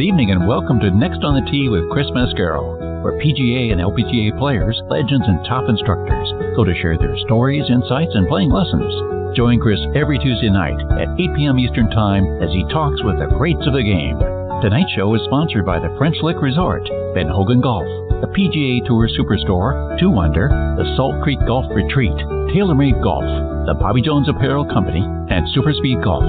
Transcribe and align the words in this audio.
Good 0.00 0.16
evening 0.16 0.30
and 0.32 0.48
welcome 0.48 0.80
to 0.80 0.88
Next 0.96 1.20
on 1.28 1.36
the 1.36 1.44
Tee 1.52 1.68
with 1.68 1.92
Chris 1.92 2.08
Mascaro, 2.16 3.04
where 3.04 3.20
PGA 3.20 3.68
and 3.68 3.84
LPGA 3.84 4.32
players, 4.40 4.80
legends, 4.88 5.28
and 5.28 5.44
top 5.44 5.68
instructors 5.68 6.24
go 6.56 6.64
to 6.64 6.72
share 6.80 6.96
their 6.96 7.12
stories, 7.28 7.68
insights, 7.68 8.16
and 8.16 8.24
playing 8.24 8.48
lessons. 8.48 8.88
Join 9.36 9.60
Chris 9.60 9.76
every 9.92 10.16
Tuesday 10.16 10.48
night 10.48 10.80
at 10.96 11.12
8 11.20 11.36
p.m. 11.36 11.60
Eastern 11.60 11.92
Time 11.92 12.24
as 12.40 12.48
he 12.48 12.64
talks 12.72 13.04
with 13.04 13.20
the 13.20 13.28
greats 13.36 13.60
of 13.68 13.76
the 13.76 13.84
game. 13.84 14.16
Tonight's 14.64 14.88
show 14.96 15.12
is 15.12 15.28
sponsored 15.28 15.68
by 15.68 15.76
the 15.76 15.92
French 16.00 16.16
Lick 16.24 16.40
Resort, 16.40 16.88
Ben 17.12 17.28
Hogan 17.28 17.60
Golf, 17.60 17.84
the 18.24 18.32
PGA 18.32 18.80
Tour 18.88 19.04
Superstore, 19.12 20.00
2 20.00 20.16
Under, 20.16 20.48
the 20.80 20.96
Salt 20.96 21.20
Creek 21.20 21.44
Golf 21.44 21.68
Retreat, 21.76 22.16
TaylorMade 22.56 23.04
Golf, 23.04 23.28
the 23.68 23.76
Bobby 23.76 24.00
Jones 24.00 24.32
Apparel 24.32 24.64
Company, 24.64 25.04
and 25.04 25.44
Superspeed 25.52 26.00
Golf. 26.00 26.24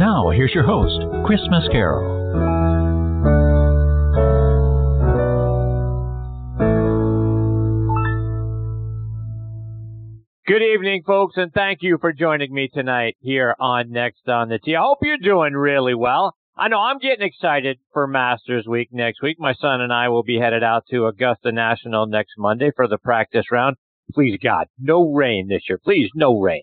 Now, 0.00 0.32
here's 0.32 0.56
your 0.56 0.64
host, 0.64 0.96
Chris 1.28 1.44
Mascaro. 1.52 2.80
Good 10.44 10.60
evening, 10.60 11.04
folks, 11.06 11.36
and 11.36 11.52
thank 11.52 11.82
you 11.82 11.98
for 12.00 12.12
joining 12.12 12.52
me 12.52 12.68
tonight 12.74 13.16
here 13.20 13.54
on 13.60 13.92
Next 13.92 14.28
on 14.28 14.48
the 14.48 14.58
Tee. 14.58 14.74
I 14.74 14.80
hope 14.82 14.98
you're 15.02 15.16
doing 15.16 15.52
really 15.52 15.94
well. 15.94 16.34
I 16.56 16.66
know 16.66 16.80
I'm 16.80 16.98
getting 16.98 17.24
excited 17.24 17.78
for 17.92 18.08
Masters 18.08 18.66
Week 18.66 18.88
next 18.90 19.22
week. 19.22 19.36
My 19.38 19.54
son 19.54 19.80
and 19.80 19.92
I 19.92 20.08
will 20.08 20.24
be 20.24 20.40
headed 20.40 20.64
out 20.64 20.82
to 20.90 21.06
Augusta 21.06 21.52
National 21.52 22.08
next 22.08 22.32
Monday 22.36 22.72
for 22.74 22.88
the 22.88 22.98
practice 22.98 23.52
round. 23.52 23.76
Please, 24.12 24.36
God, 24.42 24.66
no 24.80 25.12
rain 25.12 25.46
this 25.46 25.62
year. 25.68 25.78
Please, 25.78 26.10
no 26.16 26.40
rain. 26.40 26.62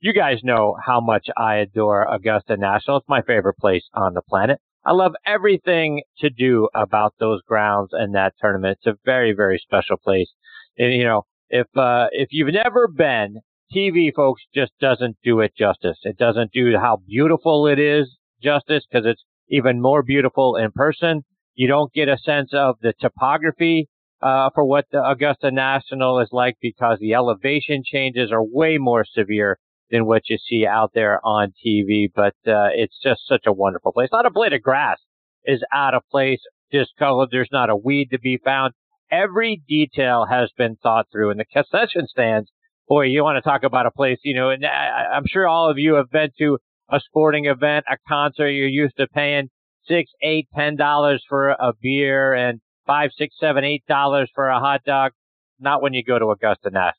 You 0.00 0.12
guys 0.12 0.38
know 0.42 0.74
how 0.84 1.00
much 1.00 1.28
I 1.36 1.58
adore 1.58 2.12
Augusta 2.12 2.56
National. 2.56 2.96
It's 2.96 3.08
my 3.08 3.22
favorite 3.22 3.58
place 3.58 3.84
on 3.94 4.14
the 4.14 4.22
planet. 4.22 4.58
I 4.84 4.94
love 4.94 5.12
everything 5.24 6.02
to 6.18 6.28
do 6.28 6.68
about 6.74 7.14
those 7.20 7.40
grounds 7.42 7.90
and 7.92 8.16
that 8.16 8.34
tournament. 8.40 8.78
It's 8.82 8.96
a 8.96 8.98
very, 9.04 9.32
very 9.32 9.60
special 9.62 9.96
place. 9.96 10.32
And, 10.76 10.92
you 10.92 11.04
know, 11.04 11.22
if, 11.52 11.66
uh, 11.76 12.08
if 12.10 12.30
you've 12.32 12.52
never 12.52 12.88
been, 12.88 13.36
TV 13.72 14.12
folks 14.14 14.42
just 14.52 14.72
doesn't 14.80 15.16
do 15.22 15.38
it 15.40 15.52
justice. 15.56 15.98
It 16.02 16.18
doesn't 16.18 16.50
do 16.52 16.72
how 16.76 16.98
beautiful 17.06 17.68
it 17.68 17.78
is 17.78 18.16
justice 18.42 18.84
because 18.90 19.06
it's 19.06 19.22
even 19.48 19.80
more 19.80 20.02
beautiful 20.02 20.56
in 20.56 20.72
person. 20.72 21.22
You 21.54 21.68
don't 21.68 21.92
get 21.92 22.08
a 22.08 22.18
sense 22.18 22.50
of 22.52 22.76
the 22.82 22.92
topography, 23.00 23.88
uh, 24.22 24.50
for 24.54 24.64
what 24.64 24.86
the 24.92 25.04
Augusta 25.04 25.50
National 25.50 26.20
is 26.20 26.28
like 26.32 26.56
because 26.62 26.98
the 27.00 27.14
elevation 27.14 27.82
changes 27.84 28.30
are 28.30 28.42
way 28.42 28.78
more 28.78 29.04
severe 29.04 29.58
than 29.90 30.06
what 30.06 30.28
you 30.28 30.38
see 30.38 30.64
out 30.66 30.92
there 30.94 31.20
on 31.24 31.52
TV. 31.64 32.06
But 32.14 32.34
uh, 32.46 32.70
it's 32.72 32.98
just 33.02 33.26
such 33.26 33.44
a 33.46 33.52
wonderful 33.52 33.92
place. 33.92 34.08
Not 34.12 34.26
a 34.26 34.30
blade 34.30 34.52
of 34.52 34.62
grass 34.62 34.98
is 35.44 35.62
out 35.72 35.94
of 35.94 36.02
place, 36.10 36.40
discolored. 36.70 37.30
There's 37.32 37.48
not 37.52 37.68
a 37.68 37.76
weed 37.76 38.08
to 38.12 38.18
be 38.18 38.38
found. 38.42 38.74
Every 39.12 39.62
detail 39.68 40.26
has 40.30 40.50
been 40.56 40.76
thought 40.82 41.06
through. 41.12 41.30
In 41.30 41.36
the 41.36 41.44
concession 41.44 42.06
stands, 42.08 42.50
boy, 42.88 43.02
you 43.02 43.22
want 43.22 43.36
to 43.36 43.48
talk 43.48 43.62
about 43.62 43.84
a 43.84 43.90
place, 43.90 44.18
you 44.24 44.34
know, 44.34 44.48
and 44.48 44.64
uh, 44.64 44.68
I, 44.68 45.14
I'm 45.14 45.26
sure 45.26 45.46
all 45.46 45.70
of 45.70 45.78
you 45.78 45.94
have 45.94 46.10
been 46.10 46.30
to 46.38 46.56
a 46.90 46.98
sporting 46.98 47.44
event, 47.44 47.84
a 47.90 47.96
concert. 48.08 48.48
You're 48.48 48.68
used 48.68 48.96
to 48.96 49.06
paying 49.06 49.50
six, 49.86 50.10
eight, 50.22 50.48
ten 50.56 50.76
dollars 50.76 51.22
for 51.28 51.50
a 51.50 51.74
beer 51.80 52.32
and 52.32 52.60
five, 52.86 53.10
six, 53.16 53.34
seven, 53.38 53.64
eight 53.64 53.84
dollars 53.86 54.30
for 54.34 54.48
a 54.48 54.58
hot 54.58 54.80
dog. 54.84 55.12
Not 55.60 55.82
when 55.82 55.92
you 55.92 56.02
go 56.02 56.18
to 56.18 56.30
Augusta 56.30 56.70
National. 56.70 56.94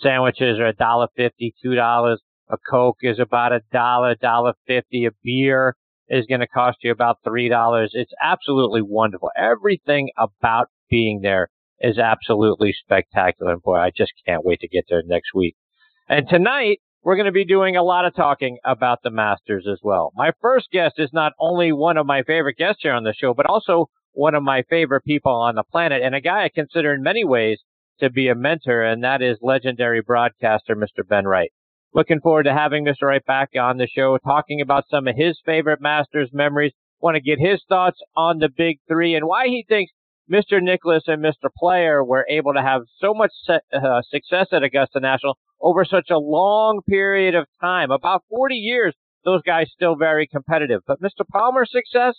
Sandwiches 0.00 0.58
are 0.58 0.66
a 0.66 0.74
dollar 0.74 1.06
fifty, 1.16 1.54
two 1.62 1.76
dollars. 1.76 2.20
A 2.50 2.56
Coke 2.70 2.98
is 3.02 3.20
about 3.20 3.52
a 3.52 3.60
dollar, 3.72 4.16
dollar 4.16 4.54
fifty. 4.66 5.06
A 5.06 5.10
beer 5.22 5.76
is 6.08 6.26
going 6.26 6.40
to 6.40 6.48
cost 6.48 6.78
you 6.82 6.90
about 6.90 7.18
three 7.24 7.48
dollars. 7.48 7.92
It's 7.94 8.12
absolutely 8.22 8.82
wonderful. 8.82 9.30
Everything 9.36 10.10
about 10.18 10.66
being 10.92 11.20
there 11.22 11.48
is 11.80 11.98
absolutely 11.98 12.72
spectacular. 12.72 13.52
And 13.52 13.62
boy, 13.62 13.76
I 13.76 13.90
just 13.96 14.12
can't 14.24 14.44
wait 14.44 14.60
to 14.60 14.68
get 14.68 14.84
there 14.88 15.02
next 15.04 15.34
week. 15.34 15.56
And 16.08 16.28
tonight, 16.28 16.78
we're 17.02 17.16
going 17.16 17.26
to 17.26 17.32
be 17.32 17.44
doing 17.44 17.76
a 17.76 17.82
lot 17.82 18.04
of 18.04 18.14
talking 18.14 18.58
about 18.64 18.98
the 19.02 19.10
Masters 19.10 19.66
as 19.70 19.80
well. 19.82 20.12
My 20.14 20.30
first 20.40 20.68
guest 20.70 20.96
is 20.98 21.10
not 21.12 21.32
only 21.40 21.72
one 21.72 21.96
of 21.96 22.06
my 22.06 22.22
favorite 22.22 22.58
guests 22.58 22.82
here 22.82 22.92
on 22.92 23.02
the 23.02 23.14
show, 23.14 23.34
but 23.34 23.46
also 23.46 23.86
one 24.12 24.34
of 24.34 24.42
my 24.42 24.62
favorite 24.68 25.02
people 25.04 25.32
on 25.32 25.54
the 25.56 25.64
planet 25.64 26.02
and 26.02 26.14
a 26.14 26.20
guy 26.20 26.44
I 26.44 26.50
consider 26.54 26.92
in 26.92 27.02
many 27.02 27.24
ways 27.24 27.58
to 27.98 28.10
be 28.10 28.28
a 28.28 28.34
mentor, 28.34 28.82
and 28.82 29.02
that 29.02 29.22
is 29.22 29.38
legendary 29.40 30.02
broadcaster 30.02 30.76
Mr. 30.76 31.06
Ben 31.08 31.24
Wright. 31.24 31.50
Looking 31.94 32.20
forward 32.20 32.44
to 32.44 32.52
having 32.52 32.84
Mr. 32.84 33.02
Wright 33.02 33.24
back 33.24 33.50
on 33.58 33.78
the 33.78 33.86
show, 33.86 34.18
talking 34.18 34.60
about 34.60 34.84
some 34.90 35.08
of 35.08 35.16
his 35.16 35.40
favorite 35.44 35.80
Masters 35.80 36.30
memories. 36.32 36.72
Want 37.00 37.16
to 37.16 37.20
get 37.20 37.40
his 37.40 37.62
thoughts 37.68 37.98
on 38.14 38.38
the 38.38 38.48
big 38.48 38.78
three 38.86 39.14
and 39.14 39.26
why 39.26 39.46
he 39.46 39.64
thinks 39.68 39.92
Mr. 40.30 40.62
Nicklaus 40.62 41.04
and 41.06 41.22
Mr. 41.22 41.48
Player 41.56 42.02
were 42.04 42.26
able 42.28 42.54
to 42.54 42.62
have 42.62 42.82
so 42.98 43.12
much 43.12 43.32
uh, 43.48 44.02
success 44.08 44.48
at 44.52 44.62
Augusta 44.62 45.00
National 45.00 45.36
over 45.60 45.84
such 45.84 46.10
a 46.10 46.18
long 46.18 46.80
period 46.88 47.34
of 47.34 47.46
time. 47.60 47.90
About 47.90 48.24
40 48.28 48.54
years, 48.54 48.94
those 49.24 49.42
guys 49.42 49.70
still 49.72 49.96
very 49.96 50.26
competitive. 50.26 50.80
But 50.86 51.00
Mr. 51.00 51.26
Palmer's 51.30 51.70
success 51.70 52.14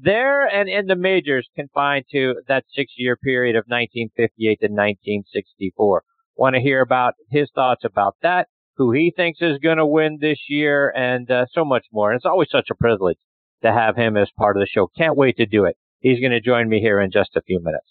there 0.00 0.46
and 0.46 0.68
in 0.68 0.86
the 0.86 0.96
majors 0.96 1.48
confined 1.56 2.04
to 2.12 2.36
that 2.46 2.64
six 2.74 2.92
year 2.96 3.16
period 3.16 3.56
of 3.56 3.64
1958 3.66 4.60
to 4.60 4.66
1964. 4.66 6.02
Want 6.36 6.54
to 6.54 6.60
hear 6.60 6.80
about 6.80 7.14
his 7.30 7.50
thoughts 7.54 7.84
about 7.84 8.14
that, 8.22 8.46
who 8.76 8.92
he 8.92 9.12
thinks 9.14 9.42
is 9.42 9.58
going 9.58 9.78
to 9.78 9.86
win 9.86 10.18
this 10.20 10.38
year, 10.48 10.92
and 10.94 11.28
uh, 11.30 11.46
so 11.52 11.64
much 11.64 11.86
more. 11.92 12.10
And 12.10 12.16
it's 12.16 12.26
always 12.26 12.48
such 12.50 12.68
a 12.70 12.76
privilege 12.76 13.18
to 13.62 13.72
have 13.72 13.96
him 13.96 14.16
as 14.16 14.30
part 14.38 14.56
of 14.56 14.60
the 14.60 14.68
show. 14.68 14.88
Can't 14.96 15.16
wait 15.16 15.36
to 15.38 15.46
do 15.46 15.64
it. 15.64 15.76
He's 16.00 16.20
going 16.20 16.32
to 16.32 16.40
join 16.40 16.68
me 16.68 16.80
here 16.80 17.00
in 17.00 17.10
just 17.10 17.36
a 17.36 17.42
few 17.42 17.60
minutes. 17.62 17.86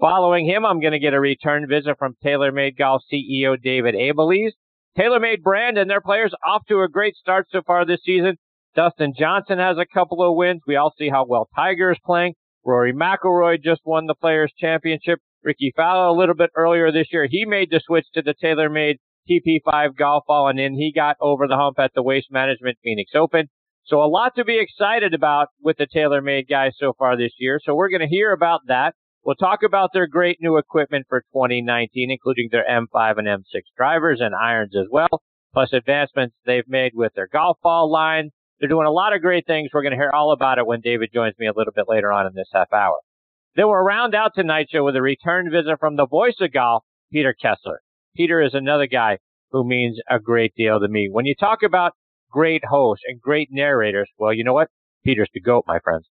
Following 0.00 0.46
him, 0.46 0.64
I'm 0.64 0.80
going 0.80 0.92
to 0.92 0.98
get 0.98 1.14
a 1.14 1.20
return 1.20 1.66
visit 1.68 1.96
from 1.98 2.16
TaylorMade 2.24 2.76
Golf 2.76 3.02
CEO 3.12 3.60
David 3.62 3.94
Abeles. 3.94 4.52
TaylorMade 4.98 5.42
brand 5.42 5.78
and 5.78 5.88
their 5.88 6.00
players 6.00 6.34
off 6.46 6.62
to 6.68 6.80
a 6.80 6.88
great 6.88 7.14
start 7.14 7.46
so 7.50 7.62
far 7.66 7.84
this 7.84 8.00
season. 8.04 8.36
Dustin 8.74 9.12
Johnson 9.16 9.58
has 9.58 9.76
a 9.78 9.86
couple 9.86 10.22
of 10.22 10.36
wins. 10.36 10.62
We 10.66 10.76
all 10.76 10.92
see 10.98 11.08
how 11.08 11.26
well 11.26 11.48
Tiger 11.54 11.92
is 11.92 11.98
playing. 12.04 12.34
Rory 12.64 12.92
McIlroy 12.92 13.62
just 13.62 13.82
won 13.84 14.06
the 14.06 14.14
Players 14.14 14.52
Championship. 14.58 15.18
Rickie 15.44 15.72
Fowler 15.76 16.06
a 16.06 16.18
little 16.18 16.34
bit 16.34 16.50
earlier 16.56 16.92
this 16.92 17.08
year, 17.12 17.26
he 17.28 17.44
made 17.44 17.68
the 17.70 17.80
switch 17.84 18.06
to 18.14 18.22
the 18.22 18.34
TaylorMade 18.42 18.96
TP5 19.28 19.96
golf 19.96 20.24
ball 20.26 20.48
and 20.48 20.58
then 20.58 20.74
he 20.74 20.92
got 20.92 21.16
over 21.20 21.46
the 21.46 21.56
hump 21.56 21.78
at 21.78 21.92
the 21.94 22.02
Waste 22.02 22.30
Management 22.30 22.78
Phoenix 22.82 23.12
Open. 23.14 23.48
So 23.84 24.02
a 24.02 24.06
lot 24.06 24.32
to 24.36 24.44
be 24.44 24.60
excited 24.60 25.12
about 25.12 25.48
with 25.60 25.76
the 25.76 25.86
TaylorMade 25.86 26.48
guys 26.48 26.72
so 26.78 26.92
far 26.98 27.16
this 27.16 27.32
year. 27.38 27.58
So 27.62 27.74
we're 27.74 27.88
going 27.88 28.00
to 28.00 28.06
hear 28.06 28.32
about 28.32 28.60
that. 28.68 28.94
We'll 29.24 29.36
talk 29.36 29.60
about 29.64 29.90
their 29.92 30.06
great 30.06 30.38
new 30.40 30.56
equipment 30.56 31.06
for 31.08 31.20
2019, 31.32 32.10
including 32.10 32.48
their 32.50 32.64
M5 32.68 33.18
and 33.18 33.28
M6 33.28 33.60
drivers 33.76 34.20
and 34.20 34.34
irons 34.34 34.74
as 34.76 34.86
well, 34.90 35.22
plus 35.52 35.72
advancements 35.72 36.34
they've 36.44 36.68
made 36.68 36.92
with 36.94 37.12
their 37.14 37.28
golf 37.32 37.56
ball 37.62 37.90
line. 37.90 38.30
They're 38.58 38.68
doing 38.68 38.86
a 38.86 38.92
lot 38.92 39.14
of 39.14 39.22
great 39.22 39.46
things. 39.46 39.70
We're 39.72 39.82
going 39.82 39.92
to 39.92 39.98
hear 39.98 40.12
all 40.12 40.32
about 40.32 40.58
it 40.58 40.66
when 40.66 40.80
David 40.80 41.10
joins 41.12 41.34
me 41.38 41.46
a 41.46 41.52
little 41.54 41.72
bit 41.74 41.86
later 41.88 42.12
on 42.12 42.26
in 42.26 42.32
this 42.34 42.48
half 42.52 42.72
hour. 42.72 42.98
Then 43.54 43.66
we'll 43.66 43.76
round 43.76 44.14
out 44.14 44.32
tonight's 44.34 44.70
show 44.70 44.84
with 44.84 44.96
a 44.96 45.02
return 45.02 45.50
visit 45.50 45.78
from 45.78 45.96
the 45.96 46.06
voice 46.06 46.36
of 46.40 46.52
golf, 46.52 46.84
Peter 47.12 47.34
Kessler. 47.34 47.80
Peter 48.16 48.40
is 48.40 48.54
another 48.54 48.86
guy 48.86 49.18
who 49.50 49.64
means 49.64 49.98
a 50.08 50.18
great 50.18 50.54
deal 50.56 50.80
to 50.80 50.88
me. 50.88 51.08
When 51.10 51.26
you 51.26 51.34
talk 51.34 51.62
about 51.62 51.92
great 52.32 52.64
hosts 52.64 53.04
and 53.06 53.20
great 53.20 53.48
narrators, 53.52 54.08
well, 54.18 54.32
you 54.32 54.42
know 54.42 54.54
what? 54.54 54.68
Peter's 55.04 55.28
the 55.32 55.40
GOAT, 55.40 55.64
my 55.66 55.78
friends. 55.78 56.08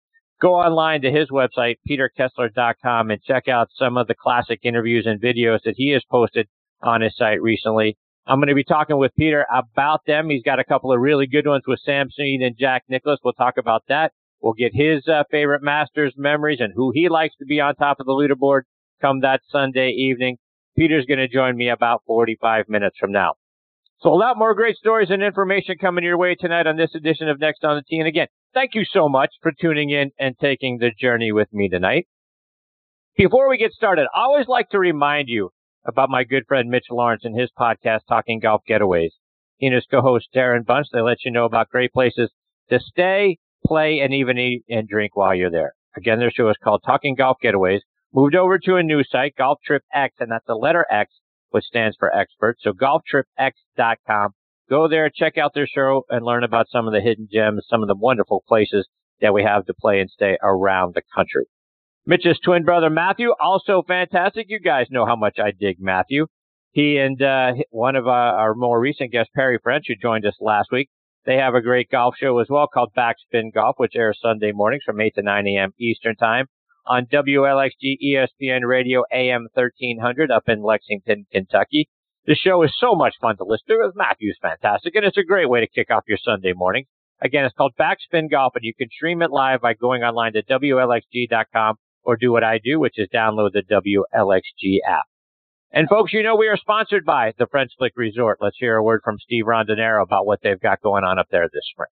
Go 0.40 0.54
online 0.54 1.02
to 1.02 1.10
his 1.10 1.28
website, 1.30 1.76
peterkessler.com, 1.88 3.10
and 3.10 3.22
check 3.22 3.48
out 3.48 3.68
some 3.76 3.96
of 3.96 4.06
the 4.06 4.14
classic 4.14 4.60
interviews 4.62 5.06
and 5.06 5.20
videos 5.20 5.60
that 5.64 5.74
he 5.76 5.90
has 5.90 6.02
posted 6.10 6.48
on 6.82 7.00
his 7.00 7.16
site 7.16 7.42
recently. 7.42 7.96
I'm 8.26 8.38
going 8.38 8.48
to 8.48 8.54
be 8.54 8.64
talking 8.64 8.96
with 8.96 9.14
Peter 9.16 9.46
about 9.54 10.00
them. 10.06 10.30
He's 10.30 10.42
got 10.42 10.58
a 10.58 10.64
couple 10.64 10.92
of 10.92 11.00
really 11.00 11.26
good 11.26 11.46
ones 11.46 11.64
with 11.66 11.80
Sam 11.84 12.08
Snead 12.10 12.40
and 12.42 12.56
Jack 12.58 12.84
Nicklaus. 12.88 13.18
We'll 13.22 13.34
talk 13.34 13.58
about 13.58 13.84
that. 13.88 14.12
We'll 14.40 14.54
get 14.54 14.74
his 14.74 15.06
uh, 15.08 15.24
favorite 15.30 15.62
Masters 15.62 16.14
memories 16.16 16.60
and 16.60 16.72
who 16.74 16.90
he 16.94 17.08
likes 17.08 17.34
to 17.36 17.44
be 17.44 17.60
on 17.60 17.74
top 17.74 18.00
of 18.00 18.06
the 18.06 18.12
leaderboard 18.12 18.62
come 19.00 19.20
that 19.20 19.40
Sunday 19.50 19.90
evening. 19.90 20.38
Peter's 20.76 21.06
going 21.06 21.18
to 21.18 21.28
join 21.28 21.56
me 21.56 21.68
about 21.68 22.02
45 22.06 22.68
minutes 22.68 22.96
from 22.98 23.12
now. 23.12 23.34
So 24.04 24.12
a 24.12 24.20
lot 24.20 24.36
more 24.36 24.54
great 24.54 24.76
stories 24.76 25.08
and 25.08 25.22
information 25.22 25.76
coming 25.80 26.04
your 26.04 26.18
way 26.18 26.34
tonight 26.34 26.66
on 26.66 26.76
this 26.76 26.94
edition 26.94 27.30
of 27.30 27.40
Next 27.40 27.64
on 27.64 27.76
the 27.76 27.82
Tee. 27.88 28.00
And 28.00 28.06
again, 28.06 28.26
thank 28.52 28.74
you 28.74 28.84
so 28.84 29.08
much 29.08 29.30
for 29.40 29.50
tuning 29.50 29.88
in 29.88 30.10
and 30.18 30.34
taking 30.38 30.76
the 30.76 30.90
journey 30.90 31.32
with 31.32 31.50
me 31.54 31.70
tonight. 31.70 32.06
Before 33.16 33.48
we 33.48 33.56
get 33.56 33.72
started, 33.72 34.06
I 34.14 34.20
always 34.20 34.46
like 34.46 34.68
to 34.70 34.78
remind 34.78 35.28
you 35.30 35.52
about 35.86 36.10
my 36.10 36.22
good 36.22 36.42
friend 36.46 36.68
Mitch 36.68 36.88
Lawrence 36.90 37.22
and 37.24 37.34
his 37.34 37.48
podcast, 37.58 38.00
Talking 38.06 38.40
Golf 38.40 38.60
Getaways. 38.68 39.12
He 39.56 39.68
and 39.68 39.74
his 39.74 39.86
co-host 39.90 40.28
Darren 40.36 40.66
Bunch, 40.66 40.88
they 40.92 41.00
let 41.00 41.24
you 41.24 41.30
know 41.30 41.46
about 41.46 41.70
great 41.70 41.94
places 41.94 42.30
to 42.68 42.80
stay, 42.80 43.38
play, 43.66 44.00
and 44.00 44.12
even 44.12 44.36
eat 44.36 44.64
and 44.68 44.86
drink 44.86 45.16
while 45.16 45.34
you're 45.34 45.50
there. 45.50 45.72
Again, 45.96 46.18
their 46.18 46.30
show 46.30 46.50
is 46.50 46.58
called 46.62 46.82
Talking 46.84 47.14
Golf 47.14 47.38
Getaways. 47.42 47.80
Moved 48.12 48.34
over 48.34 48.58
to 48.58 48.76
a 48.76 48.82
new 48.82 49.02
site, 49.02 49.34
Golf 49.38 49.60
Trip 49.64 49.82
X, 49.94 50.16
and 50.20 50.30
that's 50.30 50.44
the 50.46 50.56
letter 50.56 50.84
X, 50.90 51.10
which 51.54 51.66
stands 51.66 51.96
for 51.96 52.12
expert. 52.12 52.56
So 52.60 52.72
golftripx.com. 52.72 54.30
Go 54.68 54.88
there, 54.88 55.08
check 55.08 55.38
out 55.38 55.52
their 55.54 55.68
show, 55.68 56.02
and 56.10 56.24
learn 56.24 56.42
about 56.42 56.66
some 56.68 56.88
of 56.88 56.92
the 56.92 57.00
hidden 57.00 57.28
gems, 57.32 57.64
some 57.70 57.80
of 57.80 57.86
the 57.86 57.94
wonderful 57.94 58.42
places 58.48 58.88
that 59.20 59.32
we 59.32 59.44
have 59.44 59.64
to 59.66 59.74
play 59.74 60.00
and 60.00 60.10
stay 60.10 60.36
around 60.42 60.94
the 60.94 61.02
country. 61.14 61.44
Mitch's 62.06 62.40
twin 62.44 62.64
brother 62.64 62.90
Matthew, 62.90 63.32
also 63.40 63.84
fantastic. 63.86 64.46
You 64.48 64.58
guys 64.58 64.88
know 64.90 65.06
how 65.06 65.14
much 65.14 65.38
I 65.38 65.52
dig 65.52 65.76
Matthew. 65.78 66.26
He 66.72 66.96
and 66.98 67.22
uh, 67.22 67.52
one 67.70 67.94
of 67.94 68.08
uh, 68.08 68.10
our 68.10 68.54
more 68.56 68.80
recent 68.80 69.12
guests, 69.12 69.30
Perry 69.32 69.60
French, 69.62 69.84
who 69.86 69.94
joined 69.94 70.26
us 70.26 70.34
last 70.40 70.70
week, 70.72 70.88
they 71.24 71.36
have 71.36 71.54
a 71.54 71.62
great 71.62 71.88
golf 71.88 72.16
show 72.18 72.40
as 72.40 72.48
well 72.50 72.66
called 72.66 72.90
Backspin 72.98 73.54
Golf, 73.54 73.76
which 73.76 73.94
airs 73.94 74.18
Sunday 74.20 74.50
mornings 74.50 74.82
from 74.84 75.00
8 75.00 75.14
to 75.14 75.22
9 75.22 75.46
a.m. 75.46 75.70
Eastern 75.78 76.16
Time 76.16 76.46
on 76.86 77.06
WLXG 77.06 77.96
ESPN 78.04 78.60
Radio 78.66 79.04
AM 79.12 79.48
1300 79.54 80.30
up 80.30 80.48
in 80.48 80.62
Lexington, 80.62 81.26
Kentucky. 81.32 81.88
The 82.26 82.34
show 82.34 82.62
is 82.62 82.74
so 82.78 82.94
much 82.94 83.14
fun 83.20 83.36
to 83.36 83.44
listen 83.44 83.66
to. 83.68 83.92
Matthew's 83.94 84.38
fantastic, 84.40 84.94
and 84.94 85.04
it's 85.04 85.18
a 85.18 85.24
great 85.24 85.48
way 85.48 85.60
to 85.60 85.66
kick 85.66 85.90
off 85.90 86.04
your 86.08 86.18
Sunday 86.22 86.52
morning. 86.54 86.84
Again, 87.20 87.44
it's 87.44 87.54
called 87.54 87.74
Backspin 87.78 88.30
Golf, 88.30 88.54
and 88.54 88.64
you 88.64 88.74
can 88.74 88.88
stream 88.90 89.22
it 89.22 89.30
live 89.30 89.60
by 89.60 89.74
going 89.74 90.02
online 90.02 90.32
to 90.34 90.42
WLXG.com 90.42 91.76
or 92.02 92.16
do 92.16 92.32
what 92.32 92.44
I 92.44 92.58
do, 92.62 92.78
which 92.78 92.98
is 92.98 93.08
download 93.14 93.52
the 93.52 93.62
WLXG 93.62 94.78
app. 94.86 95.04
And 95.72 95.88
folks, 95.88 96.12
you 96.12 96.22
know 96.22 96.36
we 96.36 96.48
are 96.48 96.56
sponsored 96.56 97.04
by 97.04 97.32
the 97.38 97.46
French 97.50 97.72
Lick 97.80 97.94
Resort. 97.96 98.38
Let's 98.40 98.58
hear 98.58 98.76
a 98.76 98.82
word 98.82 99.00
from 99.02 99.18
Steve 99.18 99.46
Rondinero 99.46 100.02
about 100.02 100.24
what 100.24 100.40
they've 100.42 100.60
got 100.60 100.80
going 100.80 101.02
on 101.02 101.18
up 101.18 101.26
there 101.30 101.48
this 101.52 101.66
spring. 101.72 101.88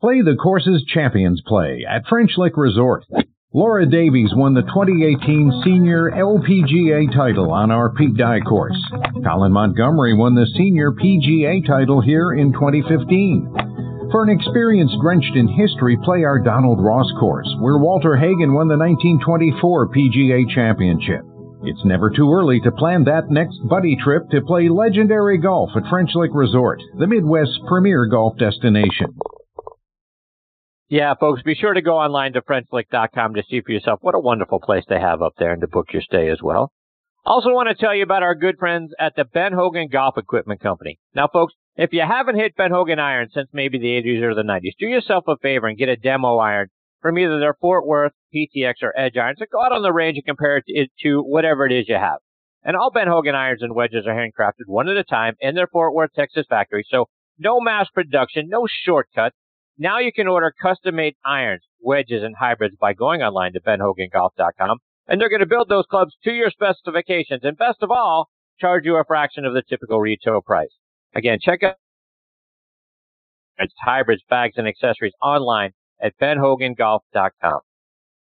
Play 0.00 0.22
the 0.22 0.36
courses 0.36 0.84
champions 0.84 1.42
play 1.46 1.84
at 1.88 2.06
French 2.08 2.32
Lick 2.36 2.56
Resort. 2.56 3.04
Laura 3.54 3.86
Davies 3.86 4.28
won 4.34 4.52
the 4.52 4.60
2018 4.60 5.62
Senior 5.64 6.10
LPGA 6.10 7.10
title 7.16 7.50
on 7.50 7.70
our 7.70 7.88
Pete 7.94 8.14
Dye 8.14 8.40
course. 8.40 8.76
Colin 9.24 9.52
Montgomerie 9.52 10.12
won 10.12 10.34
the 10.34 10.46
Senior 10.54 10.92
PGA 10.92 11.66
title 11.66 12.02
here 12.02 12.34
in 12.34 12.52
2015. 12.52 14.10
For 14.12 14.22
an 14.22 14.28
experience 14.28 14.92
drenched 15.00 15.34
in 15.34 15.48
history, 15.48 15.96
play 16.04 16.24
our 16.24 16.38
Donald 16.38 16.78
Ross 16.84 17.10
course, 17.18 17.48
where 17.60 17.78
Walter 17.78 18.16
Hagen 18.16 18.52
won 18.52 18.68
the 18.68 18.76
1924 18.76 19.96
PGA 19.96 20.44
Championship. 20.54 21.24
It's 21.62 21.86
never 21.86 22.10
too 22.10 22.30
early 22.30 22.60
to 22.60 22.72
plan 22.72 23.02
that 23.04 23.30
next 23.30 23.66
buddy 23.66 23.96
trip 23.96 24.28
to 24.28 24.42
play 24.42 24.68
legendary 24.68 25.38
golf 25.38 25.70
at 25.74 25.88
French 25.88 26.10
Lick 26.14 26.32
Resort, 26.34 26.82
the 26.98 27.06
Midwest's 27.06 27.58
premier 27.66 28.04
golf 28.04 28.36
destination. 28.36 29.16
Yeah, 30.90 31.12
folks, 31.20 31.42
be 31.42 31.54
sure 31.54 31.74
to 31.74 31.82
go 31.82 31.98
online 31.98 32.32
to 32.32 32.40
FrenchLick.com 32.40 33.34
to 33.34 33.42
see 33.50 33.60
for 33.60 33.72
yourself 33.72 33.98
what 34.00 34.14
a 34.14 34.20
wonderful 34.20 34.58
place 34.58 34.84
they 34.88 34.98
have 34.98 35.20
up 35.20 35.34
there 35.38 35.52
and 35.52 35.60
to 35.60 35.68
book 35.68 35.88
your 35.92 36.00
stay 36.00 36.30
as 36.30 36.38
well. 36.42 36.72
Also 37.26 37.50
want 37.50 37.68
to 37.68 37.74
tell 37.74 37.94
you 37.94 38.02
about 38.02 38.22
our 38.22 38.34
good 38.34 38.56
friends 38.58 38.92
at 38.98 39.14
the 39.14 39.26
Ben 39.26 39.52
Hogan 39.52 39.88
Golf 39.92 40.16
Equipment 40.16 40.62
Company. 40.62 40.98
Now, 41.14 41.28
folks, 41.30 41.52
if 41.76 41.92
you 41.92 42.00
haven't 42.00 42.36
hit 42.36 42.56
Ben 42.56 42.70
Hogan 42.70 42.98
irons 42.98 43.32
since 43.34 43.50
maybe 43.52 43.78
the 43.78 44.00
80s 44.02 44.22
or 44.22 44.34
the 44.34 44.42
90s, 44.42 44.78
do 44.78 44.86
yourself 44.86 45.24
a 45.28 45.36
favor 45.42 45.66
and 45.66 45.76
get 45.76 45.90
a 45.90 45.96
demo 45.96 46.38
iron 46.38 46.68
from 47.02 47.18
either 47.18 47.38
their 47.38 47.54
Fort 47.60 47.86
Worth, 47.86 48.12
PTX, 48.34 48.76
or 48.82 48.98
Edge 48.98 49.18
irons. 49.18 49.40
So 49.40 49.44
go 49.52 49.62
out 49.62 49.72
on 49.72 49.82
the 49.82 49.92
range 49.92 50.16
and 50.16 50.24
compare 50.24 50.56
it 50.64 50.90
to 51.02 51.20
whatever 51.20 51.66
it 51.66 51.72
is 51.72 51.84
you 51.86 51.96
have. 51.96 52.18
And 52.64 52.76
all 52.76 52.90
Ben 52.90 53.08
Hogan 53.08 53.34
irons 53.34 53.62
and 53.62 53.74
wedges 53.74 54.06
are 54.06 54.14
handcrafted 54.14 54.64
one 54.66 54.88
at 54.88 54.96
a 54.96 55.04
time 55.04 55.34
in 55.40 55.54
their 55.54 55.68
Fort 55.68 55.94
Worth, 55.94 56.14
Texas 56.14 56.46
factory. 56.48 56.86
So 56.88 57.10
no 57.38 57.60
mass 57.60 57.88
production, 57.92 58.46
no 58.48 58.66
shortcuts. 58.84 59.36
Now 59.78 60.00
you 60.00 60.12
can 60.12 60.26
order 60.26 60.52
custom 60.60 60.96
made 60.96 61.14
irons, 61.24 61.62
wedges, 61.80 62.22
and 62.24 62.34
hybrids 62.36 62.76
by 62.80 62.94
going 62.94 63.22
online 63.22 63.52
to 63.52 63.60
benhogangolf.com. 63.60 64.78
And 65.06 65.20
they're 65.20 65.30
going 65.30 65.40
to 65.40 65.46
build 65.46 65.68
those 65.68 65.86
clubs 65.88 66.14
to 66.24 66.32
your 66.32 66.50
specifications. 66.50 67.40
And 67.44 67.56
best 67.56 67.82
of 67.82 67.90
all, 67.90 68.28
charge 68.60 68.84
you 68.84 68.96
a 68.96 69.04
fraction 69.04 69.44
of 69.44 69.54
the 69.54 69.62
typical 69.62 70.00
retail 70.00 70.40
price. 70.40 70.74
Again, 71.14 71.38
check 71.40 71.62
out 71.62 71.76
hybrids, 73.80 74.22
bags, 74.28 74.54
and 74.56 74.68
accessories 74.68 75.14
online 75.22 75.72
at 76.02 76.12
benhogangolf.com. 76.20 77.60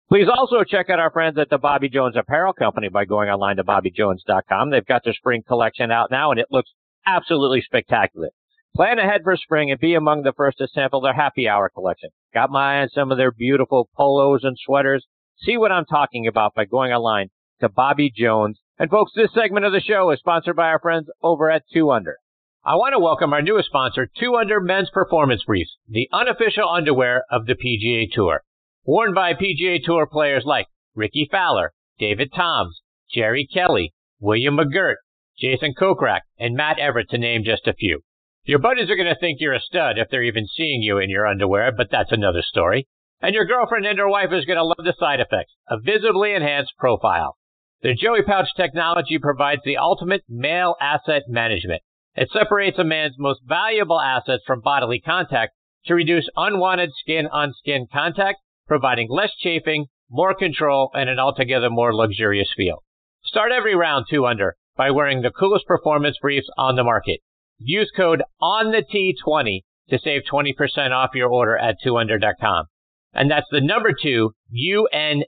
Please 0.09 0.27
also 0.35 0.65
check 0.65 0.89
out 0.89 0.99
our 0.99 1.11
friends 1.11 1.37
at 1.39 1.51
the 1.51 1.59
Bobby 1.59 1.89
Jones 1.89 2.17
Apparel 2.17 2.55
Company 2.55 2.89
by 2.89 3.05
going 3.05 3.29
online 3.29 3.57
to 3.57 3.65
bobbyjones.com. 3.65 4.71
They've 4.71 4.87
got 4.87 5.05
their 5.05 5.13
spring 5.13 5.43
collection 5.47 5.91
out 5.91 6.11
now 6.11 6.31
and 6.31 6.41
it 6.41 6.47
looks 6.51 6.71
absolutely 7.07 7.61
spectacular. 7.61 8.31
Plan 8.79 9.01
ahead 9.01 9.23
for 9.25 9.37
spring 9.37 9.73
and 9.73 9.81
be 9.81 9.97
among 9.97 10.23
the 10.23 10.33
first 10.37 10.59
to 10.59 10.69
sample 10.69 11.01
their 11.01 11.13
happy 11.13 11.49
hour 11.49 11.69
collection. 11.69 12.11
Got 12.33 12.51
my 12.53 12.77
eye 12.77 12.83
on 12.83 12.89
some 12.91 13.11
of 13.11 13.19
their 13.19 13.33
beautiful 13.33 13.89
polos 13.97 14.45
and 14.45 14.57
sweaters. 14.57 15.05
See 15.39 15.57
what 15.57 15.73
I'm 15.73 15.85
talking 15.85 16.29
about 16.29 16.55
by 16.55 16.65
going 16.65 16.93
online 16.93 17.31
to 17.61 17.69
Bobby 17.69 18.13
Jones. 18.17 18.61
And 18.79 18.89
folks, 18.89 19.11
this 19.17 19.35
segment 19.35 19.67
of 19.67 19.73
the 19.73 19.81
show 19.81 20.13
is 20.13 20.21
sponsored 20.21 20.55
by 20.55 20.69
our 20.69 20.79
friends 20.79 21.09
over 21.25 21.51
at 21.51 21.65
2 21.75 21.91
Under. 21.91 22.19
I 22.65 22.77
want 22.77 22.93
to 22.93 23.01
welcome 23.01 23.33
our 23.33 23.43
newest 23.43 23.67
sponsor, 23.67 24.09
2 24.17 24.37
Under 24.37 24.61
Men's 24.61 24.91
Performance 24.91 25.43
Briefs, 25.45 25.77
the 25.89 26.09
unofficial 26.13 26.69
underwear 26.69 27.25
of 27.33 27.47
the 27.47 27.57
PGA 27.57 28.07
Tour. 28.13 28.43
Worn 28.85 29.13
by 29.13 29.35
PGA 29.35 29.83
Tour 29.83 30.07
players 30.07 30.45
like 30.47 30.69
Rickie 30.95 31.29
Fowler, 31.33 31.73
David 31.99 32.33
Toms, 32.33 32.81
Jerry 33.13 33.49
Kelly, 33.53 33.93
William 34.21 34.57
McGirt, 34.57 34.99
Jason 35.37 35.75
Kokrak, 35.77 36.21
and 36.39 36.55
Matt 36.55 36.79
Every 36.79 37.05
to 37.07 37.19
name 37.19 37.43
just 37.43 37.67
a 37.67 37.75
few. 37.75 38.03
Your 38.49 38.61
buddies 38.61 38.89
are 38.89 38.97
going 38.97 39.13
to 39.13 39.21
think 39.21 39.43
you're 39.43 39.53
a 39.53 39.61
stud 39.61 39.99
if 39.99 40.09
they're 40.09 40.23
even 40.23 40.47
seeing 40.47 40.81
you 40.81 40.97
in 40.97 41.11
your 41.11 41.27
underwear, 41.27 41.71
but 41.71 41.89
that's 41.91 42.13
another 42.13 42.41
story. 42.41 42.89
And 43.21 43.35
your 43.35 43.45
girlfriend 43.45 43.85
and 43.85 43.99
her 43.99 44.09
wife 44.09 44.33
is 44.33 44.47
going 44.47 44.57
to 44.57 44.65
love 44.65 44.79
the 44.79 44.95
side 44.99 45.21
effects, 45.21 45.53
a 45.69 45.79
visibly 45.79 46.33
enhanced 46.33 46.73
profile. 46.79 47.37
The 47.83 47.95
Joey 47.95 48.23
Pouch 48.23 48.49
technology 48.57 49.19
provides 49.19 49.61
the 49.67 49.77
ultimate 49.77 50.23
male 50.31 50.77
asset 50.81 51.25
management. 51.29 51.83
It 52.15 52.31
separates 52.33 52.79
a 52.79 52.85
man's 52.85 53.17
most 53.19 53.43
valuable 53.45 54.01
assets 54.01 54.45
from 54.47 54.63
bodily 54.63 54.99
contact 54.99 55.53
to 55.85 55.95
reduce 55.95 56.31
unwanted 56.35 56.93
skin 56.99 57.27
on 57.27 57.53
skin 57.53 57.87
contact, 57.93 58.39
providing 58.67 59.09
less 59.11 59.35
chafing, 59.39 59.89
more 60.09 60.35
control, 60.35 60.91
and 60.95 61.11
an 61.11 61.19
altogether 61.19 61.69
more 61.69 61.95
luxurious 61.95 62.49
feel. 62.57 62.83
Start 63.25 63.53
every 63.53 63.77
round 63.77 64.07
two 64.09 64.25
under 64.25 64.57
by 64.75 64.91
wearing 64.91 65.21
the 65.21 65.31
coolest 65.31 65.67
performance 65.67 66.17
briefs 66.23 66.49
on 66.57 66.77
the 66.77 66.85
market. 66.85 67.21
Use 67.59 67.91
code 67.97 68.23
on 68.41 68.71
the 68.71 68.83
T20 68.83 69.63
to 69.91 69.99
save 69.99 70.23
20% 70.31 70.91
off 70.93 71.11
your 71.15 71.29
order 71.29 71.57
at 71.57 71.77
2under.com. 71.85 72.67
And 73.15 73.31
that's 73.31 73.49
the 73.51 73.61
number 73.61 73.93
two, 74.01 74.33
UNDR.com. 74.55 75.25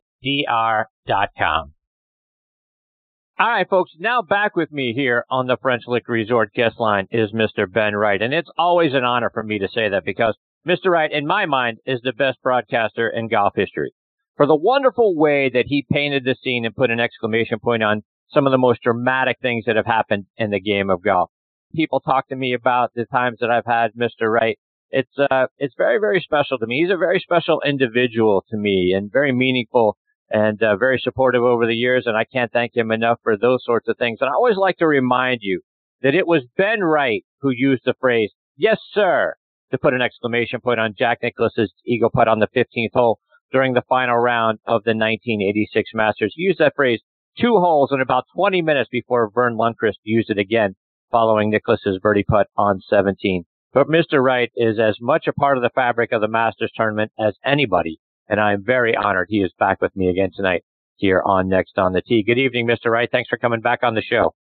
All 3.39 3.49
right, 3.49 3.69
folks, 3.69 3.93
now 3.99 4.21
back 4.21 4.55
with 4.55 4.71
me 4.71 4.93
here 4.93 5.25
on 5.31 5.47
the 5.47 5.57
French 5.61 5.85
Lick 5.87 6.09
Resort 6.09 6.53
guest 6.53 6.79
line 6.79 7.07
is 7.11 7.33
Mr. 7.33 7.65
Ben 7.71 7.97
Wright. 7.97 8.21
And 8.21 8.35
it's 8.35 8.51
always 8.59 8.93
an 8.93 9.05
honor 9.05 9.31
for 9.33 9.43
me 9.43 9.59
to 9.59 9.69
say 9.69 9.89
that 9.89 10.05
because 10.05 10.37
Mr. 10.69 10.91
Wright, 10.91 11.11
in 11.11 11.27
my 11.27 11.47
mind, 11.47 11.79
is 11.87 12.01
the 12.03 12.13
best 12.13 12.37
broadcaster 12.43 13.09
in 13.09 13.29
golf 13.29 13.55
history. 13.57 13.93
For 14.37 14.47
the 14.47 14.57
wonderful 14.57 15.17
way 15.17 15.49
that 15.49 15.67
he 15.69 15.87
painted 15.91 16.25
the 16.25 16.37
scene 16.43 16.67
and 16.67 16.77
put 16.77 16.91
an 16.91 17.01
exclamation 17.01 17.59
point 17.61 17.83
on 17.83 18.03
some 18.29 18.47
of 18.47 18.51
the 18.51 18.59
most 18.59 18.83
dramatic 18.83 19.39
things 19.41 19.65
that 19.65 19.77
have 19.77 19.87
happened 19.87 20.27
in 20.37 20.51
the 20.51 20.61
game 20.61 20.91
of 20.91 21.03
golf 21.03 21.31
people 21.75 22.01
talk 22.01 22.29
to 22.29 22.37
me 22.37 22.53
about 22.53 22.91
the 22.95 23.07
times 23.07 23.39
that 23.41 23.51
I've 23.51 23.67
had 23.67 23.93
Mr. 23.95 24.31
Wright. 24.31 24.59
It's 24.91 25.17
uh, 25.19 25.47
it's 25.59 25.75
very 25.77 25.99
very 25.99 26.21
special 26.21 26.59
to 26.59 26.67
me. 26.67 26.81
He's 26.83 26.93
a 26.93 26.97
very 26.97 27.21
special 27.21 27.63
individual 27.65 28.45
to 28.51 28.57
me, 28.57 28.93
and 28.97 29.11
very 29.13 29.33
meaningful 29.33 29.97
and 30.31 30.63
uh, 30.63 30.77
very 30.77 30.99
supportive 30.99 31.43
over 31.43 31.67
the 31.67 31.75
years. 31.75 32.05
And 32.07 32.17
I 32.17 32.25
can't 32.25 32.53
thank 32.53 32.77
him 32.77 32.91
enough 32.91 33.19
for 33.23 33.37
those 33.37 33.65
sorts 33.65 33.89
of 33.89 33.97
things. 33.99 34.19
And 34.21 34.29
I 34.29 34.33
always 34.33 34.57
like 34.57 34.79
to 34.79 34.87
remind 34.87 35.41
you 35.43 35.61
that 36.03 36.15
it 36.15 36.27
was 36.27 36.45
Ben 36.57 36.83
Wright 36.83 37.25
who 37.41 37.51
used 37.51 37.83
the 37.85 37.95
phrase 38.01 38.33
"Yes, 38.57 38.79
sir" 38.93 39.35
to 39.71 39.79
put 39.79 39.95
an 39.95 40.03
exclamation 40.03 40.61
point 40.61 40.81
on 40.81 40.95
Jack 40.99 41.19
Nicklaus's 41.23 41.73
eagle 41.87 42.11
putt 42.11 42.27
on 42.27 42.41
the 42.41 42.49
15th 42.49 42.93
hole 42.93 43.21
during 43.53 43.75
the 43.75 43.83
final 43.89 44.17
round 44.17 44.59
of 44.67 44.83
the 44.85 44.91
1986 44.91 45.91
Masters. 45.95 46.33
He 46.35 46.43
used 46.43 46.59
that 46.59 46.75
phrase 46.75 47.01
two 47.39 47.59
holes 47.59 47.91
in 47.93 48.01
about 48.01 48.25
20 48.35 48.63
minutes 48.63 48.89
before 48.91 49.31
Verne 49.33 49.57
Lundquist 49.57 49.99
used 50.03 50.31
it 50.31 50.39
again 50.39 50.75
following 51.11 51.51
Nicklaus's 51.51 51.99
birdie 52.03 52.25
putt 52.25 52.47
on 52.57 52.81
17. 52.89 53.45
But 53.73 53.89
Mr. 53.89 54.23
Wright 54.23 54.51
is 54.57 54.79
as 54.79 54.97
much 55.01 55.27
a 55.27 55.33
part 55.33 55.57
of 55.57 55.63
the 55.63 55.71
fabric 55.75 56.13
of 56.13 56.21
the 56.21 56.29
Masters 56.29 56.73
tournament 56.75 57.13
as 57.19 57.35
anybody, 57.45 58.01
and 58.29 58.41
I'm 58.41 58.65
very 58.65 58.97
honored 58.97 59.29
he 59.31 59.39
is 59.39 59.53
back 59.59 59.81
with 59.81 59.95
me 59.95 60.09
again 60.09 60.31
tonight 60.35 60.65
here 60.97 61.23
on 61.25 61.49
Next 61.49 61.79
on 61.79 61.93
the 61.93 62.03
Tee. 62.03 62.25
Good 62.27 62.39
evening, 62.39 62.67
Mr. 62.67 62.91
Wright. 62.91 63.09
Thanks 63.11 63.29
for 63.29 63.39
coming 63.39 63.61
back 63.61 63.81
on 63.83 63.95
the 63.95 64.03
show. 64.03 64.35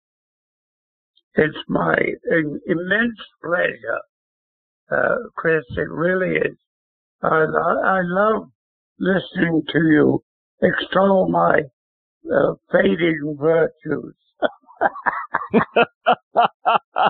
It's 1.35 1.59
my 1.69 1.95
immense 2.67 3.21
pleasure, 3.45 4.01
uh, 4.91 5.17
Chris. 5.37 5.65
It 5.77 5.91
really 5.91 6.37
is. 6.37 6.57
I, 7.23 7.45
I 7.55 8.01
love 8.03 8.49
listening 8.99 9.63
to 9.73 9.79
you 9.79 10.25
extol 10.63 11.29
my 11.29 11.61
uh, 12.33 12.55
fading 12.73 13.37
virtues 13.39 14.15
uh, 16.69 17.09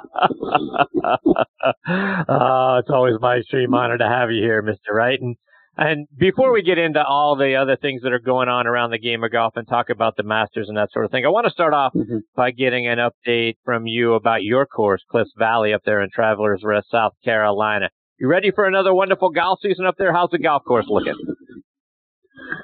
it's 2.80 2.90
always 2.90 3.14
my 3.20 3.36
extreme 3.36 3.74
honor 3.74 3.98
to 3.98 4.08
have 4.08 4.30
you 4.30 4.42
here, 4.42 4.62
Mr. 4.62 4.94
Wright. 4.94 5.20
And, 5.20 5.36
and 5.76 6.06
before 6.16 6.52
we 6.52 6.62
get 6.62 6.78
into 6.78 7.04
all 7.04 7.36
the 7.36 7.54
other 7.54 7.76
things 7.76 8.02
that 8.02 8.12
are 8.12 8.18
going 8.18 8.48
on 8.48 8.66
around 8.66 8.90
the 8.90 8.98
game 8.98 9.22
of 9.22 9.32
golf 9.32 9.54
and 9.56 9.66
talk 9.66 9.90
about 9.90 10.16
the 10.16 10.22
Masters 10.22 10.68
and 10.68 10.76
that 10.76 10.90
sort 10.92 11.04
of 11.04 11.10
thing, 11.10 11.24
I 11.24 11.28
want 11.28 11.46
to 11.46 11.52
start 11.52 11.72
off 11.72 11.92
mm-hmm. 11.94 12.18
by 12.34 12.50
getting 12.50 12.86
an 12.86 12.98
update 12.98 13.54
from 13.64 13.86
you 13.86 14.14
about 14.14 14.42
your 14.42 14.66
course, 14.66 15.02
Cliffs 15.10 15.32
Valley, 15.38 15.72
up 15.72 15.82
there 15.84 16.02
in 16.02 16.10
Travelers 16.12 16.62
Rest, 16.64 16.90
South 16.90 17.12
Carolina. 17.24 17.90
You 18.18 18.28
ready 18.28 18.50
for 18.50 18.66
another 18.66 18.92
wonderful 18.92 19.30
golf 19.30 19.60
season 19.62 19.86
up 19.86 19.94
there? 19.96 20.12
How's 20.12 20.30
the 20.30 20.38
golf 20.38 20.64
course 20.64 20.86
looking? 20.88 21.14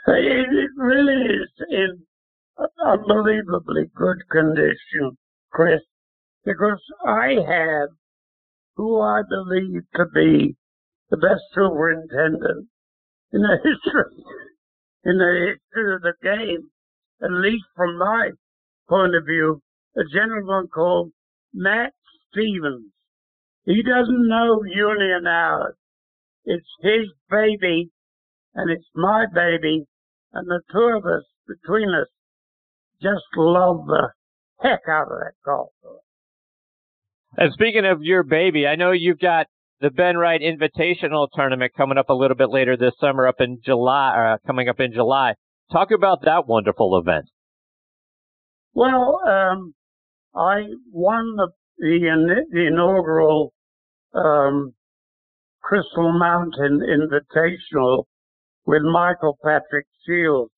It, 0.07 0.49
it 0.51 0.71
really 0.77 1.15
is 1.15 1.51
in 1.71 2.03
unbelievably 2.85 3.91
good 3.95 4.19
condition, 4.31 5.17
Chris, 5.53 5.81
because 6.45 6.81
I 7.07 7.37
have 7.47 7.89
who 8.77 9.01
I 9.01 9.23
believe 9.29 9.83
to 9.95 10.05
be 10.13 10.57
the 11.11 11.17
best 11.17 11.43
superintendent 11.55 12.69
in 13.33 13.43
the 13.43 13.59
history 13.65 14.25
in 15.05 15.19
the 15.19 15.55
history 15.55 15.95
of 15.95 16.03
the 16.03 16.15
game, 16.23 16.71
at 17.23 17.31
least 17.31 17.65
from 17.77 17.99
my 17.99 18.31
point 18.89 19.15
of 19.15 19.27
view, 19.27 19.61
a 19.97 20.03
gentleman 20.13 20.69
called 20.69 21.13
Matt 21.53 21.93
Stevens. 22.31 22.91
He 23.67 23.83
doesn't 23.83 24.29
know 24.29 24.63
union 24.65 25.27
hours. 25.27 25.77
It's 26.45 26.67
his 26.81 27.09
baby 27.31 27.91
and 28.55 28.71
it's 28.71 28.89
my 28.95 29.27
baby 29.33 29.85
and 30.33 30.47
the 30.49 30.61
two 30.71 30.99
of 30.99 31.05
us 31.07 31.25
between 31.47 31.91
us 31.91 32.09
just 33.01 33.25
love 33.37 33.87
the 33.87 34.11
heck 34.61 34.81
out 34.89 35.11
of 35.13 35.19
that 35.21 35.33
golf 35.45 35.71
course. 35.83 36.04
And 37.37 37.53
speaking 37.53 37.85
of 37.85 38.03
your 38.03 38.23
baby, 38.23 38.67
I 38.67 38.77
know 38.77 38.93
you've 38.93 39.19
got 39.19 39.47
the 39.81 39.91
Ben 39.91 40.17
Wright 40.17 40.41
Invitational 40.41 41.29
Tournament 41.35 41.73
coming 41.77 41.99
up 41.99 42.09
a 42.09 42.15
little 42.15 42.37
bit 42.37 42.51
later 42.51 42.77
this 42.77 42.95
summer, 43.01 43.27
up 43.27 43.41
in 43.41 43.61
July, 43.65 44.35
uh, 44.35 44.47
coming 44.47 44.69
up 44.69 44.79
in 44.79 44.93
July. 44.93 45.35
Talk 45.73 45.91
about 45.91 46.23
that 46.23 46.47
wonderful 46.47 46.99
event. 46.99 47.27
Well, 48.73 49.21
um, 49.27 49.75
I 50.35 50.65
won 50.93 51.37
the 51.37 51.49
the, 51.79 52.45
the 52.51 52.67
inaugural 52.69 53.53
um, 54.15 54.75
Crystal 55.61 56.13
Mountain 56.13 56.83
Invitational 56.83 58.05
with 58.65 58.83
Michael 58.83 59.37
Patrick 59.43 59.87
Shields, 60.07 60.53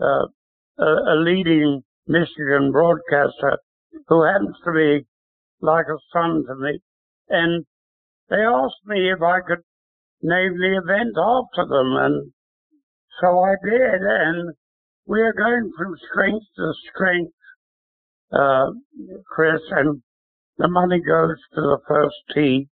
uh, 0.00 0.26
a, 0.78 0.84
a 0.84 1.16
leading 1.16 1.82
Michigan 2.06 2.70
broadcaster 2.70 3.58
who 4.06 4.24
happens 4.24 4.56
to 4.64 4.72
be 4.72 5.06
like 5.60 5.86
a 5.86 5.98
son 6.12 6.44
to 6.46 6.54
me. 6.54 6.80
And 7.28 7.66
they 8.30 8.42
asked 8.42 8.84
me 8.86 9.10
if 9.10 9.22
I 9.22 9.40
could 9.46 9.62
name 10.22 10.58
the 10.58 10.80
event 10.82 11.16
after 11.16 11.66
them, 11.66 11.96
and 11.96 12.32
so 13.20 13.40
I 13.40 13.54
did. 13.64 14.00
And 14.02 14.54
we 15.06 15.20
are 15.20 15.32
going 15.32 15.72
from 15.76 15.96
strength 16.10 16.46
to 16.56 16.72
strength, 16.92 17.32
uh, 18.32 18.70
Chris, 19.26 19.62
and 19.70 20.02
the 20.58 20.68
money 20.68 21.00
goes 21.00 21.36
to 21.54 21.60
the 21.60 21.78
first 21.86 22.16
tee. 22.34 22.68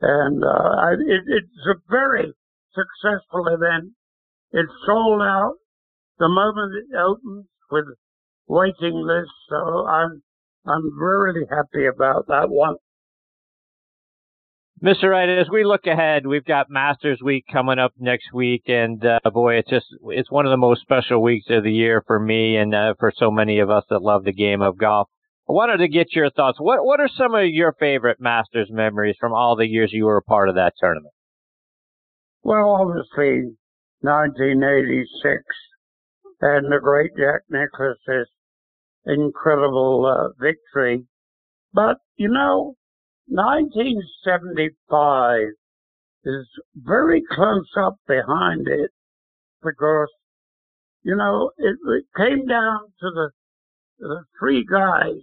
And 0.00 0.44
uh, 0.44 0.48
I, 0.48 0.92
it, 0.92 1.22
it's 1.26 1.66
a 1.68 1.80
very 1.90 2.32
successful 2.74 3.46
event. 3.48 3.92
It's 4.52 4.72
sold 4.86 5.22
out 5.22 5.54
the 6.18 6.28
moment 6.28 6.72
it 6.74 6.96
opens 6.96 7.46
with 7.70 7.84
waiting 8.46 8.94
lists, 8.94 9.32
so 9.48 9.86
I'm 9.86 10.22
I'm 10.66 10.98
really 10.98 11.46
happy 11.48 11.86
about 11.86 12.26
that 12.28 12.48
one. 12.48 12.76
Mr. 14.82 15.10
Wright, 15.10 15.28
as 15.28 15.48
we 15.50 15.64
look 15.64 15.86
ahead, 15.86 16.26
we've 16.26 16.44
got 16.44 16.68
Masters 16.68 17.20
Week 17.24 17.46
coming 17.50 17.78
up 17.78 17.92
next 17.98 18.32
week, 18.34 18.64
and 18.66 19.02
uh, 19.04 19.20
boy, 19.32 19.54
it's 19.54 19.70
just 19.70 19.86
it's 20.08 20.30
one 20.30 20.44
of 20.44 20.50
the 20.50 20.58
most 20.58 20.82
special 20.82 21.22
weeks 21.22 21.46
of 21.48 21.64
the 21.64 21.72
year 21.72 22.02
for 22.06 22.20
me 22.20 22.56
and 22.56 22.74
uh, 22.74 22.92
for 22.98 23.10
so 23.16 23.30
many 23.30 23.60
of 23.60 23.70
us 23.70 23.84
that 23.88 24.02
love 24.02 24.24
the 24.24 24.34
game 24.34 24.60
of 24.60 24.76
golf. 24.76 25.08
I 25.48 25.52
wanted 25.52 25.78
to 25.78 25.88
get 25.88 26.14
your 26.14 26.28
thoughts. 26.30 26.58
What 26.60 26.84
what 26.84 27.00
are 27.00 27.08
some 27.08 27.34
of 27.34 27.46
your 27.46 27.72
favorite 27.80 28.20
Masters 28.20 28.68
memories 28.70 29.16
from 29.18 29.32
all 29.32 29.56
the 29.56 29.66
years 29.66 29.92
you 29.94 30.04
were 30.04 30.18
a 30.18 30.22
part 30.22 30.50
of 30.50 30.56
that 30.56 30.74
tournament? 30.78 31.14
Well, 32.42 32.68
obviously, 32.68 33.56
1986 34.00 35.42
and 36.42 36.70
the 36.70 36.80
great 36.82 37.12
Jack 37.16 37.42
Nicklaus's 37.48 38.28
incredible 39.06 40.06
uh, 40.06 40.28
victory. 40.40 41.06
But 41.72 41.98
you 42.16 42.28
know, 42.28 42.76
1975 43.28 45.40
is 46.24 46.46
very 46.74 47.22
close 47.30 47.70
up 47.78 47.98
behind 48.06 48.68
it 48.68 48.90
because, 49.62 50.08
you 51.02 51.16
know, 51.16 51.50
it, 51.56 51.76
it 51.86 52.04
came 52.16 52.46
down 52.46 52.92
to 53.00 53.10
the, 53.10 53.30
the 53.98 54.24
three 54.38 54.64
guys, 54.64 55.20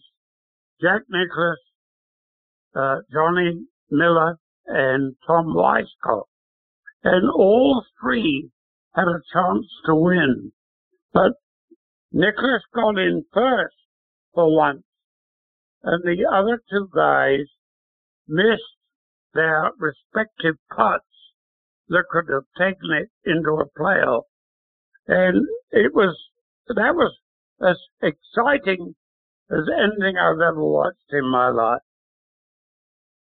Jack 0.82 1.04
Nicklaus, 1.10 1.58
uh, 2.76 2.98
Johnny 3.12 3.66
Miller, 3.90 4.38
and 4.68 5.16
Tom 5.28 5.54
Weiskopf. 5.56 6.28
And 7.04 7.30
all 7.30 7.84
three 8.02 8.50
had 8.96 9.08
a 9.08 9.22
chance 9.34 9.68
to 9.86 9.96
win. 9.96 10.52
But 11.14 11.34
Nicklaus 12.14 12.62
got 12.74 12.98
in 13.00 13.26
first 13.34 13.76
for 14.34 14.56
once. 14.56 14.84
And 15.82 16.04
the 16.04 16.26
other 16.32 16.62
two 16.70 16.88
guys 16.96 17.48
missed 18.28 18.62
their 19.34 19.72
respective 19.78 20.56
putts 20.70 21.06
that 21.90 22.06
could 22.10 22.32
have 22.32 22.46
taken 22.58 22.92
it 22.92 23.10
into 23.26 23.60
a 23.60 23.66
playoff. 23.78 24.24
And 25.08 25.48
it 25.72 25.94
was, 25.94 26.16
that 26.68 26.96
was 26.96 27.18
as 27.62 27.78
exciting 28.02 28.96
as 29.52 29.68
anything 29.68 30.16
I've 30.18 30.40
ever 30.40 30.64
watched 30.64 31.12
in 31.12 31.30
my 31.30 31.50
life. 31.50 31.82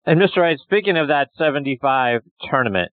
And 0.04 0.20
Mr. 0.20 0.38
Wright, 0.38 0.58
speaking 0.58 0.96
of 0.96 1.08
that 1.08 1.28
75 1.38 2.22
tournament, 2.50 2.90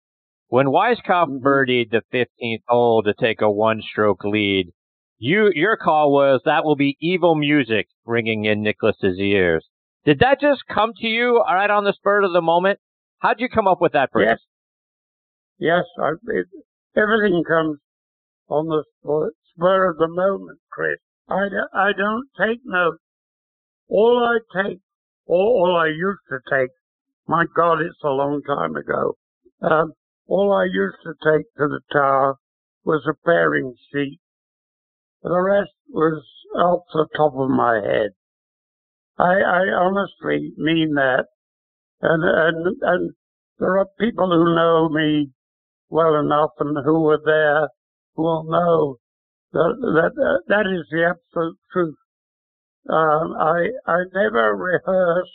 when 0.48 0.68
Weiskopf 0.68 1.28
mm-hmm. 1.28 1.46
birdied 1.46 1.92
the 1.92 2.02
15th 2.14 2.64
hole 2.68 3.04
to 3.04 3.14
take 3.14 3.42
a 3.42 3.50
one-stroke 3.50 4.24
lead, 4.24 4.72
you 5.18 5.52
your 5.54 5.78
call 5.78 6.12
was 6.12 6.42
that 6.46 6.66
will 6.66 6.76
be 6.76 6.98
evil 7.00 7.36
music 7.36 7.88
ringing 8.06 8.46
in 8.46 8.62
Nicklaus's 8.62 9.18
ears. 9.20 9.66
Did 10.06 10.20
that 10.20 10.40
just 10.40 10.64
come 10.72 10.92
to 10.98 11.08
you 11.08 11.42
right 11.42 11.70
on 11.70 11.84
the 11.84 11.94
spur 11.94 12.24
of 12.24 12.34
the 12.34 12.42
moment? 12.42 12.80
How'd 13.20 13.40
you 13.40 13.50
come 13.50 13.68
up 13.68 13.82
with 13.82 13.94
that 13.94 14.12
phrase? 14.12 14.28
Yes, 14.28 14.40
yes 15.58 15.84
I, 16.00 16.12
it, 16.28 16.48
everything 16.96 17.44
comes 17.48 17.80
on 18.48 18.68
the 18.68 18.84
spur 19.54 19.90
of 19.90 19.98
the 19.98 20.08
moment, 20.08 20.60
Chris. 20.72 20.98
I, 21.28 21.48
I 21.74 21.92
don't 21.98 22.28
take 22.40 22.60
notes. 22.64 23.00
All 23.90 24.24
I 24.24 24.64
take, 24.64 24.80
all, 25.26 25.64
all 25.66 25.76
I 25.76 25.88
used 25.88 26.22
to 26.30 26.38
take, 26.50 26.70
my 27.28 27.46
God, 27.56 27.82
it's 27.82 28.04
a 28.04 28.10
long 28.10 28.42
time 28.44 28.76
ago. 28.76 29.16
Um, 29.62 29.94
all 30.28 30.54
I 30.54 30.66
used 30.66 30.98
to 31.04 31.14
take 31.24 31.46
to 31.58 31.68
the 31.68 31.82
tower 31.92 32.36
was 32.84 33.08
a 33.10 33.16
pairing 33.26 33.76
sheet. 33.92 34.20
The 35.26 35.42
rest 35.42 35.72
was 35.90 36.24
off 36.56 36.84
the 36.94 37.08
top 37.18 37.34
of 37.34 37.50
my 37.50 37.82
head. 37.84 38.12
I, 39.18 39.42
I 39.42 39.62
honestly 39.74 40.54
mean 40.56 40.94
that. 40.94 41.26
And, 42.00 42.24
and, 42.24 42.78
and 42.84 43.12
there 43.58 43.80
are 43.80 43.88
people 44.00 44.30
who 44.30 44.56
know 44.56 44.88
me 44.88 45.32
well 45.90 46.14
enough 46.20 46.52
and 46.60 46.78
who 46.86 47.02
were 47.02 47.20
there 47.26 47.70
who 48.16 48.22
will 48.22 48.44
know 48.44 48.98
that, 49.54 49.76
that, 49.82 50.24
uh, 50.24 50.38
that 50.48 50.68
is 50.72 50.86
the 50.92 51.16
absolute 51.16 51.58
truth. 51.74 51.96
Um, 52.88 53.34
I, 53.40 53.70
I 53.88 54.04
never 54.14 54.56
rehearsed 54.56 55.32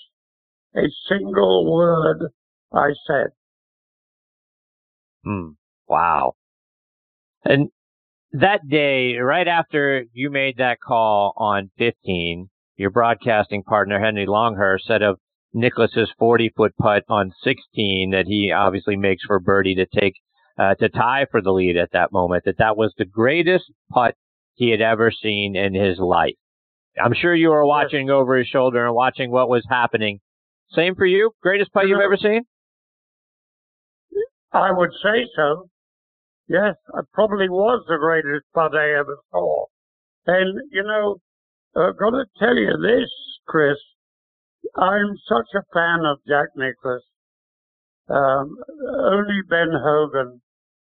a 0.76 0.86
single 1.08 1.68
word 1.68 2.30
I 2.72 2.90
said. 3.08 3.30
Hmm. 5.24 5.48
Wow. 5.88 6.34
And 7.44 7.70
that 8.32 8.60
day, 8.68 9.16
right 9.16 9.48
after 9.48 10.04
you 10.12 10.30
made 10.30 10.58
that 10.58 10.78
call 10.80 11.32
on 11.36 11.70
15, 11.78 12.48
your 12.76 12.90
broadcasting 12.90 13.62
partner, 13.62 14.00
Henry 14.00 14.26
Longhurst, 14.26 14.86
said 14.86 15.02
of 15.02 15.18
Nicklaus's 15.52 16.12
40 16.18 16.52
foot 16.56 16.72
putt 16.80 17.04
on 17.08 17.32
16 17.42 18.10
that 18.10 18.26
he 18.26 18.52
obviously 18.52 18.96
makes 18.96 19.24
for 19.24 19.40
birdie 19.40 19.74
to 19.74 19.86
take, 19.86 20.14
uh, 20.58 20.74
to 20.76 20.88
tie 20.88 21.26
for 21.30 21.42
the 21.42 21.50
lead 21.50 21.76
at 21.76 21.90
that 21.92 22.12
moment, 22.12 22.44
that 22.44 22.58
that 22.58 22.76
was 22.76 22.94
the 22.96 23.04
greatest 23.04 23.64
putt 23.90 24.14
he 24.54 24.70
had 24.70 24.80
ever 24.80 25.10
seen 25.10 25.56
in 25.56 25.74
his 25.74 25.98
life. 25.98 26.34
I'm 27.02 27.14
sure 27.14 27.34
you 27.34 27.50
were 27.50 27.66
watching 27.66 28.08
yes. 28.08 28.14
over 28.14 28.36
his 28.36 28.46
shoulder 28.46 28.86
and 28.86 28.94
watching 28.94 29.30
what 29.30 29.48
was 29.48 29.64
happening. 29.68 30.20
Same 30.72 30.94
for 30.94 31.06
you? 31.06 31.32
Greatest 31.42 31.72
putt 31.72 31.88
you've 31.88 32.00
ever 32.00 32.16
seen? 32.16 32.42
I 34.52 34.70
would 34.72 34.90
say 35.02 35.26
so. 35.34 35.68
Yes, 36.50 36.74
it 36.98 37.06
probably 37.14 37.48
was 37.48 37.84
the 37.86 37.96
greatest 37.96 38.44
putt 38.52 38.74
I 38.74 38.98
ever 38.98 39.18
saw. 39.30 39.66
And, 40.26 40.60
you 40.72 40.82
know, 40.82 41.20
I've 41.76 41.96
got 41.96 42.10
to 42.10 42.24
tell 42.40 42.56
you 42.56 42.76
this, 42.82 43.08
Chris. 43.46 43.78
I'm 44.76 45.14
such 45.28 45.46
a 45.54 45.62
fan 45.72 46.04
of 46.04 46.18
Jack 46.26 46.48
Nicklaus. 46.56 47.04
Um, 48.08 48.56
only 48.84 49.42
Ben 49.48 49.70
Hogan 49.72 50.42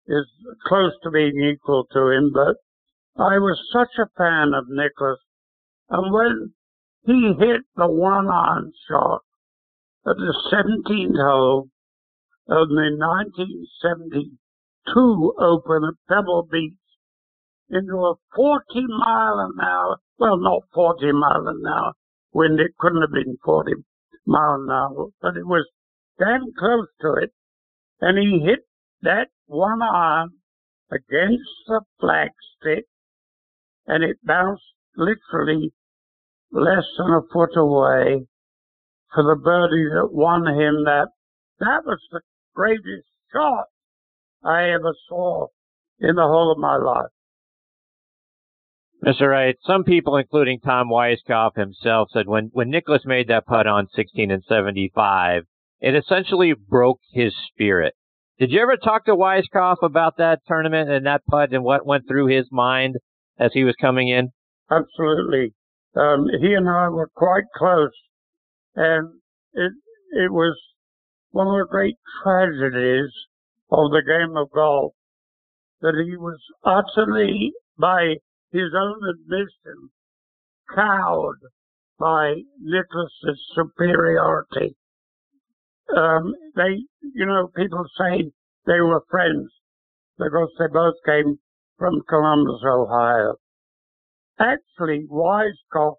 is 0.07 0.27
close 0.65 0.93
to 1.03 1.11
being 1.11 1.41
equal 1.41 1.89
to 1.93 2.09
him, 2.11 2.31
but 2.33 2.59
I 3.21 3.39
was 3.39 3.59
such 3.73 3.99
a 3.99 4.07
fan 4.17 4.55
of 4.55 4.69
Nicklaus. 4.69 5.19
And 5.91 6.13
when 6.15 6.55
he 7.05 7.35
hit 7.37 7.63
the 7.75 7.89
one 7.89 8.29
iron 8.29 8.73
shot 8.89 9.23
at 10.07 10.17
the 10.19 10.35
17th 10.53 11.17
hole, 11.17 11.69
of 12.49 12.69
the 12.69 14.39
1972 14.95 15.35
Open 15.39 15.85
at 15.85 15.95
Pebble 16.09 16.49
Beach 16.51 16.75
into 17.71 17.97
a 17.97 18.15
40 18.35 18.87
mile 18.89 19.39
an 19.41 19.53
hour, 19.63 19.97
well, 20.19 20.39
not 20.39 20.63
40 20.75 21.13
mile 21.13 21.49
an 21.49 21.63
hour 21.67 21.93
wind. 22.33 22.61
It 22.61 22.77
couldn't 22.79 23.03
have 23.03 23.13
been 23.13 23.37
40 23.45 23.73
mile 24.27 24.63
an 24.63 24.71
hour, 24.71 25.09
but 25.21 25.37
it 25.37 25.47
was 25.47 25.69
damn 26.19 26.53
close 26.59 26.89
to 27.01 27.15
it. 27.23 27.33
And 28.01 28.19
he 28.19 28.45
hit 28.45 28.61
that 29.03 29.29
one 29.47 29.83
iron 29.83 30.31
against 30.91 31.51
the 31.67 31.83
flagstick 32.01 32.85
and 33.87 34.05
it 34.05 34.17
bounced 34.23 34.63
literally 34.97 35.73
less 36.53 36.85
than 36.97 37.11
a 37.11 37.23
foot 37.33 37.57
away 37.57 38.27
for 39.13 39.23
the 39.25 39.37
birdie 39.37 39.89
that 39.95 40.13
won 40.13 40.47
him 40.47 40.85
that. 40.85 41.09
That 41.61 41.85
was 41.85 41.99
the 42.13 42.21
greatest 42.55 43.09
shot 43.33 43.67
I 44.49 44.71
ever 44.71 44.95
saw 45.09 45.49
in 46.01 46.15
the 46.15 46.23
whole 46.23 46.51
of 46.53 46.59
my 46.59 46.77
life. 46.77 47.11
Mr. 49.05 49.29
Wright, 49.29 49.57
some 49.65 49.85
people, 49.85 50.17
including 50.17 50.59
Tom 50.61 50.89
Weiskopf 50.89 51.57
himself, 51.57 52.09
said 52.13 52.27
when, 52.27 52.51
when 52.53 52.71
Nicklaus 52.71 53.03
made 53.05 53.29
that 53.29 53.47
putt 53.47 53.67
on 53.67 53.87
16 53.95 54.31
and 54.31 54.43
75, 54.49 55.45
it 55.81 55.95
essentially 55.95 56.53
broke 56.53 56.99
his 57.13 57.33
spirit. 57.49 57.95
Did 58.39 58.51
you 58.51 58.61
ever 58.61 58.77
talk 58.77 59.05
to 59.05 59.15
Weiskopf 59.15 59.77
about 59.83 60.17
that 60.17 60.41
tournament 60.47 60.91
and 60.91 61.07
that 61.07 61.27
putt 61.29 61.53
and 61.53 61.63
what 61.63 61.87
went 61.87 62.09
through 62.09 62.27
his 62.27 62.47
mind 62.51 62.97
as 63.39 63.53
he 63.53 63.65
was 63.65 63.77
coming 63.81 64.09
in? 64.09 64.31
Absolutely. 64.71 65.55
Um, 65.97 66.27
he 66.41 66.55
and 66.55 66.69
I 66.69 66.89
were 66.89 67.11
quite 67.15 67.45
close, 67.57 67.91
and 68.75 69.21
it 69.53 69.73
it 70.13 70.33
was 70.33 70.57
one 71.31 71.47
of 71.47 71.55
the 71.55 71.67
great 71.69 71.97
tragedies 72.23 73.11
of 73.71 73.91
the 73.91 74.03
game 74.07 74.37
of 74.37 74.51
golf 74.51 74.93
that 75.81 75.95
he 76.05 76.17
was 76.17 76.39
utterly, 76.65 77.53
by 77.79 78.17
his 78.51 78.73
own 78.77 79.01
admission, 79.09 79.91
cowed 80.75 81.37
by 81.99 82.35
Nicklaus's 82.61 83.41
superiority. 83.55 84.77
Um, 85.97 86.35
they, 86.57 86.85
you 87.15 87.27
know, 87.27 87.49
people 87.57 87.85
say 87.97 88.31
they 88.67 88.81
were 88.81 89.05
friends 89.11 89.51
because 90.19 90.51
they 90.59 90.67
both 90.73 90.95
came 91.07 91.39
from 91.79 92.03
Columbus, 92.09 92.63
Ohio. 92.67 93.37
Actually, 94.41 95.07
Weiskopf, 95.11 95.97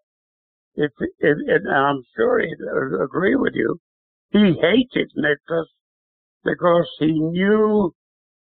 if, 0.76 0.92
if, 1.20 1.38
and 1.48 1.68
I'm 1.70 2.04
sure 2.16 2.40
he'd 2.40 3.04
agree 3.04 3.36
with 3.36 3.54
you, 3.56 3.80
he 4.32 4.54
hated 4.62 5.12
Nicklaus 5.16 5.68
because 6.44 6.88
he 7.00 7.12
knew 7.12 7.94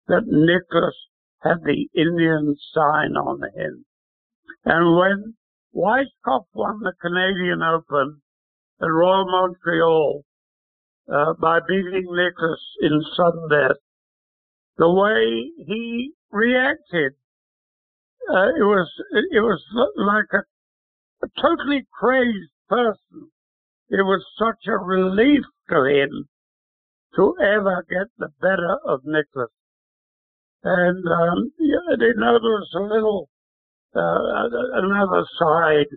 that 0.07 0.25
Nicklaus 0.25 0.95
had 1.41 1.63
the 1.63 1.88
Indian 1.95 2.55
sign 2.74 3.15
on 3.17 3.41
him. 3.55 3.86
And 4.65 4.98
when 4.98 5.36
Weiskopf 5.75 6.45
won 6.53 6.79
the 6.81 6.93
Canadian 7.01 7.62
Open 7.62 8.21
at 8.81 8.86
Royal 8.86 9.25
Montreal 9.25 10.24
uh, 11.12 11.33
by 11.39 11.60
beating 11.67 12.07
Nicklaus 12.10 12.62
in 12.81 13.01
sudden 13.15 13.48
death, 13.50 13.77
the 14.77 14.89
way 14.89 15.51
he 15.65 16.13
reacted 16.31 17.13
uh, 18.29 18.50
it 18.50 18.63
was 18.63 18.89
it 19.12 19.41
was 19.41 19.62
like 19.98 20.31
a, 20.33 21.25
a 21.25 21.41
totally 21.41 21.86
crazed 21.91 22.51
person. 22.69 23.31
It 23.89 24.03
was 24.03 24.24
such 24.38 24.67
a 24.67 24.77
relief 24.77 25.43
to 25.69 25.83
him 25.83 26.29
to 27.15 27.36
ever 27.41 27.86
get 27.89 28.08
the 28.18 28.30
better 28.39 28.77
of 28.86 29.01
Nicklaus. 29.03 29.50
And 30.63 31.06
um, 31.08 31.51
there 31.58 32.13
was 32.18 32.70
a 32.75 32.82
little 32.82 33.30
uh, 33.96 34.48
another 34.74 35.25
side. 35.39 35.88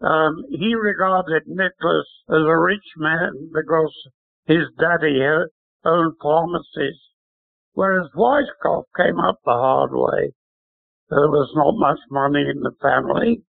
Um, 0.00 0.44
he 0.50 0.74
regarded 0.74 1.42
Nicklaus 1.46 2.06
as 2.28 2.42
a 2.46 2.58
rich 2.58 2.84
man 2.96 3.50
because 3.52 3.92
his 4.46 4.64
daddy 4.78 5.20
owned 5.84 6.14
pharmacies, 6.20 7.00
whereas 7.72 8.10
Weiskopf 8.14 8.84
came 8.96 9.18
up 9.18 9.38
the 9.44 9.52
hard 9.52 9.92
way. 9.92 10.32
There 11.08 11.28
was 11.28 11.50
not 11.54 11.74
much 11.76 12.00
money 12.10 12.44
in 12.48 12.60
the 12.60 12.72
family. 12.82 13.42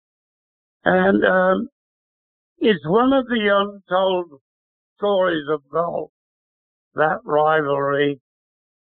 And 0.84 1.26
um, 1.26 1.70
it's 2.60 2.86
one 2.88 3.12
of 3.12 3.26
the 3.26 3.48
untold 3.50 4.40
stories 4.98 5.46
of 5.50 5.62
golf, 5.72 6.12
that 6.96 7.20
rivalry. 7.26 8.20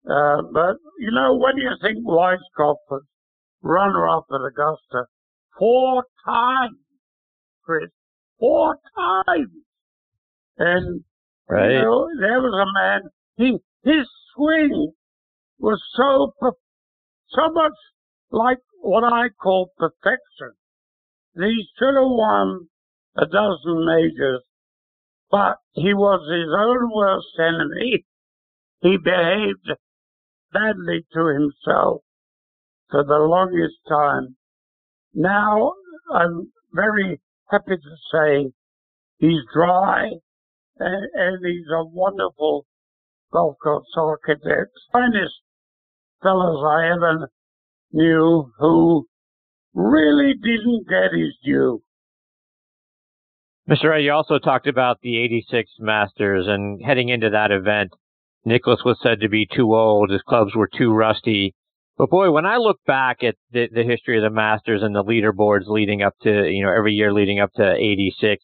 Uh, 0.10 0.42
but, 0.54 0.78
you 1.00 1.12
know, 1.12 1.36
when 1.36 1.58
you 1.58 1.72
think 1.82 2.06
Weiskopf 2.06 2.78
was 2.90 3.04
runner-up 3.62 4.26
at 4.32 4.36
Augusta 4.36 5.06
four 5.58 6.04
times, 6.26 6.78
Chris, 7.64 7.90
four 8.40 8.78
times. 8.96 9.50
And, 10.58 11.04
right. 11.50 11.72
you 11.72 11.82
know, 11.82 12.08
there 12.20 12.40
was 12.40 12.54
a 12.54 12.72
man, 12.80 13.02
he, 13.36 13.58
his 13.84 14.08
swing 14.36 14.94
was 15.60 15.82
so, 15.96 16.34
so 17.30 17.52
much 17.52 17.74
like 18.32 18.60
what 18.82 19.04
I 19.04 19.30
call 19.30 19.72
perfection. 19.78 20.54
He 21.36 21.68
should 21.78 21.96
have 21.96 22.10
won 22.10 22.68
a 23.18 23.26
dozen 23.26 23.86
majors, 23.86 24.44
but 25.30 25.58
he 25.74 25.94
was 25.94 26.22
his 26.30 26.50
own 26.58 26.92
worst 26.94 27.28
enemy. 27.40 28.06
He 28.82 28.98
behaved 28.98 29.72
badly 30.54 31.06
to 31.14 31.26
himself 31.28 32.02
for 32.90 33.04
the 33.04 33.18
longest 33.18 33.76
time. 33.88 34.36
Now 35.14 35.74
I'm 36.14 36.52
very 36.74 37.20
happy 37.50 37.76
to 37.78 37.96
say 38.12 38.52
he's 39.18 39.42
dry 39.54 40.12
and, 40.80 41.08
and 41.14 41.46
he's 41.46 41.68
a 41.74 41.86
wonderful 41.86 42.66
golf 43.34 43.58
course 43.62 43.86
architect. 43.98 44.72
Finest 44.92 45.34
fellows 46.22 46.64
I 46.66 46.92
ever 46.94 47.30
knew 47.92 48.52
who 48.58 49.08
really 49.74 50.34
didn't 50.34 50.88
get 50.88 51.18
his 51.18 51.36
due. 51.44 51.82
Mr. 53.70 53.90
Wright, 53.90 54.02
you 54.04 54.14
also 54.14 54.40
talked 54.40 54.68
about 54.68 55.02
the 55.02 55.18
86 55.18 55.70
Masters 55.80 56.46
and 56.48 56.82
heading 56.82 57.10
into 57.10 57.30
that 57.32 57.52
event, 57.52 57.92
Nicklaus 58.46 58.86
was 58.86 58.98
said 59.04 59.20
to 59.20 59.28
be 59.28 59.46
too 59.46 59.76
old. 59.76 60.10
His 60.10 60.22
clubs 60.22 60.56
were 60.56 60.70
too 60.74 60.94
rusty. 60.94 61.54
But 61.98 62.10
boy, 62.10 62.32
when 62.32 62.46
I 62.46 62.58
look 62.58 62.78
back 62.88 63.24
at 63.24 63.36
the, 63.52 63.68
the 63.70 63.84
history 63.84 64.16
of 64.18 64.24
the 64.24 64.34
Masters 64.34 64.84
and 64.84 64.96
the 64.96 65.04
leaderboards 65.04 65.68
leading 65.68 66.02
up 66.02 66.14
to, 66.22 66.48
you 66.50 66.64
know, 66.64 66.72
every 66.72 66.94
year 66.94 67.12
leading 67.12 67.42
up 67.42 67.52
to 67.58 67.74
86, 67.74 68.42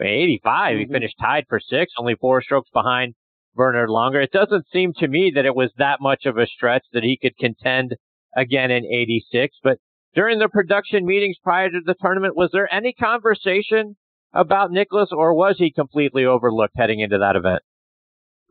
85, 0.00 0.72
mm-hmm. 0.72 0.80
he 0.80 0.92
finished 0.92 1.14
tied 1.20 1.44
for 1.48 1.60
six, 1.60 1.92
only 1.96 2.16
four 2.20 2.42
strokes 2.42 2.70
behind 2.72 3.14
Bernard 3.54 3.90
Langer. 3.90 4.24
It 4.24 4.32
doesn't 4.32 4.66
seem 4.72 4.92
to 4.94 5.06
me 5.06 5.30
that 5.36 5.46
it 5.46 5.54
was 5.54 5.70
that 5.78 6.00
much 6.00 6.26
of 6.26 6.36
a 6.36 6.48
stretch 6.48 6.82
that 6.92 7.04
he 7.04 7.16
could 7.16 7.36
contend 7.38 7.94
again 8.36 8.72
in 8.72 8.84
86. 8.84 9.56
But 9.62 9.78
during 10.16 10.40
the 10.40 10.48
production 10.48 11.06
meetings 11.06 11.36
prior 11.44 11.70
to 11.70 11.80
the 11.84 11.94
tournament, 12.00 12.34
was 12.34 12.50
there 12.52 12.72
any 12.74 12.92
conversation 12.92 13.94
about 14.34 14.70
Nicklaus, 14.70 15.08
or 15.12 15.34
was 15.34 15.56
he 15.58 15.72
completely 15.72 16.24
overlooked 16.24 16.74
heading 16.76 17.00
into 17.00 17.18
that 17.18 17.36
event? 17.36 17.62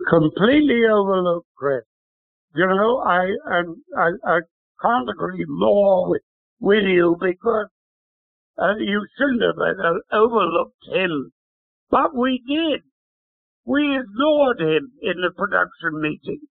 Completely 0.09 0.81
overlooked, 0.91 1.47
Chris. 1.57 1.83
You 2.55 2.67
know, 2.67 2.99
I, 2.99 3.29
I, 3.49 4.09
I 4.25 4.39
can't 4.81 5.09
agree 5.09 5.45
more 5.47 6.09
with, 6.09 6.21
with 6.59 6.83
you 6.83 7.17
because 7.19 7.67
uh, 8.57 8.75
you 8.79 9.05
shouldn't 9.17 9.41
have 9.41 9.57
uh, 9.57 10.15
overlooked 10.15 10.85
him. 10.91 11.31
But 11.89 12.15
we 12.15 12.41
did. 12.47 12.81
We 13.65 13.97
ignored 13.97 14.59
him 14.59 14.91
in 15.01 15.21
the 15.21 15.31
production 15.35 16.01
meeting. 16.01 16.41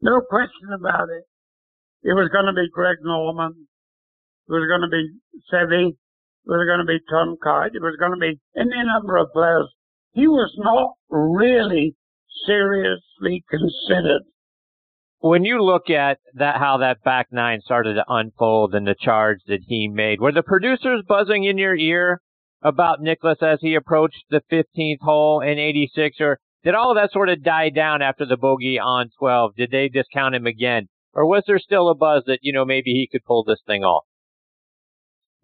No 0.00 0.20
question 0.20 0.72
about 0.74 1.08
it. 1.10 1.24
It 2.02 2.14
was 2.14 2.30
going 2.32 2.46
to 2.46 2.52
be 2.52 2.68
Greg 2.72 2.98
Norman. 3.02 3.68
It 4.48 4.52
was 4.52 4.66
going 4.68 4.82
to 4.82 4.88
be 4.88 5.20
Seve. 5.52 5.96
Was 6.44 6.66
going 6.66 6.80
to 6.80 6.84
be 6.84 6.98
Tom 7.08 7.36
Kite. 7.42 7.74
It 7.74 7.82
was 7.82 7.96
going 7.98 8.12
to 8.12 8.18
be 8.18 8.40
any 8.56 8.84
number 8.84 9.16
of 9.16 9.32
players. 9.32 9.68
He 10.12 10.26
was 10.26 10.52
not 10.58 10.94
really 11.08 11.94
seriously 12.46 13.44
considered. 13.48 14.22
When 15.20 15.44
you 15.44 15.62
look 15.62 15.88
at 15.88 16.18
that, 16.34 16.56
how 16.56 16.78
that 16.78 17.04
back 17.04 17.28
nine 17.30 17.60
started 17.60 17.94
to 17.94 18.04
unfold 18.08 18.74
and 18.74 18.86
the 18.86 18.96
charge 18.98 19.38
that 19.46 19.60
he 19.68 19.86
made, 19.86 20.20
were 20.20 20.32
the 20.32 20.42
producers 20.42 21.04
buzzing 21.06 21.44
in 21.44 21.58
your 21.58 21.76
ear 21.76 22.20
about 22.60 23.00
Nicklaus 23.00 23.38
as 23.40 23.60
he 23.60 23.76
approached 23.76 24.24
the 24.30 24.42
15th 24.50 25.00
hole 25.00 25.40
in 25.40 25.60
86, 25.60 26.16
or 26.20 26.40
did 26.64 26.74
all 26.74 26.90
of 26.90 26.96
that 26.96 27.12
sort 27.12 27.28
of 27.28 27.44
die 27.44 27.70
down 27.70 28.02
after 28.02 28.26
the 28.26 28.36
bogey 28.36 28.80
on 28.80 29.10
12? 29.18 29.54
Did 29.56 29.70
they 29.70 29.88
discount 29.88 30.34
him 30.34 30.46
again? 30.46 30.88
Or 31.14 31.24
was 31.24 31.44
there 31.46 31.58
still 31.58 31.88
a 31.88 31.94
buzz 31.94 32.24
that, 32.26 32.40
you 32.42 32.52
know, 32.52 32.64
maybe 32.64 32.90
he 32.90 33.08
could 33.10 33.24
pull 33.24 33.44
this 33.44 33.60
thing 33.64 33.84
off? 33.84 34.04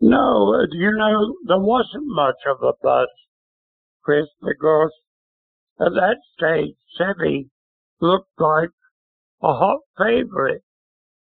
No, 0.00 0.64
you 0.70 0.92
know, 0.96 1.34
there 1.46 1.58
wasn't 1.58 2.06
much 2.06 2.36
of 2.46 2.62
a 2.62 2.72
buzz, 2.80 3.08
Chris, 4.04 4.26
because 4.40 4.92
at 5.80 5.92
that 5.94 6.18
stage, 6.36 6.76
Seve 6.98 7.48
looked 8.00 8.30
like 8.38 8.70
a 9.42 9.54
hot 9.54 9.80
favorite 9.96 10.62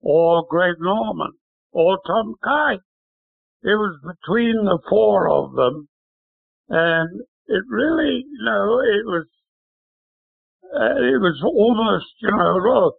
or 0.03 0.45
Greg 0.49 0.77
Norman 0.79 1.33
or 1.73 1.99
Tom 2.07 2.35
Kite. 2.43 2.81
It 3.63 3.77
was 3.77 3.99
between 4.03 4.65
the 4.65 4.79
four 4.89 5.29
of 5.31 5.55
them, 5.55 5.89
and 6.69 7.21
it 7.47 7.65
really, 7.69 8.25
you 8.27 8.45
know, 8.45 8.81
it 8.81 9.05
was, 9.05 9.27
uh, 10.65 10.97
it 10.97 11.21
was 11.21 11.43
almost, 11.43 12.15
you 12.21 12.31
know, 12.31 12.93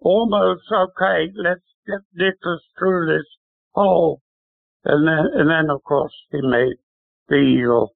almost 0.00 0.62
okay. 0.72 1.32
Let's 1.34 1.60
get 1.86 2.00
Nicklaus 2.14 2.62
through 2.78 3.06
this 3.06 3.26
hole, 3.74 4.20
and 4.84 5.06
then, 5.06 5.26
and 5.34 5.50
then 5.50 5.70
of 5.70 5.82
course 5.82 6.12
he 6.30 6.40
made 6.42 6.76
the 7.28 7.36
eagle 7.36 7.94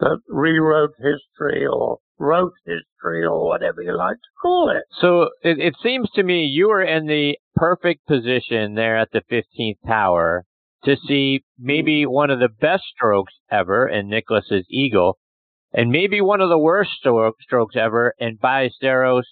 that 0.00 0.18
rewrote 0.28 0.94
history 0.98 1.66
or 1.66 1.98
wrote 2.18 2.52
history 2.64 3.24
or 3.24 3.46
whatever 3.46 3.82
you 3.82 3.96
like 3.96 4.16
to 4.16 4.28
call 4.40 4.70
it. 4.70 4.84
So 5.00 5.30
it, 5.42 5.58
it 5.58 5.74
seems 5.82 6.10
to 6.14 6.22
me 6.22 6.44
you 6.44 6.68
were 6.68 6.82
in 6.82 7.06
the 7.06 7.38
perfect 7.54 8.06
position 8.06 8.74
there 8.74 8.98
at 8.98 9.10
the 9.12 9.22
15th 9.30 9.78
tower 9.86 10.44
to 10.84 10.96
see 11.06 11.44
maybe 11.58 12.06
one 12.06 12.30
of 12.30 12.38
the 12.38 12.48
best 12.48 12.84
strokes 12.94 13.34
ever 13.50 13.88
in 13.88 14.08
Nicklaus's 14.08 14.66
eagle 14.70 15.18
and 15.72 15.90
maybe 15.90 16.20
one 16.20 16.40
of 16.40 16.48
the 16.48 16.58
worst 16.58 16.90
strokes 17.40 17.76
ever 17.76 18.14
in 18.18 18.38
Ballesteros 18.38 19.24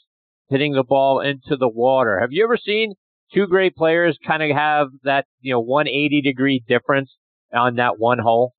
hitting 0.49 0.73
the 0.73 0.85
ball 0.85 1.21
into 1.21 1.57
the 1.57 1.69
water. 1.69 2.21
Have 2.21 2.33
you 2.33 2.45
ever 2.45 2.59
seen 2.59 2.95
two 3.33 3.47
great 3.47 3.75
players 3.75 4.19
kind 4.27 4.43
of 4.43 4.57
have 4.57 4.89
that, 5.05 5.27
you 5.41 5.53
know, 5.53 5.61
180 5.61 6.21
degree 6.23 6.63
difference 6.67 7.11
on 7.53 7.77
that 7.77 7.99
one 7.99 8.19
hole? 8.19 8.55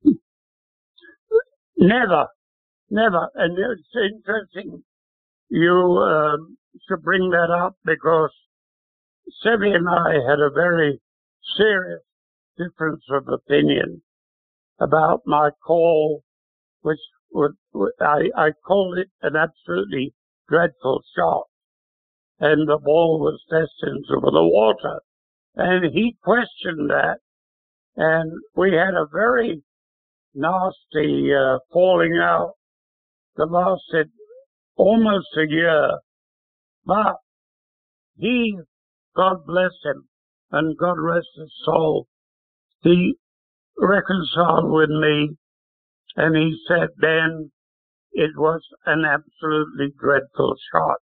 Never, 1.77 2.27
never. 2.89 3.29
And 3.35 3.57
it's 3.57 3.89
interesting 3.95 4.83
you 5.49 5.71
um, 5.71 6.57
should 6.87 7.03
bring 7.03 7.29
that 7.29 7.51
up 7.51 7.75
because 7.83 8.31
Seve 9.43 9.75
and 9.75 9.87
I 9.87 10.13
had 10.29 10.39
a 10.39 10.49
very 10.53 10.99
serious 11.57 12.01
difference 12.57 13.03
of 13.09 13.27
opinion 13.27 14.01
about 14.79 15.21
my 15.25 15.49
call, 15.65 16.23
which 16.81 16.99
would, 17.31 17.51
I, 17.99 18.29
I 18.35 18.49
called 18.65 18.97
it 18.97 19.07
an 19.21 19.35
absolutely 19.35 20.13
dreadful 20.49 21.01
shot. 21.15 21.45
And 22.39 22.67
the 22.67 22.77
ball 22.77 23.19
was 23.19 23.41
destined 23.49 24.05
for 24.07 24.31
the 24.31 24.43
water. 24.43 24.99
And 25.55 25.93
he 25.93 26.17
questioned 26.23 26.89
that. 26.89 27.19
And 27.95 28.31
we 28.55 28.73
had 28.73 28.93
a 28.93 29.07
very 29.11 29.63
nasty 30.33 31.33
uh, 31.33 31.59
falling 31.71 32.19
out 32.21 32.53
that 33.37 33.51
lasted 33.51 34.11
almost 34.75 35.27
a 35.37 35.49
year. 35.49 35.99
But 36.85 37.15
he, 38.17 38.57
God 39.15 39.45
bless 39.45 39.71
him, 39.83 40.07
and 40.51 40.77
God 40.77 40.97
rest 40.99 41.27
his 41.37 41.53
soul, 41.63 42.07
he 42.81 43.15
reconciled 43.77 44.71
with 44.71 44.89
me 44.89 45.37
and 46.15 46.35
he 46.35 46.57
said 46.67 46.89
Ben, 46.99 47.51
it 48.13 48.31
was 48.37 48.61
an 48.85 49.03
absolutely 49.05 49.93
dreadful 49.99 50.55
shot. 50.71 50.99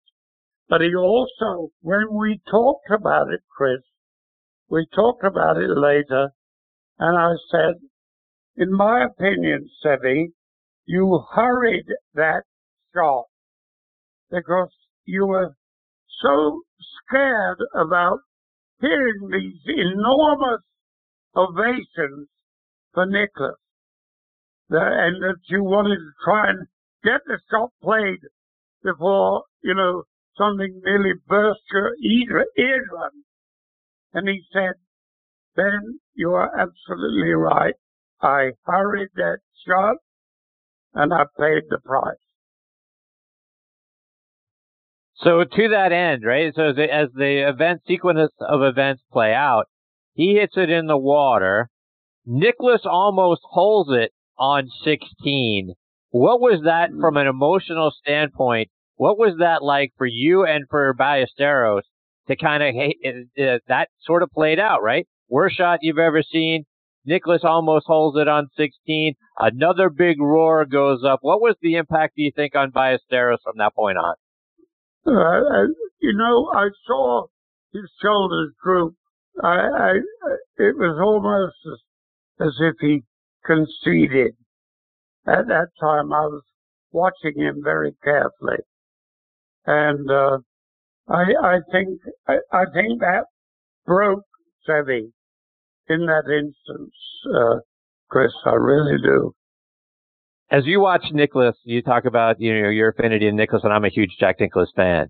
But 0.69 0.81
he 0.81 0.95
also, 0.95 1.71
when 1.81 2.13
we 2.13 2.41
talked 2.49 2.91
about 2.91 3.33
it, 3.33 3.41
Chris, 3.49 3.81
we 4.69 4.85
talked 4.93 5.23
about 5.23 5.57
it 5.57 5.71
later, 5.75 6.29
and 6.99 7.17
I 7.17 7.33
said, 7.49 7.75
in 8.55 8.71
my 8.71 9.03
opinion, 9.05 9.67
Seve, 9.83 10.27
you 10.85 11.23
hurried 11.33 11.87
that 12.13 12.43
shot 12.93 13.25
because 14.29 14.69
you 15.05 15.25
were 15.25 15.55
so 16.21 16.61
scared 17.07 17.59
about 17.73 18.19
hearing 18.79 19.29
these 19.31 19.61
enormous 19.65 20.61
ovations 21.35 22.27
for 22.93 23.07
Nicklaus. 23.07 23.55
and 24.69 25.23
that 25.23 25.39
you 25.47 25.63
wanted 25.63 25.97
to 25.97 26.11
try 26.23 26.49
and 26.51 26.67
get 27.03 27.21
the 27.25 27.39
shot 27.49 27.71
played 27.81 28.19
before, 28.83 29.45
you 29.63 29.73
know, 29.73 30.03
something 30.39 30.81
nearly 30.83 31.13
burst 31.27 31.61
your 31.71 31.91
eardrum. 32.03 33.25
And 34.13 34.27
he 34.27 34.41
said, 34.51 34.73
Ben, 35.55 35.99
you 36.15 36.31
are 36.31 36.51
absolutely 36.57 37.33
right. 37.33 37.75
I 38.21 38.51
hurried 38.63 39.09
that 39.15 39.39
shot 39.67 39.97
and 40.93 41.13
I 41.13 41.23
paid 41.37 41.63
the 41.69 41.79
price. 41.83 42.15
So 45.17 45.43
to 45.43 45.69
that 45.69 45.91
end, 45.91 46.23
right? 46.25 46.53
So 46.55 46.69
as 46.69 46.75
the, 46.75 46.93
as 46.93 47.09
the 47.13 47.49
event 47.49 47.81
sequence 47.85 48.31
of 48.39 48.61
events 48.63 49.03
play 49.11 49.33
out, 49.33 49.65
he 50.13 50.35
hits 50.35 50.53
it 50.55 50.69
in 50.69 50.87
the 50.87 50.97
water. 50.97 51.69
Nicklaus 52.25 52.81
almost 52.85 53.41
holds 53.43 53.89
it 53.91 54.11
on 54.37 54.69
16. 54.83 55.73
What 56.11 56.39
was 56.39 56.61
that 56.63 56.89
hmm. 56.89 57.01
from 57.01 57.17
an 57.17 57.27
emotional 57.27 57.91
standpoint? 57.91 58.69
What 58.99 59.17
was 59.17 59.35
that 59.39 59.63
like 59.63 59.93
for 59.97 60.05
you 60.05 60.43
and 60.43 60.65
for 60.69 60.93
Ballesteros 60.93 61.83
to 62.27 62.35
kind 62.35 62.61
of 62.61 62.75
uh, 62.75 63.59
that 63.69 63.87
sort 64.01 64.23
of 64.23 64.29
played 64.31 64.59
out, 64.59 64.83
right? 64.83 65.07
Worst 65.29 65.55
shot 65.55 65.79
you've 65.81 65.97
ever 65.97 66.21
seen. 66.21 66.65
Nicklaus 67.05 67.45
almost 67.45 67.85
holds 67.87 68.17
it 68.17 68.27
on 68.27 68.49
16. 68.57 69.13
Another 69.37 69.89
big 69.89 70.19
roar 70.19 70.65
goes 70.65 71.05
up. 71.05 71.19
What 71.21 71.39
was 71.39 71.55
the 71.61 71.75
impact, 71.75 72.17
do 72.17 72.23
you 72.23 72.31
think, 72.35 72.57
on 72.57 72.73
Ballesteros 72.73 73.37
from 73.41 73.55
that 73.59 73.73
point 73.73 73.97
on? 73.97 74.15
Uh, 75.07 75.71
you 76.01 76.11
know, 76.17 76.51
I 76.53 76.67
saw 76.85 77.27
his 77.71 77.89
shoulders 78.01 78.51
droop. 78.61 78.95
I, 79.41 79.59
I, 79.59 79.91
it 80.57 80.75
was 80.75 80.99
almost 81.01 81.55
as, 81.71 82.47
as 82.47 82.53
if 82.59 82.75
he 82.81 83.03
conceded. 83.45 84.33
At 85.25 85.47
that 85.47 85.69
time, 85.79 86.11
I 86.11 86.25
was 86.25 86.43
watching 86.91 87.39
him 87.39 87.61
very 87.63 87.93
carefully, 88.03 88.57
and 89.69 90.09
uh, 90.09 90.37
I, 91.07 91.23
I 91.41 91.57
think 91.71 91.99
I, 92.27 92.37
I 92.51 92.63
think 92.73 92.99
that 93.01 93.25
broke 93.85 94.23
Seve 94.67 95.11
in 95.87 96.05
that 96.07 96.23
instance, 96.25 96.95
uh, 97.33 97.59
Chris. 98.09 98.31
I 98.45 98.55
really 98.55 98.97
do. 99.01 99.33
As 100.51 100.65
you 100.65 100.79
watch 100.79 101.03
Nicklaus, 101.11 101.55
you 101.63 101.83
talk 101.83 102.05
about 102.05 102.41
you 102.41 102.59
know 102.61 102.69
your 102.69 102.89
affinity 102.89 103.29
to 103.29 103.31
Nicklaus, 103.31 103.63
and 103.63 103.71
I'm 103.71 103.85
a 103.85 103.89
huge 103.89 104.15
Jack 104.19 104.39
Nicklaus 104.39 104.71
fan. 104.75 105.09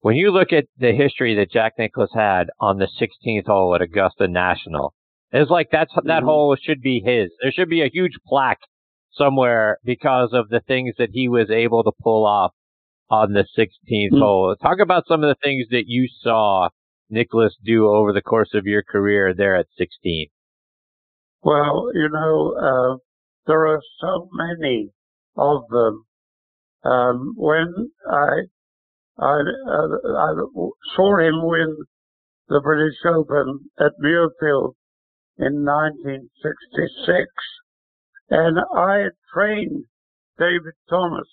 When 0.00 0.16
you 0.16 0.30
look 0.30 0.52
at 0.52 0.66
the 0.78 0.92
history 0.92 1.34
that 1.36 1.50
Jack 1.50 1.74
Nicklaus 1.78 2.10
had 2.14 2.48
on 2.60 2.76
the 2.76 2.88
16th 3.00 3.46
hole 3.46 3.74
at 3.74 3.80
Augusta 3.80 4.28
National, 4.28 4.92
it's 5.32 5.50
like 5.50 5.68
that's 5.72 5.94
that 5.94 6.04
mm-hmm. 6.04 6.26
hole 6.26 6.56
should 6.62 6.82
be 6.82 7.00
his. 7.02 7.30
There 7.42 7.52
should 7.52 7.70
be 7.70 7.80
a 7.80 7.90
huge 7.90 8.16
plaque 8.26 8.60
somewhere 9.12 9.78
because 9.82 10.30
of 10.34 10.50
the 10.50 10.60
things 10.60 10.94
that 10.98 11.08
he 11.12 11.26
was 11.26 11.48
able 11.50 11.82
to 11.84 11.92
pull 12.02 12.26
off 12.26 12.52
on 13.10 13.32
the 13.32 13.44
16th 13.56 13.68
mm-hmm. 13.88 14.18
hole. 14.18 14.56
Talk 14.60 14.78
about 14.80 15.04
some 15.08 15.22
of 15.22 15.28
the 15.28 15.40
things 15.42 15.66
that 15.70 15.84
you 15.86 16.08
saw 16.22 16.68
Nicklaus 17.10 17.56
do 17.64 17.88
over 17.88 18.12
the 18.12 18.22
course 18.22 18.50
of 18.54 18.66
your 18.66 18.82
career 18.82 19.34
there 19.34 19.56
at 19.56 19.66
16. 19.76 20.28
Well, 21.42 21.90
you 21.94 22.08
know, 22.08 22.54
uh, 22.56 22.96
there 23.46 23.66
are 23.66 23.80
so 24.00 24.28
many 24.32 24.90
of 25.36 25.62
them. 25.70 26.04
Um, 26.84 27.34
when 27.36 27.90
I, 28.10 28.44
I, 29.18 29.40
uh, 29.68 29.88
I 30.16 30.32
saw 30.94 31.18
him 31.18 31.46
win 31.46 31.76
the 32.48 32.60
British 32.60 32.96
Open 33.06 33.70
at 33.78 33.92
Muirfield 34.02 34.74
in 35.38 35.64
1966. 35.64 37.26
And 38.30 38.58
I 38.76 38.98
had 38.98 39.12
trained 39.32 39.84
David 40.38 40.74
Thomas, 40.88 41.28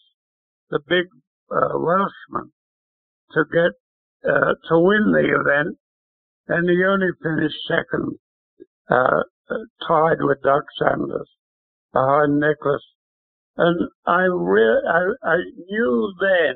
the 0.70 0.80
big 0.88 1.06
uh, 1.52 1.78
Welshman, 1.78 2.52
to 3.34 3.44
get 3.52 3.72
uh, 4.30 4.54
to 4.70 4.80
win 4.80 5.12
the 5.12 5.28
event, 5.40 5.78
and 6.48 6.70
he 6.70 6.84
only 6.86 7.10
finished 7.22 7.58
second, 7.68 8.18
uh, 8.90 9.24
tied 9.88 10.22
with 10.22 10.42
Doug 10.44 10.64
Sanders 10.80 11.30
behind 11.94 12.40
Nicklaus. 12.40 12.84
And 13.58 13.90
I, 14.06 14.24
re- 14.32 14.88
I, 14.90 15.28
I 15.30 15.38
knew 15.70 16.14
then 16.20 16.56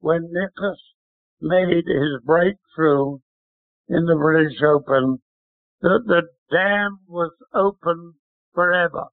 when 0.00 0.28
Nicklaus 0.30 0.78
made 1.40 1.84
his 1.86 2.20
breakthrough 2.24 3.18
in 3.88 4.04
the 4.06 4.16
British 4.16 4.60
Open 4.62 5.18
that 5.82 6.02
the 6.06 6.22
dam 6.50 6.98
was 7.08 7.32
open 7.54 8.14
forever. 8.54 9.06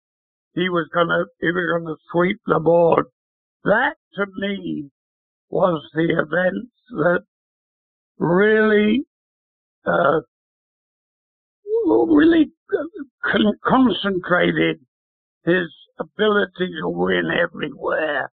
He 0.54 0.70
was 0.70 0.88
gonna, 0.94 1.26
he 1.40 1.48
was 1.48 1.82
gonna 1.84 1.96
sweep 2.12 2.40
the 2.46 2.60
board. 2.60 3.06
That 3.64 3.96
to 4.16 4.26
me 4.38 4.90
was 5.50 5.84
the 5.94 6.12
event 6.12 6.70
that 6.92 7.24
really, 8.18 9.06
uh, 9.86 10.22
really 11.86 12.52
con- 13.24 13.60
concentrated 13.66 14.80
his 15.44 15.68
ability 16.00 16.72
to 16.82 16.90
win 16.90 17.32
everywhere 17.32 18.32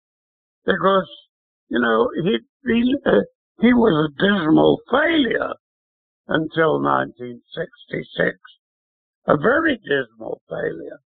because, 0.65 1.09
you 1.69 1.79
know, 1.79 2.09
he'd 2.23 2.45
been, 2.63 2.95
uh, 3.05 3.21
he 3.61 3.73
was 3.73 4.09
a 4.09 4.21
dismal 4.21 4.81
failure 4.91 5.53
until 6.27 6.81
1966. 6.81 8.38
A 9.27 9.38
very 9.38 9.77
dismal 9.77 10.41
failure. 10.49 10.99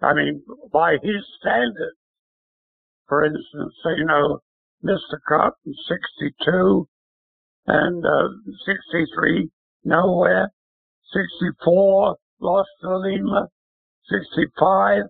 I 0.00 0.14
mean, 0.14 0.42
by 0.72 0.94
his 1.02 1.24
standards. 1.40 1.96
For 3.12 3.26
instance, 3.26 3.74
you 3.84 4.06
know, 4.06 4.38
Mr. 4.82 5.18
In 5.66 5.74
62 5.86 6.88
and 7.66 8.06
uh, 8.06 8.28
63, 8.64 9.50
nowhere. 9.84 10.50
64, 11.12 12.16
lost 12.40 12.70
to 12.80 12.86
Lema. 12.86 13.48
65, 14.08 15.02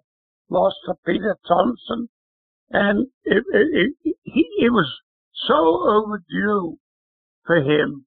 lost 0.50 0.74
to 0.86 0.94
Peter 1.06 1.36
Thomson. 1.46 2.08
And 2.70 3.06
it, 3.22 3.44
it, 3.52 3.94
it, 4.02 4.16
it 4.24 4.72
was 4.72 4.92
so 5.46 5.54
overdue 5.54 6.78
for 7.46 7.58
him 7.58 8.06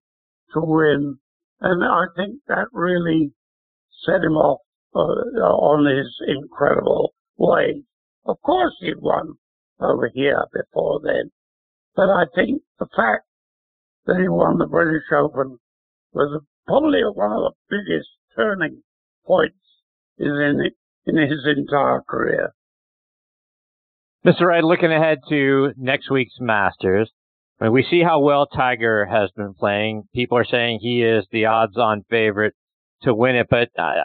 to 0.52 0.60
win. 0.60 1.20
And 1.62 1.82
I 1.82 2.04
think 2.14 2.40
that 2.48 2.66
really 2.70 3.32
set 4.04 4.16
him 4.16 4.36
off 4.36 4.60
uh, 4.94 4.98
on 4.98 5.86
his 5.86 6.14
incredible 6.28 7.14
way. 7.38 7.84
Of 8.26 8.42
course 8.42 8.74
he'd 8.80 9.00
won 9.00 9.38
over 9.80 10.10
here 10.12 10.44
before 10.52 11.00
then. 11.02 11.30
But 11.94 12.10
I 12.10 12.24
think 12.34 12.62
the 12.78 12.86
fact 12.96 13.24
that 14.06 14.18
he 14.20 14.28
won 14.28 14.58
the 14.58 14.66
British 14.66 15.04
Open 15.16 15.58
was 16.12 16.42
probably 16.66 17.00
one 17.02 17.32
of 17.32 17.52
the 17.52 17.52
biggest 17.68 18.08
turning 18.34 18.82
points 19.26 19.56
in, 20.18 20.70
in 21.06 21.16
his 21.16 21.46
entire 21.46 22.02
career. 22.08 22.52
Mr. 24.24 24.42
Wright, 24.42 24.64
looking 24.64 24.92
ahead 24.92 25.18
to 25.28 25.72
next 25.76 26.10
week's 26.10 26.34
Masters, 26.40 27.10
I 27.60 27.64
mean, 27.64 27.72
we 27.72 27.86
see 27.88 28.02
how 28.02 28.20
well 28.20 28.46
Tiger 28.46 29.06
has 29.06 29.30
been 29.36 29.54
playing. 29.54 30.04
People 30.14 30.36
are 30.36 30.44
saying 30.44 30.80
he 30.80 31.02
is 31.02 31.24
the 31.30 31.46
odds-on 31.46 32.04
favorite 32.10 32.54
to 33.02 33.14
win 33.14 33.36
it, 33.36 33.46
but 33.48 33.68
I, 33.78 34.00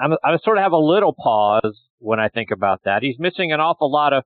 I'm, 0.00 0.12
I 0.24 0.38
sort 0.42 0.58
of 0.58 0.62
have 0.62 0.72
a 0.72 0.78
little 0.78 1.12
pause 1.12 1.78
when 1.98 2.20
I 2.20 2.28
think 2.28 2.50
about 2.50 2.82
that. 2.84 3.02
He's 3.02 3.18
missing 3.18 3.52
an 3.52 3.60
awful 3.60 3.90
lot 3.90 4.12
of 4.12 4.24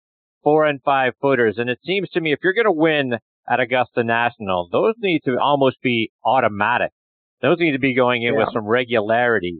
four 0.48 0.64
and 0.64 0.80
five 0.82 1.12
footers, 1.20 1.56
and 1.58 1.68
it 1.68 1.78
seems 1.84 2.08
to 2.08 2.22
me 2.22 2.32
if 2.32 2.38
you're 2.42 2.54
going 2.54 2.64
to 2.64 2.72
win 2.72 3.12
at 3.50 3.60
Augusta 3.60 4.02
National, 4.02 4.66
those 4.72 4.94
need 4.98 5.20
to 5.26 5.38
almost 5.38 5.76
be 5.82 6.10
automatic. 6.24 6.90
Those 7.42 7.58
need 7.58 7.72
to 7.72 7.78
be 7.78 7.94
going 7.94 8.22
in 8.22 8.32
yeah. 8.32 8.40
with 8.40 8.54
some 8.54 8.64
regularity 8.64 9.58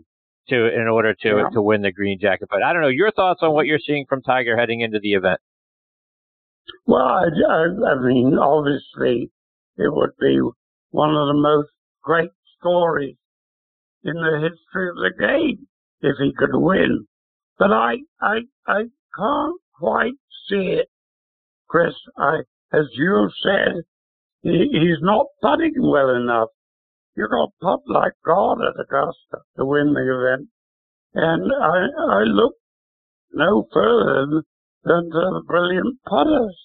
to 0.48 0.56
in 0.74 0.88
order 0.88 1.12
to 1.12 1.28
yeah. 1.28 1.48
to 1.52 1.60
win 1.60 1.82
the 1.82 1.92
green 1.92 2.18
jacket. 2.18 2.48
But 2.50 2.62
I 2.62 2.72
don't 2.72 2.80
know 2.80 2.88
your 2.88 3.12
thoughts 3.12 3.40
on 3.42 3.52
what 3.52 3.66
you're 3.66 3.78
seeing 3.86 4.06
from 4.08 4.22
Tiger 4.22 4.56
heading 4.56 4.80
into 4.80 4.98
the 4.98 5.12
event. 5.12 5.40
Well, 6.86 7.02
I, 7.02 7.24
I, 7.46 7.92
I 7.92 8.00
mean, 8.00 8.38
obviously, 8.38 9.30
it 9.76 9.92
would 9.92 10.16
be 10.18 10.40
one 10.88 11.10
of 11.10 11.28
the 11.28 11.38
most 11.38 11.68
great 12.02 12.30
stories 12.58 13.16
in 14.04 14.14
the 14.14 14.40
history 14.40 14.88
of 14.88 14.96
the 14.96 15.12
game 15.18 15.66
if 16.00 16.16
he 16.18 16.32
could 16.34 16.54
win. 16.54 17.06
But 17.58 17.72
I, 17.72 17.96
I, 18.22 18.38
I 18.66 18.84
can't 19.16 19.60
quite 19.78 20.14
see 20.48 20.78
it, 20.80 20.88
Chris. 21.68 21.94
I, 22.16 22.40
as 22.72 22.86
you 22.92 23.30
said, 23.42 23.82
he, 24.42 24.68
he's 24.72 25.02
not 25.02 25.26
putting 25.42 25.74
well 25.78 26.10
enough. 26.10 26.48
You're 27.16 27.28
going 27.28 27.48
to 27.48 27.64
putt 27.64 27.80
like 27.86 28.12
God 28.24 28.58
at 28.62 28.80
Augusta 28.80 29.44
to 29.56 29.64
win 29.64 29.92
the 29.92 30.00
event. 30.00 30.48
And 31.14 31.50
I, 31.52 31.88
I 32.14 32.22
look 32.22 32.54
no 33.32 33.66
further 33.72 34.42
than 34.84 35.10
to 35.10 35.30
the 35.34 35.42
brilliant 35.46 35.98
putters. 36.04 36.56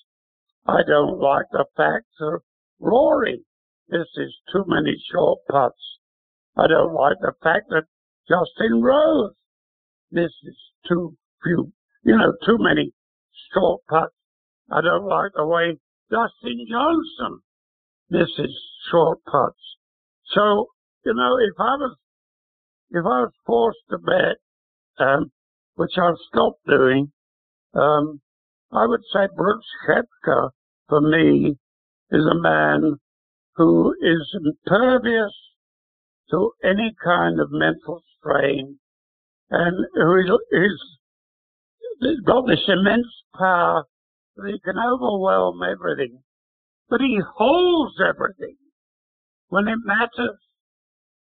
I 0.66 0.82
don't 0.88 1.20
like 1.20 1.48
the 1.52 1.66
fact 1.76 2.06
that 2.20 2.40
Rory 2.80 3.44
misses 3.90 4.36
too 4.52 4.64
many 4.68 4.96
short 5.12 5.40
putts. 5.50 5.98
I 6.56 6.68
don't 6.68 6.94
like 6.94 7.18
the 7.20 7.34
fact 7.42 7.70
that 7.70 7.86
Justin 8.28 8.82
Rose 8.82 9.34
misses 10.12 10.58
too 10.88 11.18
few, 11.44 11.74
you 12.04 12.16
know, 12.18 12.34
too 12.46 12.58
many 12.60 12.94
short 13.54 13.82
putts. 13.90 14.16
I 14.72 14.82
don't 14.82 15.06
like 15.06 15.32
the 15.36 15.46
way 15.46 15.78
Dustin 16.10 16.66
Johnson 16.70 17.42
misses 18.10 18.58
short 18.90 19.20
putts. 19.26 19.78
So, 20.34 20.68
you 21.06 21.14
know, 21.14 21.38
if 21.38 21.60
I 21.60 21.76
was, 21.76 21.98
if 22.92 23.06
I 23.06 23.22
was 23.22 23.32
forced 23.46 23.80
to 23.90 23.98
bet, 23.98 24.38
um, 25.00 25.32
which 25.76 25.98
I've 25.98 26.18
stopped 26.30 26.66
doing, 26.68 27.12
um, 27.74 28.22
I 28.72 28.86
would 28.86 29.02
say 29.12 29.28
Brooks 29.36 29.68
Koepka, 29.88 30.50
for 30.88 31.02
me, 31.02 31.58
is 32.12 32.26
a 32.26 32.40
man 32.40 32.98
who 33.56 33.96
is 34.02 34.36
impervious 34.36 35.34
to 36.32 36.52
any 36.64 36.96
kind 37.04 37.40
of 37.40 37.52
mental 37.52 38.02
strain 38.18 38.80
and 39.50 39.86
who 39.94 40.20
is, 40.20 40.30
is 40.52 40.82
got 42.26 42.48
this 42.48 42.64
immense 42.68 43.08
power 43.38 43.86
that 44.36 44.52
he 44.52 44.60
can 44.60 44.78
overwhelm 44.78 45.62
everything. 45.64 46.20
But 46.90 47.02
he 47.02 47.20
holds 47.36 47.96
everything 48.00 48.58
when 49.50 49.68
it 49.68 49.80
matters. 49.84 50.40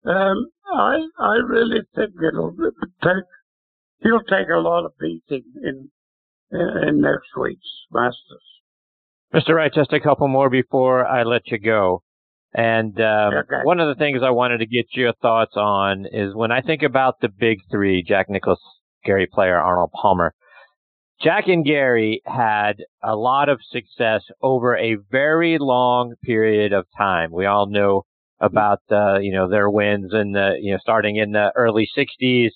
Um, 0.05 0.47
I 0.73 1.07
I 1.19 1.37
really 1.37 1.81
think 1.95 2.11
it'll 2.23 2.55
take 3.03 3.25
he'll 4.03 4.21
take 4.21 4.49
a 4.49 4.59
lot 4.59 4.85
of 4.85 4.93
beating 4.99 5.45
in 5.63 5.91
in, 6.51 6.89
in 6.89 7.01
next 7.01 7.37
week's 7.41 7.87
Masters. 7.91 8.55
Mr. 9.35 9.55
Wright, 9.55 9.73
just 9.75 9.93
a 9.93 10.01
couple 10.01 10.29
more 10.29 10.49
before 10.49 11.05
I 11.07 11.25
let 11.25 11.43
you 11.47 11.59
go. 11.59 12.03
And 12.55 13.01
um, 13.01 13.35
okay. 13.35 13.63
one 13.65 13.81
of 13.81 13.89
the 13.89 13.99
things 13.99 14.21
I 14.23 14.31
wanted 14.31 14.59
to 14.59 14.67
get 14.67 14.87
your 14.93 15.13
thoughts 15.21 15.55
on 15.57 16.07
is 16.07 16.35
when 16.37 16.53
I 16.53 16.61
think 16.61 16.85
about 16.85 17.21
the 17.21 17.29
big 17.29 17.59
three, 17.69 18.05
Jack 18.07 18.31
Nicklaus, 18.31 18.61
Gary 19.05 19.27
Player, 19.27 19.59
Arnold 19.59 19.91
Palmer, 20.01 20.35
Jack 21.23 21.47
and 21.47 21.65
Gary 21.65 22.21
had 22.27 22.85
a 23.03 23.17
lot 23.17 23.49
of 23.49 23.61
success 23.71 24.23
over 24.43 24.77
a 24.77 24.97
very 25.11 25.59
long 25.59 26.15
period 26.23 26.73
of 26.73 26.87
time. 26.97 27.31
We 27.33 27.47
all 27.47 27.67
know 27.67 28.03
about 28.41 28.81
uh, 28.91 29.19
you 29.21 29.33
know 29.33 29.49
their 29.49 29.71
wins 29.71 30.13
in 30.13 30.33
the 30.33 30.57
you 30.61 30.73
know 30.73 30.79
starting 30.79 31.17
in 31.17 31.33
the 31.33 31.53
early 31.55 31.89
60s. 31.97 32.51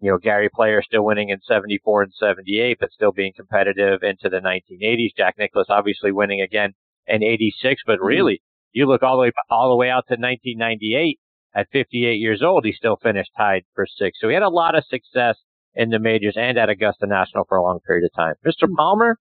You 0.00 0.10
know 0.10 0.18
Gary 0.18 0.48
Player 0.48 0.82
still 0.82 1.04
winning 1.04 1.28
in 1.28 1.40
74 1.42 2.04
and 2.04 2.12
78, 2.14 2.78
but 2.80 2.92
still 2.92 3.12
being 3.12 3.32
competitive 3.36 4.02
into 4.02 4.28
the 4.28 4.40
1980s. 4.40 5.16
Jack 5.16 5.34
Nicklaus 5.38 5.66
obviously 5.68 6.12
winning 6.12 6.40
again 6.40 6.72
in 7.06 7.22
86, 7.22 7.82
but 7.86 7.96
mm-hmm. 7.96 8.06
really 8.06 8.42
you 8.72 8.86
look 8.86 9.02
all 9.02 9.16
the 9.16 9.22
way 9.22 9.32
all 9.50 9.70
the 9.70 9.76
way 9.76 9.90
out 9.90 10.06
to 10.08 10.14
1998 10.14 11.18
at 11.54 11.66
58 11.72 12.14
years 12.14 12.42
old, 12.42 12.64
he 12.64 12.72
still 12.72 12.96
finished 12.96 13.32
tied 13.36 13.64
for 13.74 13.86
six. 13.86 14.18
So 14.20 14.28
he 14.28 14.34
had 14.34 14.42
a 14.42 14.48
lot 14.48 14.76
of 14.76 14.84
success 14.84 15.36
in 15.74 15.90
the 15.90 15.98
majors 15.98 16.36
and 16.36 16.58
at 16.58 16.68
Augusta 16.68 17.06
National 17.06 17.44
for 17.48 17.58
a 17.58 17.62
long 17.62 17.78
period 17.86 18.04
of 18.04 18.14
time. 18.16 18.34
Mr. 18.46 18.66
Hmm. 18.68 18.74
Palmer, 18.76 19.18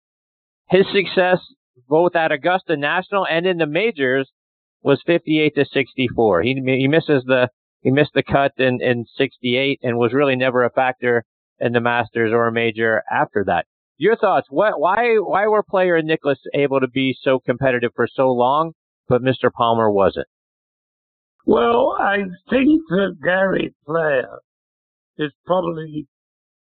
his 0.70 0.86
success 0.92 1.40
both 1.88 2.16
at 2.16 2.32
Augusta 2.32 2.76
National 2.78 3.26
and 3.26 3.46
in 3.46 3.58
the 3.58 3.66
majors 3.66 4.30
was 4.82 5.02
58 5.06 5.56
to 5.56 5.66
64. 5.66 6.42
He 6.44 6.62
he 6.66 6.88
misses 6.88 7.24
the 7.26 7.50
he 7.82 7.92
missed 7.92 8.14
the 8.14 8.24
cut 8.24 8.54
in 8.58 8.82
in 8.82 9.06
68 9.18 9.80
and 9.84 9.98
was 9.98 10.14
really 10.14 10.36
never 10.36 10.64
a 10.64 10.72
factor 10.72 11.24
in 11.60 11.74
the 11.74 11.82
Masters 11.82 12.32
or 12.34 12.48
a 12.48 12.52
major 12.52 13.02
after 13.12 13.44
that. 13.46 13.66
Your 13.98 14.16
thoughts? 14.16 14.48
What 14.50 14.80
why 14.80 15.16
why 15.18 15.48
were 15.48 15.64
Player 15.64 15.96
and 15.96 16.08
Nicklaus 16.08 16.40
able 16.54 16.80
to 16.80 16.88
be 16.88 17.16
so 17.22 17.40
competitive 17.40 17.92
for 17.96 18.08
so 18.08 18.30
long, 18.32 18.74
but 19.08 19.22
Mr. 19.22 19.52
Palmer 19.52 19.92
wasn't? 19.92 20.28
Well, 21.46 21.98
I 22.00 22.18
think 22.50 22.82
that 22.90 23.18
Gary 23.24 23.74
Player 23.86 24.40
is 25.18 25.32
probably 25.46 26.08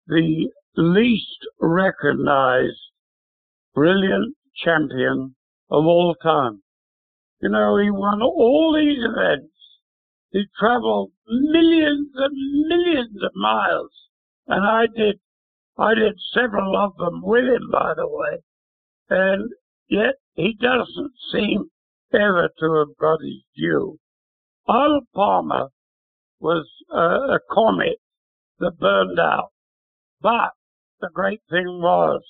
the 0.07 0.49
least 0.75 1.47
recognized 1.59 2.91
brilliant 3.73 4.35
champion 4.63 5.35
of 5.69 5.85
all 5.85 6.15
time. 6.21 6.61
You 7.41 7.49
know, 7.49 7.77
he 7.77 7.89
won 7.89 8.21
all 8.21 8.73
these 8.73 9.03
events. 9.03 9.53
He 10.31 10.45
traveled 10.57 11.11
millions 11.27 12.09
and 12.15 12.67
millions 12.67 13.21
of 13.23 13.31
miles. 13.35 13.91
And 14.47 14.65
I 14.65 14.85
did, 14.87 15.19
I 15.77 15.95
did 15.95 16.15
several 16.33 16.77
of 16.77 16.97
them 16.97 17.21
with 17.23 17.45
him, 17.45 17.69
by 17.71 17.93
the 17.95 18.07
way. 18.07 18.39
And 19.09 19.51
yet 19.89 20.15
he 20.35 20.57
doesn't 20.59 21.13
seem 21.31 21.69
ever 22.13 22.49
to 22.59 22.73
have 22.79 22.97
got 22.99 23.21
his 23.21 23.43
due. 23.55 23.97
Arnold 24.67 25.07
Palmer 25.13 25.67
was 26.39 26.67
a 26.91 27.39
comet 27.51 27.99
that 28.59 28.79
burned 28.79 29.19
out. 29.19 29.51
But 30.21 30.51
the 31.01 31.09
great 31.13 31.41
thing 31.49 31.81
was 31.81 32.21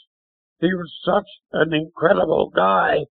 he 0.59 0.73
was 0.73 0.93
such 1.03 1.27
an 1.51 1.73
incredible 1.73 2.49
guy 2.49 3.05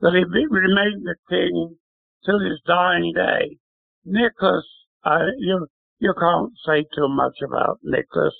that 0.00 0.14
he 0.14 0.46
remained 0.46 1.06
the 1.06 1.16
king 1.28 1.78
till 2.24 2.38
his 2.38 2.60
dying 2.66 3.12
day. 3.14 3.58
Nicklaus, 4.04 4.68
uh, 5.04 5.26
you 5.38 5.66
you 5.98 6.14
can't 6.18 6.52
say 6.66 6.84
too 6.94 7.08
much 7.08 7.40
about 7.42 7.78
Nicklaus. 7.82 8.34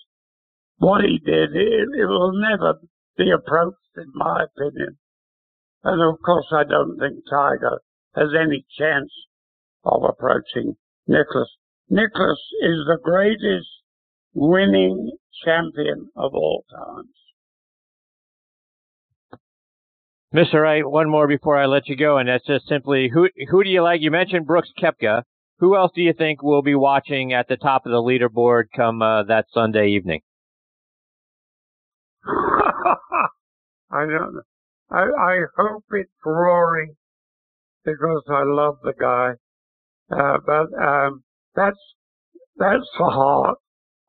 What 0.78 1.04
he 1.04 1.18
did, 1.18 1.54
it, 1.54 1.88
it 1.96 2.06
will 2.06 2.32
never 2.32 2.80
be 3.16 3.30
approached, 3.30 3.96
in 3.96 4.10
my 4.14 4.44
opinion. 4.44 4.98
And 5.84 6.02
of 6.02 6.20
course, 6.22 6.46
I 6.52 6.64
don't 6.64 6.98
think 6.98 7.24
Tiger 7.30 7.80
has 8.16 8.30
any 8.34 8.66
chance 8.76 9.12
of 9.84 10.02
approaching 10.02 10.76
Nicklaus. 11.06 11.56
Nicklaus 11.88 12.40
is 12.62 12.84
the 12.86 12.98
greatest 13.02 13.68
winning 14.34 15.16
champion 15.44 16.10
of 16.16 16.34
all 16.34 16.64
times. 16.70 17.08
Mr. 20.34 20.62
Wright, 20.62 20.88
one 20.88 21.10
more 21.10 21.28
before 21.28 21.58
I 21.58 21.66
let 21.66 21.88
you 21.88 21.96
go, 21.96 22.16
and 22.16 22.28
that's 22.28 22.46
just 22.46 22.66
simply 22.66 23.10
who 23.12 23.28
who 23.50 23.62
do 23.62 23.68
you 23.68 23.82
like? 23.82 24.00
You 24.00 24.10
mentioned 24.10 24.46
Brooks 24.46 24.70
Koepka. 24.82 25.24
Who 25.58 25.76
else 25.76 25.92
do 25.94 26.00
you 26.00 26.14
think 26.14 26.42
will 26.42 26.62
be 26.62 26.74
watching 26.74 27.34
at 27.34 27.48
the 27.48 27.56
top 27.56 27.84
of 27.84 27.92
the 27.92 27.98
leaderboard 27.98 28.64
come 28.74 29.02
uh, 29.02 29.24
that 29.24 29.44
Sunday 29.52 29.88
evening? 29.88 30.22
I 32.26 34.06
don't 34.06 34.34
know. 34.34 34.42
I, 34.90 35.02
I 35.02 35.40
hope 35.56 35.84
it's 35.92 36.10
Rory 36.24 36.96
because 37.84 38.22
I 38.28 38.42
love 38.44 38.78
the 38.82 38.94
guy. 38.98 39.32
Uh, 40.10 40.38
but 40.44 40.72
um, 40.82 41.22
that's 41.54 41.78
that's 42.56 42.88
the 42.98 43.04
heart. 43.04 43.58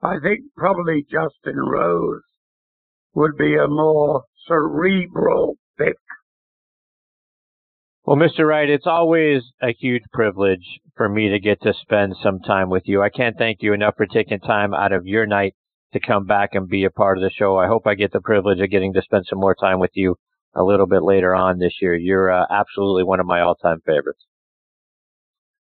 I 0.04 0.20
think 0.20 0.42
probably 0.58 1.04
Justin 1.04 1.58
Rose 1.58 2.22
would 3.16 3.38
be 3.38 3.56
a 3.56 3.68
more 3.68 4.24
cerebral 4.48 5.56
pick. 5.78 5.96
Well, 8.06 8.18
Mr. 8.18 8.46
Wright, 8.46 8.70
it's 8.70 8.86
always 8.86 9.44
a 9.62 9.72
huge 9.72 10.04
privilege 10.12 10.82
for 10.98 11.08
me 11.08 11.30
to 11.30 11.40
get 11.40 11.62
to 11.62 11.74
spend 11.82 12.16
some 12.22 12.40
time 12.42 12.70
with 12.70 12.84
you. 12.86 13.02
I 13.02 13.10
can't 13.10 13.38
thank 13.38 13.60
you 13.62 13.72
enough 13.72 13.96
for 13.96 14.06
taking 14.06 14.40
time 14.40 14.74
out 14.74 14.92
of 14.92 15.06
your 15.06 15.26
night 15.26 15.54
to 15.94 16.02
come 16.02 16.26
back 16.26 16.50
and 16.52 16.68
be 16.68 16.84
a 16.84 16.90
part 16.90 17.18
of 17.18 17.24
the 17.24 17.30
show. 17.30 17.58
I 17.58 17.68
hope 17.68 17.88
I 17.88 17.96
get 17.96 18.12
the 18.12 18.20
privilege 18.20 18.60
of 18.60 18.70
getting 18.70 18.94
to 18.94 19.02
spend 19.02 19.26
some 19.30 19.40
more 19.40 19.56
time 19.56 19.80
with 19.80 19.92
you 19.94 20.18
a 20.54 20.64
little 20.64 20.86
bit 20.86 21.04
later 21.04 21.34
on 21.34 21.60
this 21.60 21.76
year. 21.82 21.96
You're 21.96 22.30
uh, 22.30 22.46
absolutely 22.50 23.06
one 23.06 23.22
of 23.22 23.26
my 23.26 23.40
all-time 23.40 23.80
favorites. 23.86 24.26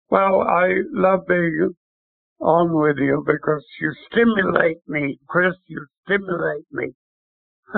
Well, 0.09 0.41
I 0.41 0.75
love 0.93 1.27
being 1.27 1.75
on 2.41 2.73
with 2.73 2.97
you 2.97 3.23
because 3.25 3.65
you 3.81 3.93
stimulate 4.11 4.77
me, 4.87 5.19
Chris. 5.27 5.53
You 5.67 5.85
stimulate 6.05 6.65
me. 6.71 6.93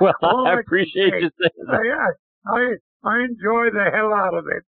well, 0.00 0.14
All 0.22 0.46
I 0.46 0.60
appreciate 0.60 1.12
you 1.14 1.30
saying 1.40 1.66
that. 1.66 2.14
I, 2.46 2.54
I, 2.54 2.76
I 3.04 3.24
enjoy 3.24 3.70
the 3.72 3.90
hell 3.92 4.12
out 4.14 4.34
of 4.34 4.44
it. 4.48 4.64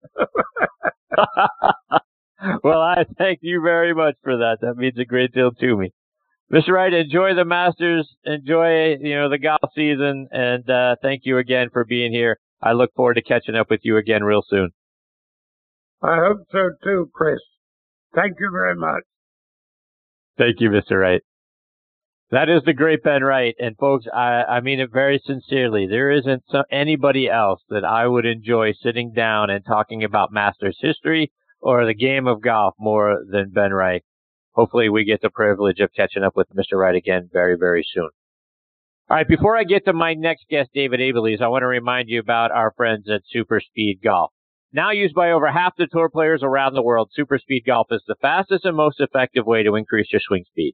well, 2.63 2.81
I 2.81 3.05
thank 3.17 3.39
you 3.41 3.61
very 3.61 3.93
much 3.93 4.15
for 4.23 4.37
that. 4.37 4.57
That 4.61 4.77
means 4.77 4.97
a 4.97 5.05
great 5.05 5.33
deal 5.33 5.51
to 5.51 5.77
me. 5.77 5.91
Mr. 6.51 6.69
Wright, 6.69 6.93
enjoy 6.93 7.33
the 7.33 7.45
Masters, 7.45 8.07
enjoy 8.23 8.95
you 8.99 9.15
know 9.15 9.29
the 9.29 9.39
golf 9.39 9.71
season, 9.73 10.27
and 10.31 10.69
uh, 10.69 10.95
thank 11.01 11.21
you 11.23 11.39
again 11.39 11.69
for 11.73 11.85
being 11.85 12.11
here. 12.11 12.37
I 12.61 12.73
look 12.73 12.93
forward 12.95 13.15
to 13.15 13.23
catching 13.23 13.55
up 13.55 13.69
with 13.69 13.81
you 13.83 13.97
again 13.97 14.23
real 14.23 14.43
soon. 14.47 14.69
I 16.03 16.17
hope 16.17 16.45
so 16.51 16.69
too, 16.83 17.09
Chris. 17.13 17.39
Thank 18.15 18.39
you 18.39 18.49
very 18.51 18.75
much. 18.75 19.03
Thank 20.37 20.59
you, 20.59 20.69
Mr. 20.69 20.99
Wright. 20.99 21.21
That 22.31 22.49
is 22.49 22.63
the 22.65 22.73
great 22.73 23.03
Ben 23.03 23.23
Wright, 23.23 23.55
and 23.59 23.77
folks, 23.77 24.05
I, 24.11 24.43
I 24.43 24.59
mean 24.61 24.79
it 24.79 24.91
very 24.91 25.21
sincerely. 25.23 25.85
There 25.87 26.09
isn't 26.09 26.43
so, 26.49 26.63
anybody 26.71 27.29
else 27.29 27.61
that 27.69 27.85
I 27.85 28.07
would 28.07 28.25
enjoy 28.25 28.73
sitting 28.73 29.13
down 29.13 29.49
and 29.49 29.63
talking 29.63 30.03
about 30.03 30.31
Masters 30.31 30.77
history 30.81 31.31
or 31.61 31.85
the 31.85 31.93
game 31.93 32.25
of 32.27 32.41
golf 32.41 32.73
more 32.79 33.19
than 33.29 33.51
Ben 33.51 33.71
Wright 33.71 34.03
hopefully 34.55 34.89
we 34.89 35.03
get 35.03 35.21
the 35.21 35.29
privilege 35.29 35.79
of 35.79 35.93
catching 35.95 36.23
up 36.23 36.35
with 36.35 36.47
Mr. 36.55 36.77
Wright 36.79 36.95
again 36.95 37.29
very, 37.31 37.57
very 37.57 37.85
soon. 37.87 38.09
All 39.07 39.17
right, 39.17 39.27
before 39.27 39.55
I 39.55 39.63
get 39.65 39.85
to 39.85 39.93
my 39.93 40.15
next 40.15 40.45
guest, 40.49 40.71
David 40.73 40.99
Abeles, 40.99 41.41
I 41.41 41.47
want 41.47 41.61
to 41.61 41.67
remind 41.67 42.09
you 42.09 42.19
about 42.19 42.51
our 42.51 42.73
friends 42.75 43.07
at 43.07 43.21
Super 43.29 43.59
Speed 43.59 43.99
Golf. 44.03 44.31
Now 44.75 44.91
used 44.91 45.15
by 45.15 45.31
over 45.31 45.49
half 45.49 45.77
the 45.77 45.87
tour 45.89 46.09
players 46.09 46.43
around 46.43 46.73
the 46.73 46.81
world, 46.81 47.09
Super 47.13 47.37
Speed 47.37 47.63
Golf 47.65 47.87
is 47.91 48.03
the 48.05 48.17
fastest 48.21 48.65
and 48.65 48.75
most 48.75 48.99
effective 48.99 49.45
way 49.45 49.63
to 49.63 49.75
increase 49.75 50.11
your 50.11 50.19
swing 50.19 50.43
speed. 50.49 50.73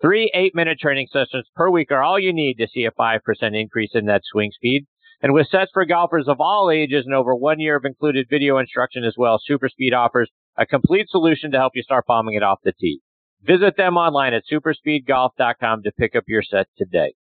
Three 0.00 0.30
eight 0.32 0.54
minute 0.54 0.78
training 0.78 1.08
sessions 1.10 1.48
per 1.56 1.68
week 1.68 1.90
are 1.90 2.00
all 2.00 2.16
you 2.16 2.32
need 2.32 2.58
to 2.58 2.68
see 2.68 2.84
a 2.84 2.92
5% 2.92 3.18
increase 3.60 3.90
in 3.92 4.06
that 4.06 4.22
swing 4.24 4.52
speed. 4.52 4.86
And 5.20 5.32
with 5.32 5.48
sets 5.48 5.72
for 5.74 5.84
golfers 5.84 6.28
of 6.28 6.36
all 6.38 6.70
ages 6.70 7.06
and 7.06 7.12
over 7.12 7.34
one 7.34 7.58
year 7.58 7.74
of 7.74 7.84
included 7.84 8.28
video 8.30 8.56
instruction 8.58 9.02
as 9.02 9.16
well, 9.18 9.40
Super 9.42 9.68
Speed 9.68 9.94
offers 9.94 10.30
a 10.56 10.64
complete 10.64 11.08
solution 11.08 11.50
to 11.50 11.58
help 11.58 11.72
you 11.74 11.82
start 11.82 12.06
bombing 12.06 12.36
it 12.36 12.44
off 12.44 12.60
the 12.62 12.72
tee. 12.72 13.00
Visit 13.42 13.76
them 13.76 13.96
online 13.96 14.32
at 14.32 14.44
superspeedgolf.com 14.48 15.82
to 15.82 15.90
pick 15.98 16.14
up 16.14 16.22
your 16.28 16.44
set 16.44 16.68
today. 16.78 17.14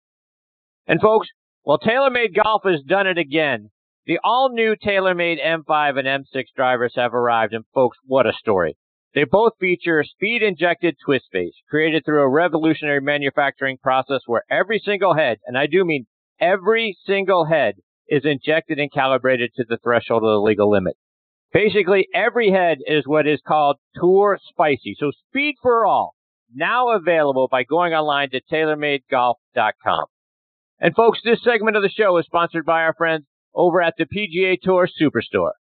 And 0.85 1.01
folks, 1.01 1.29
well, 1.63 1.79
TaylorMade 1.79 2.35
Golf 2.35 2.61
has 2.65 2.83
done 2.83 3.07
it 3.07 3.17
again. 3.17 3.71
The 4.09 4.17
all 4.23 4.49
new 4.49 4.75
TaylorMade 4.75 5.37
M5 5.39 5.99
and 5.99 6.25
M6 6.25 6.45
drivers 6.55 6.93
have 6.95 7.13
arrived, 7.13 7.53
and 7.53 7.63
folks, 7.75 7.99
what 8.03 8.25
a 8.25 8.33
story. 8.33 8.75
They 9.13 9.23
both 9.23 9.53
feature 9.59 10.03
speed 10.03 10.41
injected 10.41 10.95
twist 11.05 11.25
face, 11.31 11.53
created 11.69 12.05
through 12.05 12.23
a 12.23 12.27
revolutionary 12.27 13.01
manufacturing 13.01 13.77
process 13.77 14.21
where 14.25 14.45
every 14.49 14.81
single 14.83 15.13
head, 15.13 15.37
and 15.45 15.55
I 15.55 15.67
do 15.67 15.85
mean 15.85 16.07
every 16.39 16.97
single 17.05 17.45
head, 17.45 17.75
is 18.07 18.25
injected 18.25 18.79
and 18.79 18.91
calibrated 18.91 19.51
to 19.57 19.65
the 19.69 19.77
threshold 19.77 20.23
of 20.23 20.31
the 20.31 20.41
legal 20.41 20.71
limit. 20.71 20.97
Basically, 21.53 22.07
every 22.11 22.49
head 22.49 22.79
is 22.87 23.03
what 23.05 23.27
is 23.27 23.41
called 23.47 23.77
Tour 23.93 24.39
Spicy. 24.41 24.95
So 24.97 25.11
speed 25.27 25.57
for 25.61 25.85
all, 25.85 26.15
now 26.51 26.89
available 26.95 27.47
by 27.47 27.61
going 27.61 27.93
online 27.93 28.31
to 28.31 28.41
TaylorMadeGolf.com. 28.51 30.05
And 30.79 30.95
folks, 30.95 31.19
this 31.23 31.43
segment 31.43 31.77
of 31.77 31.83
the 31.83 31.89
show 31.89 32.17
is 32.17 32.25
sponsored 32.25 32.65
by 32.65 32.81
our 32.81 32.95
friends 32.95 33.25
over 33.53 33.81
at 33.81 33.95
the 33.97 34.05
PGA 34.05 34.57
Tour 34.61 34.87
Superstore. 34.99 35.51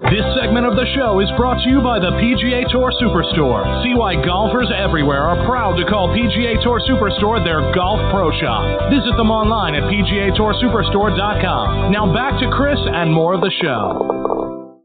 This 0.00 0.24
segment 0.40 0.64
of 0.64 0.80
the 0.80 0.88
show 0.96 1.20
is 1.20 1.28
brought 1.36 1.60
to 1.62 1.68
you 1.68 1.84
by 1.84 2.00
the 2.00 2.16
PGA 2.16 2.64
Tour 2.72 2.88
Superstore. 2.96 3.84
See 3.84 3.92
why 3.92 4.16
golfers 4.16 4.72
everywhere 4.72 5.20
are 5.20 5.44
proud 5.44 5.76
to 5.76 5.84
call 5.84 6.08
PGA 6.08 6.56
Tour 6.64 6.80
Superstore 6.88 7.44
their 7.44 7.60
golf 7.76 8.00
pro 8.10 8.32
shop. 8.40 8.88
Visit 8.88 9.12
them 9.20 9.30
online 9.30 9.74
at 9.76 9.84
PGATourSuperstore.com. 9.92 11.92
Now 11.92 12.08
back 12.14 12.40
to 12.40 12.48
Chris 12.48 12.78
and 12.80 13.12
more 13.12 13.34
of 13.34 13.42
the 13.42 13.52
show. 13.60 14.80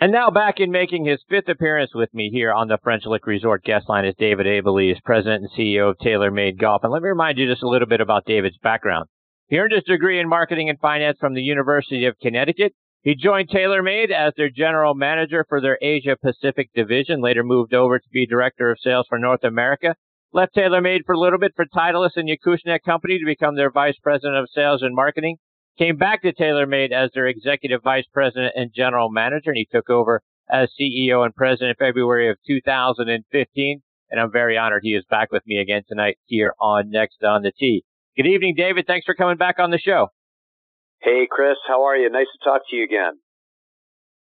And 0.00 0.12
now 0.12 0.30
back 0.30 0.60
in 0.60 0.70
making 0.70 1.06
his 1.06 1.20
fifth 1.28 1.48
appearance 1.48 1.92
with 1.94 2.12
me 2.12 2.28
here 2.30 2.52
on 2.52 2.68
the 2.68 2.76
French 2.84 3.06
Lick 3.06 3.26
Resort 3.26 3.64
guest 3.64 3.88
line 3.88 4.04
is 4.04 4.14
David 4.18 4.44
Abeles, 4.44 5.02
President 5.02 5.44
and 5.44 5.52
CEO 5.58 5.88
of 5.90 5.96
TaylorMade 5.98 6.60
Golf. 6.60 6.84
And 6.84 6.92
let 6.92 7.00
me 7.00 7.08
remind 7.08 7.38
you 7.38 7.48
just 7.48 7.62
a 7.62 7.68
little 7.68 7.88
bit 7.88 8.02
about 8.02 8.26
David's 8.26 8.58
background. 8.62 9.08
He 9.48 9.58
earned 9.58 9.72
his 9.72 9.84
degree 9.84 10.20
in 10.20 10.28
marketing 10.28 10.68
and 10.68 10.78
finance 10.78 11.18
from 11.18 11.34
the 11.34 11.42
University 11.42 12.04
of 12.04 12.18
Connecticut. 12.20 12.74
He 13.02 13.14
joined 13.14 13.48
TaylorMade 13.48 14.10
as 14.10 14.34
their 14.36 14.50
general 14.50 14.94
manager 14.94 15.46
for 15.48 15.60
their 15.60 15.78
Asia 15.80 16.16
Pacific 16.20 16.68
division, 16.74 17.22
later 17.22 17.42
moved 17.42 17.72
over 17.72 17.98
to 17.98 18.08
be 18.12 18.26
director 18.26 18.70
of 18.70 18.78
sales 18.78 19.06
for 19.08 19.18
North 19.18 19.44
America. 19.44 19.94
Left 20.34 20.54
TaylorMade 20.54 21.06
for 21.06 21.14
a 21.14 21.18
little 21.18 21.38
bit 21.38 21.52
for 21.56 21.64
Titleist 21.64 22.16
and 22.16 22.28
Acushnet 22.28 22.82
Company 22.84 23.18
to 23.18 23.24
become 23.24 23.56
their 23.56 23.70
vice 23.70 23.96
president 24.02 24.36
of 24.36 24.50
sales 24.52 24.82
and 24.82 24.94
marketing 24.94 25.38
came 25.78 25.96
back 25.96 26.20
to 26.22 26.34
TaylorMade 26.34 26.92
as 26.92 27.10
their 27.14 27.26
executive 27.26 27.82
vice 27.82 28.06
president 28.12 28.52
and 28.56 28.72
general 28.74 29.10
manager, 29.10 29.50
and 29.50 29.56
he 29.56 29.68
took 29.70 29.88
over 29.88 30.20
as 30.50 30.70
CEO 30.78 31.24
and 31.24 31.34
president 31.34 31.76
in 31.78 31.86
February 31.86 32.28
of 32.28 32.36
2015. 32.46 33.82
And 34.10 34.20
I'm 34.20 34.32
very 34.32 34.58
honored 34.58 34.82
he 34.82 34.94
is 34.94 35.04
back 35.08 35.30
with 35.30 35.46
me 35.46 35.58
again 35.58 35.82
tonight 35.88 36.18
here 36.26 36.52
on 36.60 36.90
Next 36.90 37.22
on 37.22 37.42
the 37.42 37.52
Tee. 37.52 37.84
Good 38.18 38.26
evening, 38.26 38.54
David. 38.56 38.84
Thanks 38.88 39.06
for 39.06 39.14
coming 39.14 39.36
back 39.36 39.60
on 39.60 39.70
the 39.70 39.78
show. 39.78 40.08
Hey, 41.00 41.28
Chris. 41.30 41.54
How 41.68 41.84
are 41.84 41.96
you? 41.96 42.10
Nice 42.10 42.26
to 42.26 42.50
talk 42.50 42.62
to 42.68 42.74
you 42.74 42.82
again. 42.82 43.12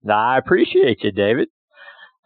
I 0.07 0.37
appreciate 0.37 0.99
you, 1.01 1.11
David. 1.11 1.47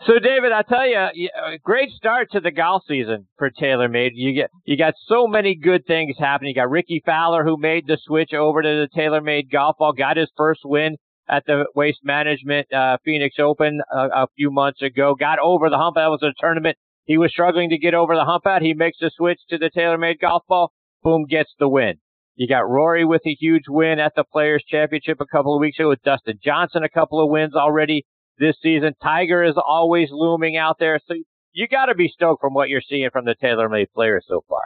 So, 0.06 0.20
David, 0.20 0.52
I 0.52 0.64
tell 0.64 0.86
you, 0.86 1.30
great 1.64 1.92
start 1.92 2.28
to 2.34 2.42
the 2.42 2.52
golf 2.52 2.84
season 2.90 3.28
for 3.38 3.50
TaylorMade. 3.50 4.10
You 4.16 4.34
get 4.34 4.50
you 4.66 4.76
got 4.76 4.96
so 5.08 5.28
many 5.28 5.56
good 5.56 5.86
things 5.86 6.18
happening. 6.20 6.50
You 6.50 6.56
got 6.56 6.70
Rickie 6.70 7.04
Fowler 7.06 7.46
who 7.46 7.56
made 7.56 7.88
the 7.88 7.98
switch 8.04 8.34
over 8.34 8.62
to 8.62 8.68
the 8.68 8.90
TaylorMade 8.94 9.50
golf 9.50 9.78
ball, 9.80 9.94
got 9.94 10.18
his 10.18 10.30
first 10.36 10.62
win 10.66 10.98
at 11.30 11.46
the 11.46 11.64
Waste 11.74 12.00
Management 12.04 12.68
uh, 12.74 12.98
Phoenix 13.06 13.38
Open 13.40 13.80
a, 13.90 14.24
a 14.24 14.28
few 14.36 14.52
months 14.52 14.82
ago. 14.82 15.16
Got 15.18 15.40
over 15.40 15.70
the 15.70 15.78
hump. 15.78 15.96
That 15.96 16.08
was 16.08 16.22
a 16.22 16.34
tournament 16.38 16.76
he 17.06 17.18
was 17.18 17.32
struggling 17.32 17.70
to 17.70 17.78
get 17.78 17.94
over 17.94 18.14
the 18.16 18.26
hump 18.26 18.46
at. 18.46 18.62
He 18.62 18.74
makes 18.74 18.98
the 19.00 19.10
switch 19.16 19.40
to 19.50 19.58
the 19.58 19.70
TaylorMade 19.70 20.20
golf 20.20 20.44
ball. 20.50 20.74
Boom, 21.04 21.26
gets 21.26 21.54
the 21.58 21.68
win. 21.68 21.96
You 22.36 22.48
got 22.48 22.70
Rory 22.70 23.06
with 23.06 23.22
a 23.26 23.36
huge 23.40 23.64
win 23.68 24.00
at 24.00 24.14
the 24.16 24.24
Players 24.24 24.64
Championship 24.68 25.20
a 25.20 25.26
couple 25.26 25.56
of 25.56 25.60
weeks 25.60 25.80
ago 25.80 25.90
with 25.90 26.02
Dustin 26.04 26.40
Johnson, 26.44 26.84
a 26.84 26.90
couple 26.90 27.24
of 27.24 27.30
wins 27.30 27.56
already 27.56 28.06
this 28.38 28.56
season. 28.62 28.94
Tiger 29.02 29.44
is 29.44 29.56
always 29.58 30.10
looming 30.12 30.58
out 30.58 30.78
there. 30.80 31.00
So 31.08 31.16
you 31.54 31.68
got 31.68 31.88
to 31.88 31.96
be 31.96 32.08
stoked 32.08 32.42
from 32.42 32.54
what 32.54 32.70
you're 32.70 32.82
seeing 32.82 33.10
from 33.12 33.26
the 33.26 33.36
TaylorMade 33.36 33.88
players 33.94 34.26
so 34.28 34.44
far. 34.48 34.62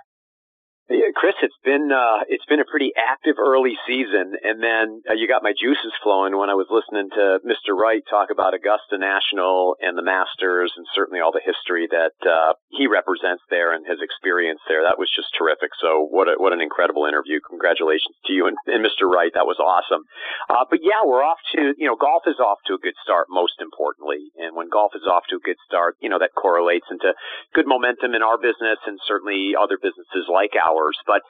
Yeah, 0.86 1.10
Chris, 1.18 1.34
it's 1.42 1.58
been 1.66 1.90
uh, 1.90 2.30
it's 2.30 2.46
been 2.46 2.62
a 2.62 2.70
pretty 2.70 2.94
active 2.94 3.42
early 3.42 3.74
season, 3.90 4.38
and 4.38 4.62
then 4.62 5.02
uh, 5.10 5.18
you 5.18 5.26
got 5.26 5.42
my 5.42 5.50
juices 5.50 5.90
flowing 6.06 6.38
when 6.38 6.54
I 6.54 6.54
was 6.54 6.70
listening 6.70 7.10
to 7.10 7.42
Mr. 7.42 7.74
Wright 7.74 8.06
talk 8.06 8.30
about 8.30 8.54
Augusta 8.54 9.02
National 9.02 9.82
and 9.82 9.98
the 9.98 10.06
Masters, 10.06 10.70
and 10.78 10.86
certainly 10.94 11.26
all 11.26 11.34
the 11.34 11.42
history 11.42 11.90
that 11.90 12.14
uh, 12.22 12.54
he 12.70 12.86
represents 12.86 13.42
there 13.50 13.74
and 13.74 13.82
his 13.82 13.98
experience 13.98 14.62
there. 14.70 14.86
That 14.86 15.02
was 15.02 15.10
just 15.10 15.34
terrific. 15.34 15.74
So 15.82 16.06
what 16.06 16.30
a, 16.30 16.38
what 16.38 16.54
an 16.54 16.62
incredible 16.62 17.10
interview! 17.10 17.42
Congratulations 17.42 18.14
to 18.30 18.38
you 18.38 18.46
and, 18.46 18.54
and 18.70 18.86
Mr. 18.86 19.10
Wright. 19.10 19.34
That 19.34 19.50
was 19.50 19.58
awesome. 19.58 20.06
Uh, 20.54 20.70
but 20.70 20.86
yeah, 20.86 21.02
we're 21.02 21.26
off 21.26 21.42
to 21.58 21.74
you 21.82 21.90
know 21.90 21.98
golf 21.98 22.30
is 22.30 22.38
off 22.38 22.62
to 22.70 22.78
a 22.78 22.82
good 22.86 22.98
start. 23.02 23.26
Most 23.34 23.58
importantly, 23.58 24.30
and 24.38 24.54
when 24.54 24.70
golf 24.70 24.94
is 24.94 25.10
off 25.10 25.26
to 25.34 25.42
a 25.42 25.44
good 25.50 25.58
start, 25.66 25.98
you 25.98 26.14
know 26.14 26.22
that 26.22 26.38
correlates 26.38 26.86
into 26.94 27.10
good 27.58 27.66
momentum 27.66 28.14
in 28.14 28.22
our 28.22 28.38
business 28.38 28.78
and 28.86 29.02
certainly 29.10 29.58
other 29.58 29.82
businesses 29.82 30.30
like 30.30 30.54
ours 30.54 30.75
hours. 30.76 30.98
But 31.08 31.22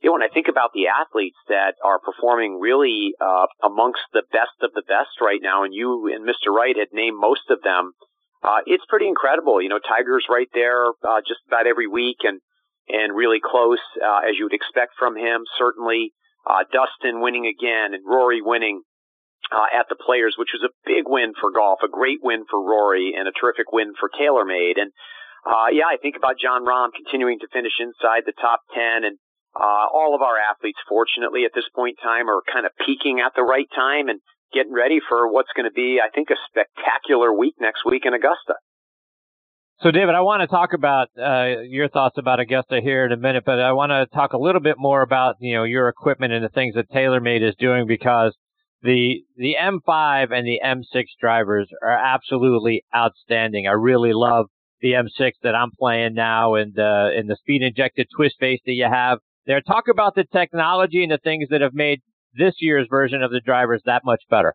you 0.00 0.08
know, 0.10 0.14
when 0.14 0.22
I 0.22 0.32
think 0.32 0.48
about 0.48 0.70
the 0.74 0.88
athletes 0.88 1.38
that 1.48 1.74
are 1.84 2.00
performing 2.00 2.58
really 2.58 3.14
uh, 3.20 3.46
amongst 3.62 4.02
the 4.12 4.22
best 4.32 4.58
of 4.62 4.72
the 4.74 4.82
best 4.82 5.20
right 5.20 5.40
now, 5.40 5.62
and 5.62 5.72
you 5.72 6.10
and 6.12 6.26
Mr. 6.26 6.50
Wright 6.50 6.76
had 6.76 6.88
named 6.92 7.16
most 7.18 7.50
of 7.50 7.62
them, 7.62 7.92
uh, 8.42 8.66
it's 8.66 8.84
pretty 8.88 9.06
incredible. 9.06 9.62
You 9.62 9.68
know, 9.68 9.78
Tiger's 9.78 10.26
right 10.28 10.50
there 10.52 10.86
uh, 11.06 11.22
just 11.26 11.40
about 11.46 11.66
every 11.66 11.86
week, 11.86 12.18
and 12.24 12.40
and 12.88 13.14
really 13.14 13.38
close 13.38 13.82
uh, 14.02 14.26
as 14.28 14.34
you 14.38 14.44
would 14.44 14.54
expect 14.54 14.98
from 14.98 15.16
him. 15.16 15.44
Certainly, 15.56 16.10
uh, 16.46 16.66
Dustin 16.72 17.20
winning 17.20 17.46
again, 17.46 17.94
and 17.94 18.02
Rory 18.06 18.42
winning. 18.42 18.82
Uh, 19.50 19.68
at 19.74 19.84
the 19.90 19.96
Players, 19.96 20.36
which 20.38 20.54
was 20.54 20.62
a 20.64 20.72
big 20.86 21.04
win 21.04 21.34
for 21.38 21.50
golf, 21.50 21.80
a 21.84 21.88
great 21.88 22.20
win 22.22 22.44
for 22.48 22.62
Rory, 22.62 23.12
and 23.18 23.28
a 23.28 23.32
terrific 23.32 23.70
win 23.70 23.92
for 23.98 24.08
TaylorMade. 24.08 24.80
And 24.80 24.92
uh, 25.44 25.68
yeah, 25.72 25.90
I 25.90 25.96
think 26.00 26.16
about 26.16 26.38
Jon 26.38 26.64
Rahm 26.64 26.90
continuing 26.94 27.38
to 27.40 27.48
finish 27.52 27.72
inside 27.80 28.22
the 28.26 28.34
top 28.40 28.60
10 28.74 29.04
and, 29.04 29.18
uh, 29.54 29.86
all 29.92 30.14
of 30.14 30.22
our 30.22 30.36
athletes, 30.38 30.78
fortunately, 30.88 31.44
at 31.44 31.52
this 31.54 31.68
point 31.76 31.98
in 32.00 32.08
time 32.08 32.30
are 32.30 32.40
kind 32.50 32.64
of 32.64 32.72
peaking 32.86 33.20
at 33.20 33.32
the 33.36 33.42
right 33.42 33.68
time 33.74 34.08
and 34.08 34.20
getting 34.52 34.72
ready 34.72 34.98
for 35.06 35.30
what's 35.30 35.50
going 35.54 35.68
to 35.68 35.74
be, 35.74 36.00
I 36.02 36.08
think, 36.08 36.30
a 36.30 36.36
spectacular 36.48 37.32
week 37.32 37.56
next 37.60 37.84
week 37.84 38.04
in 38.06 38.14
Augusta. 38.14 38.54
So, 39.82 39.90
David, 39.90 40.14
I 40.14 40.20
want 40.20 40.42
to 40.42 40.46
talk 40.46 40.70
about 40.74 41.08
uh, 41.20 41.62
your 41.68 41.88
thoughts 41.88 42.16
about 42.16 42.38
Augusta 42.38 42.80
here 42.80 43.04
in 43.04 43.12
a 43.12 43.16
minute, 43.16 43.42
but 43.44 43.58
I 43.58 43.72
want 43.72 43.90
to 43.90 44.06
talk 44.14 44.32
a 44.32 44.38
little 44.38 44.60
bit 44.60 44.76
more 44.78 45.02
about 45.02 45.36
you 45.40 45.54
know 45.54 45.64
your 45.64 45.88
equipment 45.88 46.32
and 46.32 46.44
the 46.44 46.50
things 46.50 46.76
that 46.76 46.88
TaylorMade 46.90 47.46
is 47.46 47.56
doing 47.58 47.86
because 47.88 48.36
the 48.82 49.24
the 49.36 49.56
M5 49.60 50.32
and 50.32 50.46
the 50.46 50.60
M6 50.64 51.04
drivers 51.20 51.68
are 51.82 51.98
absolutely 51.98 52.84
outstanding. 52.94 53.66
I 53.66 53.72
really 53.72 54.12
love 54.12 54.46
the 54.82 54.92
M6 54.92 55.32
that 55.42 55.54
I'm 55.54 55.70
playing 55.78 56.14
now 56.14 56.54
and 56.54 56.78
uh, 56.78 57.08
and 57.14 57.30
the 57.30 57.36
speed 57.36 57.62
injected 57.62 58.08
twist 58.14 58.36
face 58.38 58.60
that 58.66 58.72
you 58.72 58.88
have 58.90 59.18
there. 59.46 59.60
Talk 59.60 59.84
about 59.88 60.14
the 60.14 60.24
technology 60.24 61.02
and 61.02 61.12
the 61.12 61.18
things 61.22 61.48
that 61.50 61.62
have 61.62 61.72
made 61.72 62.00
this 62.34 62.54
year's 62.60 62.88
version 62.90 63.22
of 63.22 63.30
the 63.30 63.40
drivers 63.40 63.82
that 63.86 64.02
much 64.04 64.22
better. 64.28 64.54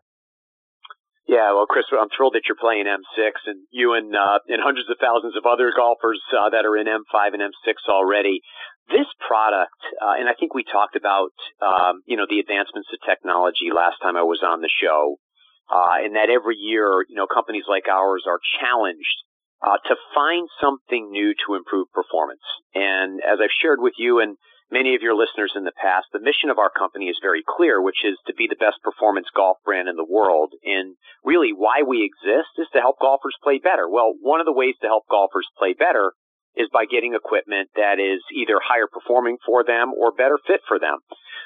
Yeah, 1.28 1.52
well, 1.52 1.68
Chris, 1.68 1.84
I'm 1.92 2.08
thrilled 2.08 2.32
that 2.40 2.48
you're 2.48 2.56
playing 2.56 2.88
M6, 2.88 3.32
and 3.46 3.60
you 3.70 3.92
and 3.92 4.16
uh, 4.16 4.40
and 4.48 4.64
hundreds 4.64 4.88
of 4.88 4.96
thousands 5.00 5.36
of 5.36 5.44
other 5.44 5.72
golfers 5.76 6.20
uh, 6.32 6.48
that 6.50 6.64
are 6.64 6.76
in 6.76 6.88
M5 6.88 7.36
and 7.36 7.42
M6 7.42 7.72
already. 7.88 8.40
This 8.88 9.04
product, 9.20 9.76
uh, 10.00 10.16
and 10.16 10.24
I 10.24 10.32
think 10.32 10.54
we 10.54 10.64
talked 10.64 10.96
about, 10.96 11.36
um, 11.60 12.00
you 12.08 12.16
know, 12.16 12.24
the 12.24 12.40
advancements 12.40 12.88
of 12.88 13.04
technology 13.04 13.68
last 13.68 14.00
time 14.00 14.16
I 14.16 14.24
was 14.24 14.40
on 14.40 14.64
the 14.64 14.72
show, 14.72 15.20
uh, 15.68 16.00
and 16.00 16.16
that 16.16 16.32
every 16.32 16.56
year, 16.56 17.04
you 17.04 17.16
know, 17.16 17.28
companies 17.28 17.68
like 17.68 17.84
ours 17.92 18.24
are 18.24 18.40
challenged 18.56 19.27
uh, 19.62 19.78
to 19.88 19.94
find 20.14 20.48
something 20.60 21.10
new 21.10 21.34
to 21.46 21.54
improve 21.54 21.90
performance. 21.92 22.44
And 22.74 23.20
as 23.20 23.38
I've 23.42 23.54
shared 23.62 23.80
with 23.80 23.94
you 23.98 24.20
and 24.20 24.36
many 24.70 24.94
of 24.94 25.02
your 25.02 25.16
listeners 25.16 25.52
in 25.56 25.64
the 25.64 25.74
past, 25.80 26.06
the 26.12 26.22
mission 26.22 26.50
of 26.50 26.58
our 26.58 26.70
company 26.70 27.06
is 27.06 27.18
very 27.22 27.42
clear, 27.42 27.82
which 27.82 28.04
is 28.04 28.16
to 28.26 28.34
be 28.34 28.46
the 28.46 28.60
best 28.60 28.78
performance 28.82 29.26
golf 29.34 29.56
brand 29.64 29.88
in 29.88 29.96
the 29.96 30.06
world. 30.08 30.52
And 30.62 30.94
really 31.24 31.50
why 31.50 31.82
we 31.82 32.04
exist 32.04 32.54
is 32.58 32.68
to 32.72 32.80
help 32.80 32.96
golfers 33.00 33.36
play 33.42 33.58
better. 33.58 33.88
Well, 33.88 34.14
one 34.20 34.40
of 34.40 34.46
the 34.46 34.54
ways 34.54 34.76
to 34.82 34.88
help 34.88 35.04
golfers 35.10 35.48
play 35.58 35.74
better 35.74 36.12
is 36.56 36.68
by 36.72 36.84
getting 36.84 37.14
equipment 37.14 37.70
that 37.76 38.02
is 38.02 38.20
either 38.34 38.58
higher 38.58 38.90
performing 38.90 39.38
for 39.46 39.62
them 39.62 39.94
or 39.94 40.10
better 40.12 40.38
fit 40.46 40.60
for 40.66 40.78
them. 40.78 40.98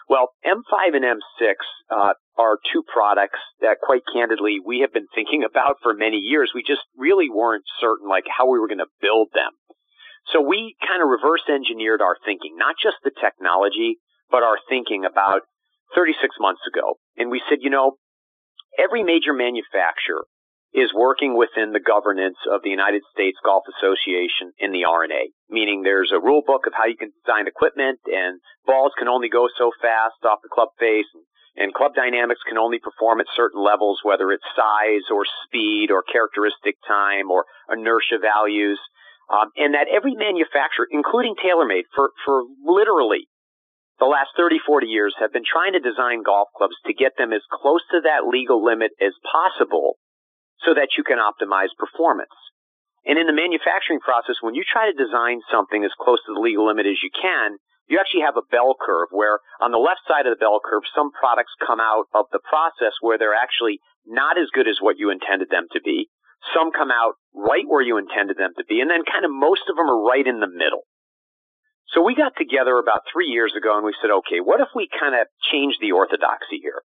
Well, 0.09 0.30
M5 0.44 0.96
and 0.96 1.05
M6 1.05 1.55
uh, 1.90 2.12
are 2.38 2.59
two 2.72 2.82
products 2.92 3.38
that, 3.61 3.78
quite 3.82 4.03
candidly, 4.12 4.59
we 4.64 4.80
have 4.80 4.92
been 4.92 5.07
thinking 5.14 5.44
about 5.48 5.76
for 5.82 5.94
many 5.94 6.18
years. 6.18 6.53
We 6.55 6.62
just 6.62 6.82
really 6.96 7.30
weren't 7.30 7.64
certain, 7.80 8.09
like, 8.09 8.24
how 8.26 8.50
we 8.50 8.59
were 8.59 8.68
going 8.68 8.84
to 8.84 8.92
build 9.00 9.28
them. 9.34 9.53
So 10.32 10.40
we 10.40 10.76
kind 10.86 11.03
of 11.03 11.09
reverse 11.09 11.42
engineered 11.48 12.00
our 12.00 12.16
thinking, 12.24 12.55
not 12.57 12.76
just 12.80 12.96
the 13.03 13.11
technology, 13.11 13.98
but 14.30 14.42
our 14.42 14.57
thinking 14.68 15.05
about 15.05 15.42
36 15.94 16.36
months 16.38 16.62
ago. 16.66 16.94
And 17.16 17.30
we 17.30 17.42
said, 17.48 17.59
you 17.61 17.70
know, 17.70 17.98
every 18.78 19.03
major 19.03 19.34
manufacturer 19.34 20.24
is 20.73 20.89
working 20.97 21.37
within 21.37 21.73
the 21.73 21.85
governance 21.85 22.41
of 22.49 22.64
the 22.64 22.73
United 22.73 23.03
States 23.12 23.37
Golf 23.45 23.64
Association 23.77 24.57
in 24.59 24.73
the 24.73 24.89
R&A, 24.89 25.29
meaning 25.53 25.83
there's 25.83 26.12
a 26.12 26.20
rule 26.20 26.41
book 26.41 26.64
of 26.66 26.73
how 26.73 26.89
you 26.89 26.97
can 26.97 27.12
design 27.12 27.47
equipment 27.47 28.01
and 28.09 28.41
balls 28.64 28.93
can 28.99 29.09
only 29.09 29.29
go 29.29 29.49
so 29.59 29.70
fast 29.81 30.16
off 30.25 30.41
the 30.43 30.49
club 30.49 30.73
face 30.81 31.05
and, 31.12 31.25
and 31.61 31.75
club 31.77 31.93
dynamics 31.93 32.41
can 32.49 32.57
only 32.57 32.81
perform 32.81 33.20
at 33.20 33.29
certain 33.37 33.61
levels, 33.61 34.01
whether 34.03 34.33
it's 34.33 34.49
size 34.57 35.05
or 35.12 35.29
speed 35.45 35.93
or 35.93 36.01
characteristic 36.09 36.81
time 36.89 37.29
or 37.29 37.45
inertia 37.68 38.16
values. 38.16 38.81
Um, 39.29 39.53
and 39.57 39.75
that 39.75 39.93
every 39.93 40.16
manufacturer, 40.16 40.89
including 40.91 41.37
TaylorMade, 41.37 41.85
for, 41.95 42.11
for 42.25 42.45
literally 42.64 43.29
the 44.01 44.09
last 44.09 44.33
30, 44.37 44.57
40 44.66 44.87
years 44.89 45.14
have 45.20 45.33
been 45.33 45.45
trying 45.45 45.77
to 45.77 45.81
design 45.81 46.25
golf 46.25 46.49
clubs 46.57 46.75
to 46.87 46.97
get 46.97 47.12
them 47.18 47.33
as 47.33 47.45
close 47.53 47.85
to 47.93 48.01
that 48.03 48.27
legal 48.27 48.64
limit 48.64 48.91
as 49.01 49.12
possible 49.20 50.01
so 50.64 50.74
that 50.74 50.94
you 50.96 51.04
can 51.04 51.18
optimize 51.18 51.70
performance. 51.78 52.34
And 53.04 53.18
in 53.18 53.26
the 53.26 53.34
manufacturing 53.34 53.98
process, 53.98 54.38
when 54.40 54.54
you 54.54 54.62
try 54.62 54.86
to 54.86 54.94
design 54.94 55.42
something 55.50 55.82
as 55.82 55.90
close 55.98 56.22
to 56.26 56.34
the 56.34 56.40
legal 56.40 56.70
limit 56.70 56.86
as 56.86 57.02
you 57.02 57.10
can, 57.10 57.58
you 57.90 57.98
actually 57.98 58.22
have 58.22 58.38
a 58.38 58.46
bell 58.46 58.78
curve 58.78 59.10
where 59.10 59.42
on 59.58 59.74
the 59.74 59.82
left 59.82 60.06
side 60.06 60.24
of 60.24 60.32
the 60.32 60.38
bell 60.38 60.62
curve, 60.62 60.86
some 60.94 61.10
products 61.10 61.50
come 61.58 61.82
out 61.82 62.06
of 62.14 62.30
the 62.30 62.38
process 62.46 62.94
where 63.02 63.18
they're 63.18 63.34
actually 63.34 63.82
not 64.06 64.38
as 64.38 64.54
good 64.54 64.70
as 64.70 64.78
what 64.78 64.98
you 65.02 65.10
intended 65.10 65.50
them 65.50 65.66
to 65.74 65.80
be. 65.82 66.06
Some 66.54 66.70
come 66.70 66.90
out 66.90 67.18
right 67.34 67.66
where 67.66 67.82
you 67.82 67.98
intended 67.98 68.38
them 68.38 68.54
to 68.58 68.64
be, 68.66 68.80
and 68.80 68.90
then 68.90 69.06
kind 69.06 69.26
of 69.26 69.30
most 69.30 69.66
of 69.70 69.76
them 69.76 69.90
are 69.90 70.02
right 70.02 70.26
in 70.26 70.38
the 70.38 70.50
middle. 70.50 70.86
So 71.90 72.00
we 72.00 72.14
got 72.14 72.32
together 72.38 72.78
about 72.78 73.04
three 73.12 73.28
years 73.28 73.52
ago 73.52 73.76
and 73.76 73.84
we 73.84 73.94
said, 74.00 74.10
okay, 74.24 74.40
what 74.40 74.62
if 74.62 74.70
we 74.74 74.88
kind 74.88 75.14
of 75.14 75.26
change 75.52 75.76
the 75.80 75.92
orthodoxy 75.92 76.62
here? 76.62 76.80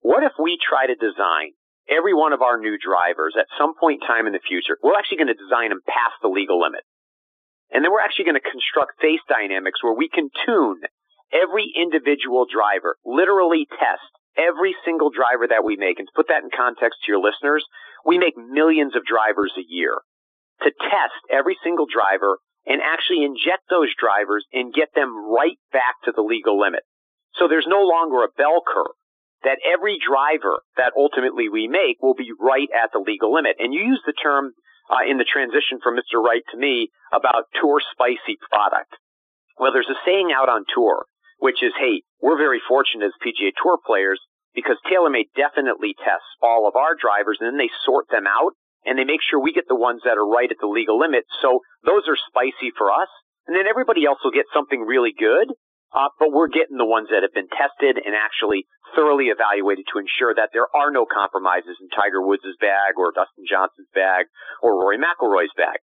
What 0.00 0.22
if 0.22 0.32
we 0.40 0.56
try 0.56 0.86
to 0.86 0.96
design 0.96 1.52
every 1.88 2.14
one 2.14 2.32
of 2.32 2.42
our 2.42 2.58
new 2.58 2.76
drivers 2.78 3.34
at 3.38 3.46
some 3.58 3.74
point 3.78 4.02
in 4.02 4.08
time 4.08 4.26
in 4.26 4.32
the 4.32 4.42
future, 4.42 4.78
we're 4.82 4.98
actually 4.98 5.18
going 5.18 5.32
to 5.32 5.38
design 5.38 5.70
them 5.70 5.82
past 5.86 6.18
the 6.22 6.28
legal 6.28 6.60
limit. 6.60 6.82
And 7.70 7.82
then 7.82 7.90
we're 7.90 8.04
actually 8.04 8.26
going 8.26 8.40
to 8.40 8.50
construct 8.50 9.00
face 9.00 9.22
dynamics 9.28 9.82
where 9.82 9.94
we 9.94 10.08
can 10.08 10.30
tune 10.46 10.80
every 11.32 11.72
individual 11.74 12.46
driver, 12.46 12.96
literally 13.04 13.66
test 13.70 14.06
every 14.38 14.74
single 14.84 15.10
driver 15.10 15.48
that 15.48 15.64
we 15.64 15.76
make. 15.76 15.98
And 15.98 16.06
to 16.06 16.14
put 16.14 16.28
that 16.28 16.44
in 16.44 16.50
context 16.54 17.02
to 17.02 17.10
your 17.10 17.20
listeners, 17.20 17.64
we 18.04 18.18
make 18.18 18.36
millions 18.36 18.94
of 18.94 19.02
drivers 19.02 19.52
a 19.58 19.66
year 19.66 19.98
to 20.62 20.70
test 20.70 21.20
every 21.30 21.56
single 21.64 21.86
driver 21.90 22.38
and 22.66 22.82
actually 22.82 23.24
inject 23.24 23.66
those 23.70 23.90
drivers 23.98 24.44
and 24.52 24.74
get 24.74 24.90
them 24.94 25.10
right 25.14 25.58
back 25.72 25.98
to 26.04 26.12
the 26.14 26.22
legal 26.22 26.58
limit. 26.58 26.82
So 27.34 27.48
there's 27.48 27.68
no 27.68 27.82
longer 27.82 28.22
a 28.22 28.34
bell 28.36 28.62
curve 28.66 28.96
that 29.46 29.62
every 29.62 30.02
driver 30.02 30.58
that 30.74 30.90
ultimately 30.98 31.46
we 31.46 31.70
make 31.70 32.02
will 32.02 32.18
be 32.18 32.34
right 32.34 32.66
at 32.74 32.90
the 32.90 32.98
legal 32.98 33.30
limit. 33.30 33.54
And 33.62 33.70
you 33.72 33.86
use 33.86 34.02
the 34.02 34.18
term 34.18 34.50
uh, 34.90 35.06
in 35.06 35.22
the 35.22 35.26
transition 35.26 35.78
from 35.78 35.94
Mr. 35.94 36.18
Wright 36.18 36.42
to 36.50 36.58
me 36.58 36.90
about 37.14 37.46
tour 37.54 37.78
spicy 37.94 38.42
product. 38.50 38.90
Well, 39.54 39.70
there's 39.70 39.88
a 39.88 40.02
saying 40.02 40.34
out 40.34 40.50
on 40.50 40.66
tour, 40.74 41.06
which 41.38 41.62
is, 41.62 41.70
hey, 41.78 42.02
we're 42.18 42.36
very 42.36 42.58
fortunate 42.66 43.06
as 43.06 43.22
PGA 43.22 43.54
Tour 43.62 43.78
players 43.86 44.18
because 44.50 44.82
TaylorMade 44.90 45.30
definitely 45.38 45.94
tests 46.02 46.28
all 46.42 46.66
of 46.66 46.74
our 46.74 46.98
drivers 46.98 47.38
and 47.38 47.46
then 47.46 47.58
they 47.58 47.70
sort 47.86 48.10
them 48.10 48.26
out 48.26 48.58
and 48.82 48.98
they 48.98 49.06
make 49.06 49.22
sure 49.22 49.38
we 49.38 49.54
get 49.54 49.70
the 49.70 49.78
ones 49.78 50.02
that 50.04 50.18
are 50.18 50.26
right 50.26 50.50
at 50.50 50.58
the 50.58 50.66
legal 50.66 50.98
limit. 50.98 51.22
So 51.40 51.62
those 51.86 52.02
are 52.10 52.18
spicy 52.28 52.74
for 52.74 52.90
us. 52.90 53.08
And 53.46 53.54
then 53.54 53.70
everybody 53.70 54.04
else 54.04 54.18
will 54.24 54.34
get 54.34 54.50
something 54.50 54.82
really 54.82 55.14
good. 55.14 55.54
Uh, 55.96 56.12
but 56.20 56.28
we're 56.28 56.52
getting 56.52 56.76
the 56.76 56.84
ones 56.84 57.08
that 57.08 57.24
have 57.24 57.32
been 57.32 57.48
tested 57.48 57.96
and 57.96 58.12
actually 58.12 58.68
thoroughly 58.92 59.32
evaluated 59.32 59.88
to 59.88 59.96
ensure 59.96 60.36
that 60.36 60.52
there 60.52 60.68
are 60.76 60.92
no 60.92 61.08
compromises 61.08 61.80
in 61.80 61.88
Tiger 61.88 62.20
Woods' 62.20 62.44
bag 62.60 63.00
or 63.00 63.16
Dustin 63.16 63.48
Johnson's 63.48 63.88
bag 63.96 64.28
or 64.60 64.76
Rory 64.76 65.00
McIlroy's 65.00 65.56
bag. 65.56 65.80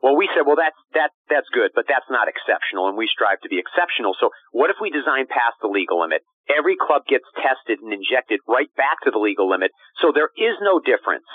Well, 0.00 0.16
we 0.16 0.32
said, 0.32 0.48
well, 0.48 0.56
that's, 0.56 0.80
that, 0.96 1.12
that's 1.28 1.52
good, 1.52 1.76
but 1.76 1.84
that's 1.84 2.08
not 2.08 2.24
exceptional, 2.24 2.88
and 2.88 2.96
we 2.96 3.04
strive 3.04 3.36
to 3.44 3.52
be 3.52 3.60
exceptional. 3.60 4.16
So 4.16 4.32
what 4.48 4.72
if 4.72 4.80
we 4.80 4.88
design 4.88 5.28
past 5.28 5.60
the 5.60 5.68
legal 5.68 6.00
limit? 6.00 6.24
Every 6.48 6.80
club 6.80 7.04
gets 7.04 7.28
tested 7.36 7.84
and 7.84 7.92
injected 7.92 8.40
right 8.48 8.72
back 8.80 9.04
to 9.04 9.12
the 9.12 9.20
legal 9.20 9.44
limit, 9.44 9.76
so 10.00 10.08
there 10.08 10.32
is 10.40 10.56
no 10.64 10.80
difference 10.80 11.28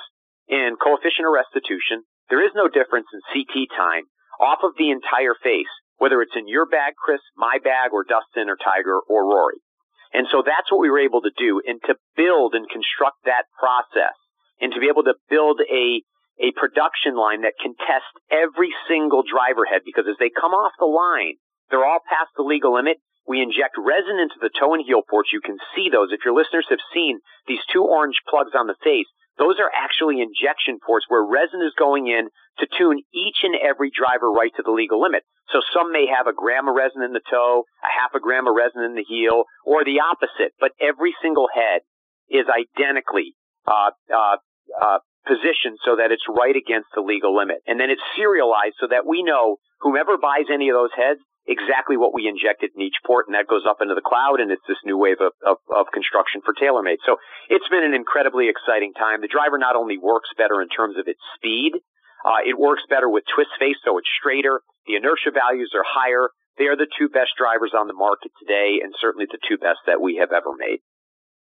in 0.50 0.82
coefficient 0.82 1.30
of 1.30 1.38
restitution. 1.38 2.10
There 2.34 2.42
is 2.42 2.58
no 2.58 2.66
difference 2.66 3.06
in 3.14 3.22
CT 3.30 3.70
time 3.70 4.10
off 4.42 4.66
of 4.66 4.74
the 4.82 4.90
entire 4.90 5.38
face 5.38 5.70
whether 5.98 6.22
it's 6.22 6.36
in 6.36 6.48
your 6.48 6.66
bag, 6.66 6.94
Chris, 6.98 7.22
my 7.38 7.58
bag, 7.64 7.92
or 7.94 8.04
Dustin 8.04 8.50
or 8.50 8.58
Tiger 8.58 9.00
or 9.08 9.26
Rory. 9.26 9.60
And 10.14 10.28
so 10.32 10.44
that's 10.46 10.72
what 10.72 10.80
we 10.80 10.90
were 10.90 11.04
able 11.04 11.22
to 11.22 11.34
do 11.38 11.62
and 11.66 11.80
to 11.88 11.96
build 12.16 12.56
and 12.56 12.70
construct 12.70 13.26
that 13.26 13.52
process 13.60 14.16
and 14.62 14.72
to 14.74 14.80
be 14.80 14.88
able 14.88 15.04
to 15.04 15.16
build 15.30 15.60
a 15.68 16.02
a 16.36 16.52
production 16.60 17.16
line 17.16 17.48
that 17.48 17.56
can 17.56 17.72
test 17.80 18.12
every 18.28 18.68
single 18.92 19.24
driver 19.24 19.64
head 19.64 19.88
because 19.88 20.04
as 20.04 20.20
they 20.20 20.28
come 20.28 20.52
off 20.52 20.76
the 20.80 20.88
line, 20.88 21.40
they're 21.72 21.88
all 21.88 22.04
past 22.04 22.28
the 22.36 22.44
legal 22.44 22.76
limit. 22.76 23.00
We 23.24 23.42
inject 23.42 23.80
resin 23.80 24.20
into 24.20 24.36
the 24.44 24.52
toe 24.52 24.76
and 24.76 24.84
heel 24.84 25.02
ports. 25.02 25.32
You 25.32 25.40
can 25.40 25.58
see 25.74 25.88
those. 25.90 26.12
If 26.12 26.28
your 26.28 26.36
listeners 26.36 26.68
have 26.70 26.84
seen 26.94 27.24
these 27.48 27.64
two 27.72 27.84
orange 27.88 28.20
plugs 28.28 28.52
on 28.54 28.68
the 28.68 28.76
face, 28.84 29.08
those 29.38 29.60
are 29.60 29.72
actually 29.72 30.22
injection 30.22 30.80
ports 30.80 31.06
where 31.10 31.24
resin 31.24 31.62
is 31.62 31.76
going 31.78 32.08
in 32.08 32.30
to 32.60 32.68
tune 32.78 33.04
each 33.14 33.44
and 33.44 33.56
every 33.56 33.92
driver 33.92 34.32
right 34.32 34.52
to 34.56 34.64
the 34.64 34.72
legal 34.72 35.02
limit. 35.02 35.24
So 35.52 35.60
some 35.76 35.92
may 35.92 36.08
have 36.08 36.28
a 36.28 36.34
gram 36.34 36.68
of 36.68 36.76
resin 36.76 37.04
in 37.04 37.12
the 37.12 37.24
toe, 37.30 37.64
a 37.84 37.92
half 37.92 38.16
a 38.16 38.20
gram 38.20 38.48
of 38.48 38.56
resin 38.56 38.84
in 38.84 38.96
the 38.96 39.04
heel, 39.04 39.44
or 39.66 39.84
the 39.84 40.00
opposite. 40.00 40.56
But 40.60 40.72
every 40.80 41.14
single 41.22 41.48
head 41.54 41.84
is 42.32 42.48
identically 42.48 43.36
uh, 43.68 43.92
uh, 44.10 44.38
uh, 44.82 45.00
positioned 45.28 45.78
so 45.84 45.98
that 45.98 46.12
it's 46.12 46.26
right 46.30 46.56
against 46.56 46.90
the 46.96 47.02
legal 47.02 47.36
limit, 47.36 47.58
and 47.68 47.80
then 47.80 47.90
it's 47.90 48.02
serialized 48.16 48.78
so 48.80 48.88
that 48.90 49.06
we 49.06 49.22
know 49.22 49.58
whomever 49.82 50.18
buys 50.18 50.48
any 50.54 50.70
of 50.70 50.76
those 50.76 50.94
heads 50.96 51.20
exactly 51.48 51.98
what 51.98 52.14
we 52.14 52.28
injected 52.28 52.72
in 52.76 52.82
each 52.82 52.98
port, 53.06 53.28
and 53.28 53.36
that 53.38 53.48
goes 53.48 53.64
up 53.70 53.78
into 53.82 53.94
the 53.94 54.06
cloud, 54.06 54.42
and 54.42 54.50
it's 54.50 54.66
this 54.68 54.82
new 54.86 54.98
wave 54.98 55.22
of, 55.22 55.34
of, 55.46 55.58
of 55.70 55.86
construction 55.94 56.42
for 56.42 56.54
TaylorMade. 56.58 57.02
So 57.06 57.18
it's 57.50 57.70
been 57.70 57.86
an 57.86 57.94
incredibly 57.94 58.50
exciting 58.50 58.94
time. 58.94 59.22
The 59.22 59.32
driver 59.32 59.58
not 59.58 59.76
only 59.76 59.98
works 59.98 60.30
better 60.38 60.62
in 60.62 60.70
terms 60.70 60.98
of 60.98 61.08
its 61.08 61.22
speed, 61.38 61.78
uh, 62.26 62.42
it 62.42 62.58
works 62.58 62.82
better 62.90 63.08
with 63.08 63.24
twist 63.30 63.54
face, 63.60 63.78
so 63.86 63.98
it's 63.98 64.10
straighter. 64.20 64.62
The 64.90 64.98
inertia 64.98 65.30
values 65.30 65.72
are 65.78 65.86
higher. 65.86 66.34
They 66.58 66.66
are 66.66 66.78
the 66.78 66.90
two 66.98 67.10
best 67.10 67.38
drivers 67.38 67.74
on 67.78 67.88
the 67.88 67.94
market 67.94 68.32
today, 68.42 68.82
and 68.82 68.94
certainly 68.98 69.28
the 69.30 69.42
two 69.48 69.58
best 69.58 69.86
that 69.86 70.02
we 70.02 70.18
have 70.18 70.34
ever 70.34 70.56
made. 70.58 70.80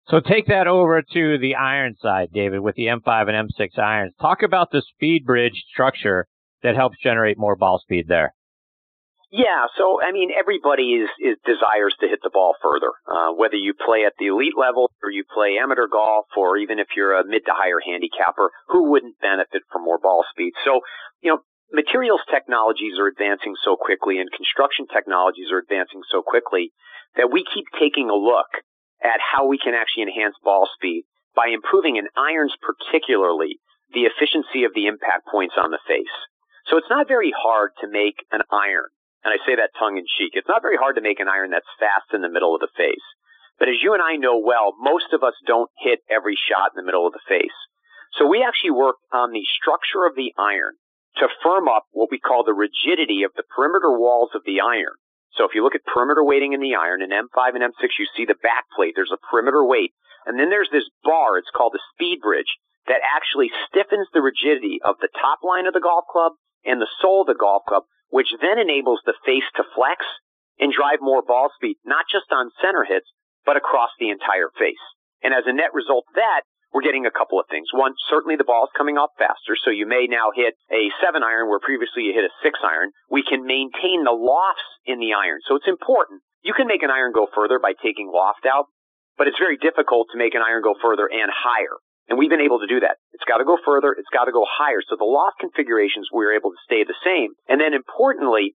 So 0.08 0.20
take 0.20 0.48
that 0.48 0.66
over 0.66 1.00
to 1.00 1.38
the 1.38 1.54
iron 1.54 1.96
side, 1.96 2.28
David, 2.34 2.60
with 2.60 2.74
the 2.74 2.92
M5 2.92 3.28
and 3.32 3.48
M6 3.48 3.78
irons. 3.78 4.12
Talk 4.20 4.42
about 4.42 4.70
the 4.70 4.82
speed 4.82 5.24
bridge 5.24 5.64
structure 5.72 6.26
that 6.62 6.74
helps 6.74 6.98
generate 7.02 7.38
more 7.38 7.56
ball 7.56 7.78
speed 7.78 8.06
there. 8.08 8.34
Yeah, 9.34 9.66
so 9.74 9.98
I 9.98 10.14
mean, 10.14 10.30
everybody 10.30 10.94
is, 10.94 11.10
is 11.18 11.34
desires 11.42 11.90
to 11.98 12.06
hit 12.06 12.22
the 12.22 12.30
ball 12.30 12.54
further. 12.62 12.94
Uh, 13.02 13.34
whether 13.34 13.58
you 13.58 13.74
play 13.74 14.06
at 14.06 14.14
the 14.14 14.30
elite 14.30 14.54
level 14.54 14.94
or 15.02 15.10
you 15.10 15.26
play 15.26 15.58
amateur 15.58 15.90
golf, 15.90 16.30
or 16.38 16.54
even 16.56 16.78
if 16.78 16.94
you're 16.94 17.18
a 17.18 17.26
mid 17.26 17.42
to 17.50 17.50
higher 17.50 17.82
handicapper, 17.82 18.54
who 18.70 18.94
wouldn't 18.94 19.18
benefit 19.18 19.66
from 19.74 19.82
more 19.82 19.98
ball 19.98 20.22
speed? 20.30 20.54
So, 20.62 20.86
you 21.18 21.34
know, 21.34 21.42
materials 21.74 22.22
technologies 22.30 22.94
are 23.02 23.10
advancing 23.10 23.58
so 23.58 23.74
quickly, 23.74 24.22
and 24.22 24.30
construction 24.30 24.86
technologies 24.86 25.50
are 25.50 25.58
advancing 25.58 26.06
so 26.14 26.22
quickly 26.22 26.70
that 27.18 27.34
we 27.34 27.42
keep 27.42 27.66
taking 27.74 28.14
a 28.14 28.14
look 28.14 28.62
at 29.02 29.18
how 29.18 29.50
we 29.50 29.58
can 29.58 29.74
actually 29.74 30.06
enhance 30.06 30.38
ball 30.46 30.70
speed 30.78 31.10
by 31.34 31.50
improving 31.50 31.98
in 31.98 32.06
irons, 32.14 32.54
particularly 32.62 33.58
the 33.90 34.06
efficiency 34.06 34.62
of 34.62 34.78
the 34.78 34.86
impact 34.86 35.26
points 35.26 35.58
on 35.58 35.74
the 35.74 35.82
face. 35.90 36.14
So 36.70 36.78
it's 36.78 36.86
not 36.86 37.10
very 37.10 37.34
hard 37.34 37.74
to 37.82 37.90
make 37.90 38.22
an 38.30 38.46
iron 38.54 38.93
and 39.24 39.32
I 39.32 39.40
say 39.48 39.56
that 39.56 39.72
tongue 39.78 39.96
in 39.96 40.04
cheek. 40.04 40.36
It's 40.36 40.48
not 40.48 40.62
very 40.62 40.76
hard 40.76 40.96
to 40.96 41.04
make 41.04 41.18
an 41.18 41.32
iron 41.32 41.50
that's 41.50 41.80
fast 41.80 42.12
in 42.12 42.20
the 42.20 42.28
middle 42.28 42.54
of 42.54 42.60
the 42.60 42.72
face. 42.76 43.04
But 43.58 43.68
as 43.68 43.80
you 43.80 43.94
and 43.94 44.02
I 44.02 44.16
know 44.16 44.36
well, 44.38 44.74
most 44.78 45.12
of 45.12 45.22
us 45.24 45.34
don't 45.46 45.70
hit 45.80 46.00
every 46.10 46.36
shot 46.36 46.72
in 46.74 46.76
the 46.76 46.86
middle 46.86 47.06
of 47.06 47.14
the 47.14 47.24
face. 47.28 47.56
So 48.18 48.26
we 48.28 48.44
actually 48.44 48.76
work 48.76 48.96
on 49.12 49.32
the 49.32 49.46
structure 49.58 50.06
of 50.06 50.14
the 50.14 50.34
iron 50.38 50.76
to 51.18 51.28
firm 51.42 51.68
up 51.68 51.86
what 51.90 52.10
we 52.10 52.18
call 52.18 52.44
the 52.44 52.54
rigidity 52.54 53.22
of 53.22 53.32
the 53.34 53.46
perimeter 53.54 53.90
walls 53.96 54.30
of 54.34 54.42
the 54.44 54.60
iron. 54.60 54.98
So 55.34 55.46
if 55.46 55.54
you 55.54 55.62
look 55.62 55.74
at 55.74 55.86
perimeter 55.86 56.22
weighting 56.22 56.52
in 56.52 56.60
the 56.60 56.74
iron 56.74 57.02
in 57.02 57.10
M5 57.10 57.58
and 57.58 57.62
M6, 57.62 57.98
you 57.98 58.06
see 58.16 58.24
the 58.26 58.38
back 58.42 58.66
plate. 58.74 58.94
There's 58.94 59.14
a 59.14 59.26
perimeter 59.30 59.64
weight. 59.64 59.90
And 60.26 60.38
then 60.38 60.50
there's 60.50 60.70
this 60.70 60.86
bar. 61.02 61.38
It's 61.38 61.50
called 61.54 61.74
the 61.74 61.82
speed 61.94 62.20
bridge 62.22 62.50
that 62.86 63.02
actually 63.02 63.50
stiffens 63.66 64.06
the 64.12 64.22
rigidity 64.22 64.78
of 64.84 64.96
the 65.00 65.08
top 65.14 65.40
line 65.42 65.66
of 65.66 65.74
the 65.74 65.82
golf 65.82 66.04
club 66.10 66.32
and 66.64 66.80
the 66.80 66.90
sole 67.00 67.22
of 67.22 67.26
the 67.26 67.38
golf 67.38 67.62
club 67.66 67.82
which 68.14 68.30
then 68.38 68.62
enables 68.62 69.02
the 69.02 69.18
face 69.26 69.42
to 69.58 69.66
flex 69.74 70.06
and 70.62 70.70
drive 70.70 71.02
more 71.02 71.18
ball 71.26 71.50
speed, 71.58 71.74
not 71.82 72.06
just 72.06 72.30
on 72.30 72.54
center 72.62 72.86
hits, 72.86 73.10
but 73.42 73.58
across 73.58 73.90
the 73.98 74.14
entire 74.14 74.54
face. 74.54 74.78
And 75.26 75.34
as 75.34 75.42
a 75.50 75.52
net 75.52 75.74
result 75.74 76.06
of 76.06 76.14
that, 76.14 76.46
we're 76.70 76.86
getting 76.86 77.10
a 77.10 77.18
couple 77.18 77.42
of 77.42 77.50
things. 77.50 77.66
One, 77.74 77.90
certainly 78.06 78.38
the 78.38 78.46
ball 78.46 78.70
is 78.70 78.78
coming 78.78 78.98
off 78.98 79.10
faster, 79.18 79.58
so 79.58 79.74
you 79.74 79.82
may 79.82 80.06
now 80.06 80.30
hit 80.30 80.54
a 80.70 80.94
seven 81.02 81.26
iron 81.26 81.50
where 81.50 81.58
previously 81.58 82.06
you 82.06 82.14
hit 82.14 82.22
a 82.22 82.38
six 82.38 82.62
iron. 82.62 82.94
We 83.10 83.26
can 83.26 83.42
maintain 83.42 84.06
the 84.06 84.14
lofts 84.14 84.62
in 84.86 85.02
the 85.02 85.14
iron. 85.18 85.42
So 85.50 85.58
it's 85.58 85.66
important. 85.66 86.22
You 86.46 86.54
can 86.54 86.70
make 86.70 86.86
an 86.86 86.94
iron 86.94 87.10
go 87.10 87.26
further 87.34 87.58
by 87.58 87.74
taking 87.82 88.14
loft 88.14 88.46
out, 88.46 88.70
but 89.18 89.26
it's 89.26 89.42
very 89.42 89.58
difficult 89.58 90.06
to 90.14 90.18
make 90.22 90.38
an 90.38 90.42
iron 90.42 90.62
go 90.62 90.78
further 90.78 91.10
and 91.10 91.30
higher. 91.34 91.82
And 92.08 92.18
we've 92.18 92.30
been 92.30 92.44
able 92.44 92.60
to 92.60 92.68
do 92.68 92.80
that. 92.80 93.00
It's 93.12 93.24
got 93.24 93.38
to 93.38 93.48
go 93.48 93.56
further. 93.64 93.96
It's 93.96 94.12
got 94.12 94.26
to 94.26 94.32
go 94.32 94.44
higher. 94.44 94.84
So 94.84 94.96
the 94.96 95.08
loft 95.08 95.40
configurations, 95.40 96.08
we 96.12 96.24
are 96.24 96.36
able 96.36 96.50
to 96.50 96.64
stay 96.64 96.84
the 96.84 96.98
same. 97.04 97.32
And 97.48 97.60
then 97.60 97.72
importantly, 97.72 98.54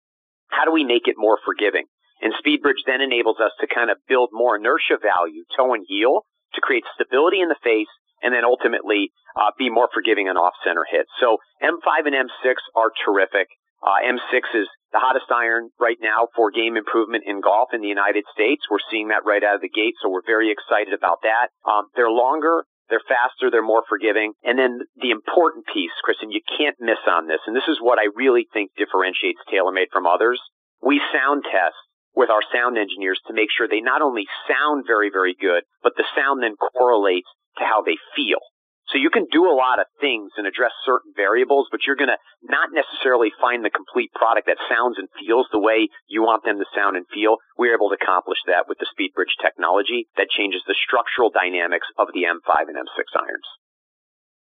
how 0.49 0.65
do 0.65 0.71
we 0.71 0.83
make 0.83 1.07
it 1.07 1.17
more 1.17 1.39
forgiving? 1.45 1.85
And 2.21 2.33
SpeedBridge 2.35 2.83
then 2.85 3.01
enables 3.01 3.39
us 3.39 3.51
to 3.61 3.67
kind 3.67 3.89
of 3.89 3.97
build 4.07 4.29
more 4.33 4.57
inertia 4.57 4.99
value, 5.01 5.45
toe 5.55 5.73
and 5.73 5.85
heel, 5.87 6.27
to 6.53 6.61
create 6.61 6.83
stability 6.93 7.39
in 7.39 7.49
the 7.49 7.63
face, 7.63 7.89
and 8.21 8.33
then 8.33 8.43
ultimately 8.43 9.11
uh, 9.39 9.51
be 9.57 9.69
more 9.69 9.87
forgiving 9.93 10.27
on 10.27 10.35
off-center 10.35 10.83
hits. 10.89 11.09
So 11.19 11.37
M5 11.63 12.11
and 12.11 12.15
M6 12.27 12.55
are 12.75 12.91
terrific. 13.05 13.47
Uh, 13.79 14.03
M6 14.03 14.43
is 14.59 14.67
the 14.91 14.99
hottest 14.99 15.31
iron 15.31 15.69
right 15.79 15.97
now 16.01 16.27
for 16.35 16.51
game 16.51 16.75
improvement 16.75 17.23
in 17.25 17.39
golf 17.39 17.69
in 17.71 17.79
the 17.79 17.87
United 17.87 18.25
States. 18.33 18.65
We're 18.69 18.83
seeing 18.91 19.07
that 19.09 19.23
right 19.23 19.43
out 19.43 19.55
of 19.55 19.61
the 19.61 19.71
gate, 19.71 19.95
so 20.01 20.09
we're 20.09 20.25
very 20.25 20.51
excited 20.51 20.91
about 20.91 21.23
that. 21.23 21.53
Um, 21.63 21.87
they're 21.95 22.11
longer, 22.11 22.65
they're 22.89 23.05
faster, 23.05 23.49
they're 23.49 23.65
more 23.65 23.83
forgiving. 23.87 24.33
And 24.43 24.57
then 24.57 24.81
the 24.97 25.11
important 25.11 25.65
piece, 25.71 25.93
Kristen, 26.03 26.31
you 26.31 26.41
can't 26.57 26.75
miss 26.79 27.01
on 27.07 27.27
this, 27.27 27.41
and 27.45 27.55
this 27.55 27.69
is 27.69 27.77
what 27.81 27.99
I 27.99 28.09
really 28.15 28.47
think 28.51 28.71
differentiates 28.77 29.39
TaylorMade 29.47 29.93
from 29.93 30.05
others. 30.05 30.41
We 30.81 31.01
sound 31.13 31.43
test 31.45 31.77
with 32.15 32.29
our 32.29 32.41
sound 32.53 32.77
engineers 32.77 33.21
to 33.27 33.33
make 33.33 33.49
sure 33.53 33.67
they 33.67 33.81
not 33.81 34.01
only 34.01 34.25
sound 34.49 34.85
very, 34.87 35.09
very 35.09 35.35
good, 35.39 35.63
but 35.83 35.93
the 35.95 36.05
sound 36.17 36.43
then 36.43 36.55
correlates 36.57 37.29
to 37.57 37.63
how 37.63 37.81
they 37.81 37.97
feel. 38.15 38.41
So 38.89 38.97
you 38.97 39.13
can 39.13 39.29
do 39.31 39.45
a 39.45 39.53
lot 39.53 39.77
of 39.77 39.85
things 40.01 40.33
and 40.37 40.47
address 40.47 40.73
certain 40.83 41.13
variables, 41.15 41.67
but 41.69 41.85
you're 41.85 41.95
going 41.95 42.09
to 42.09 42.17
not 42.41 42.73
necessarily 42.73 43.29
find 43.39 43.63
the 43.63 43.69
complete 43.69 44.09
product 44.13 44.47
that 44.47 44.57
sounds 44.65 44.97
and 44.97 45.07
feels 45.13 45.45
the 45.51 45.61
way 45.61 45.89
you 46.07 46.23
want 46.25 46.43
them 46.43 46.57
to 46.57 46.65
sound 46.73 46.97
and 46.97 47.05
feel. 47.13 47.37
We're 47.57 47.75
able 47.77 47.89
to 47.93 47.97
accomplish 48.01 48.39
that 48.47 48.65
with 48.65 48.81
the 48.81 48.89
SpeedBridge 48.89 49.37
technology 49.41 50.09
that 50.17 50.33
changes 50.33 50.65
the 50.65 50.73
structural 50.73 51.29
dynamics 51.29 51.85
of 52.01 52.09
the 52.17 52.25
M5 52.25 52.65
and 52.65 52.77
M6 52.77 53.05
irons. 53.13 53.49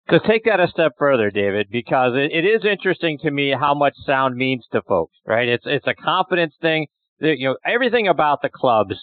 So 0.08 0.18
take 0.18 0.44
that 0.44 0.60
a 0.60 0.68
step 0.68 0.92
further, 0.98 1.30
David, 1.30 1.68
because 1.70 2.16
it, 2.16 2.32
it 2.32 2.48
is 2.48 2.64
interesting 2.64 3.18
to 3.18 3.30
me 3.30 3.52
how 3.52 3.74
much 3.74 3.92
sound 4.06 4.36
means 4.36 4.64
to 4.72 4.80
folks, 4.80 5.12
right? 5.26 5.46
It's 5.46 5.64
it's 5.66 5.86
a 5.86 5.92
confidence 5.92 6.54
thing. 6.62 6.86
You 7.20 7.50
know, 7.50 7.56
everything 7.66 8.08
about 8.08 8.40
the 8.40 8.48
clubs 8.48 8.94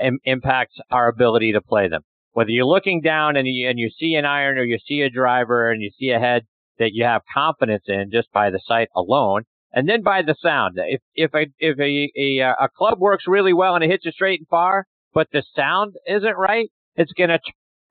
Im- 0.00 0.20
impacts 0.22 0.78
our 0.92 1.08
ability 1.08 1.54
to 1.54 1.60
play 1.60 1.88
them 1.88 2.02
whether 2.34 2.50
you're 2.50 2.66
looking 2.66 3.00
down 3.00 3.36
and 3.36 3.48
you, 3.48 3.68
and 3.68 3.78
you 3.78 3.90
see 3.98 4.14
an 4.14 4.24
iron 4.26 4.58
or 4.58 4.64
you 4.64 4.78
see 4.86 5.00
a 5.00 5.10
driver 5.10 5.70
and 5.70 5.80
you 5.80 5.90
see 5.98 6.10
a 6.10 6.18
head 6.18 6.42
that 6.78 6.90
you 6.92 7.04
have 7.04 7.22
confidence 7.32 7.84
in 7.86 8.10
just 8.12 8.30
by 8.32 8.50
the 8.50 8.60
sight 8.66 8.88
alone, 8.94 9.42
and 9.72 9.88
then 9.88 10.02
by 10.02 10.22
the 10.22 10.34
sound. 10.42 10.74
If 10.76 11.00
if 11.14 11.32
a 11.34 11.46
if 11.58 11.78
a 11.78 12.10
a, 12.16 12.64
a 12.64 12.68
club 12.76 12.98
works 12.98 13.24
really 13.26 13.52
well 13.52 13.76
and 13.76 13.84
it 13.84 13.90
hits 13.90 14.04
you 14.04 14.12
straight 14.12 14.40
and 14.40 14.48
far, 14.48 14.84
but 15.14 15.28
the 15.32 15.44
sound 15.54 15.94
isn't 16.06 16.36
right, 16.36 16.68
it's 16.96 17.12
going 17.12 17.30
to 17.30 17.38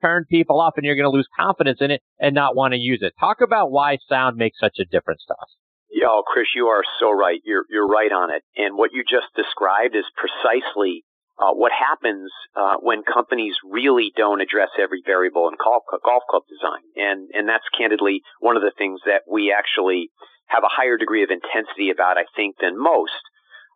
turn 0.02 0.26
people 0.30 0.60
off, 0.60 0.74
and 0.76 0.86
you're 0.86 0.96
going 0.96 1.10
to 1.10 1.18
lose 1.18 1.28
confidence 1.40 1.80
in 1.80 1.92
it 1.92 2.02
and 2.20 2.36
not 2.36 2.56
want 2.56 2.74
to 2.74 2.78
use 2.78 3.00
it. 3.02 3.14
Talk 3.18 3.38
about 3.42 3.72
why 3.72 3.98
sound 4.10 4.36
makes 4.36 4.60
such 4.60 4.78
a 4.80 4.86
difference 4.86 5.24
to 5.30 5.34
us. 5.34 5.56
Yeah, 5.90 6.20
Chris, 6.28 6.48
you 6.54 6.66
are 6.66 6.84
so 7.00 7.12
right. 7.12 7.40
You're 7.46 7.64
you're 7.70 7.88
right 7.88 8.12
on 8.12 8.30
it. 8.30 8.44
And 8.58 8.78
what 8.78 8.92
you 8.92 9.04
just 9.04 9.32
described 9.36 9.96
is 9.96 10.04
precisely 10.18 11.06
uh, 11.40 11.54
what 11.54 11.72
happens 11.72 12.30
uh, 12.56 12.76
when 12.80 13.02
companies 13.02 13.56
really 13.66 14.14
don't 14.16 14.42
address 14.42 14.70
every 14.80 15.02
variable 15.06 15.48
in 15.50 15.56
golf, 15.58 15.84
golf 16.06 16.24
club 16.30 16.44
design. 16.46 16.86
And, 16.96 17.30
and 17.34 17.50
that's 17.50 17.66
candidly 17.78 18.22
one 18.40 18.56
of 18.56 18.62
the 18.62 18.74
things 18.78 19.02
that 19.06 19.24
we 19.30 19.54
actually 19.54 20.10
have 20.48 20.64
a 20.64 20.70
higher 20.70 20.98
degree 20.98 21.24
of 21.24 21.32
intensity 21.32 21.90
about, 21.90 22.18
I 22.18 22.26
think, 22.36 22.58
than 22.62 22.78
most. 22.78 23.18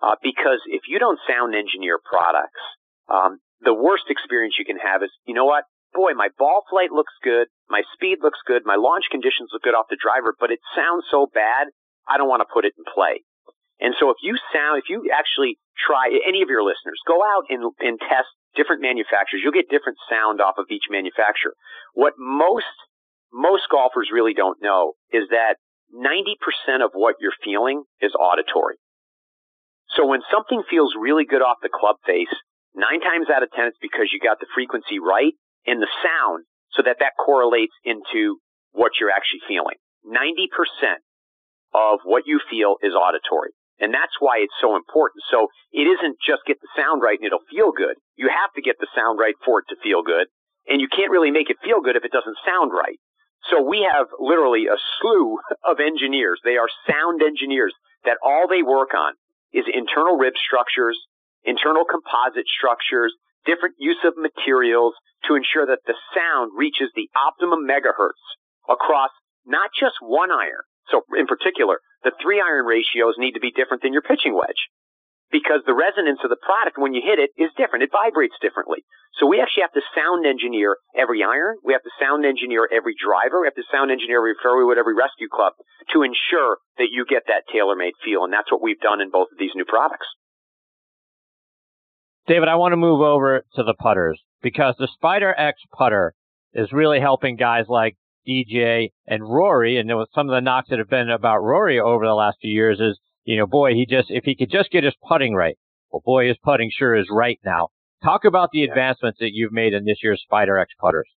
Uh, 0.02 0.14
because 0.22 0.62
if 0.70 0.86
you 0.88 1.00
don't 1.00 1.20
sound 1.26 1.56
engineer 1.56 1.98
products, 1.98 2.62
um, 3.10 3.40
the 3.62 3.74
worst 3.74 4.06
experience 4.10 4.56
you 4.60 4.66
can 4.66 4.78
have 4.78 5.02
is, 5.02 5.10
you 5.26 5.34
know 5.34 5.46
what? 5.46 5.66
Boy, 5.94 6.14
my 6.14 6.30
ball 6.38 6.62
flight 6.70 6.92
looks 6.92 7.14
good, 7.24 7.48
my 7.70 7.82
speed 7.96 8.20
looks 8.22 8.38
good, 8.46 8.62
my 8.66 8.76
launch 8.76 9.06
conditions 9.10 9.50
look 9.52 9.64
good 9.64 9.74
off 9.74 9.90
the 9.90 9.98
driver, 9.98 10.36
but 10.40 10.52
it 10.52 10.60
sounds 10.76 11.06
so 11.10 11.26
bad, 11.34 11.74
I 12.08 12.18
don't 12.18 12.30
want 12.30 12.42
to 12.42 12.54
put 12.54 12.66
it 12.66 12.74
in 12.78 12.84
play. 12.86 13.26
And 13.80 13.94
so 14.00 14.10
if 14.10 14.18
you 14.22 14.38
sound, 14.54 14.82
if 14.82 14.90
you 14.90 15.10
actually 15.14 15.58
try, 15.78 16.10
any 16.28 16.42
of 16.42 16.50
your 16.50 16.64
listeners, 16.64 16.98
go 17.06 17.22
out 17.22 17.46
and, 17.50 17.62
and 17.80 18.00
test 18.02 18.30
different 18.58 18.82
manufacturers. 18.82 19.46
You'll 19.46 19.54
get 19.54 19.70
different 19.70 20.02
sound 20.10 20.42
off 20.42 20.58
of 20.58 20.66
each 20.74 20.90
manufacturer. 20.90 21.54
What 21.94 22.18
most, 22.18 22.66
most 23.32 23.70
golfers 23.70 24.10
really 24.12 24.34
don't 24.34 24.58
know 24.62 24.98
is 25.14 25.30
that 25.30 25.62
90% 25.94 26.84
of 26.84 26.92
what 26.94 27.16
you're 27.22 27.38
feeling 27.46 27.84
is 28.02 28.12
auditory. 28.18 28.76
So 29.96 30.06
when 30.06 30.20
something 30.34 30.64
feels 30.70 30.98
really 31.00 31.24
good 31.24 31.42
off 31.42 31.58
the 31.62 31.72
club 31.72 31.96
face, 32.06 32.34
nine 32.76 33.00
times 33.00 33.30
out 33.32 33.44
of 33.44 33.50
ten, 33.56 33.68
it's 33.68 33.80
because 33.80 34.12
you 34.12 34.20
got 34.20 34.42
the 34.42 34.52
frequency 34.54 35.00
right 35.00 35.34
and 35.66 35.82
the 35.82 35.88
sound 36.04 36.44
so 36.76 36.84
that 36.84 36.98
that 37.00 37.16
correlates 37.16 37.74
into 37.86 38.42
what 38.74 39.00
you're 39.00 39.14
actually 39.14 39.42
feeling. 39.48 39.80
90% 40.04 40.52
of 41.74 42.00
what 42.04 42.24
you 42.26 42.40
feel 42.50 42.76
is 42.84 42.94
auditory. 42.94 43.57
And 43.80 43.94
that's 43.94 44.18
why 44.20 44.42
it's 44.42 44.58
so 44.60 44.76
important. 44.76 45.22
So 45.30 45.48
it 45.72 45.86
isn't 45.86 46.18
just 46.26 46.46
get 46.48 46.58
the 46.62 46.72
sound 46.74 47.02
right 47.02 47.18
and 47.18 47.26
it'll 47.26 47.46
feel 47.50 47.72
good. 47.72 47.96
You 48.18 48.30
have 48.30 48.52
to 48.58 48.62
get 48.62 48.78
the 48.80 48.90
sound 48.96 49.20
right 49.20 49.38
for 49.46 49.60
it 49.62 49.70
to 49.70 49.78
feel 49.84 50.02
good. 50.02 50.28
And 50.68 50.82
you 50.82 50.90
can't 50.90 51.14
really 51.14 51.32
make 51.32 51.50
it 51.50 51.62
feel 51.64 51.80
good 51.80 51.96
if 51.96 52.04
it 52.04 52.12
doesn't 52.12 52.42
sound 52.44 52.74
right. 52.74 52.98
So 53.54 53.62
we 53.62 53.86
have 53.86 54.08
literally 54.20 54.66
a 54.66 54.82
slew 55.00 55.38
of 55.64 55.80
engineers. 55.80 56.42
They 56.44 56.58
are 56.58 56.70
sound 56.90 57.22
engineers 57.22 57.74
that 58.04 58.18
all 58.24 58.48
they 58.50 58.66
work 58.66 58.94
on 58.98 59.14
is 59.54 59.66
internal 59.72 60.18
rib 60.18 60.34
structures, 60.36 60.98
internal 61.46 61.86
composite 61.86 62.50
structures, 62.50 63.14
different 63.46 63.76
use 63.80 64.02
of 64.04 64.18
materials 64.18 64.94
to 65.26 65.36
ensure 65.36 65.66
that 65.66 65.86
the 65.88 65.96
sound 66.14 66.52
reaches 66.58 66.92
the 66.96 67.10
optimum 67.16 67.64
megahertz 67.64 68.20
across 68.68 69.10
not 69.46 69.72
just 69.72 69.96
one 70.02 70.32
iron. 70.32 70.68
So 70.92 71.02
in 71.16 71.28
particular, 71.28 71.80
the 72.04 72.12
three 72.22 72.42
iron 72.42 72.66
ratios 72.66 73.16
need 73.18 73.34
to 73.34 73.44
be 73.44 73.52
different 73.52 73.82
than 73.84 73.94
your 73.94 74.02
pitching 74.06 74.36
wedge 74.36 74.70
because 75.32 75.60
the 75.66 75.76
resonance 75.76 76.20
of 76.24 76.30
the 76.30 76.40
product 76.40 76.78
when 76.78 76.94
you 76.94 77.02
hit 77.04 77.20
it 77.20 77.32
is 77.36 77.52
different. 77.58 77.84
It 77.84 77.92
vibrates 77.92 78.36
differently. 78.42 78.84
So 79.20 79.26
we 79.26 79.42
actually 79.42 79.68
have 79.68 79.76
to 79.76 79.82
sound 79.96 80.26
engineer 80.26 80.78
every 80.96 81.24
iron. 81.24 81.58
We 81.64 81.74
have 81.74 81.84
to 81.84 81.96
sound 82.00 82.26
engineer 82.26 82.70
every 82.72 82.96
driver. 82.96 83.42
We 83.42 83.48
have 83.48 83.60
to 83.60 83.68
sound 83.72 83.92
engineer 83.92 84.20
every 84.20 84.36
fairway 84.42 84.64
wood, 84.64 84.78
every 84.78 84.96
rescue 84.96 85.28
club 85.28 85.54
to 85.94 86.04
ensure 86.04 86.58
that 86.78 86.90
you 86.92 87.04
get 87.04 87.24
that 87.28 87.50
tailor-made 87.52 87.98
feel. 88.06 88.24
And 88.24 88.32
that's 88.32 88.52
what 88.52 88.62
we've 88.62 88.80
done 88.80 89.02
in 89.02 89.10
both 89.10 89.28
of 89.32 89.40
these 89.40 89.52
new 89.56 89.66
products. 89.66 90.08
David, 92.28 92.48
I 92.48 92.56
want 92.56 92.74
to 92.74 92.78
move 92.78 93.02
over 93.02 93.44
to 93.56 93.64
the 93.64 93.74
putters 93.74 94.22
because 94.42 94.76
the 94.78 94.90
Spider 94.94 95.34
X 95.38 95.60
putter 95.76 96.14
is 96.54 96.72
really 96.72 97.00
helping 97.00 97.38
guys 97.38 97.66
like 97.68 97.96
DJ 98.28 98.92
and 99.08 99.24
Rory. 99.24 99.78
And 99.78 99.90
some 100.14 100.30
of 100.30 100.36
the 100.36 100.42
knocks 100.42 100.70
that 100.70 100.80
have 100.80 100.90
been 100.90 101.10
about 101.10 101.40
Rory 101.40 101.80
over 101.80 102.06
the 102.06 102.14
last 102.14 102.38
few 102.42 102.52
years 102.52 102.80
is, 102.80 103.00
you 103.24 103.38
know, 103.38 103.48
boy, 103.48 103.74
he 103.74 103.86
just, 103.86 104.10
if 104.10 104.24
he 104.26 104.36
could 104.36 104.52
just 104.52 104.72
get 104.72 104.84
his 104.84 104.96
putting 105.08 105.34
right. 105.34 105.58
Well, 105.92 106.02
boy, 106.06 106.28
his 106.28 106.38
putting 106.44 106.72
sure 106.76 106.96
is 106.96 107.08
right 107.10 107.40
now. 107.46 107.70
Talk 108.04 108.26
about 108.26 108.50
the 108.52 108.64
advancements 108.64 109.20
that 109.20 109.32
you've 109.34 109.54
made 109.54 109.74
in 109.74 109.86
this 109.86 109.98
year's 110.04 110.22
Spider 110.22 110.60
X 110.60 110.72
putters. 110.80 111.10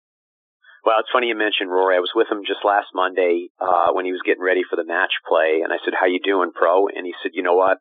Well, 0.85 0.95
it's 0.99 1.09
funny 1.11 1.27
you 1.27 1.35
mentioned 1.35 1.69
Rory. 1.69 1.97
I 1.97 1.99
was 1.99 2.11
with 2.15 2.31
him 2.31 2.43
just 2.47 2.63
last 2.63 2.87
Monday 2.95 3.49
uh, 3.59 3.91
when 3.91 4.05
he 4.05 4.13
was 4.13 4.21
getting 4.25 4.43
ready 4.43 4.61
for 4.63 4.77
the 4.77 4.85
match 4.85 5.11
play, 5.27 5.59
and 5.63 5.73
I 5.73 5.77
said, 5.83 5.93
"How 5.99 6.07
you 6.07 6.21
doing, 6.23 6.51
pro?" 6.55 6.87
And 6.87 7.05
he 7.05 7.13
said, 7.21 7.31
"You 7.35 7.43
know 7.43 7.55
what?" 7.55 7.79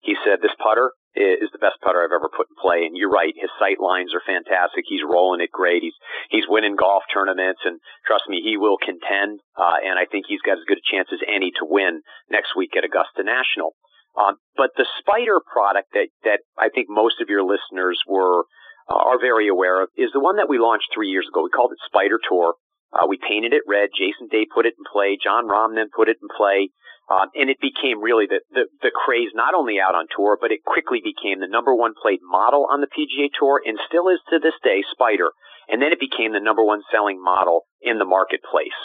He 0.00 0.16
said, 0.24 0.40
"This 0.40 0.56
putter, 0.56 0.92
is 1.14 1.50
the 1.50 1.58
best 1.58 1.80
putter 1.82 2.02
I've 2.02 2.14
ever 2.14 2.30
put 2.30 2.46
in 2.50 2.56
play. 2.60 2.86
And 2.86 2.96
you're 2.96 3.10
right, 3.10 3.34
his 3.34 3.50
sight 3.58 3.82
lines 3.82 4.14
are 4.14 4.22
fantastic. 4.22 4.84
He's 4.86 5.02
rolling 5.02 5.40
it 5.40 5.50
great. 5.50 5.82
He's 5.82 5.96
he's 6.30 6.46
winning 6.48 6.76
golf 6.76 7.02
tournaments, 7.12 7.60
and 7.64 7.80
trust 8.06 8.24
me, 8.28 8.42
he 8.42 8.56
will 8.56 8.78
contend. 8.78 9.40
Uh, 9.58 9.82
and 9.82 9.98
I 9.98 10.06
think 10.06 10.26
he's 10.28 10.42
got 10.42 10.58
as 10.58 10.68
good 10.68 10.78
a 10.78 10.90
chance 10.90 11.08
as 11.12 11.20
any 11.26 11.50
to 11.58 11.66
win 11.66 12.02
next 12.30 12.54
week 12.56 12.76
at 12.76 12.84
Augusta 12.84 13.26
National. 13.26 13.74
Um, 14.18 14.36
but 14.56 14.70
the 14.76 14.86
Spider 14.98 15.38
product 15.40 15.90
that 15.94 16.08
that 16.24 16.40
I 16.58 16.68
think 16.70 16.86
most 16.88 17.20
of 17.20 17.28
your 17.28 17.42
listeners 17.42 17.98
were 18.06 18.46
uh, 18.90 18.98
are 18.98 19.18
very 19.18 19.48
aware 19.48 19.82
of 19.82 19.88
is 19.96 20.10
the 20.12 20.22
one 20.22 20.36
that 20.36 20.48
we 20.48 20.58
launched 20.58 20.90
three 20.94 21.08
years 21.08 21.26
ago. 21.30 21.42
We 21.42 21.50
called 21.50 21.72
it 21.72 21.82
Spider 21.86 22.18
Tour. 22.22 22.54
Uh, 22.92 23.06
we 23.06 23.18
painted 23.18 23.54
it 23.54 23.62
red. 23.68 23.90
Jason 23.94 24.26
Day 24.26 24.46
put 24.52 24.66
it 24.66 24.74
in 24.74 24.84
play. 24.90 25.16
Jon 25.22 25.46
Rahm 25.46 25.74
then 25.74 25.94
put 25.94 26.08
it 26.08 26.18
in 26.20 26.26
play. 26.26 26.70
Um, 27.10 27.26
and 27.34 27.50
it 27.50 27.58
became 27.58 27.98
really 27.98 28.30
the, 28.30 28.38
the, 28.54 28.70
the 28.86 28.94
craze 28.94 29.34
not 29.34 29.50
only 29.52 29.82
out 29.82 29.98
on 29.98 30.06
tour, 30.14 30.38
but 30.38 30.54
it 30.54 30.62
quickly 30.62 31.02
became 31.02 31.42
the 31.42 31.50
number 31.50 31.74
one 31.74 31.90
played 31.98 32.22
model 32.22 32.70
on 32.70 32.78
the 32.80 32.86
PGA 32.86 33.26
Tour 33.34 33.58
and 33.66 33.82
still 33.90 34.06
is 34.06 34.22
to 34.30 34.38
this 34.38 34.54
day 34.62 34.86
Spider. 34.94 35.34
And 35.66 35.82
then 35.82 35.90
it 35.90 35.98
became 35.98 36.32
the 36.32 36.40
number 36.40 36.62
one 36.62 36.86
selling 36.86 37.18
model 37.18 37.66
in 37.82 37.98
the 37.98 38.06
marketplace. 38.06 38.78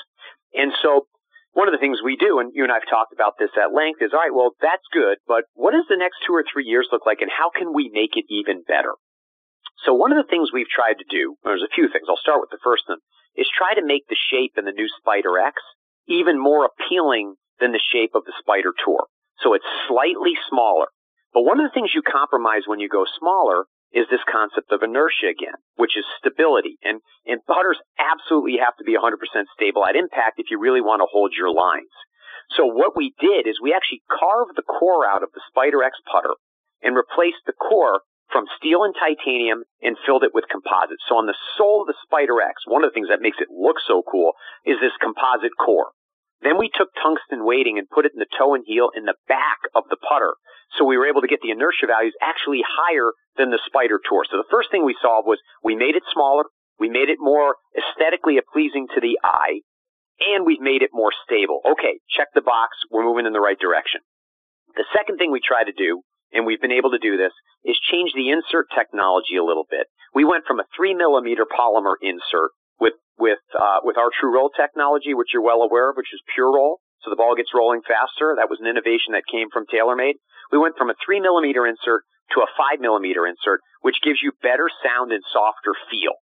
And 0.58 0.74
so 0.82 1.06
one 1.54 1.70
of 1.70 1.74
the 1.78 1.80
things 1.80 2.02
we 2.02 2.18
do, 2.18 2.42
and 2.42 2.50
you 2.58 2.66
and 2.66 2.74
I 2.74 2.82
have 2.82 2.90
talked 2.90 3.14
about 3.14 3.38
this 3.38 3.54
at 3.62 3.78
length, 3.78 4.02
is 4.02 4.10
all 4.10 4.26
right, 4.26 4.34
well, 4.34 4.58
that's 4.58 4.90
good, 4.90 5.22
but 5.30 5.46
what 5.54 5.78
does 5.78 5.86
the 5.88 6.02
next 6.02 6.26
two 6.26 6.34
or 6.34 6.44
three 6.44 6.66
years 6.66 6.90
look 6.92 7.06
like 7.06 7.22
and 7.22 7.30
how 7.30 7.54
can 7.54 7.78
we 7.78 7.94
make 7.94 8.18
it 8.18 8.26
even 8.28 8.66
better? 8.66 8.98
So 9.86 9.94
one 9.94 10.10
of 10.12 10.18
the 10.18 10.28
things 10.28 10.50
we've 10.50 10.68
tried 10.68 10.98
to 10.98 11.08
do, 11.08 11.38
there's 11.46 11.62
a 11.62 11.70
few 11.78 11.94
things, 11.94 12.10
I'll 12.10 12.18
start 12.18 12.42
with 12.42 12.50
the 12.50 12.64
first 12.66 12.90
one, 12.90 13.06
is 13.38 13.46
try 13.54 13.78
to 13.78 13.86
make 13.86 14.10
the 14.10 14.18
shape 14.18 14.58
in 14.58 14.66
the 14.66 14.74
new 14.74 14.90
Spider 14.98 15.38
X 15.38 15.62
even 16.10 16.42
more 16.42 16.66
appealing 16.66 17.38
than 17.60 17.72
the 17.72 17.82
shape 17.92 18.16
of 18.16 18.26
the 18.26 18.34
Spider 18.40 18.74
Tour. 18.84 19.06
So 19.40 19.54
it's 19.54 19.68
slightly 19.88 20.34
smaller. 20.50 20.88
But 21.34 21.44
one 21.44 21.60
of 21.60 21.68
the 21.68 21.74
things 21.74 21.92
you 21.94 22.02
compromise 22.02 22.64
when 22.66 22.80
you 22.80 22.88
go 22.88 23.06
smaller 23.20 23.68
is 23.92 24.08
this 24.12 24.24
concept 24.28 24.72
of 24.72 24.84
inertia 24.84 25.32
again, 25.32 25.56
which 25.76 25.96
is 25.96 26.04
stability. 26.20 26.76
And, 26.84 27.00
and 27.26 27.44
putters 27.48 27.80
absolutely 28.00 28.60
have 28.60 28.76
to 28.78 28.84
be 28.84 28.96
100% 28.96 29.20
stable 29.56 29.86
at 29.86 29.96
impact 29.96 30.40
if 30.40 30.52
you 30.52 30.60
really 30.60 30.82
want 30.82 31.00
to 31.00 31.12
hold 31.12 31.32
your 31.36 31.52
lines. 31.52 31.92
So 32.56 32.66
what 32.66 32.96
we 32.96 33.16
did 33.20 33.48
is 33.48 33.60
we 33.60 33.74
actually 33.74 34.04
carved 34.08 34.56
the 34.56 34.68
core 34.68 35.08
out 35.08 35.24
of 35.24 35.32
the 35.34 35.42
Spider 35.50 35.84
X 35.84 35.98
putter 36.06 36.36
and 36.84 36.96
replaced 36.96 37.44
the 37.48 37.58
core 37.58 38.02
from 38.32 38.46
steel 38.58 38.84
and 38.84 38.94
titanium 38.94 39.64
and 39.82 39.98
filled 40.06 40.24
it 40.24 40.34
with 40.34 40.52
composite. 40.52 41.00
So 41.08 41.18
on 41.18 41.26
the 41.26 41.38
sole 41.58 41.82
of 41.82 41.88
the 41.88 42.00
Spider 42.04 42.42
X, 42.42 42.68
one 42.68 42.84
of 42.84 42.92
the 42.92 42.94
things 42.94 43.10
that 43.10 43.22
makes 43.22 43.38
it 43.40 43.50
look 43.50 43.78
so 43.88 44.04
cool 44.04 44.34
is 44.66 44.78
this 44.82 44.96
composite 45.02 45.56
core. 45.58 45.96
Then 46.46 46.62
we 46.62 46.70
took 46.70 46.94
tungsten 47.02 47.42
weighting 47.42 47.82
and 47.82 47.90
put 47.90 48.06
it 48.06 48.14
in 48.14 48.22
the 48.22 48.30
toe 48.38 48.54
and 48.54 48.64
heel 48.64 48.94
in 48.94 49.10
the 49.10 49.18
back 49.28 49.66
of 49.74 49.90
the 49.90 49.98
putter. 49.98 50.38
So 50.78 50.86
we 50.86 50.96
were 50.96 51.10
able 51.10 51.26
to 51.26 51.28
get 51.28 51.42
the 51.42 51.50
inertia 51.50 51.90
values 51.90 52.14
actually 52.22 52.62
higher 52.62 53.10
than 53.36 53.50
the 53.50 53.60
Spider 53.66 53.98
Tour. 53.98 54.30
So 54.30 54.38
the 54.38 54.54
first 54.54 54.70
thing 54.70 54.86
we 54.86 54.96
solved 55.02 55.26
was 55.26 55.42
we 55.66 55.74
made 55.74 55.98
it 55.98 56.06
smaller, 56.14 56.46
we 56.78 56.88
made 56.88 57.10
it 57.10 57.18
more 57.18 57.58
aesthetically 57.74 58.38
pleasing 58.54 58.86
to 58.94 59.02
the 59.02 59.18
eye, 59.26 59.66
and 60.22 60.46
we've 60.46 60.62
made 60.62 60.86
it 60.86 60.94
more 60.94 61.12
stable. 61.26 61.62
Okay, 61.66 61.98
check 62.14 62.30
the 62.36 62.46
box, 62.46 62.78
we're 62.92 63.06
moving 63.06 63.26
in 63.26 63.34
the 63.34 63.42
right 63.42 63.60
direction. 63.60 64.02
The 64.78 64.86
second 64.94 65.18
thing 65.18 65.32
we 65.32 65.42
try 65.42 65.64
to 65.64 65.74
do, 65.74 66.06
and 66.32 66.46
we've 66.46 66.62
been 66.62 66.76
able 66.76 66.92
to 66.92 67.02
do 67.02 67.18
this, 67.18 67.34
is 67.64 67.80
change 67.90 68.14
the 68.14 68.30
insert 68.30 68.68
technology 68.70 69.38
a 69.40 69.44
little 69.44 69.66
bit. 69.66 69.88
We 70.14 70.26
went 70.26 70.46
from 70.46 70.60
a 70.60 70.70
three 70.78 70.94
millimeter 70.94 71.46
polymer 71.50 71.96
insert 72.02 72.52
with 73.18 73.44
uh, 73.56 73.80
with 73.84 73.98
our 73.98 74.12
True 74.20 74.34
Roll 74.34 74.50
technology, 74.50 75.14
which 75.14 75.30
you're 75.34 75.46
well 75.46 75.62
aware 75.62 75.90
of, 75.90 75.98
which 75.98 76.14
is 76.14 76.22
Pure 76.34 76.56
Roll. 76.56 76.80
So 77.04 77.10
the 77.10 77.20
ball 77.20 77.36
gets 77.36 77.54
rolling 77.54 77.82
faster. 77.86 78.34
That 78.36 78.50
was 78.50 78.60
an 78.60 78.68
innovation 78.68 79.14
that 79.14 79.30
came 79.30 79.54
from 79.54 79.70
TaylorMade. 79.70 80.18
We 80.52 80.58
went 80.58 80.78
from 80.78 80.90
a 80.90 80.98
three 81.06 81.20
millimeter 81.20 81.68
insert 81.68 82.04
to 82.34 82.42
a 82.42 82.50
five 82.58 82.82
millimeter 82.82 83.28
insert, 83.28 83.62
which 83.82 84.02
gives 84.02 84.20
you 84.24 84.34
better 84.42 84.66
sound 84.82 85.12
and 85.12 85.22
softer 85.32 85.78
feel. 85.92 86.18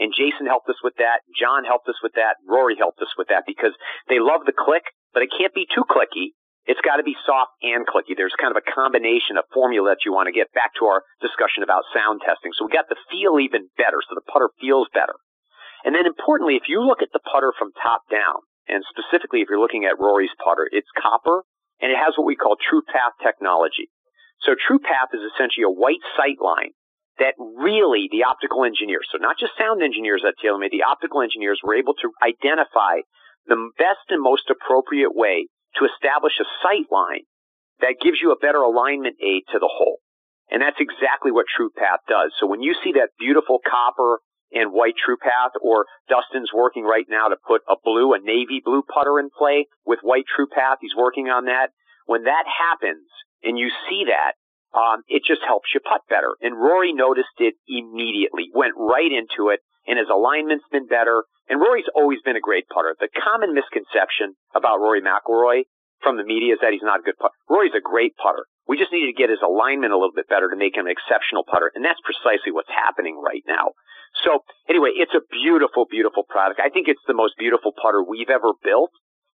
And 0.00 0.14
Jason 0.16 0.48
helped 0.48 0.68
us 0.72 0.80
with 0.80 0.96
that. 0.96 1.20
Jon 1.36 1.64
helped 1.68 1.88
us 1.88 2.00
with 2.02 2.16
that. 2.16 2.40
Rory 2.48 2.76
helped 2.80 3.02
us 3.04 3.12
with 3.20 3.28
that 3.28 3.44
because 3.44 3.76
they 4.08 4.16
love 4.18 4.48
the 4.48 4.56
click, 4.56 4.88
but 5.12 5.22
it 5.22 5.28
can't 5.36 5.52
be 5.52 5.68
too 5.68 5.84
clicky. 5.84 6.32
It's 6.64 6.80
got 6.80 6.96
to 6.96 7.02
be 7.02 7.18
soft 7.26 7.52
and 7.60 7.84
clicky. 7.84 8.16
There's 8.16 8.34
kind 8.40 8.54
of 8.54 8.62
a 8.62 8.64
combination 8.64 9.36
of 9.36 9.44
formula 9.52 9.92
that 9.92 10.06
you 10.06 10.14
want 10.14 10.30
to 10.30 10.32
get 10.32 10.54
back 10.54 10.72
to 10.78 10.86
our 10.86 11.02
discussion 11.20 11.66
about 11.66 11.84
sound 11.92 12.22
testing. 12.24 12.54
So 12.56 12.64
we 12.64 12.72
got 12.72 12.88
the 12.88 12.96
feel 13.10 13.42
even 13.42 13.68
better. 13.76 13.98
So 14.00 14.14
the 14.14 14.24
putter 14.24 14.48
feels 14.62 14.86
better. 14.94 15.18
And 15.84 15.94
then 15.94 16.06
importantly, 16.06 16.56
if 16.56 16.68
you 16.68 16.82
look 16.82 17.02
at 17.02 17.10
the 17.12 17.20
putter 17.20 17.52
from 17.58 17.72
top 17.82 18.02
down, 18.10 18.42
and 18.68 18.84
specifically 18.86 19.40
if 19.42 19.48
you're 19.50 19.60
looking 19.60 19.84
at 19.84 19.98
Rory's 19.98 20.34
putter, 20.38 20.68
it's 20.70 20.88
copper 20.94 21.42
and 21.82 21.90
it 21.90 21.98
has 21.98 22.14
what 22.16 22.26
we 22.26 22.38
call 22.38 22.54
True 22.56 22.82
Path 22.86 23.18
technology. 23.22 23.90
So 24.46 24.54
True 24.54 24.78
Path 24.78 25.10
is 25.14 25.22
essentially 25.34 25.66
a 25.66 25.70
white 25.70 26.02
sight 26.16 26.38
line 26.38 26.70
that 27.18 27.34
really 27.38 28.08
the 28.10 28.24
optical 28.24 28.64
engineers, 28.64 29.06
so 29.12 29.18
not 29.18 29.36
just 29.38 29.52
sound 29.58 29.82
engineers 29.82 30.24
at 30.26 30.38
TaylorMade, 30.40 30.72
the 30.72 30.86
optical 30.88 31.20
engineers 31.20 31.60
were 31.62 31.76
able 31.76 31.94
to 32.00 32.10
identify 32.24 33.04
the 33.46 33.58
best 33.76 34.06
and 34.08 34.22
most 34.22 34.48
appropriate 34.48 35.14
way 35.14 35.46
to 35.76 35.84
establish 35.84 36.38
a 36.40 36.48
sight 36.62 36.86
line 36.90 37.26
that 37.80 38.00
gives 38.00 38.22
you 38.22 38.30
a 38.30 38.38
better 38.38 38.62
alignment 38.62 39.16
aid 39.20 39.42
to 39.52 39.58
the 39.58 39.68
hole. 39.70 39.98
And 40.50 40.62
that's 40.62 40.78
exactly 40.80 41.32
what 41.32 41.46
True 41.50 41.70
Path 41.74 42.00
does. 42.08 42.32
So 42.38 42.46
when 42.46 42.62
you 42.62 42.74
see 42.84 42.92
that 42.94 43.10
beautiful 43.18 43.58
copper 43.64 44.20
and 44.52 44.72
white 44.72 44.94
true 44.96 45.16
path 45.16 45.52
or 45.60 45.86
Dustin's 46.08 46.52
working 46.52 46.84
right 46.84 47.06
now 47.08 47.28
to 47.28 47.36
put 47.46 47.62
a 47.68 47.76
blue, 47.82 48.12
a 48.12 48.20
navy 48.20 48.60
blue 48.64 48.82
putter 48.82 49.18
in 49.18 49.30
play 49.30 49.66
with 49.86 50.00
white 50.02 50.24
true 50.28 50.46
path. 50.46 50.78
He's 50.80 50.96
working 50.96 51.28
on 51.28 51.46
that. 51.46 51.70
When 52.06 52.24
that 52.24 52.44
happens 52.46 53.08
and 53.42 53.58
you 53.58 53.70
see 53.88 54.04
that, 54.08 54.34
um, 54.72 55.04
it 55.08 55.22
just 55.26 55.42
helps 55.46 55.68
you 55.74 55.80
putt 55.80 56.00
better. 56.08 56.32
And 56.40 56.56
Rory 56.56 56.92
noticed 56.92 57.36
it 57.38 57.54
immediately, 57.68 58.48
went 58.54 58.72
right 58.76 59.12
into 59.12 59.52
it, 59.52 59.60
and 59.86 59.98
his 59.98 60.08
alignment's 60.08 60.64
been 60.72 60.86
better. 60.86 61.24
And 61.48 61.60
Rory's 61.60 61.90
always 61.94 62.20
been 62.24 62.36
a 62.36 62.40
great 62.40 62.64
putter. 62.72 62.96
The 62.98 63.12
common 63.12 63.52
misconception 63.52 64.34
about 64.54 64.80
Rory 64.80 65.02
McIlroy 65.02 65.68
from 66.00 66.16
the 66.16 66.24
media 66.24 66.54
is 66.54 66.60
that 66.62 66.72
he's 66.72 66.84
not 66.84 67.00
a 67.00 67.02
good 67.02 67.18
putter. 67.20 67.34
Rory's 67.48 67.76
a 67.76 67.84
great 67.84 68.16
putter. 68.16 68.46
We 68.68 68.78
just 68.78 68.92
need 68.92 69.10
to 69.10 69.16
get 69.16 69.30
his 69.30 69.42
alignment 69.42 69.92
a 69.92 69.98
little 69.98 70.14
bit 70.14 70.28
better 70.28 70.48
to 70.48 70.56
make 70.56 70.76
him 70.76 70.86
an 70.86 70.94
exceptional 70.94 71.42
putter. 71.42 71.70
And 71.74 71.84
that's 71.84 72.00
precisely 72.06 72.54
what's 72.54 72.70
happening 72.70 73.18
right 73.18 73.42
now. 73.46 73.74
So 74.24 74.44
anyway, 74.68 74.92
it's 74.94 75.14
a 75.14 75.24
beautiful, 75.30 75.86
beautiful 75.90 76.22
product. 76.28 76.60
I 76.62 76.68
think 76.68 76.86
it's 76.86 77.02
the 77.06 77.14
most 77.14 77.34
beautiful 77.38 77.72
putter 77.72 78.04
we've 78.04 78.30
ever 78.30 78.52
built, 78.62 78.90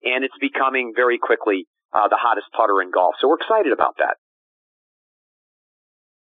and 0.03 0.25
it's 0.25 0.37
becoming 0.41 0.93
very 0.95 1.17
quickly 1.17 1.67
uh, 1.93 2.07
the 2.09 2.17
hottest 2.19 2.47
putter 2.57 2.81
in 2.81 2.91
golf. 2.91 3.15
So 3.21 3.29
we're 3.29 3.39
excited 3.39 3.71
about 3.71 3.95
that. 3.99 4.17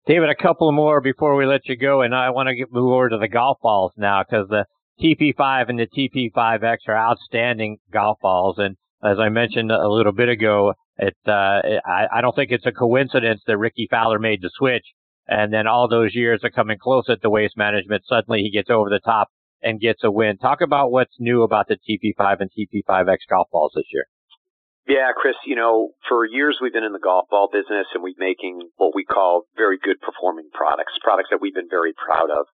David, 0.06 0.30
a 0.30 0.36
couple 0.36 0.72
more 0.72 1.02
before 1.02 1.36
we 1.36 1.48
let 1.48 1.68
you 1.68 1.76
go, 1.76 2.02
and 2.02 2.14
I 2.14 2.30
want 2.30 2.48
to 2.48 2.56
get, 2.56 2.72
move 2.72 2.94
over 2.94 3.10
to 3.10 3.18
the 3.18 3.28
golf 3.28 3.58
balls 3.62 3.92
now 3.98 4.22
because 4.22 4.48
the 4.48 4.66
TP5 5.02 5.70
and 5.70 5.80
the 5.80 5.88
TP5X 5.88 6.78
are 6.88 6.96
outstanding 6.96 7.78
golf 7.92 8.20
balls, 8.22 8.60
and 8.60 8.78
as 9.04 9.18
I 9.20 9.30
mentioned 9.30 9.72
a 9.72 9.88
little 9.88 10.14
bit 10.14 10.30
ago, 10.30 10.74
it, 10.98 11.16
uh, 11.28 11.32
I, 11.86 12.08
I 12.16 12.22
don't 12.22 12.36
think 12.36 12.52
it's 12.52 12.66
a 12.66 12.72
coincidence 12.72 13.42
that 13.48 13.58
Rickie 13.58 13.88
Fowler 13.90 14.20
made 14.20 14.42
the 14.42 14.52
switch. 14.58 14.86
And 15.28 15.52
then 15.52 15.66
all 15.68 15.88
those 15.88 16.14
years 16.14 16.42
of 16.44 16.54
coming 16.54 16.78
close 16.78 17.06
at 17.10 17.22
the 17.22 17.30
waste 17.30 17.58
management, 17.58 18.04
suddenly 18.08 18.42
he 18.42 18.52
gets 18.52 18.70
over 18.70 18.90
the 18.90 19.00
top 19.04 19.30
and 19.62 19.82
gets 19.82 20.04
a 20.04 20.12
win. 20.12 20.38
Talk 20.38 20.62
about 20.62 20.92
what's 20.92 21.16
new 21.20 21.42
about 21.42 21.68
the 21.68 21.78
TP5 21.78 22.42
and 22.42 22.52
TP5X 22.52 23.18
golf 23.30 23.48
balls 23.52 23.74
this 23.76 23.86
year. 23.92 24.06
Yeah, 24.88 25.10
Chris, 25.18 25.34
you 25.48 25.56
know, 25.56 25.98
for 26.08 26.26
years 26.26 26.60
we've 26.62 26.74
been 26.74 26.84
in 26.84 26.94
the 26.94 27.02
golf 27.02 27.26
ball 27.30 27.50
business 27.52 27.88
and 27.96 28.04
we're 28.04 28.14
making 28.20 28.70
what 28.78 28.94
we 28.94 29.04
call 29.04 29.50
very 29.58 29.80
good 29.82 30.00
performing 30.00 30.50
products, 30.54 30.94
products 31.02 31.30
that 31.32 31.42
we've 31.42 31.56
been 31.56 31.70
very 31.70 31.94
proud 31.98 32.30
of. 32.30 32.46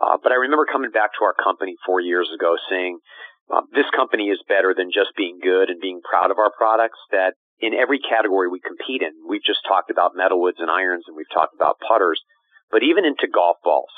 Uh, 0.00 0.16
but 0.22 0.32
I 0.32 0.36
remember 0.36 0.64
coming 0.64 0.90
back 0.90 1.12
to 1.18 1.24
our 1.24 1.34
company 1.36 1.76
four 1.84 2.00
years 2.00 2.28
ago 2.34 2.56
saying, 2.70 2.98
uh, 3.52 3.62
this 3.74 3.88
company 3.94 4.28
is 4.32 4.40
better 4.48 4.74
than 4.76 4.90
just 4.92 5.12
being 5.16 5.38
good 5.42 5.68
and 5.68 5.80
being 5.80 6.00
proud 6.00 6.30
of 6.30 6.38
our 6.38 6.50
products, 6.56 6.98
that 7.10 7.34
in 7.60 7.74
every 7.74 8.00
category 8.00 8.48
we 8.48 8.60
compete 8.60 9.02
in, 9.02 9.12
we've 9.28 9.44
just 9.44 9.64
talked 9.66 9.90
about 9.90 10.16
metalwoods 10.16 10.58
and 10.58 10.70
irons 10.70 11.04
and 11.06 11.16
we've 11.16 11.30
talked 11.32 11.54
about 11.54 11.80
putters, 11.86 12.20
but 12.70 12.82
even 12.82 13.04
into 13.04 13.28
golf 13.28 13.56
balls, 13.62 13.92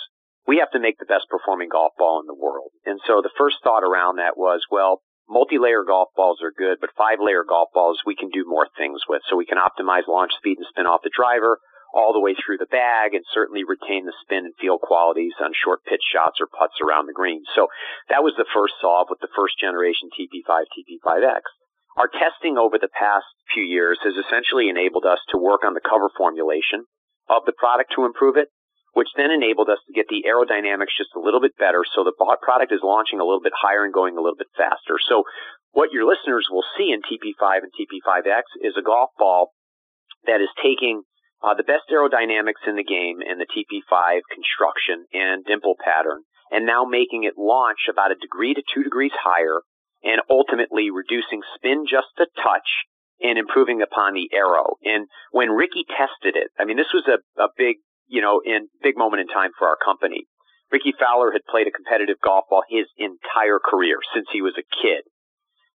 we 0.46 0.58
have 0.58 0.70
to 0.70 0.80
make 0.80 0.98
the 0.98 1.10
best 1.10 1.26
performing 1.30 1.68
golf 1.68 1.92
ball 1.98 2.20
in 2.20 2.26
the 2.26 2.38
world. 2.38 2.70
And 2.84 3.00
so 3.06 3.22
the 3.22 3.34
first 3.38 3.56
thought 3.64 3.82
around 3.82 4.18
that 4.18 4.36
was, 4.36 4.62
well, 4.70 5.02
multi-layer 5.28 5.82
golf 5.82 6.08
balls 6.14 6.38
are 6.42 6.54
good, 6.54 6.78
but 6.80 6.94
five 6.96 7.18
layer 7.18 7.42
golf 7.42 7.70
balls 7.74 7.98
we 8.06 8.14
can 8.14 8.30
do 8.30 8.44
more 8.46 8.68
things 8.78 9.02
with. 9.08 9.22
So 9.28 9.34
we 9.34 9.46
can 9.46 9.58
optimize 9.58 10.06
launch 10.06 10.32
speed 10.38 10.58
and 10.58 10.66
spin 10.70 10.86
off 10.86 11.02
the 11.02 11.10
driver 11.10 11.58
all 11.96 12.12
the 12.12 12.20
way 12.20 12.36
through 12.36 12.60
the 12.60 12.68
bag 12.68 13.16
and 13.16 13.24
certainly 13.32 13.64
retain 13.64 14.04
the 14.04 14.12
spin 14.20 14.44
and 14.44 14.52
feel 14.60 14.76
qualities 14.76 15.32
on 15.40 15.56
short 15.56 15.80
pitch 15.88 16.04
shots 16.12 16.36
or 16.44 16.46
putts 16.52 16.76
around 16.84 17.08
the 17.08 17.16
green. 17.16 17.40
So 17.56 17.72
that 18.12 18.20
was 18.20 18.36
the 18.36 18.44
first 18.52 18.76
solve 18.84 19.08
with 19.08 19.24
the 19.24 19.32
first 19.32 19.56
generation 19.56 20.12
TP5, 20.12 20.68
TP5X. 20.76 21.40
Our 21.96 22.12
testing 22.12 22.60
over 22.60 22.76
the 22.76 22.92
past 22.92 23.24
few 23.56 23.64
years 23.64 23.96
has 24.04 24.12
essentially 24.12 24.68
enabled 24.68 25.08
us 25.08 25.24
to 25.32 25.40
work 25.40 25.64
on 25.64 25.72
the 25.72 25.80
cover 25.80 26.12
formulation 26.12 26.84
of 27.32 27.48
the 27.48 27.56
product 27.56 27.96
to 27.96 28.04
improve 28.04 28.36
it, 28.36 28.52
which 28.92 29.08
then 29.16 29.32
enabled 29.32 29.72
us 29.72 29.80
to 29.88 29.96
get 29.96 30.04
the 30.12 30.28
aerodynamics 30.28 30.92
just 31.00 31.16
a 31.16 31.24
little 31.24 31.40
bit 31.40 31.56
better 31.56 31.80
so 31.88 32.04
the 32.04 32.12
product 32.44 32.76
is 32.76 32.84
launching 32.84 33.20
a 33.20 33.24
little 33.24 33.40
bit 33.40 33.56
higher 33.56 33.88
and 33.88 33.96
going 33.96 34.20
a 34.20 34.20
little 34.20 34.36
bit 34.36 34.52
faster. 34.52 35.00
So 35.08 35.24
what 35.72 35.92
your 35.92 36.04
listeners 36.04 36.48
will 36.52 36.64
see 36.76 36.92
in 36.92 37.00
TP5 37.00 37.64
and 37.64 37.72
TP5X 37.72 38.44
is 38.60 38.76
a 38.76 38.84
golf 38.84 39.10
ball 39.16 39.56
that 40.28 40.44
is 40.44 40.52
taking 40.60 41.02
uh, 41.42 41.54
the 41.54 41.66
best 41.66 41.88
aerodynamics 41.92 42.64
in 42.66 42.76
the 42.76 42.84
game 42.84 43.20
and 43.20 43.40
the 43.40 43.46
TP5 43.46 44.20
construction 44.32 45.04
and 45.12 45.44
dimple 45.44 45.76
pattern, 45.76 46.22
and 46.50 46.64
now 46.64 46.84
making 46.84 47.24
it 47.24 47.34
launch 47.36 47.90
about 47.90 48.12
a 48.12 48.20
degree 48.20 48.54
to 48.54 48.62
two 48.74 48.82
degrees 48.82 49.12
higher, 49.14 49.60
and 50.02 50.20
ultimately 50.30 50.90
reducing 50.90 51.42
spin 51.56 51.84
just 51.88 52.12
a 52.18 52.26
touch 52.42 52.68
and 53.20 53.38
improving 53.38 53.80
upon 53.82 54.14
the 54.14 54.28
aero. 54.32 54.76
And 54.84 55.08
when 55.32 55.50
Rickie 55.50 55.88
tested 55.88 56.36
it, 56.36 56.52
I 56.58 56.64
mean, 56.64 56.76
this 56.76 56.92
was 56.92 57.08
a, 57.08 57.18
a 57.40 57.48
big, 57.56 57.76
you 58.06 58.20
know, 58.20 58.40
in 58.44 58.68
big 58.82 58.96
moment 58.96 59.20
in 59.20 59.28
time 59.28 59.50
for 59.58 59.68
our 59.68 59.76
company. 59.82 60.28
Rickie 60.70 60.94
Fowler 60.98 61.32
had 61.32 61.46
played 61.48 61.66
a 61.66 61.70
competitive 61.70 62.16
golf 62.22 62.44
ball 62.50 62.62
his 62.68 62.86
entire 62.98 63.58
career 63.62 63.98
since 64.14 64.26
he 64.32 64.42
was 64.42 64.54
a 64.58 64.66
kid. 64.82 65.04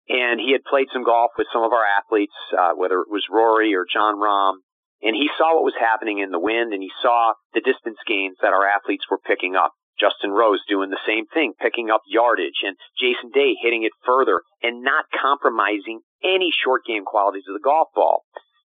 And 0.10 0.42
he 0.42 0.52
had 0.52 0.66
played 0.66 0.88
some 0.92 1.04
golf 1.04 1.32
with 1.38 1.48
some 1.54 1.62
of 1.64 1.72
our 1.72 1.86
athletes, 1.86 2.34
uh, 2.58 2.74
whether 2.74 3.00
it 3.00 3.14
was 3.14 3.24
Rory 3.30 3.76
or 3.76 3.86
Jon 3.86 4.16
Rahm, 4.18 4.66
and 5.02 5.16
he 5.16 5.30
saw 5.38 5.56
what 5.56 5.64
was 5.64 5.78
happening 5.80 6.20
in 6.20 6.32
the 6.32 6.40
wind 6.40 6.74
and 6.74 6.84
he 6.84 6.92
saw 7.02 7.34
the 7.54 7.62
distance 7.62 8.00
gains 8.08 8.38
that 8.42 8.54
our 8.54 8.68
athletes 8.68 9.06
were 9.10 9.20
picking 9.20 9.56
up. 9.56 9.72
Justin 10.00 10.32
Rose 10.32 10.64
doing 10.68 10.90
the 10.90 11.06
same 11.06 11.28
thing, 11.34 11.54
picking 11.60 11.92
up 11.92 12.02
yardage 12.08 12.64
and 12.64 12.76
Jason 12.96 13.32
Day 13.34 13.56
hitting 13.62 13.84
it 13.84 13.92
further 14.06 14.42
and 14.64 14.82
not 14.82 15.06
compromising 15.12 16.00
any 16.24 16.52
short 16.52 16.84
game 16.88 17.04
qualities 17.04 17.44
of 17.48 17.54
the 17.54 17.64
golf 17.64 17.90
ball. 17.94 18.24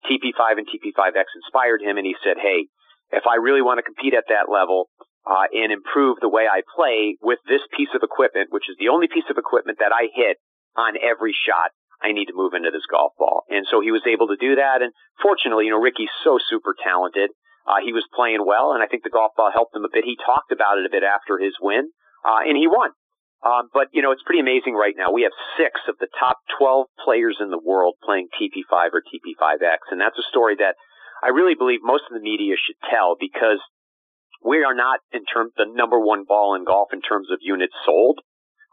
TP5 0.07 0.59
and 0.59 0.67
TP5X 0.67 1.31
inspired 1.35 1.81
him 1.81 1.97
and 1.97 2.05
he 2.05 2.15
said, 2.23 2.35
Hey, 2.41 2.67
if 3.11 3.23
I 3.27 3.35
really 3.35 3.61
want 3.61 3.79
to 3.79 3.87
compete 3.87 4.13
at 4.13 4.27
that 4.27 4.51
level, 4.51 4.89
uh, 5.25 5.45
and 5.53 5.71
improve 5.71 6.17
the 6.19 6.29
way 6.29 6.47
I 6.49 6.61
play 6.75 7.17
with 7.21 7.39
this 7.47 7.61
piece 7.77 7.93
of 7.93 8.01
equipment, 8.01 8.49
which 8.49 8.65
is 8.69 8.75
the 8.79 8.89
only 8.89 9.07
piece 9.07 9.29
of 9.29 9.37
equipment 9.37 9.77
that 9.79 9.93
I 9.93 10.09
hit 10.13 10.37
on 10.75 10.95
every 10.97 11.35
shot, 11.35 11.71
I 12.03 12.11
need 12.11 12.27
to 12.27 12.35
move 12.35 12.53
into 12.53 12.71
this 12.71 12.85
golf 12.89 13.13
ball. 13.17 13.45
And 13.49 13.65
so 13.69 13.79
he 13.81 13.91
was 13.91 14.01
able 14.09 14.27
to 14.27 14.39
do 14.39 14.55
that. 14.55 14.81
And 14.81 14.91
fortunately, 15.21 15.65
you 15.65 15.71
know, 15.71 15.79
Rickie's 15.79 16.13
so 16.23 16.37
super 16.41 16.75
talented. 16.77 17.31
Uh, 17.65 17.77
he 17.85 17.93
was 17.93 18.05
playing 18.09 18.41
well, 18.41 18.73
and 18.73 18.81
I 18.81 18.87
think 18.89 19.03
the 19.03 19.13
golf 19.13 19.37
ball 19.37 19.53
helped 19.53 19.75
him 19.75 19.85
a 19.85 19.93
bit. 19.93 20.03
He 20.03 20.17
talked 20.17 20.51
about 20.51 20.81
it 20.81 20.85
a 20.85 20.91
bit 20.91 21.05
after 21.05 21.37
his 21.37 21.53
win, 21.61 21.93
uh, 22.25 22.41
and 22.41 22.57
he 22.57 22.65
won. 22.65 22.89
Um, 23.45 23.69
but 23.73 23.89
you 23.93 24.01
know, 24.01 24.11
it's 24.11 24.25
pretty 24.25 24.41
amazing 24.41 24.73
right 24.73 24.93
now. 24.97 25.11
We 25.11 25.23
have 25.23 25.33
six 25.57 25.81
of 25.87 25.97
the 25.99 26.09
top 26.17 26.37
12 26.57 26.87
players 27.05 27.37
in 27.41 27.49
the 27.49 27.61
world 27.61 27.95
playing 28.03 28.29
TP5 28.33 28.93
or 28.93 29.01
TP5X, 29.01 29.89
and 29.89 30.01
that's 30.01 30.17
a 30.17 30.29
story 30.29 30.55
that 30.57 30.75
I 31.23 31.29
really 31.29 31.55
believe 31.55 31.79
most 31.81 32.05
of 32.09 32.13
the 32.13 32.21
media 32.21 32.55
should 32.57 32.77
tell 32.89 33.15
because 33.19 33.61
we 34.43 34.63
are 34.63 34.73
not 34.73 34.99
in 35.11 35.25
terms 35.25 35.53
the 35.57 35.65
number 35.69 35.99
one 35.99 36.25
ball 36.25 36.55
in 36.55 36.65
golf 36.65 36.89
in 36.93 37.01
terms 37.01 37.29
of 37.31 37.39
units 37.41 37.73
sold. 37.85 38.21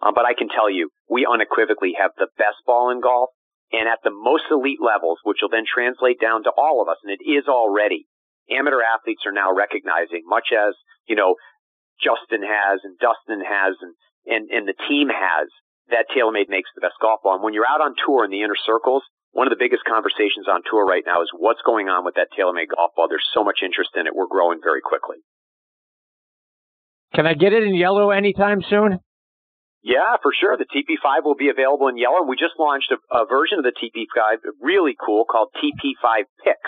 Um, 0.00 0.14
but 0.14 0.24
I 0.24 0.34
can 0.34 0.48
tell 0.48 0.70
you, 0.70 0.90
we 1.08 1.26
unequivocally 1.26 1.94
have 1.98 2.12
the 2.16 2.28
best 2.38 2.62
ball 2.66 2.90
in 2.90 3.00
golf. 3.00 3.30
And 3.70 3.84
at 3.84 4.00
the 4.02 4.14
most 4.14 4.48
elite 4.50 4.80
levels, 4.80 5.18
which 5.24 5.44
will 5.44 5.52
then 5.52 5.68
translate 5.68 6.16
down 6.16 6.44
to 6.44 6.52
all 6.56 6.80
of 6.80 6.88
us, 6.88 6.96
and 7.04 7.12
it 7.12 7.20
is 7.20 7.44
already, 7.52 8.08
amateur 8.48 8.80
athletes 8.80 9.28
are 9.28 9.32
now 9.32 9.52
recognizing, 9.52 10.24
much 10.24 10.56
as, 10.56 10.72
you 11.04 11.16
know, 11.16 11.36
Justin 12.00 12.40
has 12.40 12.80
and 12.80 12.96
Dustin 12.96 13.44
has 13.44 13.76
and, 13.84 13.92
and, 14.24 14.48
and 14.48 14.64
the 14.64 14.78
team 14.88 15.12
has, 15.12 15.52
that 15.90 16.08
TaylorMade 16.08 16.48
makes 16.48 16.70
the 16.72 16.80
best 16.80 16.96
golf 17.00 17.20
ball. 17.22 17.34
And 17.34 17.44
when 17.44 17.52
you're 17.52 17.68
out 17.68 17.84
on 17.84 17.92
tour 18.06 18.24
in 18.24 18.30
the 18.30 18.40
inner 18.40 18.56
circles, 18.56 19.02
one 19.32 19.46
of 19.46 19.52
the 19.52 19.60
biggest 19.60 19.84
conversations 19.84 20.48
on 20.48 20.64
tour 20.64 20.88
right 20.88 21.04
now 21.04 21.20
is 21.20 21.28
what's 21.36 21.60
going 21.60 21.88
on 21.88 22.04
with 22.04 22.14
that 22.16 22.32
TaylorMade 22.32 22.72
golf 22.72 22.96
ball. 22.96 23.08
There's 23.08 23.28
so 23.34 23.44
much 23.44 23.60
interest 23.60 23.90
in 23.96 24.06
it. 24.06 24.16
We're 24.16 24.32
growing 24.32 24.60
very 24.64 24.80
quickly. 24.80 25.20
Can 27.14 27.26
I 27.26 27.34
get 27.34 27.52
it 27.52 27.64
in 27.64 27.74
yellow 27.74 28.10
anytime 28.10 28.62
soon? 28.64 29.00
Yeah, 29.88 30.20
for 30.20 30.36
sure. 30.36 30.52
The 30.60 30.68
TP5 30.68 31.24
will 31.24 31.34
be 31.34 31.48
available 31.48 31.88
in 31.88 31.96
yellow, 31.96 32.20
we 32.20 32.36
just 32.36 32.60
launched 32.60 32.92
a, 32.92 33.00
a 33.08 33.24
version 33.24 33.56
of 33.56 33.64
the 33.64 33.72
TP5, 33.72 34.44
really 34.60 34.92
cool, 35.00 35.24
called 35.24 35.48
TP5 35.56 36.28
pix, 36.44 36.60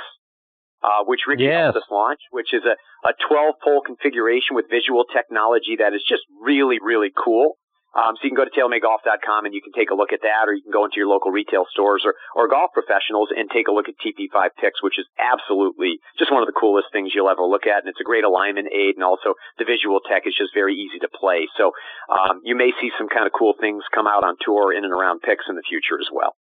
uh, 0.82 1.04
which 1.04 1.28
Rickie 1.28 1.44
yes. 1.44 1.68
helped 1.68 1.84
us 1.84 1.90
launch, 1.92 2.20
which 2.32 2.54
is 2.56 2.64
a, 2.64 2.80
a 3.06 3.12
12 3.28 3.60
pole 3.62 3.82
configuration 3.84 4.56
with 4.56 4.72
visual 4.72 5.04
technology 5.04 5.76
that 5.84 5.92
is 5.92 6.00
just 6.08 6.24
really, 6.40 6.78
really 6.80 7.12
cool. 7.12 7.59
Um, 7.90 8.14
so 8.14 8.22
you 8.22 8.30
can 8.30 8.38
go 8.38 8.46
to 8.46 8.54
TaylorMadeGolf.com 8.54 9.50
and 9.50 9.54
you 9.54 9.58
can 9.58 9.74
take 9.74 9.90
a 9.90 9.98
look 9.98 10.14
at 10.14 10.22
that, 10.22 10.46
or 10.46 10.54
you 10.54 10.62
can 10.62 10.70
go 10.70 10.86
into 10.86 11.02
your 11.02 11.10
local 11.10 11.34
retail 11.34 11.66
stores 11.74 12.06
or, 12.06 12.14
or 12.38 12.46
golf 12.46 12.70
professionals 12.70 13.34
and 13.34 13.50
take 13.50 13.66
a 13.66 13.74
look 13.74 13.90
at 13.90 13.98
TP5 13.98 14.54
pix, 14.54 14.78
which 14.78 14.94
is 14.94 15.06
absolutely 15.18 15.98
just 16.14 16.30
one 16.30 16.42
of 16.42 16.46
the 16.46 16.54
coolest 16.54 16.94
things 16.94 17.10
you'll 17.10 17.28
ever 17.30 17.42
look 17.42 17.66
at. 17.66 17.82
And 17.82 17.90
it's 17.90 17.98
a 17.98 18.06
great 18.06 18.22
alignment 18.22 18.70
aid, 18.70 18.94
and 18.94 19.02
also 19.02 19.34
the 19.58 19.66
visual 19.66 19.98
tech 20.06 20.22
is 20.26 20.38
just 20.38 20.54
very 20.54 20.78
easy 20.78 21.02
to 21.02 21.10
play. 21.10 21.50
So 21.58 21.74
um, 22.06 22.46
you 22.46 22.54
may 22.54 22.70
see 22.78 22.94
some 22.94 23.10
kind 23.10 23.26
of 23.26 23.34
cool 23.34 23.58
things 23.58 23.82
come 23.90 24.06
out 24.06 24.22
on 24.22 24.38
tour 24.38 24.70
in 24.70 24.86
and 24.86 24.94
around 24.94 25.26
pix 25.26 25.50
in 25.50 25.58
the 25.58 25.66
future 25.66 25.98
as 25.98 26.06
well. 26.14 26.38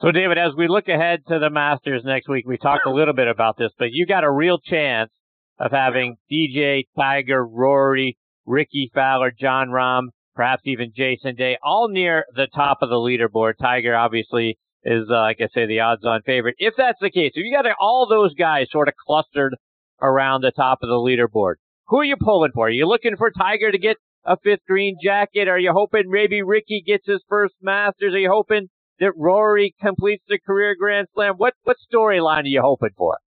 So, 0.00 0.10
David, 0.10 0.38
as 0.38 0.52
we 0.58 0.66
look 0.66 0.88
ahead 0.88 1.22
to 1.28 1.38
the 1.38 1.50
Masters 1.50 2.02
next 2.04 2.28
week, 2.28 2.44
we 2.46 2.58
talked 2.58 2.86
a 2.86 2.90
little 2.90 3.14
bit 3.14 3.28
about 3.28 3.56
this, 3.56 3.70
but 3.78 3.88
you 3.92 4.06
got 4.06 4.24
a 4.24 4.30
real 4.30 4.58
chance 4.58 5.12
of 5.58 5.70
having 5.70 6.16
DJ, 6.30 6.88
Tiger, 6.98 7.46
Rory, 7.46 8.18
Rickie 8.44 8.90
Fowler, 8.92 9.30
Jon 9.30 9.68
Rahm, 9.68 10.08
perhaps 10.34 10.62
even 10.64 10.92
Jason 10.94 11.34
Day, 11.36 11.56
all 11.62 11.88
near 11.88 12.24
the 12.34 12.48
top 12.54 12.78
of 12.82 12.88
the 12.88 12.96
leaderboard. 12.96 13.54
Tiger 13.60 13.94
obviously 13.94 14.58
is, 14.84 15.08
uh, 15.10 15.20
like 15.20 15.40
I 15.40 15.48
say, 15.54 15.66
the 15.66 15.80
odds-on 15.80 16.22
favorite. 16.22 16.56
If 16.58 16.74
that's 16.76 16.98
the 17.00 17.10
case, 17.10 17.32
if 17.34 17.44
you 17.44 17.56
got 17.56 17.70
all 17.80 18.06
those 18.08 18.34
guys 18.34 18.66
sort 18.70 18.88
of 18.88 18.94
clustered 19.06 19.54
around 20.02 20.42
the 20.42 20.52
top 20.52 20.78
of 20.82 20.88
the 20.88 20.94
leaderboard, 20.94 21.54
who 21.86 21.98
are 21.98 22.04
you 22.04 22.16
pulling 22.20 22.52
for? 22.52 22.66
Are 22.66 22.70
you 22.70 22.86
looking 22.86 23.16
for 23.16 23.30
Tiger 23.30 23.70
to 23.70 23.78
get 23.78 23.96
a 24.24 24.36
fifth 24.42 24.64
green 24.66 24.96
jacket? 25.02 25.48
Are 25.48 25.58
you 25.58 25.72
hoping 25.72 26.04
maybe 26.06 26.42
Rickie 26.42 26.82
gets 26.86 27.06
his 27.06 27.22
first 27.28 27.54
Masters? 27.60 28.14
Are 28.14 28.18
you 28.18 28.30
hoping 28.30 28.68
that 29.00 29.12
Rory 29.16 29.74
completes 29.80 30.24
the 30.28 30.38
career 30.38 30.74
Grand 30.78 31.08
Slam? 31.14 31.34
What 31.36 31.54
what 31.64 31.76
storyline 31.92 32.44
are 32.44 32.46
you 32.46 32.62
hoping 32.62 32.90
for? 32.96 33.18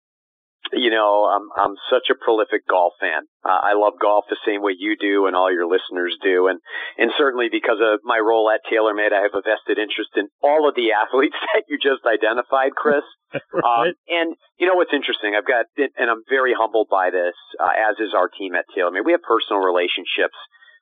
You 0.73 0.89
know, 0.89 1.25
I'm 1.25 1.47
I'm 1.55 1.75
such 1.89 2.09
a 2.11 2.15
prolific 2.15 2.67
golf 2.67 2.93
fan. 2.99 3.23
Uh, 3.43 3.59
I 3.61 3.73
love 3.73 3.93
golf 4.01 4.25
the 4.29 4.39
same 4.45 4.61
way 4.61 4.73
you 4.77 4.95
do, 4.99 5.27
and 5.27 5.35
all 5.35 5.51
your 5.51 5.67
listeners 5.67 6.17
do, 6.21 6.47
and 6.47 6.59
and 6.97 7.11
certainly 7.17 7.47
because 7.51 7.79
of 7.81 7.99
my 8.03 8.19
role 8.19 8.49
at 8.49 8.61
TaylorMade, 8.65 9.13
I 9.13 9.23
have 9.23 9.35
a 9.35 9.45
vested 9.45 9.77
interest 9.77 10.11
in 10.15 10.27
all 10.41 10.67
of 10.67 10.75
the 10.75 10.91
athletes 11.01 11.37
that 11.53 11.63
you 11.67 11.77
just 11.77 12.05
identified, 12.05 12.75
Chris. 12.75 13.05
right. 13.51 13.91
um, 13.91 13.93
and 14.07 14.35
you 14.57 14.67
know 14.67 14.75
what's 14.75 14.93
interesting? 14.93 15.35
I've 15.35 15.47
got, 15.47 15.67
and 15.77 16.09
I'm 16.09 16.23
very 16.29 16.53
humbled 16.55 16.87
by 16.89 17.11
this, 17.11 17.35
uh, 17.59 17.75
as 17.75 17.99
is 17.99 18.15
our 18.15 18.29
team 18.29 18.55
at 18.55 18.65
TaylorMade. 18.71 19.03
We 19.03 19.11
have 19.11 19.23
personal 19.27 19.61
relationships 19.61 20.37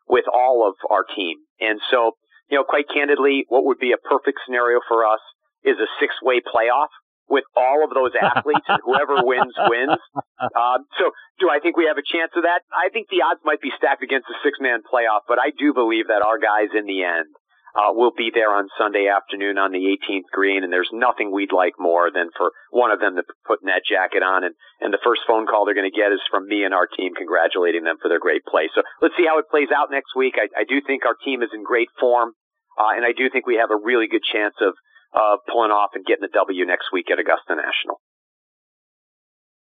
with 0.07 0.25
all 0.29 0.67
of 0.67 0.75
our 0.89 1.03
team, 1.03 1.37
and 1.59 1.79
so 1.89 2.13
you 2.49 2.57
know, 2.57 2.63
quite 2.63 2.85
candidly, 2.93 3.45
what 3.49 3.65
would 3.65 3.79
be 3.79 3.91
a 3.91 3.97
perfect 3.97 4.37
scenario 4.45 4.79
for 4.87 5.05
us 5.05 5.21
is 5.63 5.77
a 5.81 5.89
six-way 5.99 6.41
playoff 6.45 6.93
with 7.29 7.43
all 7.55 7.83
of 7.83 7.91
those 7.93 8.13
athletes, 8.21 8.65
and 8.67 8.79
whoever 8.85 9.23
wins 9.25 9.55
wins. 9.67 9.99
Um, 10.39 10.85
so, 10.99 11.11
do 11.39 11.49
I 11.49 11.59
think 11.59 11.77
we 11.77 11.85
have 11.85 11.97
a 11.97 12.05
chance 12.05 12.31
of 12.35 12.43
that? 12.43 12.61
I 12.71 12.89
think 12.93 13.09
the 13.09 13.25
odds 13.25 13.41
might 13.43 13.61
be 13.61 13.71
stacked 13.77 14.03
against 14.03 14.29
a 14.29 14.37
six-man 14.43 14.81
playoff, 14.87 15.27
but 15.27 15.39
I 15.39 15.51
do 15.57 15.73
believe 15.73 16.07
that 16.07 16.21
our 16.21 16.37
guys 16.37 16.71
in 16.75 16.85
the 16.85 17.03
end 17.03 17.27
uh, 17.75 17.91
will 17.91 18.15
be 18.15 18.31
there 18.33 18.55
on 18.55 18.71
Sunday 18.79 19.11
afternoon 19.11 19.59
on 19.59 19.75
the 19.75 19.83
18th 19.83 20.31
green, 20.31 20.63
and 20.63 20.71
there's 20.71 20.89
nothing 20.95 21.31
we'd 21.31 21.51
like 21.51 21.75
more 21.77 22.07
than 22.07 22.31
for 22.37 22.51
one 22.71 22.89
of 22.89 23.03
them 23.03 23.19
to 23.19 23.23
put 23.45 23.59
that 23.67 23.83
jacket 23.83 24.23
on, 24.23 24.47
and 24.47 24.55
and 24.79 24.95
the 24.95 25.03
first 25.03 25.27
phone 25.27 25.45
call 25.45 25.65
they're 25.65 25.75
going 25.75 25.89
to 25.89 25.93
get 25.93 26.15
is 26.15 26.23
from 26.31 26.47
me 26.47 26.63
and 26.63 26.73
our 26.73 26.87
team 26.87 27.11
congratulating 27.15 27.83
them 27.83 27.99
for 28.01 28.07
their 28.07 28.19
great 28.19 28.47
play. 28.47 28.71
So 28.73 28.81
let's 29.03 29.15
see 29.19 29.27
how 29.27 29.39
it 29.39 29.51
plays 29.51 29.69
out 29.75 29.91
next 29.91 30.15
week. 30.15 30.39
I, 30.39 30.47
I 30.55 30.63
do 30.63 30.79
think 30.87 31.03
our 31.05 31.19
team 31.19 31.43
is 31.43 31.51
in 31.51 31.63
great 31.63 31.91
form, 31.99 32.31
uh, 32.79 32.95
and 32.95 33.03
I 33.03 33.11
do 33.11 33.27
think 33.29 33.45
we 33.45 33.59
have 33.59 33.71
a 33.71 33.79
really 33.79 34.07
good 34.07 34.23
chance 34.23 34.55
of 34.63 34.71
uh, 35.15 35.37
pulling 35.47 35.71
off 35.71 35.91
and 35.95 36.05
getting 36.05 36.25
a 36.25 36.33
W 36.33 36.65
next 36.65 36.91
week 36.91 37.07
at 37.11 37.19
Augusta 37.19 37.55
National. 37.55 38.01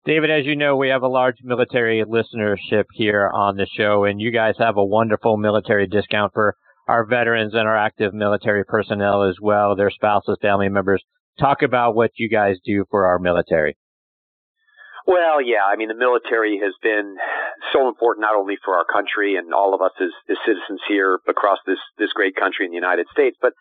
David, 0.04 0.30
as 0.30 0.46
you 0.46 0.56
know, 0.56 0.76
we 0.76 0.88
have 0.88 1.02
a 1.02 1.08
large 1.08 1.36
military 1.44 2.02
listenership 2.04 2.84
here 2.92 3.30
on 3.32 3.56
the 3.56 3.66
show, 3.76 4.04
and 4.04 4.20
you 4.20 4.32
guys 4.32 4.54
have 4.58 4.76
a 4.76 4.84
wonderful 4.84 5.36
military 5.36 5.86
discount 5.86 6.32
for 6.34 6.56
our 6.88 7.04
veterans 7.04 7.54
and 7.54 7.68
our 7.68 7.76
active 7.76 8.12
military 8.12 8.64
personnel 8.64 9.22
as 9.22 9.36
well, 9.40 9.76
their 9.76 9.90
spouses, 9.90 10.36
family 10.42 10.68
members. 10.68 11.02
Talk 11.38 11.62
about 11.62 11.94
what 11.94 12.10
you 12.16 12.28
guys 12.28 12.56
do 12.64 12.84
for 12.90 13.06
our 13.06 13.20
military. 13.20 13.76
Well, 15.06 15.40
yeah, 15.42 15.66
I 15.66 15.76
mean, 15.76 15.88
the 15.88 15.94
military 15.94 16.60
has 16.62 16.74
been 16.82 17.16
so 17.72 17.88
important 17.88 18.22
not 18.22 18.36
only 18.36 18.56
for 18.64 18.74
our 18.74 18.84
country 18.84 19.36
and 19.36 19.54
all 19.54 19.74
of 19.74 19.82
us 19.82 19.92
as, 20.00 20.10
as 20.30 20.36
citizens 20.46 20.80
here 20.88 21.18
across 21.28 21.58
this, 21.66 21.78
this 21.98 22.12
great 22.12 22.36
country 22.36 22.66
in 22.66 22.70
the 22.70 22.76
United 22.76 23.06
States, 23.12 23.36
but 23.40 23.52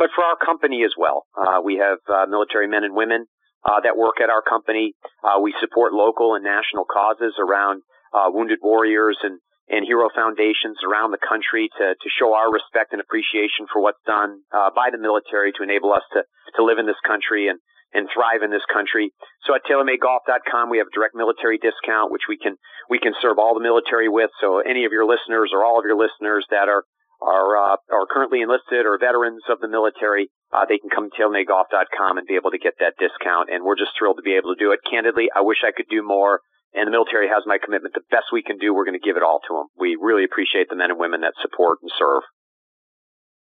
but 0.00 0.08
for 0.16 0.24
our 0.24 0.40
company 0.40 0.80
as 0.80 0.96
well. 0.96 1.28
Uh, 1.36 1.60
we 1.60 1.76
have 1.76 2.00
uh, 2.08 2.24
military 2.24 2.64
men 2.64 2.88
and 2.88 2.96
women 2.96 3.28
uh, 3.68 3.84
that 3.84 4.00
work 4.00 4.16
at 4.24 4.32
our 4.32 4.40
company. 4.40 4.96
Uh, 5.20 5.36
we 5.44 5.52
support 5.60 5.92
local 5.92 6.32
and 6.34 6.42
national 6.42 6.88
causes 6.88 7.36
around 7.36 7.84
uh, 8.16 8.32
wounded 8.32 8.58
warriors 8.64 9.20
and, 9.22 9.36
and 9.68 9.84
hero 9.84 10.08
foundations 10.16 10.80
around 10.80 11.12
the 11.12 11.20
country 11.20 11.68
to, 11.76 11.92
to 11.92 12.08
show 12.16 12.32
our 12.32 12.48
respect 12.48 12.96
and 12.96 13.04
appreciation 13.04 13.68
for 13.68 13.84
what's 13.84 14.00
done 14.08 14.40
uh, 14.56 14.72
by 14.72 14.88
the 14.88 14.96
military 14.96 15.52
to 15.52 15.62
enable 15.62 15.92
us 15.92 16.02
to, 16.16 16.24
to 16.56 16.64
live 16.64 16.80
in 16.80 16.88
this 16.88 16.98
country 17.04 17.52
and, 17.52 17.60
and 17.92 18.08
thrive 18.08 18.40
in 18.40 18.48
this 18.48 18.64
country. 18.72 19.12
So 19.44 19.52
at 19.52 19.68
TaylorMadeGolf.com, 19.68 20.72
we 20.72 20.80
have 20.80 20.88
a 20.88 20.96
direct 20.96 21.12
military 21.12 21.60
discount, 21.60 22.08
which 22.08 22.24
we 22.24 22.40
can 22.40 22.56
we 22.88 22.98
can 22.98 23.12
serve 23.20 23.38
all 23.38 23.52
the 23.52 23.62
military 23.62 24.08
with. 24.08 24.32
So 24.40 24.64
any 24.64 24.88
of 24.88 24.96
your 24.96 25.04
listeners 25.04 25.52
or 25.52 25.60
all 25.60 25.78
of 25.78 25.84
your 25.84 25.94
listeners 25.94 26.48
that 26.50 26.72
are 26.72 26.88
are 27.20 27.56
uh, 27.56 27.76
are 27.92 28.06
currently 28.10 28.40
enlisted 28.40 28.84
or 28.84 28.98
veterans 28.98 29.42
of 29.48 29.60
the 29.60 29.68
military, 29.68 30.28
uh, 30.52 30.64
they 30.68 30.78
can 30.78 30.90
come 30.90 31.08
to 31.08 31.14
TaylorMadeGolf.com 31.16 32.18
and 32.18 32.26
be 32.26 32.34
able 32.34 32.50
to 32.50 32.58
get 32.58 32.74
that 32.80 32.96
discount. 32.98 33.52
And 33.52 33.64
we're 33.64 33.78
just 33.78 33.92
thrilled 33.98 34.16
to 34.18 34.26
be 34.26 34.36
able 34.36 34.54
to 34.54 34.58
do 34.58 34.72
it. 34.72 34.80
Candidly, 34.88 35.28
I 35.34 35.40
wish 35.42 35.62
I 35.62 35.72
could 35.72 35.88
do 35.90 36.02
more. 36.02 36.40
And 36.72 36.86
the 36.86 36.94
military 36.94 37.26
has 37.26 37.42
my 37.46 37.58
commitment. 37.58 37.94
The 37.94 38.06
best 38.10 38.30
we 38.32 38.42
can 38.42 38.56
do, 38.58 38.72
we're 38.72 38.84
going 38.84 38.98
to 38.98 39.04
give 39.04 39.16
it 39.16 39.26
all 39.26 39.40
to 39.48 39.54
them. 39.54 39.66
We 39.76 39.98
really 40.00 40.22
appreciate 40.22 40.68
the 40.70 40.76
men 40.76 40.90
and 40.90 41.00
women 41.00 41.22
that 41.22 41.34
support 41.42 41.78
and 41.82 41.90
serve. 41.98 42.22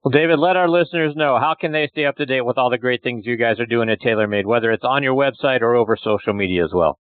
Well, 0.05 0.13
David, 0.13 0.39
let 0.39 0.57
our 0.57 0.69
listeners 0.69 1.17
know 1.17 1.39
how 1.41 1.57
can 1.59 1.73
they 1.73 1.89
stay 1.89 2.05
up 2.05 2.17
to 2.17 2.27
date 2.27 2.45
with 2.45 2.59
all 2.59 2.71
the 2.71 2.79
great 2.79 3.03
things 3.03 3.25
you 3.25 3.37
guys 3.37 3.59
are 3.59 3.67
doing 3.67 3.89
at 3.89 4.01
TaylorMade, 4.01 4.45
whether 4.45 4.71
it's 4.71 4.85
on 4.85 5.03
your 5.03 5.15
website 5.15 5.63
or 5.63 5.75
over 5.75 5.97
social 5.97 6.35
media 6.35 6.63
as 6.63 6.71
well. 6.73 6.99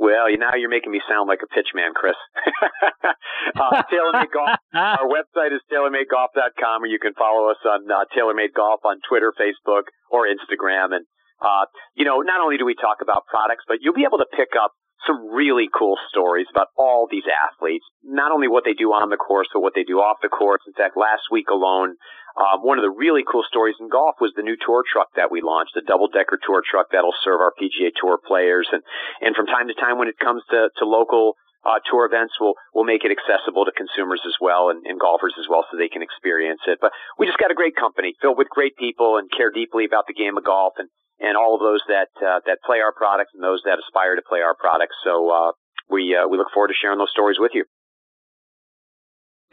Well, 0.00 0.32
now 0.40 0.56
you're 0.56 0.72
making 0.72 0.96
me 0.96 1.04
sound 1.04 1.28
like 1.28 1.44
a 1.44 1.50
pitchman, 1.52 1.92
Chris. 1.92 2.16
uh, 3.04 3.84
TaylorMade 3.92 4.32
Golf. 4.32 4.56
Our 4.72 5.04
website 5.04 5.52
is 5.52 5.60
TaylorMadeGolf.com, 5.68 6.82
or 6.82 6.86
you 6.86 6.98
can 6.98 7.12
follow 7.12 7.50
us 7.52 7.60
on 7.68 7.84
uh, 7.84 8.08
TaylorMade 8.16 8.56
Golf 8.56 8.80
on 8.88 8.96
Twitter, 9.06 9.30
Facebook, 9.36 9.92
or 10.10 10.24
Instagram. 10.24 10.96
And 10.96 11.04
uh, 11.44 11.68
you 11.92 12.06
know, 12.06 12.24
not 12.24 12.40
only 12.40 12.56
do 12.56 12.64
we 12.64 12.74
talk 12.74 13.04
about 13.04 13.28
products, 13.28 13.64
but 13.68 13.84
you'll 13.84 13.92
be 13.92 14.08
able 14.08 14.24
to 14.24 14.30
pick 14.32 14.56
up 14.56 14.72
some 15.06 15.28
really 15.32 15.68
cool 15.68 15.96
stories 16.08 16.46
about 16.50 16.68
all 16.76 17.06
these 17.10 17.28
athletes. 17.28 17.84
Not 18.02 18.32
only 18.32 18.48
what 18.48 18.64
they 18.64 18.72
do 18.72 18.92
on 18.92 19.08
the 19.10 19.16
course, 19.16 19.48
but 19.52 19.60
what 19.60 19.72
they 19.76 19.84
do 19.84 20.00
off 20.00 20.16
the 20.22 20.28
course. 20.28 20.60
In 20.66 20.72
fact, 20.72 20.96
last 20.96 21.28
week 21.30 21.48
alone, 21.52 21.96
um, 22.38 22.62
one 22.62 22.78
of 22.78 22.84
the 22.86 22.94
really 22.94 23.24
cool 23.26 23.42
stories 23.48 23.74
in 23.80 23.88
golf 23.88 24.16
was 24.20 24.32
the 24.36 24.46
new 24.46 24.56
tour 24.56 24.82
truck 24.86 25.08
that 25.16 25.30
we 25.30 25.42
launched, 25.42 25.74
the 25.74 25.82
double 25.86 26.08
decker 26.08 26.38
tour 26.38 26.62
truck 26.62 26.92
that'll 26.92 27.16
serve 27.24 27.40
our 27.40 27.52
PGA 27.58 27.90
Tour 27.98 28.18
players. 28.22 28.68
And, 28.70 28.82
and 29.20 29.34
from 29.34 29.46
time 29.46 29.68
to 29.68 29.74
time 29.74 29.98
when 29.98 30.08
it 30.08 30.18
comes 30.18 30.42
to, 30.50 30.70
to 30.78 30.84
local 30.84 31.34
uh, 31.66 31.82
tour 31.90 32.06
events, 32.06 32.34
we'll, 32.40 32.54
we'll 32.74 32.88
make 32.88 33.04
it 33.04 33.12
accessible 33.12 33.64
to 33.66 33.72
consumers 33.74 34.22
as 34.24 34.34
well 34.40 34.70
and, 34.70 34.86
and 34.86 35.00
golfers 35.00 35.34
as 35.38 35.46
well 35.50 35.66
so 35.68 35.76
they 35.76 35.90
can 35.90 36.02
experience 36.02 36.60
it. 36.66 36.78
But 36.80 36.92
we 37.18 37.26
just 37.26 37.38
got 37.38 37.50
a 37.50 37.58
great 37.58 37.76
company 37.76 38.14
filled 38.22 38.38
with 38.38 38.48
great 38.48 38.76
people 38.76 39.18
and 39.18 39.28
care 39.30 39.50
deeply 39.50 39.84
about 39.84 40.06
the 40.06 40.16
game 40.16 40.38
of 40.38 40.44
golf 40.44 40.74
and, 40.78 40.88
and 41.20 41.36
all 41.36 41.54
of 41.54 41.60
those 41.60 41.82
that, 41.88 42.14
uh, 42.22 42.40
that 42.46 42.64
play 42.64 42.80
our 42.80 42.94
products 42.94 43.34
and 43.34 43.42
those 43.42 43.60
that 43.66 43.76
aspire 43.76 44.16
to 44.16 44.24
play 44.24 44.40
our 44.40 44.54
products. 44.54 44.96
So, 45.04 45.28
uh, 45.28 45.52
we, 45.90 46.14
uh, 46.14 46.28
we 46.28 46.38
look 46.38 46.54
forward 46.54 46.68
to 46.68 46.78
sharing 46.80 46.98
those 46.98 47.10
stories 47.10 47.36
with 47.42 47.50
you. 47.52 47.64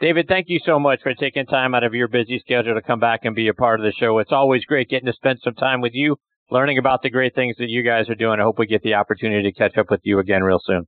David, 0.00 0.26
thank 0.28 0.46
you 0.48 0.60
so 0.64 0.78
much 0.78 1.00
for 1.02 1.12
taking 1.14 1.46
time 1.46 1.74
out 1.74 1.82
of 1.82 1.92
your 1.92 2.06
busy 2.06 2.38
schedule 2.38 2.74
to 2.74 2.82
come 2.82 3.00
back 3.00 3.20
and 3.24 3.34
be 3.34 3.48
a 3.48 3.54
part 3.54 3.80
of 3.80 3.84
the 3.84 3.92
show. 3.98 4.18
It's 4.18 4.30
always 4.30 4.64
great 4.64 4.88
getting 4.88 5.06
to 5.06 5.12
spend 5.12 5.40
some 5.42 5.54
time 5.54 5.80
with 5.80 5.92
you, 5.92 6.16
learning 6.50 6.78
about 6.78 7.02
the 7.02 7.10
great 7.10 7.34
things 7.34 7.56
that 7.58 7.68
you 7.68 7.82
guys 7.82 8.08
are 8.08 8.14
doing. 8.14 8.38
I 8.38 8.44
hope 8.44 8.58
we 8.58 8.66
get 8.66 8.82
the 8.82 8.94
opportunity 8.94 9.50
to 9.50 9.58
catch 9.58 9.76
up 9.76 9.90
with 9.90 10.00
you 10.04 10.20
again 10.20 10.44
real 10.44 10.60
soon. 10.64 10.86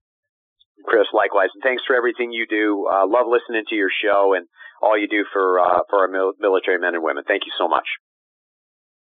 Chris, 0.87 1.07
likewise, 1.13 1.49
and 1.55 1.63
thanks 1.63 1.83
for 1.87 1.97
everything 1.97 2.31
you 2.33 2.47
do. 2.49 2.87
Uh, 2.91 3.07
love 3.07 3.27
listening 3.27 3.65
to 3.69 3.75
your 3.75 3.91
show 4.03 4.35
and 4.37 4.47
all 4.81 4.97
you 4.97 5.09
do 5.09 5.25
for 5.33 5.61
uh, 5.61 5.81
for 5.91 6.01
our 6.01 6.09
mil- 6.09 6.33
military 6.39 6.79
men 6.79 6.95
and 6.95 7.03
women. 7.03 7.25
Thank 7.27 7.43
you 7.47 7.53
so 7.59 7.69
much. 7.69 7.85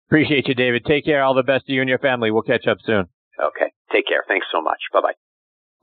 Appreciate 0.10 0.48
you, 0.48 0.54
David. 0.56 0.86
Take 0.86 1.06
care. 1.06 1.24
All 1.24 1.34
the 1.34 1.44
best 1.44 1.66
to 1.66 1.74
you 1.74 1.82
and 1.82 1.90
your 1.90 2.00
family. 2.00 2.32
We'll 2.32 2.44
catch 2.44 2.68
up 2.68 2.78
soon. 2.86 3.06
Okay. 3.42 3.72
Take 3.92 4.08
care. 4.08 4.24
Thanks 4.28 4.48
so 4.52 4.62
much. 4.62 4.80
Bye 4.94 5.02
bye. 5.02 5.25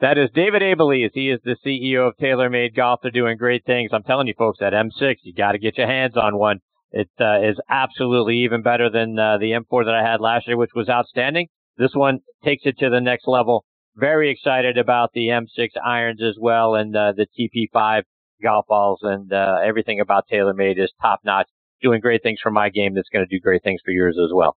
That 0.03 0.19
is 0.19 0.31
David 0.35 0.63
Abeles. 0.63 1.11
He 1.15 1.31
is 1.31 1.39
the 1.45 1.55
CEO 1.65 2.09
of 2.09 2.17
TaylorMade 2.17 2.75
Golf. 2.75 2.99
They're 3.03 3.13
doing 3.13 3.37
great 3.37 3.65
things. 3.65 3.91
I'm 3.93 4.03
telling 4.03 4.27
you, 4.27 4.35
folks, 4.37 4.59
that 4.59 4.73
M6, 4.73 5.15
you 5.23 5.33
got 5.33 5.53
to 5.53 5.61
get 5.61 5.79
your 5.79 5.87
hands 5.87 6.17
on 6.17 6.37
one. 6.37 6.59
It 6.91 7.09
uh, 7.21 7.41
is 7.43 7.57
absolutely 7.71 8.39
even 8.39 8.63
better 8.63 8.91
than 8.91 9.17
uh, 9.17 9.39
the 9.39 9.53
M4 9.53 9.85
that 9.85 9.95
I 9.95 10.03
had 10.03 10.21
last 10.21 10.49
year, 10.49 10.57
which 10.57 10.73
was 10.75 10.89
outstanding. 10.89 11.47
This 11.77 11.95
one 11.95 12.19
takes 12.45 12.65
it 12.67 12.79
to 12.79 12.91
the 12.91 13.01
next 13.01 13.29
level. 13.29 13.65
Very 13.95 14.29
excited 14.29 14.77
about 14.77 15.11
the 15.15 15.29
M6 15.29 15.69
irons 15.85 16.21
as 16.21 16.35
well 16.37 16.75
and 16.75 16.97
uh, 16.97 17.13
the 17.17 17.29
TP5 17.39 18.03
golf 18.43 18.67
balls 18.69 18.99
and 19.03 19.33
uh, 19.33 19.59
everything 19.65 20.01
about 20.01 20.25
TaylorMade 20.29 20.83
is 20.83 20.93
top 21.01 21.21
notch. 21.25 21.47
Doing 21.81 22.01
great 22.01 22.25
things 22.25 22.41
for 22.43 22.51
my 22.51 22.71
game. 22.71 22.95
That's 22.95 23.09
going 23.09 23.25
to 23.25 23.33
do 23.33 23.41
great 23.41 23.63
things 23.63 23.81
for 23.85 23.93
yours 23.93 24.19
as 24.21 24.33
well. 24.35 24.57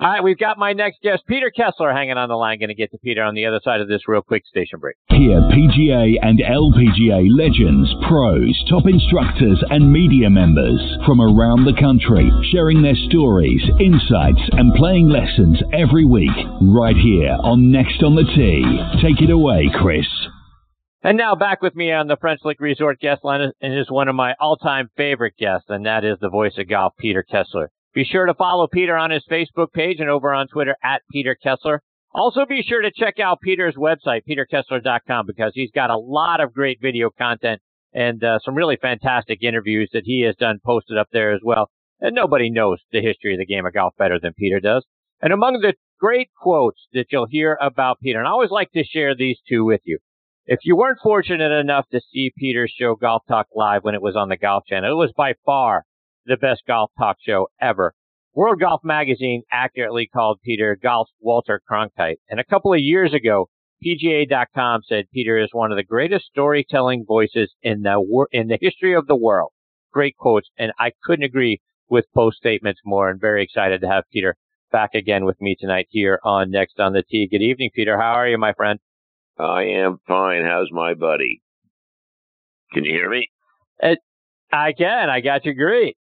All 0.00 0.08
right, 0.08 0.24
we've 0.24 0.38
got 0.38 0.56
my 0.56 0.72
next 0.72 1.02
guest, 1.02 1.24
Peter 1.28 1.50
Kessler, 1.50 1.92
hanging 1.92 2.16
on 2.16 2.30
the 2.30 2.34
line. 2.34 2.58
Going 2.58 2.70
to 2.70 2.74
get 2.74 2.90
to 2.92 2.98
Peter 3.04 3.22
on 3.22 3.34
the 3.34 3.44
other 3.44 3.60
side 3.62 3.82
of 3.82 3.88
this 3.88 4.08
real 4.08 4.22
quick 4.22 4.46
station 4.46 4.78
break. 4.78 4.96
Here, 5.10 5.36
PGA 5.52 6.16
and 6.22 6.40
LPGA 6.40 7.28
legends, 7.28 7.92
pros, 8.08 8.64
top 8.70 8.88
instructors, 8.88 9.62
and 9.68 9.92
media 9.92 10.30
members 10.30 10.80
from 11.04 11.20
around 11.20 11.66
the 11.66 11.78
country 11.78 12.32
sharing 12.50 12.80
their 12.80 12.96
stories, 13.10 13.60
insights, 13.78 14.40
and 14.52 14.72
playing 14.72 15.10
lessons 15.10 15.60
every 15.74 16.06
week, 16.06 16.32
right 16.62 16.96
here 16.96 17.36
on 17.44 17.70
Next 17.70 18.02
on 18.02 18.14
the 18.16 18.24
Tee. 18.24 18.64
Take 19.04 19.20
it 19.20 19.30
away, 19.30 19.68
Chris. 19.82 20.08
And 21.02 21.18
now 21.18 21.34
back 21.34 21.60
with 21.60 21.76
me 21.76 21.92
on 21.92 22.08
the 22.08 22.16
French 22.16 22.40
Lick 22.42 22.60
Resort 22.60 23.00
guest 23.00 23.22
line 23.22 23.52
and 23.60 23.78
is 23.78 23.90
one 23.90 24.08
of 24.08 24.14
my 24.14 24.32
all-time 24.40 24.88
favorite 24.96 25.34
guests, 25.38 25.68
and 25.68 25.84
that 25.84 26.06
is 26.06 26.16
the 26.22 26.30
voice 26.30 26.56
of 26.56 26.70
golf, 26.70 26.94
Peter 26.98 27.22
Kessler. 27.22 27.70
Be 27.92 28.04
sure 28.04 28.26
to 28.26 28.34
follow 28.34 28.68
Peter 28.68 28.96
on 28.96 29.10
his 29.10 29.24
Facebook 29.30 29.72
page 29.72 29.98
and 29.98 30.08
over 30.08 30.32
on 30.32 30.46
Twitter 30.46 30.76
at 30.82 31.02
Peter 31.10 31.36
Kessler. 31.40 31.82
Also 32.12 32.44
be 32.46 32.62
sure 32.62 32.82
to 32.82 32.90
check 32.90 33.18
out 33.18 33.40
Peter's 33.40 33.76
website, 33.76 34.22
peterkessler.com, 34.28 35.26
because 35.26 35.52
he's 35.54 35.70
got 35.72 35.90
a 35.90 35.98
lot 35.98 36.40
of 36.40 36.52
great 36.52 36.78
video 36.80 37.10
content 37.10 37.60
and 37.92 38.22
uh, 38.22 38.38
some 38.44 38.54
really 38.54 38.78
fantastic 38.80 39.42
interviews 39.42 39.90
that 39.92 40.04
he 40.04 40.22
has 40.22 40.36
done 40.36 40.58
posted 40.64 40.96
up 40.96 41.08
there 41.12 41.32
as 41.32 41.40
well. 41.44 41.70
And 42.00 42.14
nobody 42.14 42.50
knows 42.50 42.78
the 42.92 43.02
history 43.02 43.34
of 43.34 43.38
the 43.38 43.46
game 43.46 43.66
of 43.66 43.74
golf 43.74 43.94
better 43.98 44.18
than 44.20 44.34
Peter 44.34 44.60
does. 44.60 44.84
And 45.20 45.32
among 45.32 45.60
the 45.60 45.74
great 45.98 46.30
quotes 46.40 46.86
that 46.92 47.06
you'll 47.10 47.26
hear 47.26 47.58
about 47.60 48.00
Peter, 48.00 48.18
and 48.18 48.26
I 48.26 48.30
always 48.30 48.50
like 48.50 48.70
to 48.72 48.84
share 48.84 49.14
these 49.14 49.38
two 49.48 49.64
with 49.64 49.80
you. 49.84 49.98
If 50.46 50.60
you 50.62 50.76
weren't 50.76 50.98
fortunate 51.02 51.52
enough 51.52 51.86
to 51.90 52.00
see 52.12 52.32
Peter's 52.36 52.72
show 52.76 52.94
Golf 52.94 53.22
Talk 53.28 53.48
Live 53.54 53.84
when 53.84 53.94
it 53.94 54.02
was 54.02 54.16
on 54.16 54.28
the 54.28 54.36
Golf 54.36 54.64
Channel, 54.66 54.92
it 54.92 54.94
was 54.94 55.12
by 55.16 55.34
far 55.44 55.84
the 56.30 56.36
best 56.36 56.62
golf 56.66 56.92
talk 56.96 57.16
show 57.20 57.48
ever. 57.60 57.92
World 58.34 58.60
Golf 58.60 58.82
Magazine 58.84 59.42
accurately 59.50 60.06
called 60.06 60.38
Peter 60.44 60.78
golf's 60.80 61.10
Walter 61.18 61.60
Cronkite. 61.68 62.18
And 62.28 62.38
a 62.38 62.44
couple 62.44 62.72
of 62.72 62.78
years 62.78 63.12
ago, 63.12 63.48
PGA.com 63.84 64.82
said 64.88 65.10
Peter 65.12 65.36
is 65.36 65.48
one 65.50 65.72
of 65.72 65.76
the 65.76 65.82
greatest 65.82 66.26
storytelling 66.26 67.04
voices 67.04 67.52
in 67.62 67.82
the 67.82 68.00
wor- 68.00 68.28
in 68.30 68.46
the 68.46 68.58
history 68.60 68.94
of 68.94 69.08
the 69.08 69.16
world. 69.16 69.50
Great 69.92 70.16
quotes, 70.16 70.48
and 70.56 70.70
I 70.78 70.92
couldn't 71.02 71.24
agree 71.24 71.60
with 71.88 72.04
both 72.14 72.34
statements 72.34 72.80
more. 72.84 73.10
And 73.10 73.20
very 73.20 73.42
excited 73.42 73.80
to 73.80 73.88
have 73.88 74.04
Peter 74.12 74.36
back 74.70 74.94
again 74.94 75.24
with 75.24 75.40
me 75.40 75.56
tonight 75.58 75.88
here 75.90 76.20
on 76.22 76.52
Next 76.52 76.78
on 76.78 76.92
the 76.92 77.02
Tee. 77.02 77.26
Good 77.28 77.42
evening, 77.42 77.70
Peter. 77.74 77.98
How 77.98 78.12
are 78.12 78.28
you, 78.28 78.38
my 78.38 78.52
friend? 78.52 78.78
I 79.36 79.62
am 79.64 79.98
fine. 80.06 80.44
How's 80.44 80.70
my 80.70 80.94
buddy? 80.94 81.42
Can 82.72 82.84
you 82.84 82.92
hear 82.92 83.10
me? 83.10 83.30
It, 83.80 83.98
I 84.52 84.72
can. 84.72 85.08
I 85.08 85.20
got 85.20 85.44
you 85.44 85.54
great. 85.54 85.96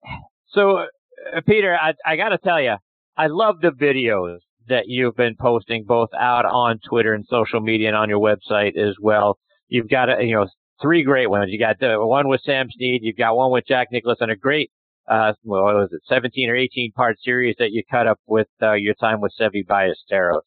So, 0.49 0.78
uh, 0.78 1.40
Peter, 1.47 1.76
I, 1.76 1.94
I 2.05 2.16
got 2.16 2.30
to 2.30 2.38
tell 2.38 2.61
you, 2.61 2.76
I 3.16 3.26
love 3.26 3.61
the 3.61 3.70
videos 3.70 4.38
that 4.68 4.84
you've 4.88 5.16
been 5.16 5.36
posting 5.38 5.84
both 5.84 6.11
out 6.18 6.44
on 6.44 6.78
Twitter 6.88 7.14
and 7.14 7.24
social 7.28 7.61
media 7.61 7.88
and 7.88 7.97
on 7.97 8.09
your 8.09 8.20
website 8.20 8.76
as 8.76 8.97
well. 9.01 9.38
You've 9.68 9.88
got 9.88 10.22
you 10.24 10.34
know 10.36 10.47
three 10.80 11.03
great 11.03 11.28
ones. 11.28 11.51
You 11.51 11.59
got 11.59 11.78
the 11.78 11.97
one 11.99 12.28
with 12.28 12.40
Sam 12.44 12.68
Snead. 12.70 13.03
You've 13.03 13.16
got 13.16 13.36
one 13.36 13.51
with 13.51 13.64
Jack 13.66 13.88
Nicklaus 13.90 14.18
and 14.20 14.30
a 14.30 14.36
great 14.36 14.70
uh, 15.09 15.32
well, 15.44 15.64
what 15.64 15.74
was 15.74 15.92
it, 15.92 16.03
17 16.09 16.51
or 16.51 16.57
18 16.57 16.92
part 16.92 17.16
series 17.20 17.57
that 17.59 17.70
you 17.70 17.82
cut 17.88 18.07
up 18.07 18.18
with 18.26 18.49
uh, 18.62 18.72
your 18.72 18.94
time 18.94 19.20
with 19.20 19.32
Seve 19.40 19.66
Ballesteros. 19.66 20.40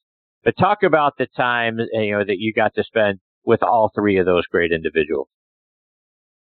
But 0.43 0.57
talk 0.57 0.83
about 0.83 1.13
the 1.17 1.27
time 1.35 1.77
you 1.93 2.11
know 2.11 2.23
that 2.25 2.39
you 2.39 2.53
got 2.53 2.73
to 2.75 2.83
spend 2.83 3.19
with 3.45 3.63
all 3.63 3.91
three 3.93 4.17
of 4.17 4.25
those 4.25 4.45
great 4.47 4.71
individuals. 4.71 5.27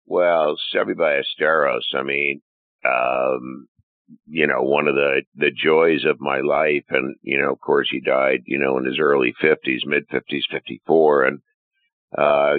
Well, 0.10 0.56
Seve 0.74 0.96
Ballesteros, 0.96 1.94
I 1.94 2.02
mean, 2.02 2.42
um, 2.84 3.68
you 4.26 4.48
know, 4.48 4.64
one 4.64 4.88
of 4.88 4.96
the, 4.96 5.22
the 5.36 5.52
joys 5.52 6.04
of 6.04 6.20
my 6.20 6.40
life. 6.40 6.86
And, 6.90 7.16
you 7.22 7.40
know, 7.40 7.52
of 7.54 7.60
course, 7.60 7.90
he 7.92 8.02
died, 8.02 8.40
you 8.48 8.58
know, 8.58 8.80
in 8.80 8.86
his 8.86 8.98
early 9.00 9.36
50s, 9.40 9.86
mid 9.86 10.10
50s, 10.10 10.42
54. 10.52 11.26
And 11.26 11.40
uh, 12.18 12.56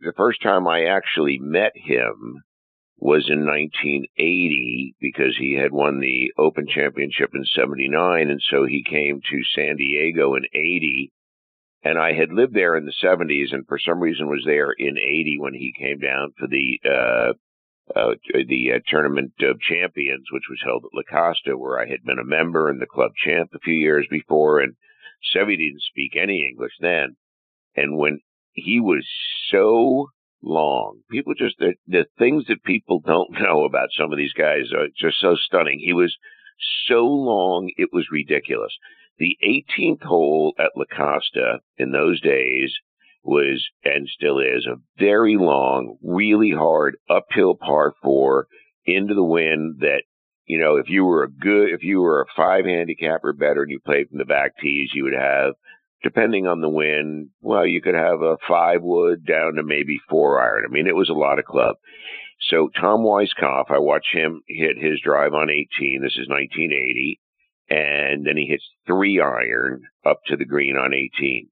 the 0.00 0.12
first 0.16 0.42
time 0.42 0.66
I 0.66 0.86
actually 0.86 1.38
met 1.38 1.72
him 1.76 2.42
was 2.96 3.30
in 3.30 3.46
1980 3.46 4.96
because 5.00 5.36
he 5.38 5.54
had 5.54 5.70
won 5.70 6.00
the 6.00 6.32
Open 6.36 6.66
Championship 6.66 7.30
in 7.32 7.44
79. 7.44 8.28
And 8.28 8.42
so 8.50 8.66
he 8.66 8.82
came 8.82 9.20
to 9.20 9.44
San 9.54 9.76
Diego 9.76 10.34
in 10.34 10.42
80. 10.52 11.12
And 11.88 11.98
I 11.98 12.12
had 12.12 12.30
lived 12.30 12.52
there 12.52 12.76
in 12.76 12.84
the 12.84 12.92
70s 13.02 13.54
and 13.54 13.66
for 13.66 13.78
some 13.78 13.98
reason 13.98 14.28
was 14.28 14.42
there 14.44 14.72
in 14.72 14.98
80 14.98 15.38
when 15.38 15.54
he 15.54 15.72
came 15.72 15.98
down 15.98 16.34
for 16.38 16.46
the, 16.46 16.78
uh, 16.84 17.32
uh, 17.98 18.14
the 18.46 18.72
uh, 18.74 18.80
Tournament 18.86 19.32
of 19.40 19.58
Champions, 19.58 20.26
which 20.30 20.50
was 20.50 20.60
held 20.62 20.84
at 20.84 20.90
La 20.92 21.02
Costa, 21.10 21.56
where 21.56 21.80
I 21.80 21.88
had 21.88 22.04
been 22.04 22.18
a 22.18 22.26
member 22.26 22.68
and 22.68 22.78
the 22.78 22.86
club 22.86 23.12
champ 23.24 23.52
a 23.54 23.58
few 23.60 23.72
years 23.72 24.06
before. 24.10 24.60
And 24.60 24.74
Seve 25.34 25.56
didn't 25.56 25.80
speak 25.80 26.12
any 26.14 26.46
English 26.46 26.74
then. 26.78 27.16
And 27.74 27.96
when 27.96 28.20
he 28.52 28.80
was 28.80 29.08
so 29.50 30.08
long, 30.42 31.00
people 31.10 31.32
just, 31.38 31.56
the, 31.58 31.72
the 31.86 32.04
things 32.18 32.44
that 32.48 32.64
people 32.64 33.00
don't 33.00 33.30
know 33.40 33.64
about 33.64 33.88
some 33.96 34.12
of 34.12 34.18
these 34.18 34.34
guys 34.34 34.72
are 34.76 34.88
just 34.94 35.22
so 35.22 35.36
stunning. 35.36 35.78
He 35.78 35.94
was 35.94 36.14
so 36.86 37.06
long, 37.06 37.70
it 37.78 37.88
was 37.94 38.08
ridiculous. 38.12 38.76
The 39.18 39.36
18th 39.44 40.02
hole 40.02 40.54
at 40.58 40.70
La 40.76 40.84
Costa 40.84 41.60
in 41.76 41.90
those 41.90 42.20
days 42.20 42.72
was 43.24 43.68
and 43.84 44.08
still 44.08 44.38
is 44.38 44.66
a 44.66 44.80
very 44.98 45.36
long, 45.36 45.98
really 46.02 46.50
hard 46.50 46.96
uphill 47.10 47.54
par 47.54 47.94
four 48.02 48.46
into 48.86 49.14
the 49.14 49.24
wind 49.24 49.80
that, 49.80 50.02
you 50.46 50.58
know, 50.58 50.76
if 50.76 50.88
you 50.88 51.04
were 51.04 51.24
a 51.24 51.30
good, 51.30 51.70
if 51.70 51.82
you 51.82 52.00
were 52.00 52.22
a 52.22 52.34
five 52.36 52.64
handicap 52.64 53.24
or 53.24 53.32
better 53.32 53.62
and 53.62 53.70
you 53.70 53.80
played 53.80 54.08
from 54.08 54.18
the 54.18 54.24
back 54.24 54.52
tees, 54.58 54.90
you 54.94 55.04
would 55.04 55.14
have, 55.14 55.54
depending 56.02 56.46
on 56.46 56.60
the 56.60 56.68
wind, 56.68 57.28
well, 57.40 57.66
you 57.66 57.82
could 57.82 57.94
have 57.94 58.22
a 58.22 58.36
five 58.46 58.82
wood 58.82 59.26
down 59.26 59.54
to 59.54 59.62
maybe 59.62 59.98
four 60.08 60.40
iron. 60.40 60.64
I 60.66 60.72
mean, 60.72 60.86
it 60.86 60.96
was 60.96 61.10
a 61.10 61.14
lot 61.14 61.38
of 61.38 61.44
club. 61.44 61.76
So 62.50 62.70
Tom 62.80 63.00
Weiskopf, 63.00 63.70
I 63.70 63.78
watch 63.78 64.06
him 64.12 64.42
hit 64.46 64.78
his 64.78 65.00
drive 65.02 65.34
on 65.34 65.50
18. 65.50 66.00
This 66.00 66.12
is 66.12 66.28
1980. 66.28 67.20
And 67.70 68.26
then 68.26 68.36
he 68.36 68.46
hits 68.46 68.64
three 68.86 69.20
iron 69.20 69.82
up 70.04 70.20
to 70.26 70.36
the 70.36 70.46
green 70.46 70.76
on 70.76 70.94
18. 70.94 71.48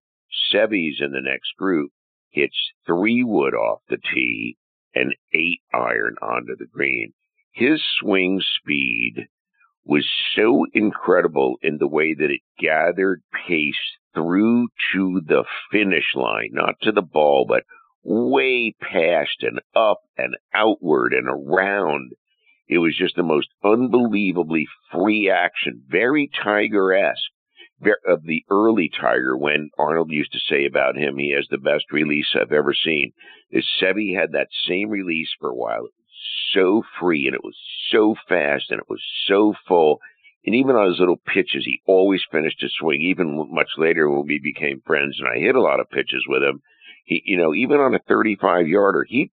Seve's 0.50 1.00
in 1.00 1.12
the 1.12 1.20
next 1.20 1.56
group 1.58 1.90
hits 2.30 2.56
three 2.86 3.22
wood 3.22 3.54
off 3.54 3.80
the 3.88 3.98
tee 4.14 4.56
and 4.94 5.14
eight 5.34 5.60
iron 5.72 6.16
onto 6.22 6.56
the 6.56 6.66
green. 6.66 7.12
His 7.52 7.82
swing 8.00 8.42
speed 8.58 9.28
was 9.84 10.06
so 10.34 10.66
incredible 10.72 11.56
in 11.62 11.78
the 11.78 11.86
way 11.88 12.12
that 12.14 12.30
it 12.30 12.40
gathered 12.58 13.22
pace 13.46 13.74
through 14.14 14.68
to 14.92 15.20
the 15.26 15.44
finish 15.70 16.14
line, 16.14 16.50
not 16.52 16.74
to 16.82 16.92
the 16.92 17.02
ball, 17.02 17.46
but 17.48 17.64
way 18.02 18.74
past 18.80 19.42
and 19.42 19.60
up 19.74 20.00
and 20.16 20.36
outward 20.52 21.12
and 21.12 21.28
around. 21.28 22.12
It 22.68 22.78
was 22.78 22.96
just 22.96 23.16
the 23.16 23.22
most 23.22 23.48
unbelievably 23.64 24.66
free 24.92 25.30
action, 25.30 25.82
very 25.88 26.28
Tiger-esque 26.42 27.30
of 28.06 28.24
the 28.24 28.44
early 28.50 28.88
Tiger 28.88 29.36
when 29.36 29.70
Arnold 29.78 30.10
used 30.10 30.32
to 30.32 30.38
say 30.38 30.64
about 30.64 30.96
him, 30.96 31.18
he 31.18 31.32
has 31.32 31.46
the 31.50 31.58
best 31.58 31.84
release 31.92 32.34
I've 32.34 32.52
ever 32.52 32.72
seen. 32.72 33.12
Is 33.50 33.66
Seve 33.80 34.18
had 34.18 34.32
that 34.32 34.48
same 34.66 34.88
release 34.88 35.28
for 35.38 35.50
a 35.50 35.54
while. 35.54 35.84
It 35.84 35.92
was 35.94 36.52
so 36.52 36.82
free 36.98 37.26
and 37.26 37.34
it 37.34 37.44
was 37.44 37.56
so 37.90 38.16
fast 38.28 38.70
and 38.70 38.80
it 38.80 38.88
was 38.88 39.02
so 39.26 39.54
full. 39.68 40.00
And 40.44 40.54
even 40.54 40.76
on 40.76 40.88
his 40.88 40.98
little 40.98 41.18
pitches, 41.18 41.64
he 41.64 41.82
always 41.86 42.22
finished 42.30 42.60
his 42.60 42.72
swing. 42.78 43.02
Even 43.02 43.48
much 43.50 43.70
later 43.76 44.08
when 44.08 44.26
we 44.26 44.38
became 44.38 44.80
friends 44.86 45.18
and 45.18 45.28
I 45.28 45.38
hit 45.38 45.54
a 45.54 45.60
lot 45.60 45.80
of 45.80 45.90
pitches 45.90 46.24
with 46.28 46.42
him, 46.42 46.62
he, 47.04 47.22
you 47.24 47.36
know, 47.36 47.54
even 47.54 47.78
on 47.78 47.94
a 47.94 48.00
35 48.08 48.66
yarder, 48.68 49.04
he, 49.08 49.30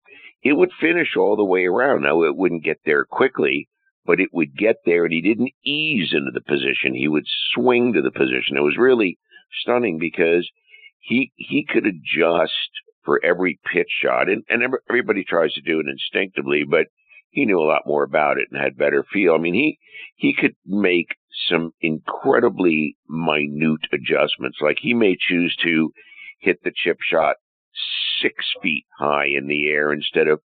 it 0.42 0.52
would 0.52 0.70
finish 0.80 1.16
all 1.16 1.36
the 1.36 1.44
way 1.44 1.66
around. 1.66 2.02
Now 2.02 2.22
it 2.22 2.36
wouldn't 2.36 2.64
get 2.64 2.80
there 2.84 3.04
quickly, 3.04 3.68
but 4.04 4.20
it 4.20 4.30
would 4.32 4.56
get 4.56 4.76
there 4.84 5.04
and 5.04 5.12
he 5.12 5.20
didn't 5.20 5.52
ease 5.64 6.12
into 6.12 6.30
the 6.32 6.40
position. 6.40 6.94
He 6.94 7.08
would 7.08 7.26
swing 7.52 7.92
to 7.94 8.02
the 8.02 8.12
position. 8.12 8.56
It 8.56 8.62
was 8.62 8.76
really 8.78 9.18
stunning 9.62 9.98
because 9.98 10.48
he, 11.00 11.32
he 11.36 11.66
could 11.68 11.86
adjust 11.86 12.70
for 13.04 13.24
every 13.24 13.58
pitch 13.72 13.90
shot 14.02 14.28
and, 14.28 14.44
and 14.48 14.62
everybody 14.88 15.24
tries 15.24 15.52
to 15.54 15.62
do 15.62 15.80
it 15.80 15.86
instinctively, 15.88 16.64
but 16.68 16.86
he 17.30 17.44
knew 17.44 17.58
a 17.58 17.64
lot 17.64 17.86
more 17.86 18.04
about 18.04 18.38
it 18.38 18.48
and 18.50 18.60
had 18.60 18.76
better 18.76 19.04
feel. 19.12 19.34
I 19.34 19.38
mean, 19.38 19.54
he, 19.54 19.78
he 20.16 20.34
could 20.34 20.54
make 20.66 21.08
some 21.48 21.72
incredibly 21.80 22.96
minute 23.08 23.86
adjustments. 23.92 24.58
Like 24.60 24.78
he 24.80 24.94
may 24.94 25.16
choose 25.18 25.56
to 25.62 25.92
hit 26.40 26.62
the 26.62 26.72
chip 26.74 26.98
shot 27.00 27.36
six 28.22 28.44
feet 28.62 28.84
high 28.98 29.26
in 29.26 29.46
the 29.46 29.68
air 29.68 29.92
instead 29.92 30.28
of 30.28 30.40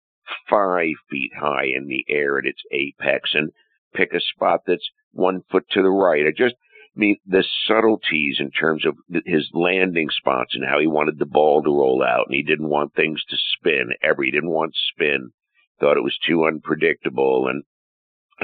five 0.48 0.94
feet 1.10 1.32
high 1.38 1.66
in 1.66 1.86
the 1.86 2.04
air 2.08 2.38
at 2.38 2.46
its 2.46 2.62
apex 2.70 3.30
and 3.34 3.50
pick 3.94 4.12
a 4.12 4.20
spot 4.20 4.60
that's 4.66 4.88
one 5.12 5.42
foot 5.50 5.64
to 5.70 5.82
the 5.82 5.90
right. 5.90 6.26
I 6.26 6.32
just 6.36 6.54
mean 6.94 7.16
the 7.26 7.44
subtleties 7.66 8.36
in 8.38 8.50
terms 8.50 8.84
of 8.84 8.96
his 9.24 9.48
landing 9.52 10.08
spots 10.10 10.54
and 10.54 10.64
how 10.64 10.78
he 10.78 10.86
wanted 10.86 11.18
the 11.18 11.26
ball 11.26 11.62
to 11.62 11.70
roll 11.70 12.02
out, 12.02 12.26
and 12.26 12.34
he 12.34 12.42
didn't 12.42 12.68
want 12.68 12.94
things 12.94 13.22
to 13.28 13.36
spin. 13.58 13.90
Ever 14.02 14.22
he 14.22 14.30
didn't 14.30 14.50
want 14.50 14.74
spin. 14.92 15.30
Thought 15.78 15.96
it 15.96 16.04
was 16.04 16.18
too 16.26 16.44
unpredictable, 16.44 17.48
and 17.48 17.64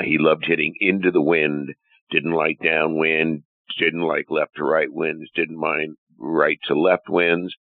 he 0.06 0.18
loved 0.18 0.44
hitting 0.46 0.74
into 0.80 1.10
the 1.10 1.22
wind. 1.22 1.74
Didn't 2.10 2.32
like 2.32 2.58
downwind. 2.62 3.42
Didn't 3.78 4.02
like 4.02 4.30
left 4.30 4.56
to 4.56 4.64
right 4.64 4.92
winds. 4.92 5.30
Didn't 5.34 5.58
mind 5.58 5.96
right 6.18 6.58
to 6.68 6.78
left 6.78 7.08
winds. 7.08 7.54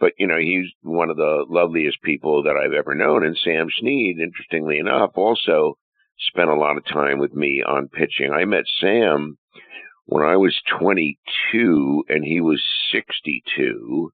But, 0.00 0.12
you 0.18 0.26
know, 0.26 0.38
he's 0.38 0.70
one 0.82 1.10
of 1.10 1.16
the 1.16 1.44
loveliest 1.48 2.02
people 2.02 2.44
that 2.44 2.56
I've 2.56 2.72
ever 2.72 2.94
known. 2.94 3.24
And 3.24 3.36
Sam 3.36 3.68
Snead, 3.78 4.18
interestingly 4.20 4.78
enough, 4.78 5.12
also 5.16 5.76
spent 6.18 6.50
a 6.50 6.54
lot 6.54 6.76
of 6.76 6.84
time 6.86 7.18
with 7.18 7.34
me 7.34 7.62
on 7.66 7.88
pitching. 7.88 8.32
I 8.32 8.44
met 8.44 8.64
Sam 8.80 9.38
when 10.06 10.24
I 10.24 10.36
was 10.36 10.58
22 10.78 12.04
and 12.08 12.24
he 12.24 12.40
was 12.40 12.62
62 12.92 14.12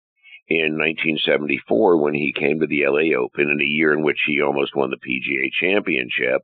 in 0.49 0.76
1974 0.76 1.97
when 1.97 2.14
he 2.14 2.35
came 2.37 2.61
to 2.61 2.66
the 2.66 2.85
LA 2.87 3.16
Open 3.18 3.49
in 3.51 3.61
a 3.61 3.64
year 3.64 3.93
in 3.93 4.03
which 4.03 4.20
he 4.26 4.43
almost 4.43 4.76
won 4.76 4.91
the 4.91 4.97
PGA 4.97 5.51
championship. 5.61 6.43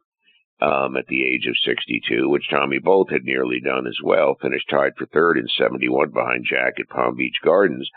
Um, 0.62 0.95
at 0.99 1.07
the 1.07 1.24
age 1.24 1.47
of 1.47 1.57
62, 1.64 2.28
which 2.28 2.51
Tommy 2.51 2.78
Bolt 2.78 3.11
had 3.11 3.24
nearly 3.24 3.61
done 3.64 3.86
as 3.86 3.97
well, 4.05 4.36
finished 4.43 4.68
tied 4.68 4.93
for 4.99 5.07
third 5.07 5.38
in 5.38 5.49
71 5.57 6.11
behind 6.11 6.45
Jack 6.45 6.74
at 6.78 6.91
Palm 6.91 7.16
Beach 7.16 7.36
Gardens. 7.43 7.88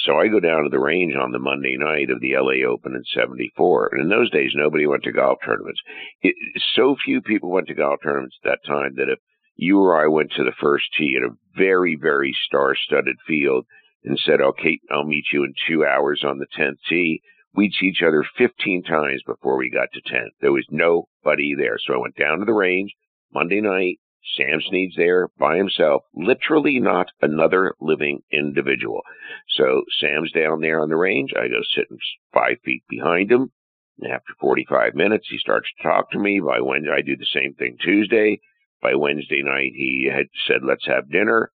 So 0.00 0.16
I 0.16 0.28
go 0.28 0.40
down 0.40 0.64
to 0.64 0.70
the 0.70 0.80
range 0.80 1.14
on 1.14 1.32
the 1.32 1.38
Monday 1.38 1.76
night 1.78 2.10
of 2.10 2.20
the 2.20 2.34
LA 2.36 2.68
Open 2.68 2.94
in 2.94 3.04
74. 3.14 3.90
And 3.92 4.02
in 4.02 4.08
those 4.08 4.30
days, 4.30 4.52
nobody 4.54 4.86
went 4.86 5.04
to 5.04 5.12
golf 5.12 5.38
tournaments. 5.44 5.80
It, 6.22 6.34
so 6.74 6.96
few 6.96 7.22
people 7.22 7.50
went 7.50 7.68
to 7.68 7.74
golf 7.74 8.00
tournaments 8.02 8.36
at 8.44 8.50
that 8.50 8.66
time 8.66 8.94
that 8.96 9.08
if 9.08 9.18
you 9.56 9.80
or 9.80 10.02
I 10.02 10.08
went 10.08 10.32
to 10.32 10.44
the 10.44 10.52
first 10.60 10.86
tee 10.98 11.16
at 11.16 11.28
a 11.28 11.34
very, 11.56 11.96
very 12.00 12.34
star 12.46 12.74
studded 12.74 13.16
field 13.26 13.66
and 14.04 14.18
said, 14.18 14.40
okay, 14.40 14.78
I'll 14.90 15.04
meet 15.04 15.26
you 15.32 15.44
in 15.44 15.54
two 15.66 15.84
hours 15.84 16.22
on 16.24 16.38
the 16.38 16.46
10th 16.58 16.78
tee, 16.88 17.22
we'd 17.54 17.72
see 17.72 17.86
each 17.86 18.02
other 18.02 18.24
15 18.36 18.82
times 18.82 19.22
before 19.24 19.56
we 19.56 19.70
got 19.70 19.88
to 19.92 20.00
10. 20.00 20.30
There 20.40 20.52
was 20.52 20.66
nobody 20.70 21.54
there. 21.56 21.78
So 21.78 21.94
I 21.94 21.98
went 21.98 22.16
down 22.16 22.40
to 22.40 22.44
the 22.44 22.52
range 22.52 22.92
Monday 23.32 23.60
night, 23.60 23.98
Sam 24.36 24.60
Snead's 24.68 24.96
there 24.96 25.28
by 25.38 25.56
himself, 25.56 26.04
literally 26.14 26.80
not 26.80 27.08
another 27.20 27.74
living 27.80 28.22
individual. 28.32 29.02
So 29.50 29.84
Sam's 30.00 30.32
down 30.32 30.60
there 30.60 30.80
on 30.80 30.88
the 30.88 30.96
range. 30.96 31.32
I 31.36 31.48
go 31.48 31.60
sitting 31.74 31.98
five 32.32 32.58
feet 32.64 32.84
behind 32.88 33.30
him. 33.30 33.52
And 34.00 34.12
after 34.12 34.32
45 34.40 34.94
minutes, 34.94 35.26
he 35.28 35.38
starts 35.38 35.68
to 35.76 35.82
talk 35.82 36.10
to 36.10 36.18
me. 36.18 36.40
By 36.40 36.60
Wednesday, 36.60 36.90
I 36.90 37.02
do 37.02 37.16
the 37.16 37.26
same 37.26 37.54
thing 37.54 37.76
Tuesday. 37.80 38.40
By 38.82 38.94
Wednesday 38.94 39.42
night, 39.42 39.72
he 39.74 40.10
had 40.12 40.26
said, 40.46 40.62
let's 40.62 40.86
have 40.86 41.10
dinner. 41.10 41.52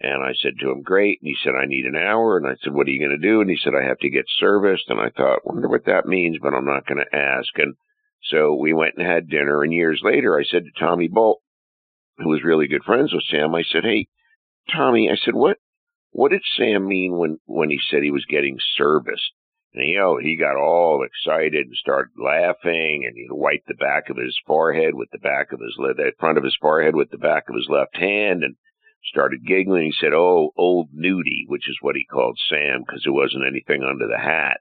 And 0.00 0.22
I 0.22 0.32
said 0.34 0.54
to 0.58 0.70
him, 0.70 0.82
great. 0.82 1.20
And 1.20 1.28
he 1.28 1.36
said, 1.42 1.54
I 1.54 1.66
need 1.66 1.84
an 1.86 1.96
hour. 1.96 2.36
And 2.36 2.46
I 2.46 2.56
said, 2.62 2.72
what 2.72 2.86
are 2.86 2.90
you 2.90 2.98
going 2.98 3.20
to 3.20 3.28
do? 3.28 3.40
And 3.40 3.50
he 3.50 3.56
said, 3.56 3.74
I 3.74 3.84
have 3.84 3.98
to 3.98 4.10
get 4.10 4.24
serviced. 4.38 4.88
And 4.88 4.98
I 4.98 5.10
thought, 5.10 5.46
wonder 5.46 5.68
what 5.68 5.84
that 5.84 6.06
means, 6.06 6.38
but 6.40 6.54
I'm 6.54 6.64
not 6.64 6.86
going 6.86 7.04
to 7.04 7.16
ask. 7.16 7.56
And 7.56 7.74
so 8.24 8.54
we 8.54 8.72
went 8.72 8.94
and 8.96 9.06
had 9.06 9.28
dinner. 9.28 9.62
And 9.62 9.72
years 9.72 10.00
later, 10.02 10.38
I 10.38 10.44
said 10.44 10.64
to 10.64 10.80
Tommy 10.80 11.08
Bolt, 11.08 11.40
who 12.18 12.28
was 12.28 12.44
really 12.44 12.68
good 12.68 12.84
friends 12.84 13.12
with 13.12 13.24
Sam, 13.30 13.54
I 13.54 13.62
said, 13.62 13.84
Hey, 13.84 14.06
Tommy, 14.70 15.10
I 15.10 15.16
said, 15.16 15.34
what, 15.34 15.58
what 16.10 16.30
did 16.30 16.42
Sam 16.56 16.86
mean 16.86 17.16
when, 17.16 17.38
when 17.46 17.70
he 17.70 17.80
said 17.88 18.02
he 18.02 18.10
was 18.10 18.24
getting 18.28 18.58
serviced? 18.76 19.32
And 19.74 19.88
you 19.88 20.00
oh, 20.00 20.14
know, 20.14 20.18
he 20.18 20.36
got 20.36 20.56
all 20.56 21.02
excited 21.02 21.66
and 21.66 21.76
started 21.76 22.12
laughing 22.22 23.04
and 23.06 23.16
he 23.16 23.26
wiped 23.30 23.68
the 23.68 23.74
back 23.74 24.10
of 24.10 24.18
his 24.18 24.38
forehead 24.46 24.94
with 24.94 25.08
the 25.12 25.18
back 25.18 25.52
of 25.52 25.60
his, 25.60 25.74
the 25.78 26.12
front 26.20 26.36
of 26.36 26.44
his 26.44 26.56
forehead 26.60 26.94
with 26.94 27.10
the 27.10 27.16
back 27.16 27.48
of 27.48 27.54
his 27.54 27.68
left 27.70 27.96
hand 27.96 28.44
and 28.44 28.56
started 29.04 29.46
giggling. 29.46 29.86
He 29.86 29.94
said, 29.98 30.12
Oh, 30.12 30.52
old 30.58 30.90
Nudie, 30.92 31.46
which 31.46 31.68
is 31.70 31.78
what 31.80 31.96
he 31.96 32.04
called 32.04 32.38
Sam 32.50 32.84
because 32.86 33.02
there 33.04 33.14
wasn't 33.14 33.46
anything 33.48 33.82
under 33.82 34.06
the 34.06 34.18
hat. 34.18 34.60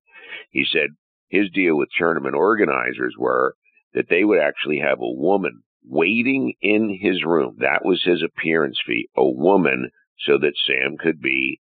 He 0.50 0.64
said 0.64 0.96
his 1.28 1.50
deal 1.52 1.76
with 1.78 1.90
tournament 1.98 2.36
organizers 2.36 3.16
were 3.18 3.56
that 3.94 4.08
they 4.10 4.24
would 4.24 4.40
actually 4.40 4.80
have 4.80 5.00
a 5.02 5.12
woman 5.12 5.64
waiting 5.84 6.54
in 6.62 6.98
his 7.02 7.24
room. 7.24 7.58
That 7.60 7.84
was 7.84 8.04
his 8.04 8.24
appearance 8.24 8.80
fee, 8.86 9.10
a 9.16 9.28
woman 9.28 9.90
so 10.26 10.38
that 10.38 10.54
Sam 10.68 10.98
could 10.98 11.22
be 11.22 11.60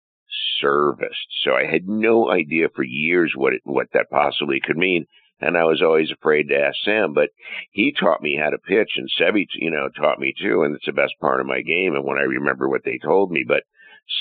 serviced. 0.60 1.28
So 1.44 1.54
I 1.54 1.66
had 1.66 1.88
no 1.88 2.30
idea 2.30 2.68
for 2.76 2.84
years 2.84 3.34
what 3.36 3.54
it, 3.54 3.62
what 3.64 3.88
that 3.94 4.10
possibly 4.10 4.60
could 4.64 4.78
mean. 4.78 5.06
And 5.40 5.58
I 5.58 5.64
was 5.64 5.82
always 5.82 6.12
afraid 6.12 6.50
to 6.50 6.60
ask 6.60 6.78
Sam, 6.86 7.14
but 7.14 7.30
he 7.72 7.92
taught 7.92 8.22
me 8.22 8.38
how 8.40 8.52
to 8.52 8.60
pitch 8.60 8.92
and 8.96 9.10
Seve, 9.20 9.48
you 9.56 9.72
know, 9.72 9.90
taught 9.90 10.20
me 10.20 10.36
too. 10.40 10.62
And 10.62 10.76
it's 10.76 10.86
the 10.86 10.94
best 10.94 11.14
part 11.20 11.42
of 11.42 11.48
my 11.48 11.62
game. 11.62 11.96
And 11.96 12.06
when 12.06 12.20
I 12.20 12.24
remember 12.24 12.70
what 12.70 12.84
they 12.86 13.00
told 13.04 13.32
me, 13.32 13.44
but 13.48 13.64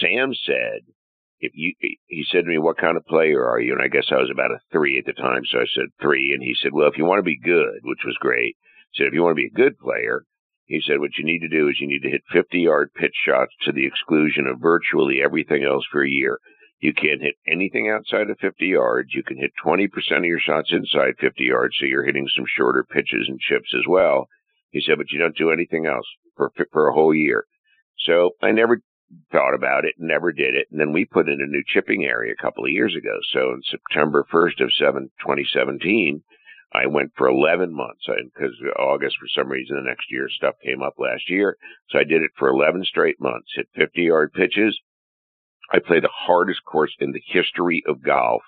Sam 0.00 0.32
said, 0.46 0.80
if 1.40 1.52
you, 1.54 1.74
he 2.06 2.24
said 2.30 2.44
to 2.44 2.50
me, 2.50 2.58
what 2.58 2.78
kind 2.78 2.96
of 2.96 3.04
player 3.04 3.46
are 3.46 3.60
you? 3.60 3.72
And 3.72 3.82
I 3.82 3.88
guess 3.88 4.06
I 4.10 4.16
was 4.16 4.30
about 4.32 4.50
a 4.50 4.60
three 4.72 4.98
at 4.98 5.04
the 5.04 5.12
time. 5.12 5.42
So 5.44 5.58
I 5.58 5.66
said 5.74 5.86
three. 6.00 6.32
And 6.32 6.42
he 6.42 6.54
said, 6.54 6.72
well, 6.72 6.88
if 6.88 6.96
you 6.96 7.04
want 7.04 7.18
to 7.18 7.22
be 7.22 7.38
good, 7.38 7.80
which 7.82 8.04
was 8.04 8.16
great, 8.20 8.56
said, 8.94 9.06
if 9.06 9.14
you 9.14 9.22
want 9.22 9.32
to 9.32 9.42
be 9.42 9.46
a 9.46 9.50
good 9.50 9.78
player, 9.78 10.24
he 10.64 10.80
said, 10.80 11.00
what 11.00 11.18
you 11.18 11.24
need 11.24 11.40
to 11.40 11.48
do 11.48 11.68
is 11.68 11.80
you 11.80 11.88
need 11.88 12.02
to 12.02 12.10
hit 12.10 12.22
50 12.32 12.60
yard 12.60 12.90
pitch 12.94 13.14
shots 13.26 13.52
to 13.62 13.72
the 13.72 13.86
exclusion 13.86 14.46
of 14.46 14.60
virtually 14.60 15.20
everything 15.22 15.64
else 15.64 15.84
for 15.90 16.04
a 16.04 16.10
year. 16.10 16.38
You 16.78 16.94
can't 16.94 17.20
hit 17.20 17.34
anything 17.46 17.90
outside 17.90 18.30
of 18.30 18.38
50 18.38 18.66
yards. 18.66 19.12
You 19.12 19.22
can 19.22 19.36
hit 19.36 19.52
20% 19.64 19.90
of 20.18 20.24
your 20.24 20.38
shots 20.38 20.72
inside 20.72 21.14
50 21.20 21.44
yards, 21.44 21.76
so 21.78 21.86
you're 21.86 22.04
hitting 22.06 22.28
some 22.34 22.46
shorter 22.46 22.84
pitches 22.84 23.26
and 23.28 23.38
chips 23.38 23.74
as 23.74 23.84
well. 23.86 24.28
He 24.70 24.80
said, 24.80 24.96
but 24.96 25.10
you 25.10 25.18
don't 25.18 25.36
do 25.36 25.50
anything 25.50 25.86
else 25.86 26.06
for, 26.36 26.52
for 26.72 26.88
a 26.88 26.94
whole 26.94 27.14
year. 27.14 27.44
So 27.98 28.30
I 28.40 28.52
never 28.52 28.80
thought 29.32 29.54
about 29.54 29.84
it, 29.84 29.94
never 29.98 30.32
did 30.32 30.54
it. 30.54 30.68
And 30.70 30.80
then 30.80 30.92
we 30.92 31.04
put 31.04 31.28
in 31.28 31.40
a 31.40 31.50
new 31.50 31.62
chipping 31.66 32.04
area 32.04 32.32
a 32.32 32.42
couple 32.42 32.64
of 32.64 32.70
years 32.70 32.94
ago. 32.96 33.18
So 33.32 33.52
in 33.54 33.62
September 33.68 34.24
1st 34.32 34.62
of 34.62 34.72
7, 34.72 35.10
2017, 35.20 36.22
I 36.72 36.86
went 36.86 37.12
for 37.16 37.26
11 37.28 37.74
months 37.74 38.04
and 38.06 38.30
because 38.32 38.54
August, 38.78 39.16
for 39.18 39.26
some 39.28 39.48
reason, 39.48 39.76
the 39.76 39.88
next 39.88 40.10
year 40.10 40.28
stuff 40.28 40.54
came 40.64 40.82
up 40.82 40.94
last 40.98 41.28
year. 41.28 41.56
So 41.90 41.98
I 41.98 42.04
did 42.04 42.22
it 42.22 42.30
for 42.38 42.48
11 42.48 42.84
straight 42.84 43.20
months, 43.20 43.48
hit 43.54 43.68
50 43.74 44.02
yard 44.02 44.32
pitches. 44.32 44.78
I 45.72 45.78
played 45.78 46.04
the 46.04 46.10
hardest 46.12 46.64
course 46.64 46.94
in 47.00 47.12
the 47.12 47.22
history 47.26 47.82
of 47.86 48.02
golf 48.02 48.42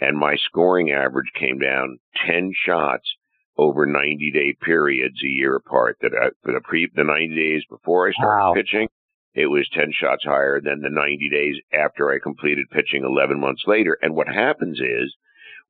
and 0.00 0.16
my 0.16 0.36
scoring 0.36 0.90
average 0.90 1.30
came 1.38 1.58
down 1.58 1.98
10 2.26 2.52
shots 2.54 3.16
over 3.56 3.86
90 3.86 4.30
day 4.32 4.56
periods 4.60 5.16
a 5.24 5.28
year 5.28 5.56
apart. 5.56 5.96
That 6.00 6.12
I, 6.14 6.28
for 6.42 6.52
the 6.52 6.60
pre, 6.60 6.88
the 6.94 7.04
90 7.04 7.34
days 7.34 7.62
before 7.68 8.08
I 8.08 8.12
started 8.12 8.44
wow. 8.44 8.54
pitching, 8.54 8.88
it 9.34 9.46
was 9.46 9.68
10 9.72 9.92
shots 9.92 10.24
higher 10.24 10.60
than 10.60 10.80
the 10.80 10.90
90 10.90 11.28
days 11.30 11.56
after 11.72 12.10
I 12.10 12.18
completed 12.22 12.66
pitching 12.70 13.04
11 13.04 13.40
months 13.40 13.62
later. 13.66 13.98
And 14.00 14.14
what 14.14 14.28
happens 14.28 14.78
is 14.78 15.14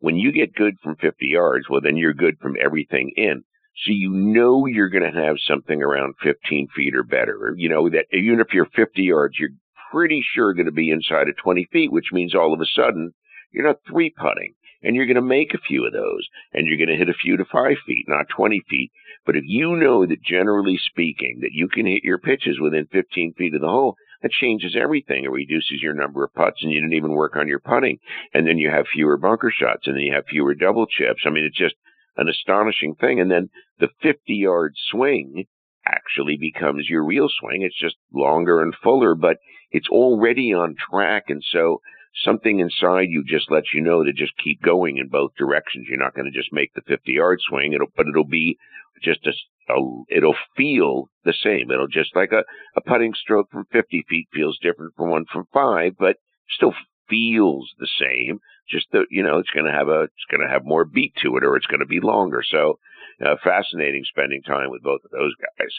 when 0.00 0.16
you 0.16 0.32
get 0.32 0.54
good 0.54 0.74
from 0.82 0.96
50 0.96 1.26
yards, 1.26 1.68
well, 1.68 1.80
then 1.80 1.96
you're 1.96 2.14
good 2.14 2.38
from 2.40 2.56
everything 2.62 3.12
in. 3.16 3.42
So 3.84 3.92
you 3.92 4.10
know 4.10 4.66
you're 4.66 4.88
going 4.88 5.10
to 5.10 5.20
have 5.20 5.36
something 5.46 5.82
around 5.82 6.14
15 6.22 6.68
feet 6.74 6.96
or 6.96 7.04
better. 7.04 7.54
You 7.56 7.68
know 7.68 7.88
that 7.90 8.06
even 8.12 8.40
if 8.40 8.48
you're 8.52 8.66
50 8.66 9.02
yards, 9.02 9.38
you're 9.38 9.50
pretty 9.92 10.22
sure 10.34 10.52
going 10.54 10.66
to 10.66 10.72
be 10.72 10.90
inside 10.90 11.28
of 11.28 11.36
20 11.36 11.68
feet, 11.72 11.92
which 11.92 12.12
means 12.12 12.34
all 12.34 12.52
of 12.52 12.60
a 12.60 12.66
sudden 12.66 13.12
you're 13.52 13.66
not 13.66 13.76
three 13.88 14.10
putting 14.10 14.54
and 14.82 14.94
you're 14.94 15.06
going 15.06 15.16
to 15.16 15.22
make 15.22 15.54
a 15.54 15.58
few 15.66 15.86
of 15.86 15.92
those 15.92 16.26
and 16.52 16.66
you're 16.66 16.76
going 16.76 16.88
to 16.88 16.96
hit 16.96 17.08
a 17.08 17.14
few 17.22 17.36
to 17.36 17.44
five 17.44 17.76
feet, 17.86 18.04
not 18.08 18.26
20 18.36 18.62
feet. 18.68 18.90
But 19.24 19.36
if 19.36 19.44
you 19.46 19.76
know 19.76 20.06
that 20.06 20.22
generally 20.22 20.78
speaking 20.78 21.38
that 21.42 21.52
you 21.52 21.68
can 21.68 21.86
hit 21.86 22.04
your 22.04 22.18
pitches 22.18 22.58
within 22.60 22.86
15 22.92 23.34
feet 23.36 23.54
of 23.54 23.60
the 23.60 23.68
hole, 23.68 23.96
that 24.22 24.30
changes 24.32 24.76
everything. 24.78 25.24
It 25.24 25.30
reduces 25.30 25.80
your 25.82 25.94
number 25.94 26.24
of 26.24 26.34
putts 26.34 26.62
and 26.62 26.72
you 26.72 26.80
didn't 26.80 26.96
even 26.96 27.12
work 27.12 27.36
on 27.36 27.48
your 27.48 27.60
putting. 27.60 27.98
And 28.34 28.46
then 28.46 28.58
you 28.58 28.70
have 28.70 28.86
fewer 28.92 29.16
bunker 29.16 29.52
shots 29.56 29.86
and 29.86 29.96
then 29.96 30.02
you 30.02 30.14
have 30.14 30.26
fewer 30.26 30.54
double 30.54 30.86
chips. 30.86 31.22
I 31.24 31.30
mean, 31.30 31.44
it's 31.44 31.58
just 31.58 31.76
an 32.16 32.28
astonishing 32.28 32.94
thing. 32.96 33.20
And 33.20 33.30
then 33.30 33.50
the 33.78 33.88
50 34.02 34.34
yard 34.34 34.74
swing 34.90 35.46
actually 35.86 36.36
becomes 36.36 36.88
your 36.88 37.04
real 37.04 37.28
swing. 37.40 37.62
It's 37.62 37.78
just 37.78 37.96
longer 38.12 38.60
and 38.60 38.74
fuller, 38.82 39.14
but 39.14 39.38
it's 39.70 39.88
already 39.88 40.52
on 40.52 40.74
track. 40.90 41.24
And 41.28 41.42
so 41.52 41.80
something 42.24 42.58
inside 42.58 43.08
you 43.10 43.22
just 43.24 43.50
lets 43.50 43.72
you 43.72 43.80
know 43.80 44.02
to 44.02 44.12
just 44.12 44.32
keep 44.42 44.60
going 44.62 44.98
in 44.98 45.08
both 45.08 45.32
directions. 45.38 45.86
You're 45.88 46.02
not 46.02 46.14
going 46.14 46.30
to 46.30 46.36
just 46.36 46.52
make 46.52 46.74
the 46.74 46.82
50 46.82 47.12
yard 47.12 47.38
swing. 47.48 47.72
It'll, 47.72 47.92
but 47.96 48.06
it'll 48.08 48.24
be 48.24 48.58
just 49.02 49.26
a, 49.26 49.32
a, 49.68 49.80
it'll 50.08 50.36
feel 50.56 51.08
the 51.24 51.34
same. 51.42 51.70
It'll 51.70 51.88
just 51.88 52.14
like 52.16 52.32
a, 52.32 52.44
a 52.76 52.80
putting 52.80 53.14
stroke 53.14 53.50
from 53.50 53.66
50 53.72 54.04
feet 54.08 54.28
feels 54.32 54.58
different 54.62 54.94
from 54.96 55.10
one 55.10 55.24
from 55.32 55.44
five, 55.52 55.92
but 55.98 56.16
still 56.50 56.74
feels 57.08 57.70
the 57.78 57.88
same. 58.00 58.40
Just 58.68 58.86
that, 58.92 59.06
you 59.10 59.22
know, 59.22 59.38
it's 59.38 59.50
going 59.50 59.66
to 59.66 59.72
have 59.72 59.88
a, 59.88 60.02
it's 60.02 60.28
going 60.30 60.46
to 60.46 60.52
have 60.52 60.64
more 60.64 60.84
beat 60.84 61.14
to 61.22 61.36
it 61.36 61.44
or 61.44 61.56
it's 61.56 61.66
going 61.66 61.80
to 61.80 61.86
be 61.86 62.00
longer. 62.00 62.42
So, 62.48 62.78
uh, 63.24 63.34
fascinating 63.42 64.04
spending 64.04 64.42
time 64.42 64.70
with 64.70 64.82
both 64.82 65.00
of 65.04 65.10
those 65.10 65.34
guys. 65.58 65.70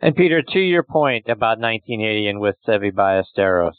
And 0.00 0.16
Peter, 0.16 0.42
to 0.42 0.58
your 0.58 0.82
point 0.82 1.26
about 1.26 1.58
1980 1.58 2.28
and 2.28 2.40
with 2.40 2.56
Seve 2.66 2.92
Ballesteros, 2.92 3.72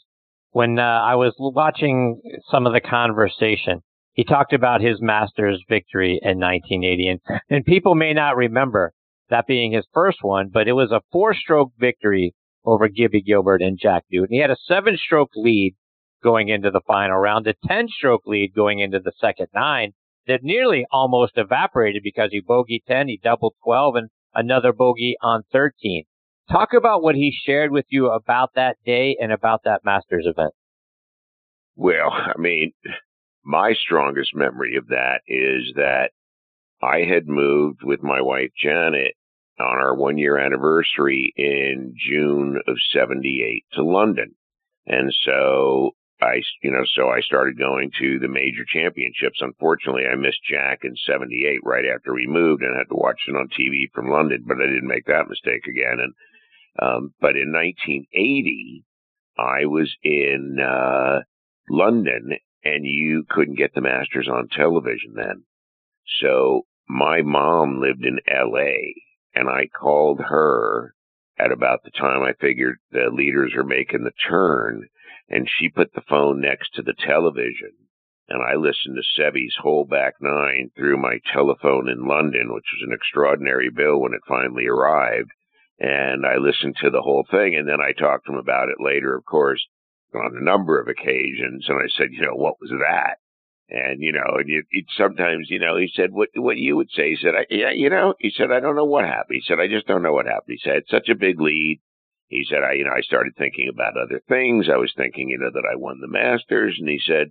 when 0.50 0.78
uh, 0.78 0.82
I 0.82 1.16
was 1.16 1.34
watching 1.38 2.20
some 2.50 2.66
of 2.66 2.72
the 2.72 2.80
conversation, 2.80 3.82
he 4.14 4.24
talked 4.24 4.52
about 4.52 4.80
his 4.80 5.00
Masters 5.00 5.62
victory 5.68 6.20
in 6.22 6.38
1980, 6.38 7.08
and, 7.08 7.40
and 7.48 7.64
people 7.64 7.94
may 7.94 8.12
not 8.12 8.36
remember 8.36 8.92
that 9.30 9.46
being 9.46 9.72
his 9.72 9.86
first 9.94 10.18
one, 10.22 10.50
but 10.52 10.68
it 10.68 10.72
was 10.72 10.90
a 10.92 11.00
four-stroke 11.10 11.72
victory 11.78 12.34
over 12.64 12.88
Gibby 12.88 13.22
Gilbert 13.22 13.62
and 13.62 13.78
Jack 13.80 14.04
Newton. 14.10 14.34
He 14.34 14.40
had 14.40 14.50
a 14.50 14.56
seven-stroke 14.66 15.30
lead 15.34 15.74
going 16.22 16.48
into 16.48 16.70
the 16.70 16.82
final 16.86 17.16
round, 17.16 17.46
a 17.46 17.54
10-stroke 17.66 18.26
lead 18.26 18.54
going 18.54 18.78
into 18.78 19.00
the 19.00 19.12
second 19.18 19.48
nine 19.54 19.92
that 20.26 20.42
nearly 20.42 20.86
almost 20.92 21.32
evaporated 21.36 22.02
because 22.04 22.28
he 22.30 22.40
bogeyed 22.40 22.84
10, 22.86 23.08
he 23.08 23.20
doubled 23.22 23.54
12, 23.64 23.96
and 23.96 24.10
another 24.34 24.72
bogey 24.72 25.16
on 25.22 25.42
13. 25.52 26.04
Talk 26.50 26.70
about 26.76 27.02
what 27.02 27.14
he 27.14 27.34
shared 27.44 27.70
with 27.70 27.86
you 27.88 28.10
about 28.10 28.50
that 28.54 28.76
day 28.84 29.16
and 29.20 29.32
about 29.32 29.60
that 29.64 29.84
Masters 29.84 30.26
event. 30.26 30.52
Well, 31.74 32.10
I 32.12 32.34
mean, 32.36 32.72
my 33.44 33.74
strongest 33.74 34.34
memory 34.34 34.76
of 34.76 34.88
that 34.88 35.20
is 35.26 35.72
that 35.76 36.10
I 36.82 37.00
had 37.00 37.28
moved 37.28 37.82
with 37.82 38.02
my 38.02 38.20
wife 38.20 38.50
Janet 38.60 39.14
on 39.60 39.78
our 39.78 39.94
one 39.94 40.18
year 40.18 40.38
anniversary 40.38 41.32
in 41.36 41.94
June 41.96 42.60
of 42.66 42.76
78 42.92 43.64
to 43.74 43.84
London. 43.84 44.34
And 44.86 45.14
so 45.24 45.92
I, 46.20 46.42
you 46.62 46.70
know, 46.70 46.84
so 46.94 47.08
I 47.08 47.20
started 47.20 47.58
going 47.58 47.90
to 47.98 48.18
the 48.18 48.28
major 48.28 48.64
championships. 48.66 49.40
Unfortunately, 49.40 50.04
I 50.06 50.16
missed 50.16 50.42
Jack 50.48 50.80
in 50.84 50.94
78 51.06 51.60
right 51.64 51.84
after 51.92 52.14
we 52.14 52.26
moved 52.26 52.62
and 52.62 52.76
had 52.76 52.88
to 52.88 52.94
watch 52.94 53.20
it 53.26 53.36
on 53.36 53.48
TV 53.48 53.90
from 53.92 54.10
London, 54.10 54.44
but 54.46 54.58
I 54.58 54.66
didn't 54.66 54.88
make 54.88 55.06
that 55.06 55.28
mistake 55.28 55.66
again. 55.66 55.98
And, 55.98 56.14
um, 56.80 57.14
but 57.20 57.36
in 57.36 57.52
1980, 57.52 58.84
I 59.38 59.66
was 59.66 59.94
in, 60.02 60.58
uh, 60.60 61.20
London 61.68 62.32
and 62.64 62.84
you 62.84 63.24
couldn't 63.28 63.58
get 63.58 63.74
the 63.74 63.80
Masters 63.80 64.28
on 64.28 64.48
television 64.48 65.14
then. 65.14 65.44
So 66.20 66.66
my 66.88 67.22
mom 67.22 67.80
lived 67.80 68.04
in 68.04 68.20
LA 68.28 68.94
and 69.34 69.48
I 69.48 69.66
called 69.66 70.20
her 70.20 70.94
at 71.38 71.52
about 71.52 71.82
the 71.84 71.90
time 71.90 72.22
I 72.22 72.34
figured 72.40 72.76
the 72.90 73.10
leaders 73.12 73.54
are 73.56 73.64
making 73.64 74.04
the 74.04 74.12
turn 74.28 74.88
and 75.28 75.48
she 75.48 75.68
put 75.68 75.92
the 75.94 76.02
phone 76.08 76.40
next 76.40 76.74
to 76.74 76.82
the 76.82 76.94
television 76.94 77.72
and 78.28 78.42
I 78.42 78.54
listened 78.54 78.96
to 78.96 79.02
Seve's 79.02 79.56
whole 79.60 79.84
back 79.84 80.14
nine 80.20 80.70
through 80.76 80.96
my 80.96 81.18
telephone 81.32 81.88
in 81.88 82.06
London, 82.06 82.54
which 82.54 82.64
was 82.72 82.82
an 82.86 82.94
extraordinary 82.94 83.68
bill 83.68 84.00
when 84.00 84.14
it 84.14 84.20
finally 84.28 84.66
arrived. 84.66 85.30
And 85.78 86.24
I 86.24 86.36
listened 86.36 86.76
to 86.80 86.90
the 86.90 87.02
whole 87.02 87.26
thing 87.28 87.56
and 87.56 87.68
then 87.68 87.80
I 87.80 87.92
talked 87.92 88.26
to 88.26 88.32
him 88.32 88.38
about 88.38 88.68
it 88.68 88.76
later, 88.80 89.16
of 89.16 89.24
course 89.24 89.66
on 90.14 90.36
a 90.36 90.44
number 90.44 90.80
of 90.80 90.88
occasions, 90.88 91.66
and 91.68 91.78
I 91.78 91.88
said, 91.96 92.12
you 92.12 92.22
know, 92.22 92.34
what 92.34 92.60
was 92.60 92.70
that? 92.70 93.18
And 93.68 94.02
you 94.02 94.12
know, 94.12 94.36
and 94.38 94.50
it, 94.50 94.66
it 94.70 94.84
sometimes, 94.96 95.48
you 95.48 95.58
know, 95.58 95.76
he 95.76 95.90
said, 95.94 96.12
what 96.12 96.28
what 96.34 96.58
you 96.58 96.76
would 96.76 96.90
say? 96.90 97.10
He 97.10 97.16
said, 97.16 97.34
I, 97.34 97.46
yeah, 97.48 97.70
you 97.70 97.88
know, 97.88 98.14
he 98.18 98.30
said, 98.36 98.52
I 98.52 98.60
don't 98.60 98.76
know 98.76 98.84
what 98.84 99.04
happened. 99.04 99.40
He 99.40 99.44
said, 99.46 99.60
I 99.60 99.68
just 99.68 99.86
don't 99.86 100.02
know 100.02 100.12
what 100.12 100.26
happened. 100.26 100.58
He 100.58 100.60
said, 100.62 100.82
such 100.88 101.08
a 101.08 101.14
big 101.14 101.40
lead. 101.40 101.80
He 102.28 102.44
said, 102.48 102.62
I, 102.62 102.72
you 102.74 102.84
know, 102.84 102.92
I 102.96 103.02
started 103.02 103.34
thinking 103.36 103.68
about 103.68 103.96
other 103.96 104.20
things. 104.28 104.68
I 104.68 104.76
was 104.76 104.92
thinking, 104.96 105.28
you 105.28 105.38
know, 105.38 105.50
that 105.52 105.68
I 105.70 105.76
won 105.76 106.00
the 106.00 106.08
Masters, 106.08 106.76
and 106.78 106.88
he 106.88 107.00
said, 107.06 107.28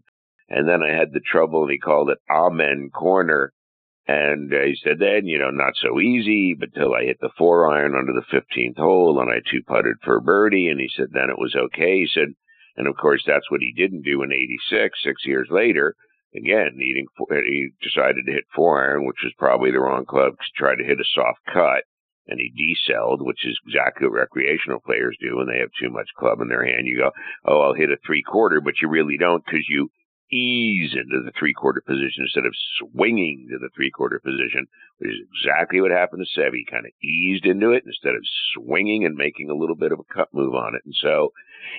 and 0.49 0.67
then 0.67 0.83
I 0.83 0.95
had 0.95 1.11
the 1.11 1.21
trouble, 1.21 1.63
and 1.63 1.71
he 1.71 1.79
called 1.79 2.09
it 2.09 2.19
Amen 2.29 2.89
Corner. 2.93 3.53
And 4.07 4.53
uh, 4.53 4.65
he 4.65 4.75
said, 4.83 4.99
then, 4.99 5.25
you 5.25 5.37
know, 5.37 5.51
not 5.51 5.73
so 5.75 5.99
easy, 5.99 6.55
but 6.59 6.73
till 6.73 6.93
I 6.93 7.05
hit 7.05 7.19
the 7.21 7.29
four 7.37 7.71
iron 7.71 7.95
under 7.95 8.13
the 8.13 8.25
15th 8.35 8.77
hole 8.77 9.21
and 9.21 9.29
I 9.29 9.39
two 9.49 9.61
putted 9.65 9.97
for 10.03 10.17
a 10.17 10.21
birdie. 10.21 10.67
And 10.67 10.79
he 10.79 10.89
said, 10.95 11.07
then 11.13 11.29
it 11.29 11.37
was 11.37 11.55
okay. 11.55 11.97
He 11.97 12.07
said, 12.11 12.33
and 12.77 12.87
of 12.87 12.95
course, 12.97 13.23
that's 13.25 13.49
what 13.51 13.61
he 13.61 13.73
didn't 13.75 14.03
do 14.03 14.23
in 14.23 14.31
86, 14.31 14.97
six 15.03 15.25
years 15.25 15.47
later. 15.51 15.95
Again, 16.35 16.71
needing, 16.75 17.07
he 17.29 17.69
decided 17.81 18.25
to 18.25 18.31
hit 18.31 18.45
four 18.55 18.81
iron, 18.81 19.05
which 19.05 19.19
was 19.23 19.33
probably 19.37 19.71
the 19.71 19.81
wrong 19.81 20.05
club 20.05 20.33
to 20.33 20.45
try 20.55 20.75
to 20.75 20.83
hit 20.83 20.99
a 20.99 21.03
soft 21.13 21.39
cut. 21.51 21.83
And 22.27 22.39
he 22.39 22.53
decelled, 22.55 23.21
which 23.21 23.45
is 23.45 23.59
exactly 23.67 24.07
what 24.07 24.15
recreational 24.15 24.79
players 24.79 25.17
do 25.19 25.37
when 25.37 25.47
they 25.47 25.59
have 25.59 25.71
too 25.81 25.89
much 25.89 26.07
club 26.17 26.39
in 26.39 26.47
their 26.47 26.63
hand. 26.63 26.87
You 26.87 26.97
go, 26.99 27.11
oh, 27.45 27.61
I'll 27.61 27.73
hit 27.73 27.91
a 27.91 27.97
three 28.05 28.23
quarter, 28.23 28.61
but 28.61 28.75
you 28.81 28.87
really 28.87 29.17
don't 29.17 29.43
because 29.43 29.65
you 29.67 29.89
ease 30.31 30.93
into 30.95 31.23
the 31.23 31.31
three 31.37 31.53
quarter 31.53 31.81
position 31.81 32.23
instead 32.23 32.45
of 32.45 32.53
swinging 32.79 33.47
to 33.51 33.57
the 33.57 33.69
three 33.75 33.91
quarter 33.91 34.19
position, 34.19 34.67
which 34.97 35.11
is 35.11 35.19
exactly 35.33 35.81
what 35.81 35.91
happened 35.91 36.25
to 36.25 36.39
Seve. 36.39 36.53
He 36.53 36.65
kind 36.69 36.85
of 36.85 36.91
eased 37.03 37.45
into 37.45 37.71
it 37.71 37.83
instead 37.85 38.15
of 38.15 38.23
swinging 38.53 39.05
and 39.05 39.15
making 39.15 39.49
a 39.49 39.55
little 39.55 39.75
bit 39.75 39.91
of 39.91 39.99
a 39.99 40.13
cut 40.13 40.29
move 40.33 40.55
on 40.55 40.75
it. 40.75 40.81
And 40.85 40.95
so, 41.01 41.33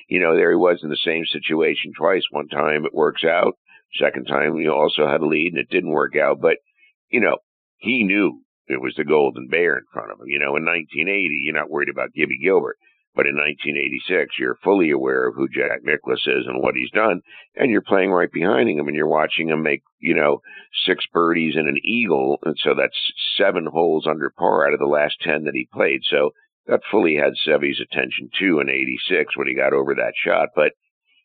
you 0.09 0.21
know, 0.21 0.37
there 0.37 0.51
he 0.51 0.57
was 0.57 0.81
in 0.83 0.91
the 0.91 0.97
same 1.05 1.25
situation 1.27 1.93
twice. 1.97 2.23
One 2.31 2.49
time 2.49 2.85
it 2.85 2.95
works 2.95 3.25
out. 3.25 3.57
Second 3.99 4.27
time 4.27 4.57
he 4.57 4.69
also 4.69 5.07
had 5.07 5.21
a 5.21 5.27
lead 5.27 5.53
and 5.53 5.59
it 5.59 5.71
didn't 5.71 5.91
work 5.91 6.17
out. 6.17 6.41
But, 6.41 6.59
you 7.11 7.21
know, 7.21 7.39
he 7.79 8.05
knew 8.05 8.41
it 8.69 8.81
was 8.81 8.95
the 8.97 9.05
golden 9.05 9.49
bear 9.49 9.77
in 9.77 9.85
front 9.93 10.13
of 10.13 10.21
him. 10.21 10.29
You 10.29 10.39
know, 10.39 10.57
in 10.57 10.65
1980, 10.65 11.41
you're 11.43 11.55
not 11.55 11.71
worried 11.71 11.91
about 11.91 12.15
Gibby 12.15 12.39
Gilbert. 12.43 12.79
But 13.15 13.27
in 13.27 13.37
1986, 13.37 14.39
you're 14.39 14.59
fully 14.65 14.91
aware 14.91 15.27
of 15.27 15.35
who 15.35 15.49
Jack 15.49 15.81
Nicklaus 15.83 16.27
is 16.27 16.47
and 16.47 16.63
what 16.63 16.75
he's 16.75 16.91
done, 16.93 17.21
and 17.55 17.71
you're 17.71 17.83
playing 17.83 18.11
right 18.11 18.33
behind 18.33 18.71
him, 18.71 18.89
and 18.89 18.97
you're 18.97 19.07
watching 19.07 19.49
him 19.49 19.63
make, 19.63 19.83
you 19.99 20.15
know, 20.15 20.41
six 20.87 21.05
birdies 21.13 21.55
and 21.57 21.69
an 21.69 21.79
eagle, 21.85 22.39
and 22.45 22.57
so 22.59 22.75
that's 22.75 22.97
seven 23.37 23.67
holes 23.67 24.07
under 24.09 24.31
par 24.31 24.67
out 24.67 24.73
of 24.73 24.81
the 24.81 24.87
last 24.87 25.17
ten 25.21 25.45
that 25.45 25.55
he 25.55 25.69
played. 25.73 26.01
So 26.05 26.31
that 26.67 26.81
fully 26.91 27.17
had 27.17 27.35
Seve's 27.45 27.81
attention 27.81 28.31
too 28.39 28.61
in 28.61 28.71
'86 28.71 29.37
when 29.37 29.47
he 29.47 29.55
got 29.55 29.75
over 29.75 29.95
that 29.95 30.15
shot, 30.17 30.51
but 30.55 30.73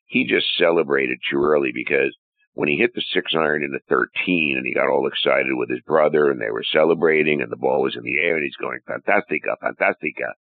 he 0.08 0.26
just 0.26 0.48
celebrated 0.58 1.20
too 1.30 1.42
early 1.44 1.72
because 1.74 2.16
when 2.54 2.70
he 2.70 2.78
hit 2.78 2.96
the 2.96 3.04
six 3.14 3.34
iron 3.36 3.64
in 3.64 3.72
the 3.72 3.80
13 3.88 4.56
and 4.58 4.66
he 4.66 4.74
got 4.74 4.90
all 4.90 5.08
excited 5.08 5.52
with 5.54 5.70
his 5.70 5.82
brother 5.82 6.32
and 6.32 6.42
they 6.42 6.50
were 6.50 6.64
celebrating 6.64 7.42
and 7.42 7.52
the 7.52 7.56
ball 7.56 7.84
was 7.84 7.96
in 7.96 8.04
the 8.04 8.18
air 8.18 8.36
and 8.36 8.44
he's 8.44 8.56
going, 8.56 8.80
Fantastica, 8.90 9.56
Fantastica. 9.62 10.34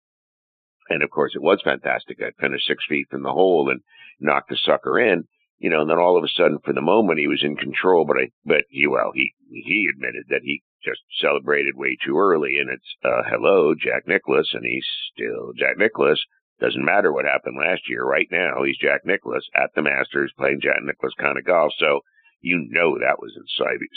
And 0.89 1.02
of 1.02 1.11
course, 1.11 1.32
it 1.35 1.43
was 1.43 1.61
fantastic. 1.62 2.19
I 2.20 2.31
finished 2.40 2.66
six 2.66 2.85
feet 2.89 3.06
from 3.11 3.23
the 3.23 3.32
hole 3.32 3.70
and 3.70 3.81
knocked 4.20 4.51
the 4.51 4.56
sucker 4.56 4.98
in. 4.98 5.24
You 5.59 5.70
know, 5.70 5.82
and 5.82 5.90
then 5.90 5.98
all 5.98 6.19
of 6.19 6.24
a 6.24 6.28
sudden, 6.28 6.59
for 6.65 6.73
the 6.73 6.82
moment, 6.82 7.20
he 7.20 7.28
was 7.28 7.43
in 7.43 7.56
control. 7.56 8.05
But 8.05 8.19
I, 8.19 8.28
but 8.44 8.65
he, 8.69 8.86
well, 8.86 9.12
he 9.15 9.32
he 9.51 9.89
admitted 9.89 10.24
that 10.28 10.43
he 10.43 10.62
just 10.85 11.01
celebrated 11.20 11.77
way 11.77 11.97
too 12.05 12.19
early. 12.19 12.59
And 12.59 12.69
it's 12.69 12.97
uh, 13.05 13.23
hello, 13.24 13.74
Jack 13.74 14.06
Nicklaus, 14.06 14.51
and 14.52 14.65
he's 14.66 14.86
still 15.12 15.52
Jack 15.56 15.78
Nicklaus. 15.78 16.20
Doesn't 16.61 16.85
matter 16.85 17.12
what 17.12 17.24
happened 17.24 17.56
last 17.59 17.89
year. 17.89 18.05
Right 18.05 18.28
now, 18.31 18.62
he's 18.65 18.78
Jack 18.78 19.02
Nicklaus 19.05 19.48
at 19.55 19.70
the 19.74 19.82
Masters 19.82 20.32
playing 20.36 20.61
Jack 20.61 20.82
Nicklaus 20.82 21.15
kind 21.19 21.39
of 21.39 21.44
golf. 21.44 21.73
So 21.78 22.01
you 22.40 22.66
know 22.69 22.98
that 22.98 23.20
was 23.20 23.32
in 23.36 23.44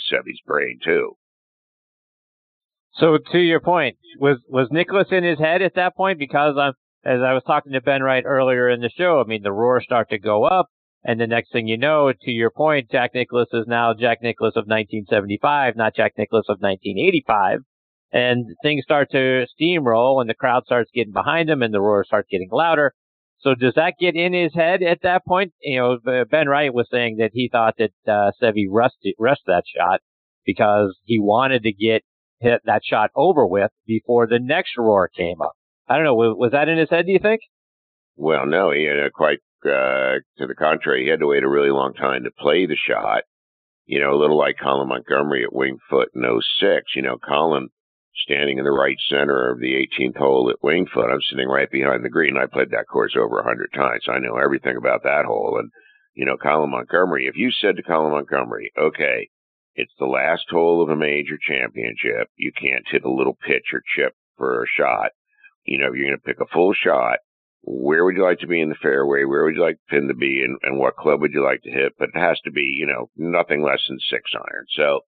Seve's 0.10 0.42
brain 0.46 0.80
too. 0.84 1.18
So 2.94 3.18
to 3.32 3.38
your 3.38 3.60
point, 3.60 3.98
was 4.20 4.38
was 4.48 4.70
Nicklaus 4.72 5.08
in 5.12 5.24
his 5.24 5.40
head 5.40 5.62
at 5.62 5.76
that 5.76 5.96
point? 5.96 6.20
Because 6.20 6.56
I'm, 6.58 6.74
as 7.06 7.22
I 7.22 7.34
was 7.34 7.44
talking 7.46 7.74
to 7.74 7.82
Ben 7.82 8.02
Wright 8.02 8.24
earlier 8.26 8.70
in 8.70 8.82
the 8.82 8.90
show, 8.90 9.22
I 9.22 9.28
mean 9.28 9.44
the 9.44 9.52
roar 9.52 9.82
start 9.82 10.10
to 10.10 10.20
go 10.20 10.46
up, 10.46 10.68
and 11.04 11.20
the 11.20 11.28
next 11.28 11.52
thing 11.52 11.68
you 11.68 11.78
know, 11.78 12.12
to 12.12 12.32
your 12.32 12.52
point, 12.52 12.92
Jack 12.92 13.12
Nicklaus 13.14 13.50
is 13.54 13.66
now 13.68 13.94
Jack 13.94 14.20
Nicklaus 14.22 14.56
of 14.56 14.66
1975, 14.66 15.76
not 15.76 15.96
Jack 15.96 16.14
Nicklaus 16.18 16.46
of 16.50 16.58
1985, 16.60 17.60
and 18.12 18.46
things 18.64 18.84
start 18.84 19.12
to 19.12 19.46
steamroll, 19.60 20.20
and 20.20 20.30
the 20.30 20.34
crowd 20.34 20.64
starts 20.66 20.92
getting 20.94 21.14
behind 21.14 21.50
him, 21.50 21.62
and 21.62 21.74
the 21.74 21.82
roar 21.82 22.04
starts 22.04 22.28
getting 22.32 22.50
louder. 22.52 22.94
So 23.40 23.54
does 23.54 23.76
that 23.76 23.94
get 24.00 24.16
in 24.16 24.34
his 24.34 24.54
head 24.56 24.82
at 24.82 25.04
that 25.04 25.24
point? 25.26 25.54
You 25.62 26.00
know, 26.04 26.26
Ben 26.26 26.50
Wright 26.50 26.74
was 26.74 26.88
saying 26.92 27.18
that 27.18 27.32
he 27.34 27.50
thought 27.52 27.76
that 27.78 27.92
uh, 28.08 28.32
Seve 28.42 28.66
rushed, 28.70 28.98
rushed 29.20 29.46
that 29.46 29.64
shot 29.68 30.02
because 30.46 30.98
he 31.04 31.20
wanted 31.20 31.64
to 31.64 31.72
get 31.72 32.02
hit 32.40 32.62
that 32.66 32.82
shot 32.84 33.12
over 33.16 33.46
with 33.46 33.72
before 33.86 34.28
the 34.28 34.40
next 34.40 34.72
roar 34.78 35.08
came 35.08 35.42
up. 35.42 35.54
I 35.88 35.96
don't 35.96 36.06
know. 36.06 36.16
Was, 36.16 36.52
that 36.52 36.70
in 36.70 36.78
his 36.78 36.90
head? 36.90 37.06
Do 37.06 37.12
you 37.12 37.20
think? 37.20 37.42
Well, 38.16 38.46
no. 38.46 38.72
He 38.72 38.84
had 38.84 39.00
a 39.00 39.10
quite 39.10 39.40
uh, 39.66 40.20
to 40.38 40.48
the 40.48 40.56
contrary. 40.58 41.04
He 41.04 41.10
had 41.10 41.20
to 41.22 41.28
wait 41.28 41.44
a 41.44 41.50
really 41.50 41.72
long 41.72 41.94
time 41.94 42.24
to 42.24 42.32
play 42.32 42.66
the 42.66 42.76
shot. 42.76 43.24
You 43.86 44.02
know, 44.02 44.14
a 44.14 44.20
little 44.20 44.38
like 44.38 44.58
Colin 44.62 44.90
Montgomerie 44.90 45.46
at 45.46 45.54
Winged 45.54 45.80
Foot 45.90 46.10
in 46.14 46.24
06. 46.24 46.96
You 46.96 47.04
know, 47.04 47.18
Colin 47.18 47.70
standing 48.26 48.58
in 48.58 48.66
the 48.66 48.72
right 48.72 48.98
center 49.10 49.50
of 49.50 49.60
the 49.60 49.88
18th 49.88 50.18
hole 50.18 50.50
at 50.50 50.62
Winged 50.62 50.90
Foot. 50.94 51.10
I'm 51.10 51.22
sitting 51.30 51.48
right 51.48 51.72
behind 51.72 52.04
the 52.04 52.10
green. 52.10 52.36
I 52.38 52.48
played 52.48 52.72
that 52.72 52.88
course 52.92 53.16
over 53.18 53.40
a 53.40 53.48
hundred 53.48 53.72
times. 53.74 54.04
I 54.10 54.20
know 54.20 54.38
everything 54.38 54.76
about 54.76 55.04
that 55.04 55.26
hole. 55.26 55.58
And 55.60 55.72
you 56.14 56.26
know, 56.26 56.36
Colin 56.36 56.72
Montgomerie. 56.72 57.28
If 57.28 57.38
you 57.38 57.52
said 57.52 57.78
to 57.78 57.84
Colin 57.84 58.12
Montgomerie, 58.12 58.72
"Okay, 58.78 59.30
it's 59.78 59.94
the 60.00 60.06
last 60.06 60.46
hole 60.50 60.82
of 60.82 60.90
a 60.90 60.96
major 60.96 61.38
championship. 61.40 62.30
You 62.36 62.52
can't 62.52 62.88
hit 62.90 63.06
a 63.06 63.12
little 63.12 63.38
pitch 63.46 63.68
or 63.72 63.82
chip 63.96 64.14
for 64.36 64.64
a 64.64 64.68
shot. 64.68 65.12
You 65.66 65.78
know, 65.78 65.94
you're 65.94 66.08
going 66.08 66.18
to 66.18 66.24
pick 66.26 66.42
a 66.42 66.52
full 66.52 66.74
shot. 66.74 67.20
Where 67.62 68.04
would 68.04 68.16
you 68.16 68.24
like 68.24 68.40
to 68.40 68.48
be 68.48 68.60
in 68.60 68.70
the 68.70 68.76
fairway? 68.82 69.24
Where 69.24 69.44
would 69.44 69.56
you 69.56 69.62
like 69.62 69.78
the 69.78 69.96
pin 69.96 70.08
to 70.08 70.16
be? 70.16 70.42
And, 70.44 70.58
and 70.64 70.80
what 70.80 70.96
club 70.96 71.22
would 71.22 71.34
you 71.34 71.44
like 71.44 71.62
to 71.64 71.70
hit? 71.70 71.94
But 72.00 72.10
it 72.16 72.20
has 72.20 72.40
to 72.46 72.52
be, 72.52 72.62
you 72.64 72.88
know, 72.88 73.10
nothing 73.16 73.62
less 73.62 73.82
than 73.88 74.00
six 74.10 74.32
iron. 74.34 74.66
So 74.76 75.02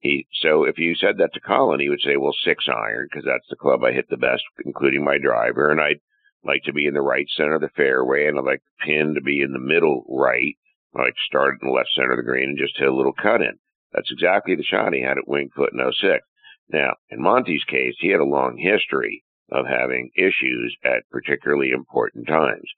he, 0.00 0.26
so 0.42 0.64
if 0.64 0.76
you 0.76 0.94
said 0.94 1.16
that 1.18 1.32
to 1.34 1.40
Colin, 1.40 1.80
he 1.80 1.88
would 1.88 2.02
say, 2.02 2.16
well, 2.18 2.34
six 2.44 2.66
iron, 2.68 3.08
because 3.10 3.24
that's 3.24 3.48
the 3.48 3.56
club 3.56 3.84
I 3.84 3.92
hit 3.92 4.10
the 4.10 4.18
best, 4.18 4.42
including 4.66 5.02
my 5.02 5.16
driver. 5.16 5.70
And 5.70 5.80
I'd 5.80 6.00
like 6.44 6.64
to 6.64 6.74
be 6.74 6.86
in 6.86 6.94
the 6.94 7.00
right 7.00 7.26
center 7.36 7.54
of 7.54 7.62
the 7.62 7.70
fairway, 7.76 8.26
and 8.26 8.38
I'd 8.38 8.44
like 8.44 8.62
the 8.62 8.86
pin 8.86 9.14
to 9.14 9.22
be 9.22 9.40
in 9.40 9.52
the 9.52 9.58
middle 9.58 10.04
right. 10.08 10.56
I 10.94 11.02
like 11.02 11.14
start 11.26 11.58
in 11.62 11.68
the 11.68 11.74
left 11.74 11.90
center 11.94 12.12
of 12.12 12.16
the 12.18 12.22
green 12.22 12.50
and 12.50 12.58
just 12.58 12.78
hit 12.78 12.88
a 12.88 12.94
little 12.94 13.14
cut 13.14 13.40
in. 13.40 13.58
That's 13.92 14.10
exactly 14.10 14.54
the 14.54 14.62
shot 14.62 14.92
he 14.92 15.02
had 15.02 15.18
at 15.18 15.28
Winged 15.28 15.52
Foot 15.54 15.72
in 15.72 15.92
06. 15.92 16.24
Now, 16.72 16.94
in 17.10 17.20
Monty's 17.20 17.64
case, 17.64 17.96
he 17.98 18.08
had 18.08 18.20
a 18.20 18.24
long 18.24 18.56
history 18.56 19.24
of 19.50 19.66
having 19.66 20.10
issues 20.16 20.76
at 20.84 21.08
particularly 21.10 21.70
important 21.70 22.28
times. 22.28 22.70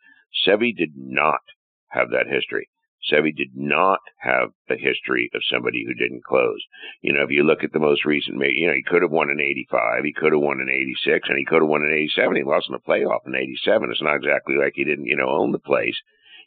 Seve 0.46 0.76
did 0.76 0.92
not 0.96 1.40
have 1.88 2.10
that 2.10 2.26
history. 2.26 2.68
Seve 3.10 3.36
did 3.36 3.50
not 3.54 3.98
have 4.18 4.50
a 4.70 4.76
history 4.76 5.28
of 5.34 5.42
somebody 5.50 5.84
who 5.84 5.92
didn't 5.92 6.24
close. 6.24 6.60
You 7.02 7.12
know, 7.12 7.24
if 7.24 7.30
you 7.30 7.42
look 7.42 7.64
at 7.64 7.72
the 7.72 7.80
most 7.80 8.04
recent, 8.04 8.40
you 8.54 8.66
know, 8.66 8.74
he 8.74 8.82
could 8.82 9.02
have 9.02 9.10
won 9.10 9.28
in 9.28 9.40
85, 9.40 10.04
he 10.04 10.12
could 10.12 10.32
have 10.32 10.40
won 10.40 10.60
in 10.60 10.70
86, 10.70 11.28
and 11.28 11.38
he 11.38 11.44
could 11.44 11.62
have 11.62 11.68
won 11.68 11.82
in 11.82 11.92
87. 11.92 12.36
He 12.36 12.44
lost 12.44 12.68
in 12.68 12.72
the 12.72 12.78
playoff 12.78 13.26
in 13.26 13.34
87. 13.34 13.90
It's 13.90 14.00
not 14.00 14.16
exactly 14.16 14.54
like 14.56 14.72
he 14.74 14.84
didn't, 14.84 15.06
you 15.06 15.16
know, 15.16 15.28
own 15.28 15.52
the 15.52 15.58
place, 15.58 15.96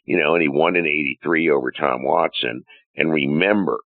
you 0.06 0.18
know, 0.18 0.34
and 0.34 0.42
he 0.42 0.48
won 0.48 0.76
in 0.76 0.86
83 0.86 1.50
over 1.50 1.70
Tom 1.70 2.02
Watson. 2.02 2.64
And 2.96 3.12
remember, 3.12 3.78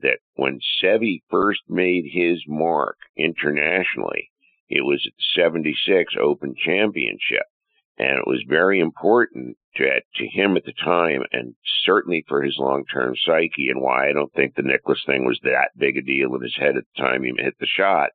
that 0.00 0.18
when 0.34 0.60
Seve 0.82 1.22
first 1.30 1.60
made 1.68 2.04
his 2.10 2.42
mark 2.46 2.96
internationally, 3.16 4.30
it 4.68 4.84
was 4.84 5.02
at 5.06 5.12
the 5.16 5.42
76 5.42 6.14
Open 6.20 6.54
Championship. 6.54 7.44
And 7.98 8.18
it 8.18 8.26
was 8.26 8.44
very 8.46 8.80
important 8.80 9.56
to, 9.76 10.00
to 10.16 10.26
him 10.26 10.56
at 10.56 10.64
the 10.64 10.74
time 10.84 11.22
and 11.32 11.54
certainly 11.84 12.24
for 12.28 12.42
his 12.42 12.56
long-term 12.58 13.14
psyche 13.24 13.68
and 13.70 13.80
why 13.80 14.08
I 14.08 14.12
don't 14.12 14.32
think 14.34 14.54
the 14.54 14.62
Nicklaus 14.62 15.02
thing 15.06 15.24
was 15.24 15.40
that 15.44 15.70
big 15.78 15.96
a 15.96 16.02
deal 16.02 16.34
in 16.34 16.42
his 16.42 16.56
head 16.56 16.76
at 16.76 16.84
the 16.94 17.02
time 17.02 17.22
he 17.22 17.32
hit 17.36 17.54
the 17.58 17.66
shot 17.66 18.10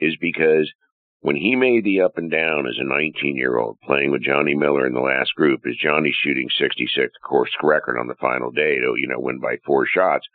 is 0.00 0.16
because 0.20 0.72
when 1.20 1.36
he 1.36 1.54
made 1.54 1.84
the 1.84 2.00
up 2.00 2.16
and 2.16 2.30
down 2.30 2.66
as 2.66 2.78
a 2.78 2.84
19 2.84 3.36
year 3.36 3.58
old 3.58 3.78
playing 3.82 4.10
with 4.10 4.22
Johnny 4.22 4.54
Miller 4.54 4.86
in 4.86 4.94
the 4.94 5.00
last 5.00 5.34
group, 5.34 5.60
as 5.68 5.76
Johnny 5.76 6.12
shooting 6.12 6.48
66 6.58 7.12
course 7.22 7.50
record 7.62 7.98
on 7.98 8.06
the 8.06 8.14
final 8.14 8.50
day 8.50 8.76
to, 8.76 8.94
you 8.96 9.06
know, 9.06 9.20
win 9.20 9.38
by 9.38 9.58
four 9.66 9.86
shots, 9.86 10.26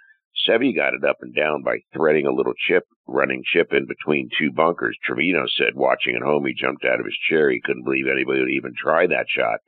Seve 0.48 0.76
got 0.76 0.94
it 0.94 1.04
up 1.04 1.18
and 1.22 1.34
down 1.34 1.64
by 1.64 1.80
threading 1.94 2.26
a 2.26 2.34
little 2.34 2.54
chip, 2.68 2.84
running 3.08 3.44
chip 3.46 3.72
in 3.72 3.86
between 3.86 4.30
two 4.38 4.52
bunkers. 4.52 4.98
Trevino 5.04 5.46
said, 5.48 5.76
watching 5.76 6.16
at 6.16 6.22
home, 6.22 6.46
he 6.46 6.54
jumped 6.54 6.84
out 6.84 7.00
of 7.00 7.06
his 7.06 7.18
chair. 7.30 7.50
He 7.50 7.62
couldn't 7.62 7.84
believe 7.84 8.06
anybody 8.08 8.40
would 8.40 8.50
even 8.50 8.74
try 8.78 9.08
that 9.08 9.28
shot. 9.30 9.60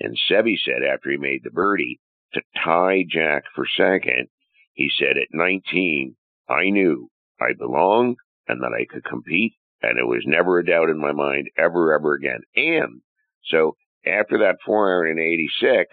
And 0.00 0.18
Seve 0.28 0.58
said, 0.64 0.82
after 0.82 1.10
he 1.10 1.16
made 1.16 1.42
the 1.44 1.50
birdie, 1.50 2.00
to 2.34 2.42
tie 2.62 3.04
Jack 3.08 3.44
for 3.54 3.66
second, 3.76 4.28
he 4.74 4.90
said, 4.98 5.16
at 5.16 5.28
19, 5.32 6.16
I 6.48 6.70
knew 6.70 7.08
I 7.40 7.52
belonged 7.56 8.16
and 8.48 8.62
that 8.62 8.72
I 8.72 8.84
could 8.84 9.04
compete, 9.04 9.54
and 9.82 9.98
it 9.98 10.06
was 10.06 10.22
never 10.26 10.58
a 10.58 10.66
doubt 10.66 10.90
in 10.90 10.98
my 10.98 11.12
mind 11.12 11.50
ever, 11.56 11.94
ever 11.94 12.14
again. 12.14 12.40
And 12.54 13.00
so 13.44 13.76
after 14.04 14.38
that 14.38 14.58
four 14.64 14.88
iron 14.88 15.18
in 15.18 15.24
86, 15.24 15.88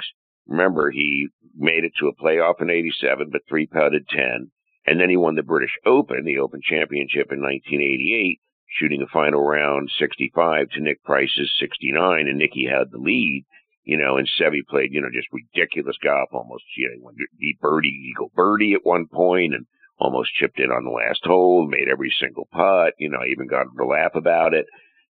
Remember, 0.48 0.91
he 0.91 1.28
made 1.56 1.84
it 1.84 1.94
to 1.99 2.07
a 2.07 2.15
playoff 2.15 2.61
in 2.61 2.70
87, 2.70 3.30
but 3.32 3.41
three 3.48 3.65
putted 3.65 4.07
10. 4.10 4.52
And 4.86 4.99
then 4.99 5.10
he 5.10 5.18
won 5.18 5.36
the 5.36 5.44
British 5.44 5.74
Open, 5.86 6.26
the 6.26 6.40
Open 6.40 6.60
Championship 6.61 7.32
in 7.32 7.41
1988, 7.41 8.40
shooting 8.68 9.02
a 9.02 9.07
final 9.07 9.41
round 9.41 9.90
65 9.98 10.70
to 10.72 10.82
Nick 10.82 11.02
Price's 11.03 11.56
69. 11.60 12.28
And 12.28 12.38
Nicky 12.38 12.65
had 12.65 12.91
the 12.91 12.98
lead, 12.98 13.45
you 13.84 13.98
know, 13.98 14.18
and 14.18 14.28
Seve 14.28 14.68
played, 14.70 14.91
you 14.91 15.02
know, 15.02 15.10
just 15.14 15.28
ridiculous 15.32 15.95
golf 16.03 16.30
almost. 16.34 16.64
You 16.76 16.99
know, 16.99 17.11
he 17.40 17.57
birdie, 17.61 18.11
eagle 18.11 18.32
birdie 18.36 18.74
at 18.74 18.86
one 18.86 19.07
point 19.07 19.53
and 19.53 19.65
almost 19.98 20.34
chipped 20.34 20.60
in 20.60 20.72
on 20.72 20.84
the 20.84 20.91
last 20.91 21.22
hole, 21.24 21.68
made 21.68 21.88
every 21.88 22.14
single 22.20 22.48
putt. 22.52 22.94
You 22.98 23.10
know, 23.10 23.20
I 23.20 23.28
even 23.28 23.48
got 23.48 23.68
him 23.68 23.78
to 23.78 23.86
laugh 23.86 24.15
about 24.15 24.53
it. 24.53 24.65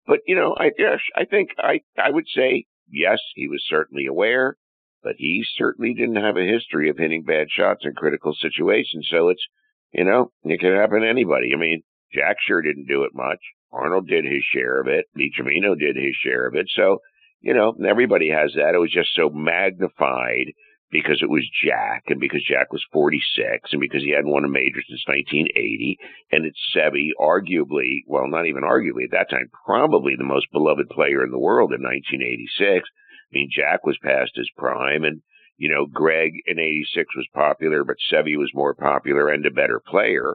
But 0.06 0.20
you 0.26 0.34
know, 0.34 0.54
I 0.58 0.70
I 1.16 1.24
think 1.24 1.50
I 1.58 1.80
I 1.96 2.10
would 2.10 2.26
say 2.34 2.66
yes, 2.90 3.20
he 3.34 3.48
was 3.48 3.64
certainly 3.68 4.06
aware, 4.06 4.56
but 5.02 5.14
he 5.18 5.44
certainly 5.56 5.94
didn't 5.94 6.22
have 6.22 6.36
a 6.36 6.46
history 6.46 6.90
of 6.90 6.98
hitting 6.98 7.22
bad 7.22 7.48
shots 7.50 7.84
in 7.84 7.94
critical 7.94 8.34
situations. 8.34 9.08
So 9.10 9.28
it's 9.28 9.44
you 9.92 10.04
know, 10.04 10.32
it 10.44 10.60
can 10.60 10.74
happen 10.74 11.02
to 11.02 11.08
anybody. 11.08 11.52
I 11.54 11.58
mean, 11.58 11.82
Jack 12.12 12.36
sure 12.40 12.62
didn't 12.62 12.88
do 12.88 13.04
it 13.04 13.14
much. 13.14 13.40
Arnold 13.72 14.08
did 14.08 14.24
his 14.24 14.42
share 14.52 14.80
of 14.80 14.88
it. 14.88 15.06
Lee 15.14 15.32
did 15.78 15.96
his 15.96 16.16
share 16.22 16.46
of 16.46 16.54
it. 16.54 16.66
So, 16.74 16.98
you 17.40 17.54
know, 17.54 17.74
everybody 17.86 18.30
has 18.30 18.52
that. 18.54 18.74
It 18.74 18.80
was 18.80 18.92
just 18.92 19.14
so 19.14 19.30
magnified 19.30 20.52
because 20.90 21.20
it 21.22 21.30
was 21.30 21.48
Jack 21.64 22.04
and 22.08 22.20
because 22.20 22.44
Jack 22.44 22.70
was 22.70 22.84
46 22.92 23.72
and 23.72 23.80
because 23.80 24.02
he 24.02 24.10
hadn't 24.10 24.30
won 24.30 24.44
a 24.44 24.48
major 24.48 24.80
since 24.86 25.02
1980. 25.06 25.96
And 26.32 26.44
it's 26.44 26.60
Seve, 26.76 27.16
arguably, 27.18 28.04
well, 28.06 28.28
not 28.28 28.46
even 28.46 28.62
arguably 28.62 29.04
at 29.04 29.12
that 29.12 29.30
time, 29.30 29.48
probably 29.64 30.16
the 30.16 30.24
most 30.24 30.46
beloved 30.52 30.90
player 30.90 31.24
in 31.24 31.30
the 31.30 31.38
world 31.38 31.72
in 31.72 31.82
1986. 31.82 32.86
I 33.32 33.38
mean, 33.38 33.48
Jack 33.50 33.86
was 33.86 33.96
past 34.02 34.32
his 34.34 34.50
prime 34.56 35.04
and, 35.04 35.22
you 35.56 35.70
know, 35.70 35.86
Greg 35.86 36.32
in 36.46 36.58
86 36.58 37.16
was 37.16 37.26
popular, 37.34 37.84
but 37.84 37.96
Seve 38.10 38.38
was 38.38 38.50
more 38.54 38.74
popular 38.74 39.28
and 39.28 39.44
a 39.46 39.50
better 39.50 39.80
player. 39.84 40.34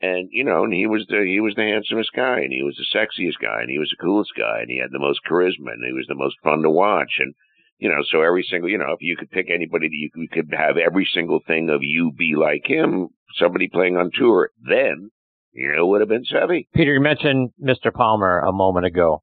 And, 0.00 0.28
you 0.30 0.44
know, 0.44 0.64
and 0.64 0.72
he 0.72 0.86
was 0.86 1.04
the, 1.08 1.24
he 1.26 1.40
was 1.40 1.54
the 1.56 1.62
handsomest 1.62 2.10
guy 2.14 2.40
and 2.40 2.52
he 2.52 2.62
was 2.62 2.76
the 2.76 2.98
sexiest 2.98 3.42
guy 3.42 3.60
and 3.60 3.70
he 3.70 3.78
was 3.78 3.90
the 3.90 4.02
coolest 4.02 4.30
guy 4.36 4.60
and 4.60 4.70
he 4.70 4.78
had 4.78 4.92
the 4.92 4.98
most 4.98 5.20
charisma 5.28 5.72
and 5.72 5.84
he 5.84 5.92
was 5.92 6.06
the 6.08 6.14
most 6.14 6.36
fun 6.42 6.62
to 6.62 6.70
watch. 6.70 7.16
And, 7.18 7.34
you 7.78 7.88
know, 7.88 8.02
so 8.10 8.22
every 8.22 8.46
single, 8.48 8.70
you 8.70 8.78
know, 8.78 8.92
if 8.92 9.02
you 9.02 9.16
could 9.16 9.30
pick 9.30 9.50
anybody 9.50 9.88
that 9.88 9.94
you 9.94 10.28
could, 10.30 10.52
have 10.56 10.76
every 10.76 11.08
single 11.12 11.40
thing 11.46 11.68
of 11.68 11.80
you 11.82 12.12
be 12.12 12.34
like 12.36 12.64
him, 12.64 13.08
somebody 13.38 13.68
playing 13.68 13.96
on 13.96 14.10
tour, 14.14 14.50
then, 14.62 15.10
you 15.52 15.72
know, 15.72 15.84
it 15.84 15.86
would 15.86 16.00
have 16.00 16.08
been 16.08 16.24
Seve. 16.24 16.68
Peter, 16.74 16.94
you 16.94 17.00
mentioned 17.00 17.50
Mr. 17.60 17.92
Palmer 17.92 18.38
a 18.38 18.52
moment 18.52 18.86
ago. 18.86 19.22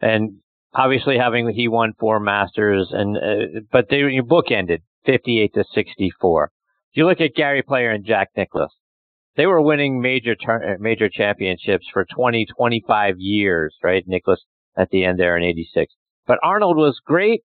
And 0.00 0.40
obviously 0.74 1.18
having, 1.18 1.48
he 1.54 1.68
won 1.68 1.92
four 1.98 2.20
Masters 2.20 2.88
and, 2.90 3.16
uh, 3.16 3.60
but 3.70 3.88
they, 3.88 3.98
your 3.98 4.24
book 4.24 4.50
ended 4.50 4.82
58 5.06 5.54
to 5.54 5.64
64. 5.74 6.50
If 6.92 6.96
you 6.96 7.06
look 7.06 7.20
at 7.20 7.34
Gary 7.34 7.62
Player 7.62 7.90
and 7.90 8.04
Jack 8.04 8.30
Nicklaus, 8.36 8.72
they 9.36 9.46
were 9.46 9.60
winning 9.60 10.00
major 10.00 10.36
uh, 10.48 10.76
major 10.78 11.08
championships 11.08 11.86
for 11.92 12.06
20, 12.14 12.46
25 12.56 13.16
years, 13.18 13.74
right? 13.82 14.04
Nicklaus 14.06 14.44
at 14.76 14.90
the 14.90 15.04
end 15.04 15.18
there 15.18 15.36
in 15.36 15.42
86. 15.42 15.92
But 16.26 16.38
Arnold 16.42 16.76
was 16.76 17.00
great, 17.04 17.42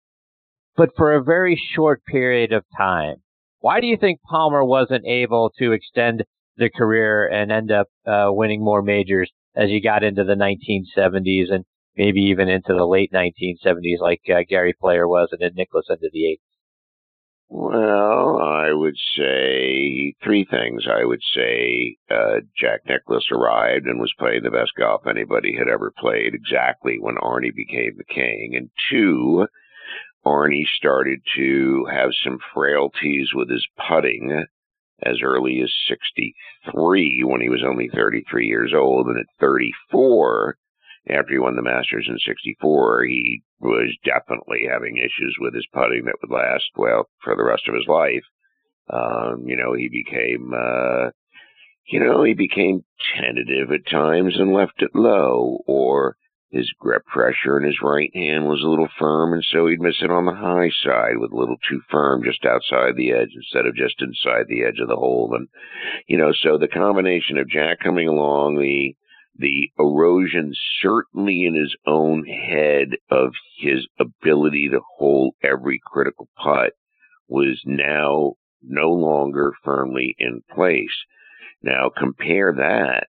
but 0.75 0.89
for 0.97 1.13
a 1.13 1.23
very 1.23 1.61
short 1.75 2.03
period 2.05 2.51
of 2.51 2.63
time. 2.77 3.17
Why 3.59 3.81
do 3.81 3.87
you 3.87 3.97
think 3.97 4.19
Palmer 4.29 4.63
wasn't 4.63 5.05
able 5.05 5.51
to 5.57 5.71
extend 5.71 6.23
the 6.57 6.69
career 6.69 7.27
and 7.27 7.51
end 7.51 7.71
up 7.71 7.87
uh, 8.05 8.27
winning 8.29 8.63
more 8.63 8.81
majors 8.81 9.31
as 9.55 9.69
he 9.69 9.81
got 9.81 10.03
into 10.03 10.23
the 10.23 10.35
1970s 10.35 11.51
and 11.51 11.65
maybe 11.97 12.21
even 12.21 12.49
into 12.49 12.73
the 12.73 12.85
late 12.85 13.11
1970s 13.11 13.99
like 13.99 14.21
uh, 14.29 14.41
Gary 14.47 14.73
Player 14.73 15.07
was 15.07 15.29
and 15.31 15.41
then 15.41 15.51
Nicklaus 15.55 15.85
into 15.89 16.09
the 16.11 16.19
80s? 16.19 16.39
Well, 17.47 18.39
I 18.41 18.73
would 18.73 18.97
say 19.15 20.15
three 20.23 20.45
things. 20.49 20.85
I 20.89 21.05
would 21.05 21.21
say 21.35 21.97
uh, 22.09 22.39
Jack 22.59 22.81
Nicklaus 22.87 23.27
arrived 23.31 23.85
and 23.85 23.99
was 23.99 24.13
playing 24.17 24.43
the 24.43 24.49
best 24.49 24.71
golf 24.77 25.05
anybody 25.05 25.55
had 25.55 25.67
ever 25.67 25.91
played 25.95 26.33
exactly 26.33 26.97
when 26.99 27.15
Arnie 27.17 27.55
became 27.55 27.97
the 27.97 28.13
king. 28.13 28.53
And 28.55 28.71
two, 28.89 29.47
Arnie 30.25 30.65
started 30.77 31.19
to 31.35 31.85
have 31.91 32.09
some 32.23 32.39
frailties 32.53 33.29
with 33.33 33.49
his 33.49 33.65
putting 33.87 34.45
as 35.03 35.17
early 35.21 35.61
as 35.61 35.71
63 35.87 37.23
when 37.23 37.41
he 37.41 37.49
was 37.49 37.63
only 37.63 37.89
33 37.89 38.47
years 38.47 38.73
old. 38.75 39.05
And 39.07 39.19
at 39.19 39.27
34, 39.39 40.57
after 41.09 41.33
he 41.33 41.39
won 41.39 41.55
the 41.55 41.61
Masters 41.61 42.07
in 42.09 42.17
64, 42.25 43.05
he 43.05 43.43
was 43.59 43.95
definitely 44.03 44.67
having 44.69 44.97
issues 44.97 45.35
with 45.39 45.53
his 45.53 45.67
putting 45.71 46.05
that 46.05 46.15
would 46.21 46.31
last, 46.31 46.65
well, 46.75 47.07
for 47.23 47.35
the 47.35 47.43
rest 47.43 47.67
of 47.67 47.75
his 47.75 47.87
life. 47.87 48.23
Um, 48.89 49.43
you 49.47 49.55
know, 49.55 49.73
he 49.73 49.89
became, 49.89 50.53
uh, 50.53 51.09
you 51.87 51.99
know, 51.99 52.23
he 52.23 52.33
became 52.33 52.83
tentative 53.15 53.71
at 53.71 53.89
times 53.89 54.35
and 54.37 54.53
left 54.53 54.81
it 54.81 54.91
low, 54.95 55.59
or 55.67 56.17
his 56.55 56.71
grip 56.79 57.05
pressure 57.05 57.57
in 57.57 57.65
his 57.65 57.81
right 57.83 58.11
hand 58.15 58.45
was 58.45 58.61
a 58.63 58.67
little 58.67 58.87
firm, 58.97 59.33
and 59.33 59.43
so 59.51 59.67
he'd 59.67 59.81
miss 59.81 60.01
it 60.01 60.09
on 60.09 60.25
the 60.25 60.33
high 60.33 60.69
side 60.83 61.17
with 61.17 61.31
a 61.31 61.35
little 61.35 61.57
too 61.69 61.81
firm 61.91 62.23
just 62.23 62.45
outside 62.45 62.95
the 62.95 63.11
edge 63.11 63.31
instead 63.35 63.65
of 63.65 63.75
just 63.75 64.01
inside 64.01 64.45
the 64.47 64.63
edge 64.63 64.79
of 64.79 64.87
the 64.87 64.95
hole. 64.95 65.33
And, 65.35 65.47
you 66.07 66.17
know, 66.17 66.31
so 66.33 66.57
the 66.57 66.67
combination 66.67 67.37
of 67.37 67.49
Jack 67.49 67.79
coming 67.83 68.07
along, 68.07 68.55
the, 68.55 68.95
the 69.37 69.71
erosion 69.77 70.53
certainly 70.81 71.43
in 71.43 71.55
his 71.55 71.75
own 71.85 72.25
head 72.25 72.89
of 73.09 73.33
his 73.57 73.87
ability 73.99 74.69
to 74.69 74.79
hold 74.97 75.35
every 75.43 75.79
critical 75.85 76.29
putt 76.37 76.73
was 77.27 77.61
now 77.65 78.33
no 78.61 78.91
longer 78.91 79.53
firmly 79.63 80.15
in 80.17 80.41
place. 80.53 81.03
Now 81.61 81.89
compare 81.95 82.53
that 82.53 83.07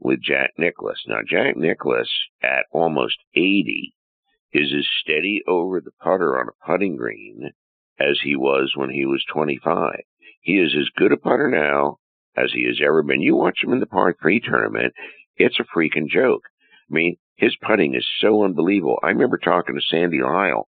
with 0.00 0.22
Jack 0.22 0.52
Nicklaus. 0.58 1.02
Now 1.06 1.20
Jack 1.26 1.56
Nicklaus 1.56 2.10
at 2.42 2.64
almost 2.72 3.18
80 3.34 3.94
is 4.52 4.72
as 4.76 4.86
steady 5.02 5.42
over 5.46 5.80
the 5.80 5.90
putter 6.02 6.38
on 6.38 6.48
a 6.48 6.66
putting 6.66 6.96
green 6.96 7.50
as 8.00 8.18
he 8.22 8.36
was 8.36 8.72
when 8.74 8.90
he 8.90 9.04
was 9.04 9.24
25. 9.32 10.00
He 10.40 10.54
is 10.54 10.74
as 10.78 10.88
good 10.96 11.12
a 11.12 11.16
putter 11.16 11.50
now 11.50 11.98
as 12.36 12.52
he 12.52 12.64
has 12.66 12.80
ever 12.84 13.02
been. 13.02 13.20
You 13.20 13.36
watch 13.36 13.58
him 13.62 13.72
in 13.72 13.80
the 13.80 13.86
par 13.86 14.14
three 14.20 14.40
tournament, 14.40 14.94
it's 15.38 15.58
a 15.60 15.76
freaking 15.76 16.08
joke. 16.08 16.42
I 16.90 16.94
mean, 16.94 17.16
his 17.36 17.56
putting 17.56 17.94
is 17.94 18.06
so 18.20 18.44
unbelievable. 18.44 18.98
I 19.02 19.08
remember 19.08 19.38
talking 19.38 19.76
to 19.76 19.80
Sandy 19.80 20.20
Lyle, 20.20 20.68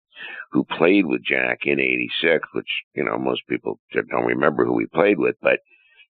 who 0.52 0.64
played 0.64 1.06
with 1.06 1.24
Jack 1.24 1.60
in 1.62 1.80
86, 1.80 2.46
which, 2.52 2.68
you 2.94 3.04
know, 3.04 3.18
most 3.18 3.42
people 3.48 3.80
don't 3.92 4.26
remember 4.26 4.64
who 4.64 4.78
he 4.78 4.86
played 4.86 5.18
with, 5.18 5.36
but 5.40 5.60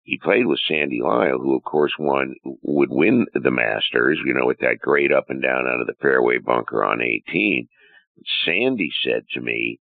he 0.02 0.18
played 0.18 0.46
with 0.46 0.60
Sandy 0.68 1.00
Lyle, 1.02 1.38
who 1.38 1.56
of 1.56 1.64
course 1.64 1.92
won, 1.98 2.36
would 2.62 2.90
win 2.90 3.26
the 3.34 3.50
Masters, 3.50 4.18
you 4.24 4.34
know, 4.34 4.46
with 4.46 4.58
that 4.60 4.78
great 4.80 5.12
up 5.12 5.26
and 5.28 5.42
down 5.42 5.66
out 5.66 5.80
of 5.80 5.86
the 5.86 5.96
fairway 6.00 6.38
bunker 6.38 6.84
on 6.84 7.02
18. 7.02 7.68
Sandy 8.44 8.90
said 9.02 9.24
to 9.32 9.40
me 9.40 9.80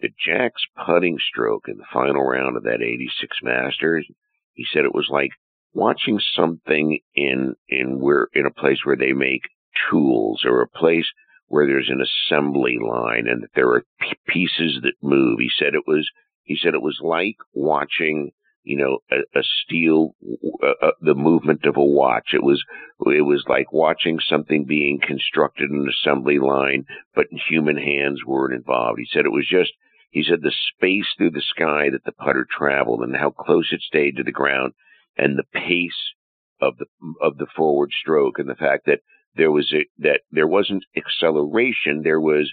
that 0.00 0.16
Jack's 0.18 0.62
putting 0.86 1.18
stroke 1.18 1.68
in 1.68 1.78
the 1.78 1.84
final 1.92 2.22
round 2.22 2.56
of 2.56 2.64
that 2.64 2.82
86 2.82 3.36
Masters, 3.42 4.06
he 4.52 4.64
said 4.72 4.84
it 4.84 4.94
was 4.94 5.08
like 5.10 5.30
watching 5.72 6.20
something 6.36 6.98
in 7.14 7.54
in 7.68 8.00
where 8.00 8.28
in 8.34 8.46
a 8.46 8.50
place 8.50 8.78
where 8.84 8.96
they 8.96 9.12
make 9.12 9.42
tools 9.90 10.42
or 10.44 10.62
a 10.62 10.68
place 10.68 11.06
where 11.46 11.66
there's 11.66 11.90
an 11.90 12.00
assembly 12.00 12.78
line 12.80 13.26
and 13.28 13.46
there 13.54 13.68
are 13.68 13.84
p- 14.00 14.16
pieces 14.26 14.78
that 14.82 14.94
move. 15.02 15.38
He 15.38 15.50
said 15.58 15.74
it 15.74 15.86
was 15.86 16.08
he 16.44 16.56
said 16.56 16.74
it 16.74 16.82
was 16.82 16.98
like 17.02 17.36
watching 17.52 18.32
you 18.64 18.76
know 18.76 18.98
a, 19.10 19.38
a 19.38 19.42
steel 19.64 20.14
uh, 20.62 20.86
uh, 20.86 20.92
the 21.00 21.14
movement 21.14 21.64
of 21.64 21.76
a 21.76 21.84
watch. 21.84 22.30
It 22.32 22.42
was 22.42 22.62
it 23.06 23.22
was 23.22 23.44
like 23.48 23.72
watching 23.72 24.18
something 24.20 24.64
being 24.64 25.00
constructed 25.00 25.70
in 25.70 25.80
an 25.80 25.88
assembly 25.88 26.38
line, 26.38 26.84
but 27.14 27.26
human 27.48 27.76
hands 27.76 28.24
weren't 28.26 28.54
involved. 28.54 28.98
He 28.98 29.06
said 29.12 29.24
it 29.24 29.32
was 29.32 29.48
just. 29.48 29.72
He 30.10 30.22
said 30.22 30.42
the 30.42 30.52
space 30.76 31.06
through 31.16 31.30
the 31.30 31.40
sky 31.40 31.88
that 31.90 32.04
the 32.04 32.12
putter 32.12 32.46
traveled 32.46 33.00
and 33.00 33.16
how 33.16 33.30
close 33.30 33.72
it 33.72 33.80
stayed 33.80 34.16
to 34.16 34.22
the 34.22 34.30
ground 34.30 34.74
and 35.16 35.38
the 35.38 35.44
pace 35.52 36.14
of 36.60 36.76
the 36.78 36.86
of 37.20 37.38
the 37.38 37.46
forward 37.56 37.90
stroke 38.00 38.38
and 38.38 38.48
the 38.48 38.54
fact 38.54 38.86
that 38.86 39.00
there 39.34 39.50
was 39.50 39.72
a, 39.72 39.84
that 39.98 40.20
there 40.30 40.46
wasn't 40.46 40.84
acceleration, 40.96 42.02
there 42.02 42.20
was 42.20 42.52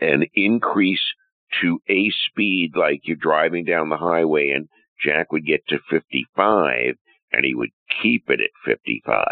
an 0.00 0.24
increase 0.34 1.14
to 1.60 1.80
a 1.88 2.10
speed 2.28 2.72
like 2.74 3.02
you're 3.04 3.16
driving 3.16 3.64
down 3.64 3.88
the 3.88 3.96
highway 3.96 4.50
and 4.50 4.68
Jack 5.02 5.32
would 5.32 5.46
get 5.46 5.66
to 5.68 5.78
55 5.90 6.96
and 7.32 7.44
he 7.44 7.54
would 7.54 7.70
keep 8.02 8.28
it 8.28 8.40
at 8.40 8.50
55. 8.64 9.24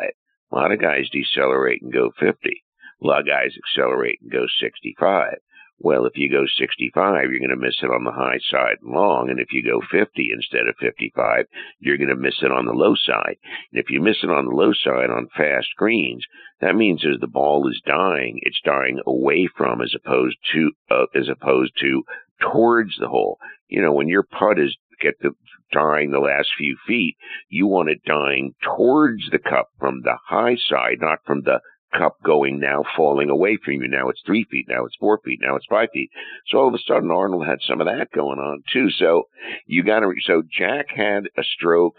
A 0.52 0.54
lot 0.54 0.72
of 0.72 0.80
guys 0.80 1.08
decelerate 1.10 1.82
and 1.82 1.92
go 1.92 2.12
50. 2.18 2.62
A 3.02 3.06
lot 3.06 3.20
of 3.20 3.26
guys 3.26 3.52
accelerate 3.56 4.18
and 4.22 4.30
go 4.30 4.46
65. 4.60 5.34
Well, 5.78 6.06
if 6.06 6.16
you 6.16 6.30
go 6.30 6.44
65, 6.46 7.30
you're 7.30 7.38
going 7.40 7.50
to 7.50 7.56
miss 7.56 7.76
it 7.82 7.90
on 7.90 8.04
the 8.04 8.12
high 8.12 8.38
side 8.50 8.78
long. 8.82 9.28
And 9.28 9.40
if 9.40 9.48
you 9.52 9.62
go 9.62 9.80
50 9.90 10.30
instead 10.32 10.66
of 10.68 10.76
55, 10.80 11.46
you're 11.80 11.98
going 11.98 12.08
to 12.08 12.16
miss 12.16 12.36
it 12.42 12.52
on 12.52 12.66
the 12.66 12.72
low 12.72 12.94
side. 12.94 13.36
And 13.72 13.82
if 13.82 13.90
you 13.90 14.00
miss 14.00 14.22
it 14.22 14.30
on 14.30 14.46
the 14.46 14.54
low 14.54 14.72
side 14.72 15.10
on 15.10 15.28
fast 15.36 15.68
greens, 15.76 16.24
that 16.60 16.76
means 16.76 17.04
as 17.04 17.20
the 17.20 17.26
ball 17.26 17.68
is 17.68 17.82
dying, 17.84 18.38
it's 18.42 18.60
dying 18.64 19.00
away 19.06 19.48
from 19.56 19.82
as 19.82 19.94
opposed 19.94 20.36
to, 20.52 20.70
uh, 20.90 21.06
as 21.14 21.28
opposed 21.28 21.72
to 21.80 22.04
towards 22.40 22.96
the 22.98 23.08
hole. 23.08 23.38
You 23.68 23.82
know, 23.82 23.92
when 23.92 24.08
your 24.08 24.22
putt 24.22 24.58
is 24.58 24.76
get 25.00 25.14
the 25.20 25.32
dying 25.72 26.10
the 26.10 26.18
last 26.18 26.48
few 26.56 26.76
feet, 26.86 27.16
you 27.48 27.66
want 27.66 27.90
it 27.90 28.02
dying 28.06 28.54
towards 28.62 29.28
the 29.30 29.38
cup 29.38 29.68
from 29.78 30.02
the 30.02 30.16
high 30.28 30.56
side, 30.68 30.98
not 31.00 31.18
from 31.26 31.42
the 31.42 31.60
cup 31.96 32.16
going 32.24 32.60
now 32.60 32.82
falling 32.96 33.30
away 33.30 33.58
from 33.64 33.74
you. 33.74 33.88
Now 33.88 34.08
it's 34.08 34.22
three 34.26 34.44
feet. 34.50 34.66
Now 34.68 34.84
it's 34.84 34.96
four 34.98 35.20
feet. 35.24 35.40
Now 35.42 35.56
it's 35.56 35.66
five 35.68 35.88
feet. 35.92 36.10
So 36.48 36.58
all 36.58 36.68
of 36.68 36.74
a 36.74 36.78
sudden 36.86 37.10
Arnold 37.10 37.46
had 37.46 37.58
some 37.66 37.80
of 37.80 37.86
that 37.86 38.10
going 38.14 38.38
on 38.38 38.62
too. 38.72 38.90
So 38.90 39.24
you 39.66 39.82
got 39.84 40.00
to, 40.00 40.12
so 40.24 40.42
Jack 40.50 40.86
had 40.94 41.28
a 41.38 41.42
stroke 41.42 41.96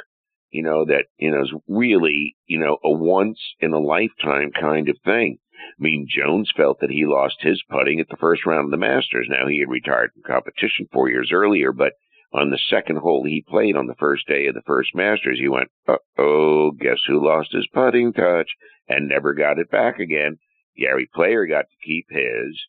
you 0.56 0.64
know, 0.64 0.86
that, 0.86 1.08
you 1.18 1.32
know, 1.32 1.42
is 1.42 1.54
really, 1.68 2.38
you 2.46 2.58
know, 2.58 2.78
a 2.82 2.90
once 2.90 3.40
in 3.60 3.74
a 3.74 3.80
lifetime 3.80 4.52
kind 4.58 4.88
of 4.88 4.96
thing. 5.04 5.38
I 5.54 5.84
mean, 5.84 6.08
Jones 6.10 6.50
felt 6.56 6.80
that 6.80 6.90
he 6.90 7.06
lost 7.06 7.36
his 7.42 7.62
putting 7.70 8.00
at 8.00 8.08
the 8.10 8.18
first 8.22 8.46
round 8.46 8.66
of 8.66 8.72
the 8.72 8.78
Masters. 8.78 9.28
Now, 9.30 9.48
he 9.48 9.60
had 9.60 9.70
retired 9.70 10.12
from 10.14 10.24
competition 10.24 10.88
four 10.94 11.10
years 11.10 11.32
earlier, 11.34 11.74
but 11.74 11.94
on 12.34 12.50
the 12.50 12.60
second 12.70 12.98
hole 12.98 13.24
he 13.24 13.46
played 13.48 13.76
on 13.76 13.88
the 13.88 13.96
first 13.96 14.28
day 14.28 14.48
of 14.48 14.56
the 14.56 14.62
first 14.66 14.96
Masters, 14.96 15.40
he 15.40 15.48
went, 15.48 15.70
oh, 16.18 16.72
guess 16.72 17.00
who 17.08 17.26
lost 17.26 17.52
his 17.52 17.68
putting 17.74 18.14
touch 18.14 18.50
and 18.88 19.08
never 19.08 19.34
got 19.34 19.60
it 19.60 19.72
back 19.72 20.00
again. 20.00 20.38
Gary 20.78 21.10
Player 21.14 21.46
got 21.46 21.66
to 21.70 21.86
keep 21.86 22.08
his. 22.10 22.60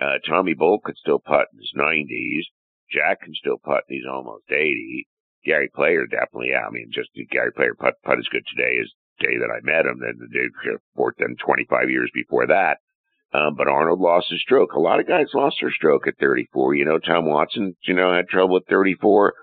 Uh, 0.00 0.18
Tommy 0.26 0.54
Bolt 0.54 0.82
could 0.84 0.96
still 0.96 1.18
putt 1.18 1.48
in 1.52 1.58
his 1.58 1.72
90s. 1.76 2.44
Jack 2.90 3.22
can 3.22 3.34
still 3.34 3.58
putt 3.58 3.84
and 3.88 3.98
he's 3.98 4.06
almost 4.10 4.44
80. 4.50 5.06
Gary 5.44 5.70
Player 5.74 6.06
definitely, 6.06 6.50
yeah, 6.50 6.66
I 6.66 6.70
mean, 6.70 6.90
just 6.92 7.10
Gary 7.30 7.52
Player 7.52 7.74
putt, 7.74 7.94
putt 8.04 8.18
as 8.18 8.28
good 8.30 8.44
today 8.46 8.78
as 8.80 8.90
the 9.18 9.26
day 9.26 9.38
that 9.38 9.52
I 9.52 9.60
met 9.62 9.86
him, 9.86 10.00
than 10.00 10.18
the 10.18 10.28
day 10.28 10.46
before, 10.94 11.14
than 11.18 11.36
25 11.36 11.90
years 11.90 12.10
before 12.14 12.46
that. 12.46 12.78
Um, 13.32 13.54
but 13.56 13.68
Arnold 13.68 14.00
lost 14.00 14.26
his 14.30 14.40
stroke. 14.40 14.72
A 14.72 14.80
lot 14.80 14.98
of 14.98 15.06
guys 15.06 15.28
lost 15.34 15.58
their 15.60 15.70
stroke 15.70 16.06
at 16.06 16.18
34. 16.18 16.74
You 16.74 16.84
know, 16.84 16.98
Tom 16.98 17.26
Watson, 17.26 17.76
you 17.86 17.94
know, 17.94 18.12
had 18.12 18.28
trouble 18.28 18.56
at 18.56 18.66
34. 18.68 19.34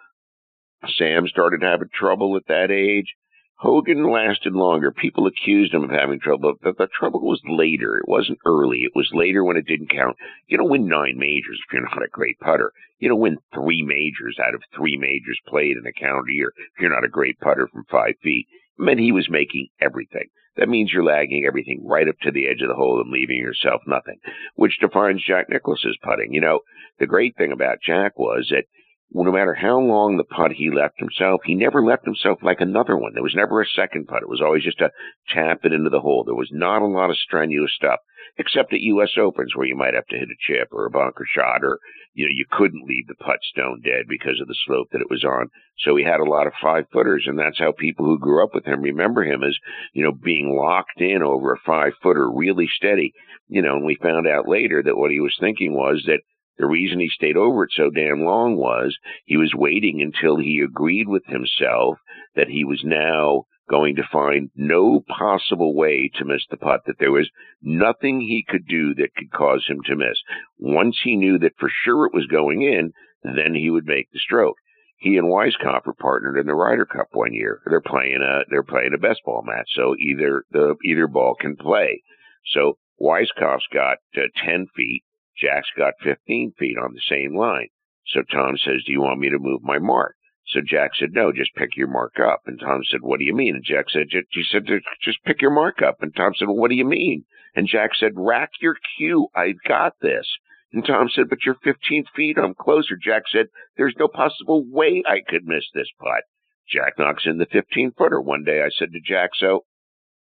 Sam 0.97 1.27
started 1.27 1.63
having 1.63 1.89
trouble 1.93 2.35
at 2.35 2.47
that 2.47 2.69
age. 2.69 3.15
Hogan 3.59 4.11
lasted 4.11 4.53
longer. 4.53 4.91
People 4.91 5.25
accused 5.25 5.73
him 5.73 5.85
of 5.85 5.89
having 5.89 6.19
trouble, 6.19 6.53
but 6.61 6.77
the 6.77 6.87
trouble 6.87 7.21
was 7.21 7.41
later. 7.49 7.97
It 7.97 8.07
wasn't 8.07 8.37
early. 8.45 8.81
It 8.83 8.91
was 8.93 9.09
later 9.13 9.43
when 9.43 9.57
it 9.57 9.65
didn't 9.65 9.89
count. 9.89 10.15
You 10.47 10.57
don't 10.57 10.69
win 10.69 10.87
nine 10.87 11.17
majors 11.17 11.59
if 11.65 11.73
you're 11.73 11.81
not 11.81 12.03
a 12.03 12.09
great 12.11 12.39
putter. 12.39 12.71
You 12.99 13.09
don't 13.09 13.19
win 13.19 13.39
three 13.55 13.81
majors 13.81 14.37
out 14.39 14.53
of 14.53 14.61
three 14.75 14.95
majors 14.97 15.39
played 15.47 15.75
in 15.75 15.87
a 15.87 15.91
calendar 15.91 16.29
year 16.29 16.53
if 16.55 16.81
you're 16.81 16.93
not 16.93 17.03
a 17.03 17.09
great 17.09 17.39
putter 17.39 17.67
from 17.67 17.85
five 17.89 18.13
feet. 18.21 18.45
Meant 18.77 18.99
he 18.99 19.11
was 19.11 19.29
making 19.29 19.69
everything. 19.81 20.29
That 20.57 20.69
means 20.69 20.91
you're 20.91 21.03
lagging 21.03 21.45
everything 21.45 21.85
right 21.85 22.07
up 22.07 22.19
to 22.21 22.31
the 22.31 22.47
edge 22.47 22.61
of 22.61 22.67
the 22.67 22.75
hole 22.75 22.99
and 22.99 23.11
leaving 23.11 23.37
yourself 23.37 23.81
nothing, 23.85 24.19
which 24.55 24.79
defines 24.79 25.23
Jack 25.23 25.49
Nicklaus's 25.49 25.97
putting. 26.01 26.33
You 26.33 26.41
know, 26.41 26.61
the 26.99 27.05
great 27.05 27.37
thing 27.37 27.51
about 27.51 27.81
Jack 27.81 28.17
was 28.17 28.47
that 28.49 28.65
no 29.11 29.31
matter 29.31 29.53
how 29.53 29.79
long 29.79 30.17
the 30.17 30.23
putt 30.23 30.51
he 30.51 30.69
left 30.69 30.99
himself, 30.99 31.41
he 31.45 31.55
never 31.55 31.83
left 31.83 32.05
himself 32.05 32.39
like 32.43 32.59
another 32.59 32.97
one. 32.97 33.13
There 33.13 33.23
was 33.23 33.35
never 33.35 33.61
a 33.61 33.65
second 33.65 34.07
putt. 34.07 34.21
It 34.21 34.29
was 34.29 34.41
always 34.41 34.63
just 34.63 34.79
to 34.79 34.91
tap 35.33 35.59
it 35.63 35.73
into 35.73 35.89
the 35.89 36.01
hole. 36.01 36.23
There 36.25 36.35
was 36.35 36.49
not 36.51 36.81
a 36.81 36.87
lot 36.87 37.09
of 37.09 37.17
strenuous 37.17 37.73
stuff, 37.73 37.99
except 38.37 38.73
at 38.73 38.81
U.S. 38.81 39.11
Opens 39.17 39.55
where 39.55 39.67
you 39.67 39.75
might 39.75 39.93
have 39.93 40.05
to 40.07 40.17
hit 40.17 40.27
a 40.29 40.35
chip 40.45 40.69
or 40.71 40.85
a 40.85 40.91
bunker 40.91 41.25
shot 41.25 41.63
or, 41.63 41.79
you 42.13 42.25
know, 42.25 42.31
you 42.31 42.45
couldn't 42.51 42.87
leave 42.87 43.07
the 43.07 43.15
putt 43.15 43.39
stone 43.43 43.81
dead 43.81 44.05
because 44.09 44.39
of 44.41 44.47
the 44.47 44.57
slope 44.65 44.89
that 44.91 45.01
it 45.01 45.09
was 45.09 45.23
on. 45.23 45.49
So 45.79 45.95
he 45.95 46.03
had 46.03 46.19
a 46.19 46.29
lot 46.29 46.47
of 46.47 46.53
five 46.61 46.85
footers 46.91 47.25
and 47.27 47.39
that's 47.39 47.59
how 47.59 47.71
people 47.71 48.05
who 48.05 48.19
grew 48.19 48.43
up 48.43 48.53
with 48.53 48.65
him 48.65 48.81
remember 48.81 49.23
him 49.23 49.41
as, 49.41 49.57
you 49.93 50.03
know, 50.03 50.11
being 50.11 50.53
locked 50.53 50.99
in 50.99 51.23
over 51.23 51.53
a 51.53 51.59
five 51.65 51.93
footer, 52.03 52.29
really 52.29 52.67
steady. 52.75 53.13
You 53.47 53.61
know, 53.61 53.77
and 53.77 53.85
we 53.85 53.95
found 53.95 54.27
out 54.27 54.49
later 54.49 54.83
that 54.83 54.97
what 54.97 55.11
he 55.11 55.21
was 55.21 55.35
thinking 55.39 55.73
was 55.73 56.03
that 56.07 56.19
the 56.57 56.65
reason 56.65 56.99
he 56.99 57.09
stayed 57.09 57.37
over 57.37 57.63
it 57.63 57.71
so 57.75 57.89
damn 57.89 58.23
long 58.23 58.55
was 58.57 58.97
he 59.25 59.37
was 59.37 59.53
waiting 59.53 60.01
until 60.01 60.37
he 60.37 60.59
agreed 60.59 61.07
with 61.07 61.25
himself 61.25 61.97
that 62.35 62.49
he 62.49 62.63
was 62.63 62.81
now 62.83 63.43
going 63.69 63.95
to 63.95 64.03
find 64.11 64.49
no 64.55 65.03
possible 65.07 65.75
way 65.75 66.09
to 66.15 66.25
miss 66.25 66.41
the 66.49 66.57
putt, 66.57 66.81
that 66.85 66.95
there 66.99 67.11
was 67.11 67.29
nothing 67.61 68.21
he 68.21 68.45
could 68.47 68.65
do 68.67 68.93
that 68.95 69.13
could 69.15 69.31
cause 69.31 69.65
him 69.67 69.81
to 69.85 69.95
miss. 69.95 70.17
Once 70.57 70.97
he 71.03 71.15
knew 71.15 71.37
that 71.39 71.57
for 71.59 71.69
sure 71.83 72.05
it 72.05 72.13
was 72.13 72.27
going 72.27 72.61
in, 72.61 72.91
then 73.23 73.53
he 73.53 73.69
would 73.69 73.85
make 73.85 74.09
the 74.11 74.19
stroke. 74.19 74.55
He 74.99 75.17
and 75.17 75.27
Weiskopf 75.27 75.85
are 75.85 75.93
partnered 75.99 76.39
in 76.39 76.47
the 76.47 76.55
Ryder 76.55 76.85
Cup 76.85 77.09
one 77.11 77.33
year. 77.33 77.61
They're 77.65 77.81
playing 77.81 78.21
a 78.21 78.49
they're 78.49 78.63
playing 78.63 78.93
a 78.95 78.97
best 78.97 79.21
ball 79.23 79.43
match, 79.45 79.69
so 79.75 79.95
either 79.99 80.43
the 80.51 80.75
either 80.83 81.07
ball 81.07 81.35
can 81.39 81.55
play. 81.55 82.01
So 82.45 82.79
Weiskopf's 82.99 83.67
got 83.71 83.97
uh, 84.15 84.21
ten 84.43 84.65
feet, 84.75 85.03
Jack's 85.39 85.69
got 85.77 85.93
15 86.03 86.53
feet 86.57 86.77
on 86.77 86.93
the 86.93 87.01
same 87.09 87.35
line. 87.35 87.67
So 88.07 88.21
Tom 88.23 88.57
says, 88.57 88.83
Do 88.85 88.91
you 88.91 89.01
want 89.01 89.19
me 89.19 89.29
to 89.29 89.39
move 89.39 89.61
my 89.63 89.79
mark? 89.79 90.15
So 90.47 90.61
Jack 90.61 90.91
said, 90.95 91.13
No, 91.13 91.31
just 91.31 91.55
pick 91.55 91.75
your 91.75 91.87
mark 91.87 92.19
up. 92.19 92.41
And 92.45 92.59
Tom 92.59 92.81
said, 92.89 93.01
What 93.01 93.19
do 93.19 93.25
you 93.25 93.35
mean? 93.35 93.55
And 93.55 93.63
Jack 93.63 93.89
said, 93.89 94.07
She 94.11 94.43
said, 94.49 94.65
Just 95.01 95.23
pick 95.25 95.41
your 95.41 95.51
mark 95.51 95.81
up. 95.81 95.97
And 96.01 96.15
Tom 96.15 96.33
said, 96.35 96.47
Well, 96.47 96.57
what 96.57 96.69
do 96.69 96.75
you 96.75 96.85
mean? 96.85 97.25
And 97.55 97.67
Jack 97.67 97.91
said, 97.95 98.13
Rack 98.15 98.51
your 98.61 98.77
cue. 98.97 99.27
I've 99.35 99.61
got 99.67 99.93
this. 100.01 100.27
And 100.71 100.85
Tom 100.85 101.09
said, 101.09 101.29
But 101.29 101.45
you're 101.45 101.57
15 101.63 102.05
feet. 102.15 102.37
I'm 102.37 102.53
closer. 102.53 102.95
Jack 102.95 103.23
said, 103.31 103.47
There's 103.75 103.95
no 103.99 104.07
possible 104.07 104.63
way 104.65 105.03
I 105.05 105.19
could 105.27 105.45
miss 105.45 105.65
this 105.73 105.89
putt. 105.99 106.23
Jack 106.69 106.93
knocks 106.97 107.25
in 107.25 107.37
the 107.37 107.47
15 107.51 107.93
footer. 107.97 108.21
One 108.21 108.43
day 108.43 108.61
I 108.61 108.69
said 108.69 108.91
to 108.93 108.99
Jack, 108.99 109.31
So 109.35 109.65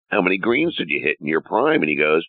how 0.09 0.23
many 0.23 0.39
greens 0.39 0.77
did 0.77 0.89
you 0.89 1.01
hit 1.03 1.17
in 1.21 1.27
your 1.27 1.41
prime? 1.41 1.81
And 1.81 1.89
he 1.89 1.97
goes, 1.97 2.25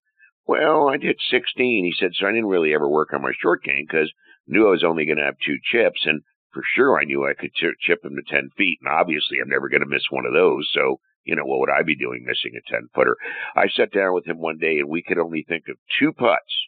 well, 0.46 0.90
I 0.90 0.98
did 0.98 1.20
16. 1.30 1.86
He 1.86 1.94
said, 1.98 2.12
so 2.14 2.28
I 2.28 2.32
didn't 2.32 2.48
really 2.48 2.74
ever 2.74 2.88
work 2.88 3.14
on 3.14 3.22
my 3.22 3.32
short 3.42 3.64
game 3.64 3.86
because 3.88 4.12
knew 4.48 4.68
I 4.68 4.72
was 4.72 4.84
only 4.84 5.06
going 5.06 5.18
to 5.18 5.24
have 5.24 5.38
two 5.46 5.58
chips. 5.64 6.02
And 6.06 6.22
for 6.52 6.64
sure, 6.76 7.00
I 7.00 7.06
knew 7.06 7.26
I 7.26 7.34
could 7.34 7.54
ch- 7.54 7.80
chip 7.80 8.04
him 8.04 8.16
to 8.16 8.22
10 8.24 8.50
feet. 8.58 8.80
And 8.82 8.92
obviously, 8.94 9.38
I'm 9.42 9.50
never 9.50 9.70
going 9.70 9.82
to 9.82 9.88
miss 9.88 10.04
one 10.10 10.26
of 10.26 10.34
those. 10.34 10.70
So, 10.74 11.00
you 11.24 11.36
know, 11.36 11.46
what 11.46 11.60
would 11.60 11.70
I 11.70 11.84
be 11.84 11.96
doing 11.96 12.26
missing 12.26 12.52
a 12.58 12.72
10 12.72 12.90
footer? 12.94 13.16
I 13.56 13.68
sat 13.70 13.94
down 13.94 14.14
with 14.14 14.28
him 14.28 14.40
one 14.40 14.58
day 14.58 14.80
and 14.80 14.90
we 14.90 15.02
could 15.02 15.18
only 15.18 15.46
think 15.48 15.66
of 15.70 15.78
two 16.00 16.12
putts, 16.12 16.68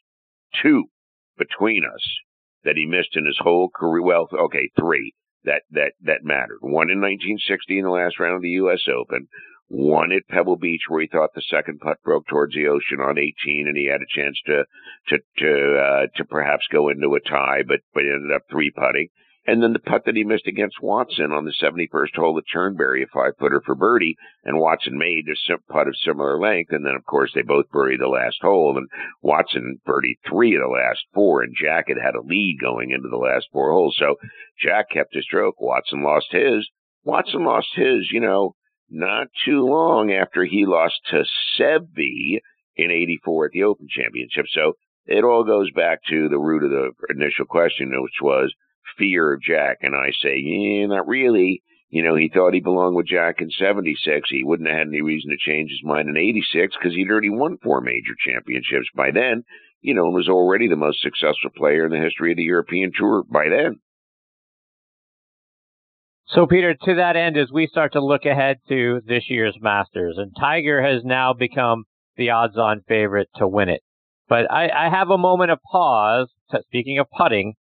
two 0.61 0.85
between 1.37 1.83
us 1.83 2.03
that 2.63 2.77
he 2.77 2.85
missed 2.85 3.15
in 3.15 3.25
his 3.25 3.37
whole 3.39 3.69
career. 3.69 4.01
Well, 4.01 4.29
okay, 4.31 4.69
three 4.79 5.13
that, 5.43 5.63
that, 5.71 5.91
that 6.01 6.23
mattered. 6.23 6.59
One 6.61 6.89
in 6.89 7.01
1960 7.01 7.77
in 7.77 7.83
the 7.83 7.91
last 7.91 8.19
round 8.19 8.37
of 8.37 8.41
the 8.41 8.57
U.S. 8.63 8.87
Open 8.87 9.27
one 9.67 10.11
at 10.11 10.27
Pebble 10.27 10.57
Beach 10.57 10.83
where 10.87 11.01
he 11.01 11.07
thought 11.07 11.33
the 11.33 11.41
second 11.41 11.79
putt 11.79 11.97
broke 12.03 12.27
towards 12.27 12.53
the 12.53 12.67
ocean 12.67 12.99
on 13.01 13.17
18 13.17 13.67
and 13.67 13.75
he 13.75 13.85
had 13.85 14.01
a 14.01 14.15
chance 14.15 14.39
to 14.45 14.65
to 15.07 15.17
to 15.39 15.77
uh, 15.77 16.07
to 16.15 16.25
perhaps 16.25 16.67
go 16.71 16.89
into 16.89 17.15
a 17.15 17.19
tie 17.19 17.63
but 17.67 17.79
but 17.93 18.03
ended 18.03 18.31
up 18.31 18.43
three 18.49 18.71
putting. 18.71 19.09
And 19.47 19.61
then 19.61 19.73
the 19.73 19.79
putt 19.79 20.05
that 20.05 20.15
he 20.15 20.23
missed 20.23 20.47
against 20.47 20.81
Watson 20.81 21.31
on 21.31 21.45
the 21.45 21.53
71st 21.61 22.15
hole 22.15 22.37
at 22.37 22.45
Turnberry 22.51 23.03
a 23.03 23.07
five 23.07 23.33
footer 23.39 23.61
for 23.65 23.75
birdie 23.75 24.15
and 24.43 24.59
Watson 24.59 24.97
made 24.97 25.25
a 25.27 25.57
putt 25.71 25.87
of 25.87 25.97
similar 25.97 26.39
length 26.39 26.71
and 26.71 26.85
then 26.85 26.95
of 26.95 27.05
course 27.05 27.31
they 27.33 27.41
both 27.41 27.71
buried 27.71 27.99
the 27.99 28.07
last 28.07 28.37
hole 28.41 28.77
and 28.77 28.87
Watson 29.21 29.79
birdied 29.87 30.17
three 30.27 30.55
of 30.55 30.61
the 30.61 30.67
last 30.67 31.05
four 31.13 31.41
and 31.41 31.55
Jack 31.59 31.85
had 31.87 31.97
had 31.97 32.15
a 32.15 32.21
lead 32.21 32.57
going 32.61 32.91
into 32.91 33.09
the 33.09 33.17
last 33.17 33.47
four 33.51 33.71
holes. 33.71 33.95
So 33.97 34.15
Jack 34.59 34.91
kept 34.91 35.15
his 35.15 35.25
stroke. 35.25 35.59
Watson 35.59 36.03
lost 36.03 36.27
his. 36.31 36.69
Watson 37.03 37.43
lost 37.43 37.69
his 37.75 38.11
you 38.11 38.19
know 38.19 38.55
not 38.89 39.27
too 39.45 39.65
long 39.65 40.11
after 40.11 40.43
he 40.43 40.65
lost 40.65 40.95
to 41.09 41.23
Seve 41.59 42.39
in 42.75 42.91
84 42.91 43.45
at 43.45 43.51
the 43.51 43.63
Open 43.63 43.87
Championship. 43.89 44.45
So 44.49 44.73
it 45.05 45.23
all 45.23 45.43
goes 45.43 45.71
back 45.71 45.99
to 46.09 46.29
the 46.29 46.39
root 46.39 46.63
of 46.63 46.71
the 46.71 46.91
initial 47.09 47.45
question, 47.45 47.91
which 48.01 48.21
was 48.21 48.53
fear 48.97 49.33
of 49.33 49.41
Jack. 49.41 49.79
And 49.81 49.95
I 49.95 50.11
say, 50.21 50.37
yeah, 50.37 50.85
not 50.87 51.07
really. 51.07 51.61
You 51.89 52.03
know, 52.03 52.15
he 52.15 52.29
thought 52.33 52.53
he 52.53 52.59
belonged 52.59 52.95
with 52.95 53.07
Jack 53.07 53.39
in 53.39 53.49
76. 53.51 54.29
He 54.29 54.43
wouldn't 54.43 54.67
have 54.67 54.79
had 54.79 54.87
any 54.87 55.01
reason 55.01 55.29
to 55.29 55.37
change 55.37 55.69
his 55.69 55.83
mind 55.83 56.09
in 56.09 56.17
86 56.17 56.75
because 56.75 56.95
he'd 56.95 57.09
already 57.09 57.29
won 57.29 57.57
four 57.63 57.79
major 57.79 58.13
championships 58.27 58.87
by 58.95 59.11
then, 59.11 59.43
you 59.81 59.93
know, 59.93 60.05
and 60.05 60.15
was 60.15 60.27
already 60.27 60.67
the 60.67 60.75
most 60.75 61.01
successful 61.01 61.51
player 61.55 61.85
in 61.85 61.91
the 61.91 62.03
history 62.03 62.31
of 62.31 62.37
the 62.37 62.43
European 62.43 62.91
Tour 62.97 63.23
by 63.29 63.49
then. 63.49 63.79
So, 66.27 66.47
Peter, 66.47 66.73
to 66.73 66.95
that 66.95 67.15
end, 67.15 67.37
as 67.37 67.51
we 67.51 67.67
start 67.67 67.93
to 67.93 68.03
look 68.03 68.25
ahead 68.25 68.57
to 68.69 68.99
this 69.05 69.29
year's 69.29 69.57
Masters, 69.61 70.15
and 70.17 70.35
Tiger 70.39 70.81
has 70.81 71.03
now 71.03 71.33
become 71.33 71.83
the 72.17 72.31
odds 72.31 72.57
on 72.57 72.81
favorite 72.87 73.29
to 73.35 73.47
win 73.47 73.69
it. 73.69 73.81
But 74.27 74.51
I, 74.51 74.69
I 74.69 74.89
have 74.89 75.11
a 75.11 75.19
moment 75.19 75.51
of 75.51 75.59
pause, 75.71 76.29
speaking 76.61 76.97
of 76.97 77.07
putting, 77.15 77.53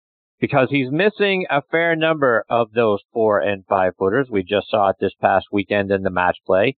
because 0.41 0.69
he's 0.71 0.93
missing 0.93 1.47
a 1.51 1.63
fair 1.71 1.97
number 1.97 2.45
of 2.49 2.73
those 2.73 3.01
four 3.13 3.41
and 3.41 3.65
five 3.69 3.95
footers. 3.99 4.29
We 4.31 4.45
just 4.45 4.71
saw 4.71 4.91
it 4.91 4.97
this 5.01 5.15
past 5.21 5.47
weekend 5.51 5.91
in 5.91 6.03
the 6.03 6.11
match 6.11 6.39
play. 6.47 6.77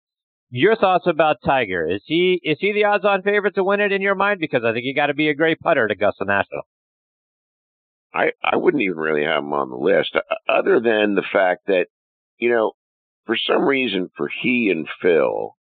Your 0.49 0.77
thoughts 0.77 1.07
about 1.07 1.37
Tiger? 1.43 1.89
Is 1.89 2.03
he 2.05 2.39
is 2.43 2.57
he 2.61 2.71
the 2.71 2.85
odds 2.85 3.03
on 3.03 3.23
favorite 3.23 3.55
to 3.55 3.63
win 3.63 3.81
it 3.81 3.91
in 3.91 4.01
your 4.01 4.15
mind? 4.15 4.39
Because 4.39 4.63
I 4.63 4.71
think 4.71 4.85
you 4.85 4.93
got 4.93 5.07
to 5.07 5.13
be 5.13 5.27
a 5.27 5.33
great 5.33 5.59
putter 5.59 5.87
to 5.87 5.93
Augusta 5.93 6.25
National. 6.25 6.61
I, 8.13 8.31
I 8.43 8.57
wouldn't 8.57 8.83
even 8.83 8.97
really 8.97 9.25
have 9.25 9.43
him 9.43 9.53
on 9.53 9.69
the 9.69 9.75
list, 9.75 10.15
uh, 10.15 10.21
other 10.51 10.79
than 10.79 11.15
the 11.15 11.25
fact 11.31 11.67
that, 11.67 11.87
you 12.37 12.49
know, 12.49 12.73
for 13.25 13.35
some 13.37 13.63
reason, 13.63 14.09
for 14.15 14.29
he 14.41 14.69
and 14.69 14.87
Phil, 15.01 15.55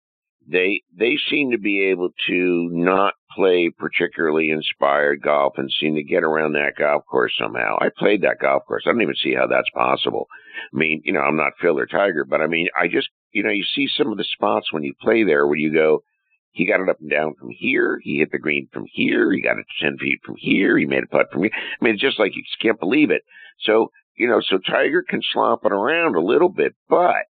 they 0.51 0.83
they 0.97 1.19
seem 1.29 1.51
to 1.51 1.59
be 1.59 1.91
able 1.91 2.09
to 2.27 2.69
not 2.73 3.15
play 3.37 3.71
particularly 3.77 4.49
inspired 4.49 5.21
golf 5.23 5.55
and 5.59 5.71
seem 5.71 5.95
to 5.97 6.03
get 6.03 6.25
around 6.25 6.53
that 6.53 6.73
golf 6.79 7.05
course 7.11 7.33
somehow. 7.39 7.77
I 7.81 7.91
played 7.97 8.23
that 8.23 8.39
golf 8.41 8.63
course. 8.67 8.85
I 8.87 8.91
don't 8.91 9.03
even 9.03 9.15
see 9.17 9.35
how 9.35 9.47
that's 9.47 9.69
possible. 9.75 10.27
I 10.73 10.77
mean, 10.77 11.03
you 11.05 11.13
know, 11.13 11.21
I'm 11.21 11.37
not 11.37 11.53
Phil 11.61 11.79
or 11.79 11.87
Tiger, 11.87 12.25
but 12.25 12.41
I 12.41 12.47
mean, 12.47 12.69
I 12.79 12.89
just, 12.89 13.09
you 13.33 13.43
know, 13.43 13.51
you 13.51 13.65
see 13.75 13.89
some 13.97 14.11
of 14.11 14.17
the 14.17 14.25
spots 14.25 14.73
when 14.73 14.85
you 14.85 14.95
play 15.01 15.25
there 15.25 15.47
where 15.47 15.59
you 15.59 15.73
go, 15.73 16.03
he 16.51 16.67
got 16.67 16.81
it 16.81 16.89
up 16.89 17.01
and 17.01 17.11
down 17.11 17.35
from 17.35 17.51
here. 17.51 18.01
He 18.03 18.19
hit 18.19 18.33
the 18.33 18.39
green 18.39 18.69
from 18.73 18.87
here. 18.91 19.33
He 19.33 19.41
got 19.41 19.59
it 19.59 19.67
10 19.81 19.99
feet 19.99 20.21
from 20.25 20.37
here. 20.39 20.77
He 20.79 20.87
made 20.87 21.05
a 21.05 21.07
putt 21.07 21.31
from 21.33 21.43
here. 21.43 21.53
I 21.55 21.85
mean, 21.85 21.95
it's 21.95 22.03
just 22.03 22.19
like 22.19 22.35
you 22.35 22.43
just 22.43 22.61
can't 22.61 22.81
believe 22.81 23.11
it. 23.11 23.23
So, 23.61 23.91
you 24.17 24.29
know, 24.29 24.41
so 24.41 24.59
Tiger 24.59 25.03
can 25.09 25.21
slop 25.33 25.65
it 25.65 25.73
around 25.73 26.17
a 26.17 26.21
little 26.21 26.49
bit, 26.49 26.75
but, 26.89 27.27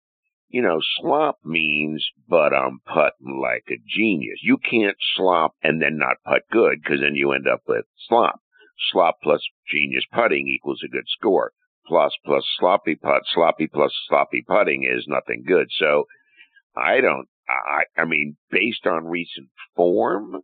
you 0.48 0.62
know, 0.62 0.80
slop 1.00 1.38
means, 1.44 2.04
but 2.28 2.52
I'm 2.52 2.80
putting 2.86 3.40
like 3.40 3.64
a 3.70 3.80
genius. 3.88 4.40
You 4.42 4.58
can't 4.58 4.96
slop 5.14 5.54
and 5.62 5.80
then 5.80 5.98
not 5.98 6.16
putt 6.24 6.42
good 6.50 6.78
because 6.82 7.00
then 7.00 7.14
you 7.14 7.32
end 7.32 7.46
up 7.46 7.62
with 7.68 7.84
slop. 8.08 8.40
Slop 8.90 9.18
plus 9.22 9.46
genius 9.70 10.04
putting 10.12 10.48
equals 10.48 10.82
a 10.84 10.88
good 10.88 11.06
score. 11.06 11.52
Plus 11.86 12.12
plus 12.24 12.44
sloppy 12.58 12.94
putt, 12.94 13.22
sloppy 13.32 13.66
plus 13.66 13.92
sloppy 14.08 14.42
putting 14.46 14.84
is 14.84 15.06
nothing 15.06 15.44
good. 15.46 15.68
So 15.70 16.06
I 16.76 17.00
don't, 17.00 17.28
I, 17.52 18.00
I 18.00 18.04
mean, 18.04 18.36
based 18.50 18.86
on 18.86 19.04
recent 19.04 19.48
form, 19.76 20.36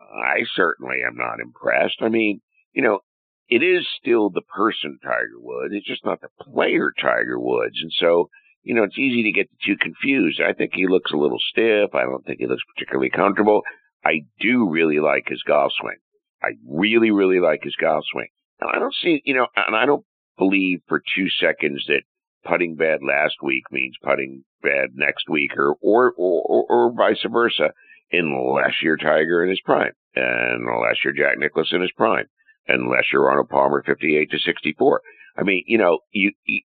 I 0.00 0.44
certainly 0.54 0.98
am 1.06 1.16
not 1.16 1.40
impressed. 1.40 1.98
I 2.00 2.08
mean, 2.08 2.40
you 2.72 2.82
know, 2.82 3.00
it 3.48 3.62
is 3.62 3.86
still 4.00 4.30
the 4.30 4.42
person 4.42 4.98
Tiger 5.02 5.38
Woods. 5.38 5.74
It's 5.74 5.86
just 5.86 6.04
not 6.04 6.20
the 6.20 6.28
player 6.40 6.92
Tiger 7.00 7.38
Woods. 7.38 7.76
And 7.80 7.92
so, 7.98 8.28
you 8.62 8.74
know, 8.74 8.82
it's 8.82 8.98
easy 8.98 9.22
to 9.24 9.32
get 9.32 9.48
the 9.50 9.56
two 9.64 9.76
confused. 9.78 10.40
I 10.40 10.52
think 10.52 10.72
he 10.74 10.86
looks 10.86 11.12
a 11.12 11.16
little 11.16 11.38
stiff. 11.50 11.94
I 11.94 12.02
don't 12.02 12.24
think 12.24 12.40
he 12.40 12.46
looks 12.46 12.62
particularly 12.74 13.10
comfortable. 13.10 13.62
I 14.04 14.22
do 14.40 14.68
really 14.68 15.00
like 15.00 15.24
his 15.28 15.42
golf 15.42 15.72
swing. 15.80 15.96
I 16.42 16.50
really, 16.68 17.10
really 17.10 17.40
like 17.40 17.64
his 17.64 17.74
golf 17.76 18.04
swing. 18.12 18.28
And 18.60 18.70
I 18.70 18.78
don't 18.78 18.94
see, 19.02 19.22
you 19.24 19.34
know, 19.34 19.46
and 19.56 19.74
I 19.74 19.86
don't 19.86 20.04
believe 20.36 20.80
for 20.86 21.02
two 21.16 21.28
seconds 21.40 21.84
that 21.88 22.02
putting 22.44 22.76
bad 22.76 23.00
last 23.06 23.36
week 23.42 23.64
means 23.70 23.96
putting 24.02 24.44
bad 24.62 24.90
next 24.94 25.28
week 25.28 25.52
or, 25.56 25.76
or, 25.80 26.12
or, 26.16 26.66
or 26.68 26.92
vice 26.96 27.24
versa 27.30 27.72
unless 28.12 28.74
you're 28.82 28.96
Tiger 28.96 29.42
in 29.44 29.50
his 29.50 29.60
prime 29.64 29.92
and 30.14 30.66
unless 30.66 30.96
you're 31.04 31.12
Jack 31.12 31.38
Nicklaus 31.38 31.72
in 31.72 31.82
his 31.82 31.92
prime 31.92 32.26
unless 32.68 33.04
you're 33.12 33.28
Arnold 33.28 33.48
Palmer 33.48 33.82
58 33.84 34.30
to 34.30 34.38
64. 34.38 35.00
I 35.36 35.42
mean, 35.42 35.64
you 35.66 35.78
know, 35.78 36.00
you, 36.12 36.32
you, 36.44 36.60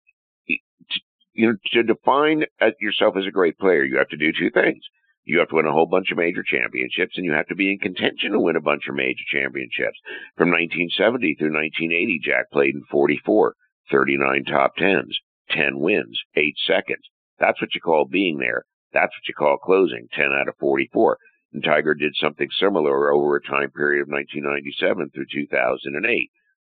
you 1.32 1.48
know, 1.48 1.56
to 1.72 1.82
define 1.82 2.44
yourself 2.80 3.16
as 3.16 3.26
a 3.26 3.32
great 3.32 3.58
player, 3.58 3.84
you 3.84 3.98
have 3.98 4.08
to 4.08 4.16
do 4.16 4.32
two 4.32 4.50
things. 4.50 4.82
You 5.24 5.38
have 5.38 5.48
to 5.50 5.56
win 5.56 5.66
a 5.66 5.72
whole 5.72 5.86
bunch 5.86 6.10
of 6.10 6.18
major 6.18 6.42
championships 6.42 7.16
and 7.16 7.24
you 7.24 7.32
have 7.32 7.46
to 7.48 7.54
be 7.54 7.70
in 7.70 7.78
contention 7.78 8.32
to 8.32 8.40
win 8.40 8.56
a 8.56 8.60
bunch 8.60 8.88
of 8.88 8.94
major 8.94 9.22
championships. 9.30 9.98
From 10.36 10.48
1970 10.50 11.36
through 11.38 11.54
1980, 11.54 12.20
Jack 12.24 12.50
played 12.50 12.74
in 12.74 12.82
44, 12.90 13.54
39 13.92 14.44
top 14.44 14.76
tens, 14.76 15.18
10 15.50 15.78
wins, 15.78 16.20
8 16.36 16.54
seconds. 16.66 17.08
That's 17.38 17.60
what 17.60 17.74
you 17.74 17.80
call 17.80 18.04
being 18.04 18.38
there. 18.38 18.64
That's 18.92 19.12
what 19.12 19.28
you 19.28 19.34
call 19.34 19.56
closing, 19.58 20.08
10 20.12 20.26
out 20.26 20.48
of 20.48 20.54
44. 20.58 21.18
And 21.52 21.64
Tiger 21.64 21.94
did 21.94 22.14
something 22.16 22.48
similar 22.58 23.12
over 23.12 23.36
a 23.36 23.42
time 23.42 23.70
period 23.70 24.02
of 24.02 24.08
1997 24.08 25.10
through 25.10 25.26
2008, 25.32 26.30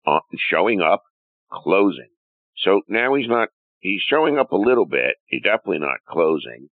uh, 0.06 0.18
showing 0.36 0.80
up, 0.80 1.02
closing. 1.50 2.08
So 2.58 2.82
now 2.88 3.14
he's 3.14 3.28
not, 3.28 3.48
he's 3.80 4.00
showing 4.02 4.38
up 4.38 4.52
a 4.52 4.56
little 4.56 4.86
bit. 4.86 5.16
He's 5.26 5.42
definitely 5.42 5.80
not 5.80 5.98
closing. 6.08 6.68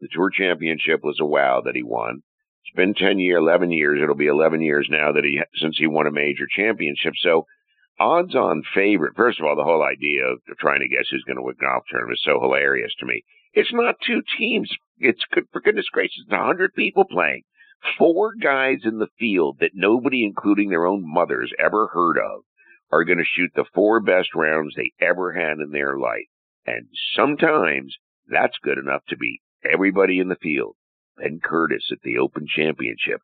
The 0.00 0.08
Tour 0.12 0.30
Championship 0.30 1.02
was 1.02 1.18
a 1.20 1.24
wow 1.24 1.62
that 1.64 1.74
he 1.74 1.82
won. 1.82 2.22
It's 2.64 2.76
been 2.76 2.94
10 2.94 3.18
years, 3.18 3.38
11 3.40 3.72
years. 3.72 4.00
It'll 4.02 4.14
be 4.14 4.26
11 4.26 4.60
years 4.60 4.86
now 4.90 5.12
that 5.12 5.24
he, 5.24 5.40
since 5.54 5.78
he 5.78 5.86
won 5.86 6.06
a 6.06 6.12
major 6.12 6.46
championship. 6.54 7.14
So 7.18 7.46
odds 7.98 8.34
on 8.34 8.62
favorite. 8.74 9.16
First 9.16 9.40
of 9.40 9.46
all, 9.46 9.56
the 9.56 9.64
whole 9.64 9.82
idea 9.82 10.24
of 10.26 10.40
trying 10.58 10.80
to 10.80 10.88
guess 10.88 11.06
who's 11.10 11.24
going 11.24 11.36
to 11.36 11.42
win 11.42 11.56
golf 11.60 11.84
tournament 11.88 12.18
is 12.18 12.24
so 12.24 12.40
hilarious 12.40 12.94
to 13.00 13.06
me. 13.06 13.22
It's 13.54 13.72
not 13.72 13.96
two 14.06 14.22
teams 14.38 14.70
it's 14.98 15.24
good 15.30 15.44
for 15.52 15.60
goodness 15.60 15.88
gracious, 15.92 16.22
it's 16.24 16.32
a 16.32 16.36
hundred 16.38 16.74
people 16.74 17.04
playing. 17.04 17.42
Four 17.98 18.34
guys 18.34 18.78
in 18.84 18.98
the 18.98 19.10
field 19.18 19.58
that 19.60 19.72
nobody, 19.74 20.24
including 20.24 20.70
their 20.70 20.86
own 20.86 21.02
mothers, 21.06 21.52
ever 21.58 21.88
heard 21.88 22.16
of, 22.18 22.42
are 22.90 23.04
going 23.04 23.18
to 23.18 23.24
shoot 23.24 23.50
the 23.54 23.66
four 23.74 24.00
best 24.00 24.34
rounds 24.34 24.74
they 24.74 24.92
ever 25.00 25.32
had 25.32 25.58
in 25.58 25.70
their 25.70 25.98
life. 25.98 26.26
And 26.66 26.88
sometimes 27.14 27.96
that's 28.26 28.56
good 28.62 28.78
enough 28.78 29.04
to 29.08 29.16
beat 29.16 29.40
everybody 29.70 30.18
in 30.18 30.28
the 30.28 30.36
field. 30.36 30.76
Ben 31.18 31.40
Curtis 31.42 31.90
at 31.92 32.00
the 32.02 32.18
Open 32.18 32.46
Championship, 32.48 33.20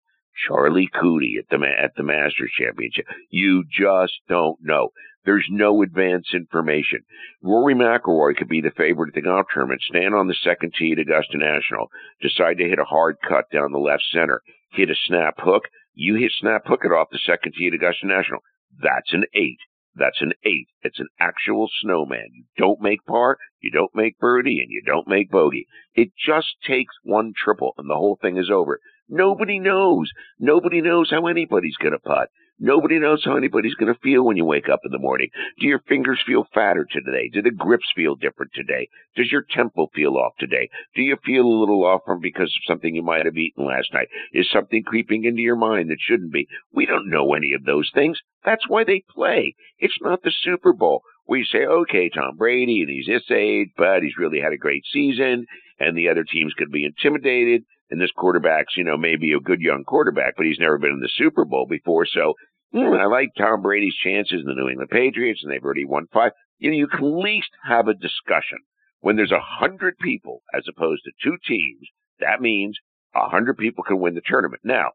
Charlie 0.47 0.89
Coody 0.95 1.39
at 1.39 1.49
the 1.51 1.65
at 1.67 1.95
the 1.97 2.03
Masters 2.03 2.53
Championship. 2.59 3.07
You 3.31 3.65
just 3.71 4.15
don't 4.29 4.59
know. 4.63 4.91
There's 5.25 5.47
no 5.51 5.83
advance 5.83 6.35
information. 6.35 7.01
Rory 7.43 7.75
McIlroy 7.75 8.37
could 8.37 8.49
be 8.49 8.61
the 8.61 8.73
favorite 8.73 9.11
at 9.11 9.15
the 9.15 9.23
golf 9.23 9.47
tournament, 9.53 9.81
stand 9.83 10.15
on 10.15 10.27
the 10.27 10.35
second 10.35 10.75
tee 10.77 10.93
at 10.93 10.99
Augusta 10.99 11.39
National, 11.39 11.89
decide 12.21 12.59
to 12.59 12.69
hit 12.69 12.81
a 12.81 12.85
hard 12.85 13.19
cut 13.27 13.45
down 13.53 13.71
the 13.71 13.79
left 13.79 14.03
center, 14.13 14.43
hit 14.73 14.91
a 14.91 14.97
snap 15.07 15.35
hook. 15.39 15.65
You 15.95 16.17
hit 16.17 16.33
snap 16.41 16.63
hook 16.67 16.81
it 16.85 16.93
off 16.93 17.11
the 17.13 17.19
second 17.19 17.53
tee 17.53 17.69
at 17.69 17.75
Augusta 17.75 18.07
National. 18.07 18.41
That's 18.81 19.13
an 19.13 19.25
eight. 19.35 19.59
That's 19.95 20.23
an 20.23 20.33
eight. 20.45 20.69
It's 20.83 20.99
an 20.99 21.09
actual 21.21 21.69
snowman. 21.83 22.31
You 22.33 22.45
don't 22.57 22.81
make 22.81 23.05
par, 23.05 23.37
you 23.61 23.71
don't 23.71 23.95
make 23.95 24.19
birdie, 24.19 24.61
and 24.61 24.71
you 24.71 24.83
don't 24.85 25.07
make 25.07 25.31
bogey. 25.31 25.67
It 25.95 26.13
just 26.17 26.57
takes 26.67 26.95
one 27.03 27.33
triple 27.37 27.75
and 27.77 27.89
the 27.89 27.95
whole 27.95 28.19
thing 28.21 28.39
is 28.39 28.51
over. 28.51 28.81
Nobody 29.13 29.59
knows. 29.59 30.11
Nobody 30.41 30.81
knows 30.81 31.11
how 31.11 31.27
anybody's 31.27 31.77
going 31.77 31.93
to 31.93 31.99
putt. 31.99 32.31
Nobody 32.59 32.99
knows 32.99 33.23
how 33.23 33.37
anybody's 33.37 33.75
going 33.75 33.93
to 33.93 34.01
feel 34.01 34.25
when 34.25 34.39
you 34.39 34.47
wake 34.47 34.71
up 34.71 34.81
in 34.87 34.91
the 34.91 34.99
morning. 34.99 35.29
Do 35.61 35.67
your 35.67 35.81
fingers 35.87 36.19
feel 36.27 36.47
fatter 36.55 36.87
today? 36.91 37.29
Do 37.31 37.43
the 37.43 37.51
grips 37.51 37.93
feel 37.95 38.15
different 38.15 38.53
today? 38.55 38.89
Does 39.15 39.31
your 39.31 39.45
tempo 39.51 39.89
feel 39.95 40.17
off 40.17 40.33
today? 40.39 40.71
Do 40.95 41.03
you 41.03 41.19
feel 41.27 41.45
a 41.45 41.61
little 41.61 41.85
off 41.85 42.01
from 42.07 42.21
because 42.21 42.49
of 42.49 42.67
something 42.67 42.95
you 42.95 43.03
might 43.03 43.27
have 43.27 43.37
eaten 43.37 43.67
last 43.67 43.93
night? 43.93 44.09
Is 44.33 44.51
something 44.51 44.83
creeping 44.83 45.25
into 45.25 45.43
your 45.43 45.57
mind 45.57 45.91
that 45.91 45.99
shouldn't 46.01 46.33
be? 46.33 46.49
We 46.73 46.87
don't 46.87 47.11
know 47.11 47.35
any 47.35 47.53
of 47.53 47.65
those 47.65 47.91
things. 47.93 48.19
That's 48.47 48.67
why 48.67 48.85
they 48.85 49.05
play. 49.15 49.55
It's 49.79 49.99
not 50.01 50.23
the 50.23 50.33
Super 50.43 50.73
Bowl 50.73 51.03
We 51.29 51.45
say, 51.45 51.67
okay, 51.67 52.09
Tom 52.09 52.37
Brady, 52.39 52.81
and 52.81 52.89
he's 52.89 53.07
this 53.07 53.31
age, 53.31 53.69
but 53.77 54.03
he's 54.03 54.17
really 54.17 54.41
had 54.41 54.55
a 54.55 54.57
great 54.57 54.85
season, 54.91 55.45
and 55.79 55.99
the 55.99 56.09
other 56.09 56.25
team's 56.25 56.55
going 56.55 56.69
to 56.69 56.73
be 56.73 56.87
intimidated 56.87 57.65
and 57.93 58.01
this 58.01 58.11
quarterback's, 58.17 58.75
you 58.75 58.85
know, 58.85 58.97
maybe 58.97 59.33
a 59.35 59.39
good 59.39 59.61
young 59.61 59.85
quarterback, 59.85 60.35
but 60.37 60.47
he's 60.47 60.59
never 60.59 60.79
been 60.79 60.93
in 60.93 61.01
the 61.01 61.11
Super 61.15 61.45
Bowl 61.45 61.67
before. 61.69 62.07
So 62.07 62.35
hmm, 62.73 62.95
I 62.95 63.05
like 63.05 63.29
Tom 63.37 63.61
Brady's 63.61 63.95
chances 64.03 64.41
in 64.41 64.47
the 64.47 64.55
New 64.55 64.71
England 64.71 64.89
Patriots, 64.91 65.41
and 65.43 65.53
they've 65.53 65.63
already 65.63 65.85
won 65.85 66.07
five. 66.11 66.33
You 66.59 66.71
know, 66.71 66.77
you 66.77 66.87
can 66.89 67.05
at 67.05 67.05
least 67.05 67.51
have 67.69 67.89
a 67.89 67.95
discussion. 67.95 68.59
When 69.01 69.17
there's 69.17 69.31
a 69.31 69.41
hundred 69.41 69.99
people 69.99 70.43
as 70.55 70.65
opposed 70.69 71.03
to 71.05 71.11
two 71.23 71.37
teams, 71.47 71.87
that 72.21 72.41
means 72.41 72.79
a 73.15 73.29
hundred 73.29 73.59
people 73.59 73.85
can 73.85 74.01
win 74.01 74.15
the 74.15 74.23
tournament. 74.25 74.63
Now, 74.65 74.93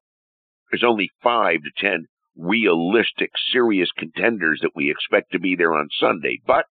there's 0.72 0.84
only 0.84 1.12
five 1.22 1.60
to 1.62 1.82
ten 1.82 2.08
realistic, 2.36 3.32
serious 3.52 3.90
contenders 3.96 4.60
that 4.64 4.76
we 4.76 4.90
expect 4.90 5.34
to 5.34 5.40
be 5.40 5.56
there 5.56 5.76
on 5.76 5.90
Sunday, 6.00 6.40
but 6.48 6.66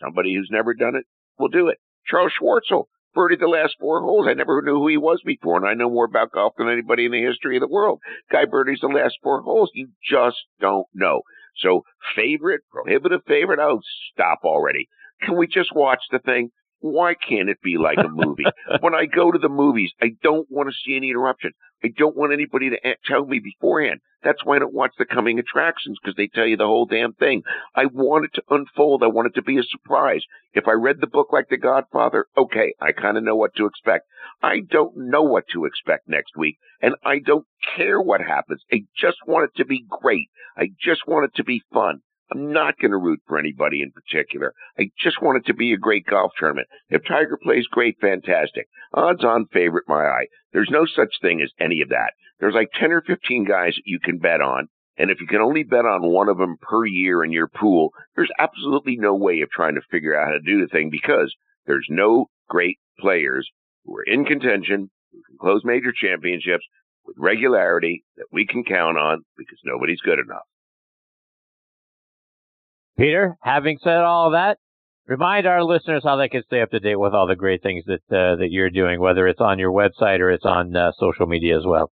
somebody 0.00 0.34
who's 0.34 0.50
never 0.52 0.72
done 0.72 0.94
it 0.94 1.04
will 1.36 1.48
do 1.48 1.66
it. 1.66 1.78
Charles 2.06 2.32
Schwartzel 2.40 2.84
birdied 3.16 3.40
the 3.40 3.48
last 3.48 3.76
four 3.80 4.00
holes. 4.00 4.26
I 4.28 4.34
never 4.34 4.62
knew 4.62 4.78
who 4.78 4.88
he 4.88 4.96
was 4.96 5.20
before, 5.24 5.56
and 5.56 5.66
I 5.66 5.74
know 5.74 5.90
more 5.90 6.04
about 6.04 6.32
golf 6.32 6.54
than 6.56 6.68
anybody 6.68 7.06
in 7.06 7.12
the 7.12 7.22
history 7.22 7.56
of 7.56 7.60
the 7.60 7.68
world. 7.68 8.00
Guy 8.30 8.44
birdies 8.44 8.80
the 8.80 8.88
last 8.88 9.16
four 9.22 9.42
holes. 9.42 9.70
You 9.74 9.88
just 10.08 10.38
don't 10.60 10.86
know. 10.94 11.22
So 11.56 11.82
favorite, 12.14 12.62
prohibitive 12.70 13.22
favorite. 13.26 13.58
Oh, 13.60 13.80
stop 14.12 14.40
already. 14.44 14.88
Can 15.22 15.36
we 15.36 15.46
just 15.46 15.74
watch 15.74 16.02
the 16.10 16.20
thing? 16.20 16.50
Why 16.80 17.14
can't 17.14 17.48
it 17.48 17.60
be 17.62 17.76
like 17.76 17.98
a 17.98 18.08
movie? 18.08 18.44
when 18.80 18.94
I 18.94 19.06
go 19.06 19.30
to 19.30 19.38
the 19.38 19.48
movies, 19.48 19.92
I 20.00 20.10
don't 20.22 20.46
want 20.50 20.68
to 20.68 20.74
see 20.84 20.96
any 20.96 21.10
interruptions. 21.10 21.54
I 21.82 21.88
don't 21.96 22.16
want 22.16 22.32
anybody 22.32 22.70
to 22.70 22.96
tell 23.06 23.26
me 23.26 23.40
beforehand. 23.40 24.00
That's 24.22 24.44
why 24.44 24.56
I 24.56 24.58
don't 24.58 24.74
watch 24.74 24.92
the 24.98 25.04
coming 25.04 25.38
attractions 25.38 25.96
because 26.02 26.16
they 26.16 26.28
tell 26.28 26.46
you 26.46 26.56
the 26.56 26.66
whole 26.66 26.86
damn 26.86 27.12
thing. 27.12 27.42
I 27.74 27.86
want 27.86 28.24
it 28.24 28.32
to 28.34 28.42
unfold. 28.50 29.02
I 29.04 29.06
want 29.06 29.28
it 29.28 29.34
to 29.36 29.42
be 29.42 29.58
a 29.58 29.62
surprise. 29.62 30.22
If 30.54 30.66
I 30.66 30.72
read 30.72 30.96
the 31.00 31.06
book 31.06 31.28
like 31.32 31.48
The 31.48 31.56
Godfather, 31.56 32.26
okay, 32.36 32.74
I 32.80 32.92
kind 32.92 33.16
of 33.16 33.22
know 33.22 33.36
what 33.36 33.54
to 33.56 33.66
expect. 33.66 34.06
I 34.42 34.60
don't 34.68 34.96
know 34.96 35.22
what 35.22 35.44
to 35.52 35.66
expect 35.66 36.08
next 36.08 36.36
week 36.36 36.58
and 36.80 36.94
I 37.04 37.18
don't 37.18 37.46
care 37.76 38.00
what 38.00 38.20
happens. 38.20 38.62
I 38.72 38.82
just 38.96 39.18
want 39.26 39.50
it 39.50 39.58
to 39.58 39.66
be 39.66 39.84
great. 39.88 40.28
I 40.56 40.70
just 40.80 41.06
want 41.06 41.26
it 41.26 41.36
to 41.36 41.44
be 41.44 41.62
fun. 41.72 42.00
I'm 42.30 42.52
not 42.52 42.78
going 42.78 42.90
to 42.90 42.98
root 42.98 43.20
for 43.26 43.38
anybody 43.38 43.80
in 43.80 43.90
particular. 43.90 44.52
I 44.78 44.90
just 44.98 45.22
want 45.22 45.38
it 45.38 45.46
to 45.46 45.54
be 45.54 45.72
a 45.72 45.78
great 45.78 46.04
golf 46.06 46.32
tournament. 46.38 46.68
If 46.90 47.04
Tiger 47.04 47.38
plays 47.42 47.66
great, 47.66 47.96
fantastic. 48.00 48.68
Odds 48.92 49.24
on 49.24 49.46
favorite, 49.46 49.84
my 49.88 50.04
eye. 50.04 50.26
There's 50.52 50.70
no 50.70 50.84
such 50.84 51.14
thing 51.22 51.40
as 51.40 51.50
any 51.58 51.80
of 51.80 51.88
that. 51.88 52.12
There's 52.38 52.54
like 52.54 52.68
10 52.78 52.92
or 52.92 53.02
15 53.02 53.44
guys 53.44 53.74
that 53.76 53.86
you 53.86 53.98
can 53.98 54.18
bet 54.18 54.40
on. 54.40 54.68
And 54.98 55.10
if 55.10 55.20
you 55.20 55.26
can 55.26 55.40
only 55.40 55.62
bet 55.62 55.86
on 55.86 56.10
one 56.10 56.28
of 56.28 56.38
them 56.38 56.56
per 56.60 56.84
year 56.84 57.24
in 57.24 57.32
your 57.32 57.48
pool, 57.48 57.90
there's 58.16 58.30
absolutely 58.38 58.96
no 58.96 59.14
way 59.14 59.40
of 59.40 59.50
trying 59.50 59.76
to 59.76 59.80
figure 59.90 60.18
out 60.18 60.26
how 60.26 60.32
to 60.32 60.40
do 60.40 60.60
the 60.60 60.68
thing 60.68 60.90
because 60.90 61.34
there's 61.66 61.86
no 61.88 62.26
great 62.48 62.78
players 62.98 63.48
who 63.84 63.96
are 63.96 64.02
in 64.02 64.24
contention, 64.24 64.90
who 65.12 65.22
can 65.22 65.38
close 65.40 65.62
major 65.64 65.92
championships 65.92 66.64
with 67.06 67.16
regularity 67.18 68.04
that 68.16 68.26
we 68.32 68.44
can 68.44 68.64
count 68.64 68.98
on 68.98 69.22
because 69.36 69.58
nobody's 69.64 70.00
good 70.00 70.18
enough. 70.18 70.42
Peter, 72.98 73.36
having 73.42 73.78
said 73.82 73.98
all 73.98 74.32
that, 74.32 74.58
remind 75.06 75.46
our 75.46 75.62
listeners 75.62 76.02
how 76.04 76.16
they 76.16 76.28
can 76.28 76.42
stay 76.42 76.60
up 76.60 76.70
to 76.70 76.80
date 76.80 76.98
with 76.98 77.14
all 77.14 77.28
the 77.28 77.36
great 77.36 77.62
things 77.62 77.84
that 77.86 78.02
uh, 78.10 78.36
that 78.36 78.48
you're 78.50 78.70
doing, 78.70 79.00
whether 79.00 79.28
it's 79.28 79.40
on 79.40 79.58
your 79.58 79.70
website 79.70 80.18
or 80.18 80.30
it's 80.32 80.44
on 80.44 80.74
uh, 80.74 80.90
social 80.98 81.26
media 81.26 81.56
as 81.56 81.64
well. 81.64 81.92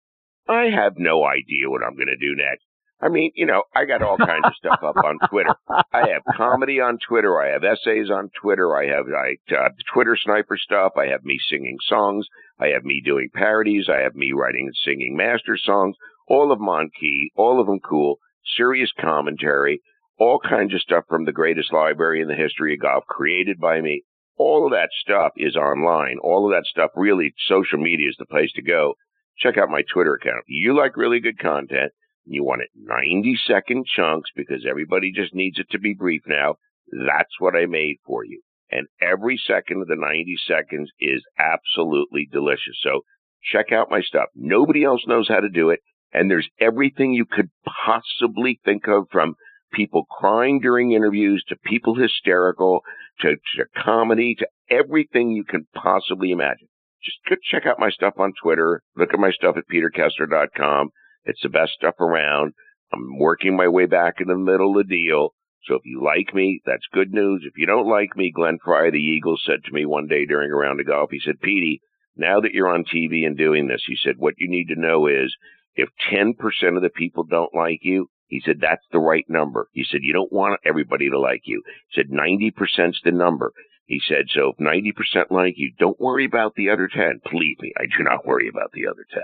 I 0.49 0.65
have 0.75 0.93
no 0.97 1.23
idea 1.23 1.69
what 1.69 1.83
I'm 1.83 1.95
going 1.95 2.07
to 2.07 2.17
do 2.17 2.35
next. 2.35 2.63
I 3.01 3.09
mean, 3.09 3.31
you 3.35 3.45
know, 3.45 3.63
I 3.75 3.85
got 3.85 4.01
all 4.01 4.17
kinds 4.17 4.45
of 4.45 4.53
stuff 4.57 4.79
up 4.81 4.95
on 4.97 5.19
Twitter. 5.29 5.53
I 5.69 6.09
have 6.09 6.35
comedy 6.35 6.79
on 6.79 6.97
Twitter. 7.07 7.39
I 7.39 7.51
have 7.51 7.63
essays 7.63 8.09
on 8.09 8.31
Twitter. 8.41 8.75
I 8.75 8.87
have 8.87 9.05
I 9.07 9.53
uh, 9.53 9.69
Twitter 9.93 10.17
sniper 10.19 10.57
stuff. 10.57 10.93
I 10.97 11.07
have 11.07 11.23
me 11.23 11.37
singing 11.49 11.77
songs. 11.87 12.25
I 12.59 12.67
have 12.67 12.83
me 12.83 13.01
doing 13.05 13.29
parodies. 13.33 13.89
I 13.89 14.01
have 14.01 14.15
me 14.15 14.31
writing 14.31 14.67
and 14.67 14.75
singing 14.83 15.15
master 15.15 15.57
songs. 15.57 15.95
All 16.27 16.51
of 16.51 16.57
them 16.57 16.69
on 16.69 16.89
key. 16.99 17.31
All 17.35 17.59
of 17.59 17.67
them 17.67 17.79
cool. 17.79 18.17
Serious 18.57 18.91
commentary. 18.99 19.81
All 20.17 20.39
kinds 20.39 20.73
of 20.73 20.81
stuff 20.81 21.03
from 21.09 21.25
the 21.25 21.33
greatest 21.33 21.73
library 21.73 22.21
in 22.21 22.27
the 22.27 22.35
history 22.35 22.73
of 22.73 22.81
golf 22.81 23.05
created 23.05 23.59
by 23.59 23.81
me. 23.81 24.03
All 24.37 24.65
of 24.65 24.71
that 24.71 24.89
stuff 25.01 25.33
is 25.37 25.55
online. 25.55 26.17
All 26.21 26.45
of 26.45 26.51
that 26.55 26.65
stuff 26.65 26.91
really, 26.95 27.33
social 27.47 27.79
media 27.79 28.09
is 28.09 28.15
the 28.17 28.25
place 28.25 28.51
to 28.53 28.61
go. 28.61 28.95
Check 29.37 29.57
out 29.57 29.69
my 29.69 29.83
Twitter 29.93 30.15
account. 30.15 30.43
If 30.47 30.49
you 30.49 30.77
like 30.77 30.95
really 30.95 31.19
good 31.19 31.39
content, 31.39 31.91
you 32.25 32.43
want 32.43 32.61
it 32.61 32.69
90 32.75 33.37
second 33.45 33.85
chunks 33.85 34.29
because 34.35 34.65
everybody 34.67 35.11
just 35.11 35.33
needs 35.33 35.59
it 35.59 35.67
to 35.71 35.79
be 35.79 35.93
brief 35.93 36.21
now. 36.27 36.55
That's 36.91 37.39
what 37.39 37.55
I 37.55 37.65
made 37.65 37.97
for 38.05 38.23
you. 38.23 38.41
And 38.71 38.87
every 39.01 39.37
second 39.45 39.81
of 39.81 39.87
the 39.87 39.95
90 39.95 40.35
seconds 40.47 40.91
is 40.99 41.23
absolutely 41.37 42.27
delicious. 42.31 42.77
So 42.81 43.01
check 43.43 43.71
out 43.71 43.91
my 43.91 44.01
stuff. 44.01 44.29
Nobody 44.35 44.83
else 44.83 45.01
knows 45.07 45.27
how 45.27 45.39
to 45.39 45.49
do 45.49 45.69
it. 45.69 45.81
And 46.11 46.31
there's 46.31 46.49
everything 46.59 47.13
you 47.13 47.25
could 47.25 47.49
possibly 47.85 48.59
think 48.63 48.87
of 48.87 49.07
from 49.11 49.35
people 49.75 50.05
crying 50.05 50.59
during 50.59 50.91
interviews 50.91 51.43
to 51.49 51.55
people 51.65 51.95
hysterical 51.95 52.81
to, 53.21 53.35
to 53.35 53.65
comedy 53.83 54.35
to 54.39 54.47
everything 54.69 55.31
you 55.31 55.43
can 55.43 55.67
possibly 55.75 56.31
imagine. 56.31 56.67
Just 57.03 57.17
go 57.29 57.35
check 57.51 57.65
out 57.65 57.79
my 57.79 57.91
stuff 57.91 58.15
on 58.17 58.33
Twitter. 58.41 58.81
Look 58.95 59.13
at 59.13 59.19
my 59.19 59.31
stuff 59.31 59.57
at 59.57 59.67
peterkessler.com. 59.71 60.89
It's 61.25 61.41
the 61.43 61.49
best 61.49 61.73
stuff 61.73 61.95
around. 61.99 62.53
I'm 62.91 63.19
working 63.19 63.55
my 63.55 63.67
way 63.67 63.85
back 63.85 64.15
in 64.19 64.27
the 64.27 64.37
middle 64.37 64.79
of 64.79 64.87
the 64.87 64.95
deal. 64.95 65.29
So 65.65 65.75
if 65.75 65.81
you 65.85 66.03
like 66.03 66.33
me, 66.33 66.61
that's 66.65 66.85
good 66.93 67.11
news. 67.11 67.43
If 67.45 67.57
you 67.57 67.65
don't 67.65 67.89
like 67.89 68.15
me, 68.15 68.31
Glenn 68.33 68.59
Frey, 68.63 68.91
the 68.91 68.97
Eagles, 68.97 69.43
said 69.45 69.63
to 69.65 69.73
me 69.73 69.85
one 69.85 70.07
day 70.07 70.25
during 70.25 70.51
a 70.51 70.55
round 70.55 70.79
of 70.79 70.87
golf, 70.87 71.09
he 71.11 71.19
said, 71.19 71.41
Petey, 71.41 71.81
now 72.15 72.39
that 72.41 72.53
you're 72.53 72.73
on 72.73 72.85
TV 72.85 73.25
and 73.25 73.37
doing 73.37 73.67
this, 73.67 73.83
he 73.85 73.95
said, 73.95 74.15
what 74.17 74.35
you 74.37 74.47
need 74.47 74.67
to 74.67 74.79
know 74.79 75.07
is 75.07 75.35
if 75.75 75.89
10% 76.11 76.35
of 76.75 76.81
the 76.81 76.89
people 76.89 77.23
don't 77.23 77.53
like 77.53 77.79
you, 77.81 78.07
he 78.27 78.41
said, 78.43 78.59
that's 78.59 78.85
the 78.91 78.99
right 78.99 79.25
number. 79.29 79.67
He 79.71 79.83
said, 79.83 79.99
you 80.01 80.13
don't 80.13 80.31
want 80.31 80.59
everybody 80.65 81.09
to 81.09 81.19
like 81.19 81.43
you. 81.45 81.61
He 81.89 82.01
said, 82.01 82.09
90%'s 82.09 83.01
the 83.03 83.11
number. 83.11 83.53
He 83.85 84.01
said, 84.07 84.25
so 84.33 84.51
if 84.51 84.57
90% 84.57 85.29
like 85.29 85.53
you, 85.57 85.73
don't 85.77 85.99
worry 85.99 86.25
about 86.25 86.55
the 86.55 86.69
other 86.69 86.89
10. 86.91 87.21
Believe 87.29 87.59
me, 87.59 87.71
I 87.77 87.83
do 87.85 88.03
not 88.03 88.25
worry 88.25 88.49
about 88.49 88.71
the 88.73 88.87
other 88.87 89.05
10. 89.13 89.23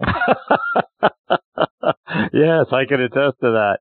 yes, 2.32 2.66
I 2.72 2.84
can 2.86 3.00
attest 3.00 3.40
to 3.40 3.50
that. 3.50 3.78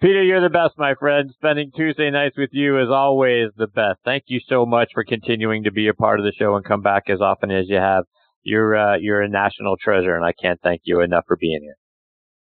Peter, 0.00 0.22
you're 0.22 0.40
the 0.40 0.48
best, 0.48 0.78
my 0.78 0.94
friend. 0.94 1.30
Spending 1.34 1.72
Tuesday 1.74 2.08
nights 2.10 2.38
with 2.38 2.50
you 2.52 2.80
is 2.80 2.88
always 2.88 3.50
the 3.56 3.66
best. 3.66 3.98
Thank 4.04 4.24
you 4.28 4.40
so 4.48 4.64
much 4.64 4.90
for 4.94 5.04
continuing 5.04 5.64
to 5.64 5.72
be 5.72 5.88
a 5.88 5.94
part 5.94 6.20
of 6.20 6.24
the 6.24 6.32
show 6.38 6.54
and 6.54 6.64
come 6.64 6.82
back 6.82 7.10
as 7.10 7.20
often 7.20 7.50
as 7.50 7.68
you 7.68 7.76
have. 7.76 8.04
You're 8.44 8.76
uh, 8.76 8.96
you're 8.98 9.22
a 9.22 9.28
national 9.28 9.76
treasure, 9.76 10.14
and 10.14 10.24
I 10.24 10.32
can't 10.32 10.60
thank 10.62 10.82
you 10.84 11.00
enough 11.00 11.24
for 11.26 11.36
being 11.36 11.62
here. 11.62 11.76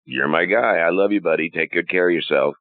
You're 0.10 0.30
my 0.30 0.46
guy. 0.46 0.78
I 0.78 0.90
love 0.90 1.12
you, 1.12 1.20
buddy. 1.20 1.50
Take 1.50 1.74
good 1.74 1.90
care 1.90 2.08
of 2.08 2.16
yourself. 2.16 2.56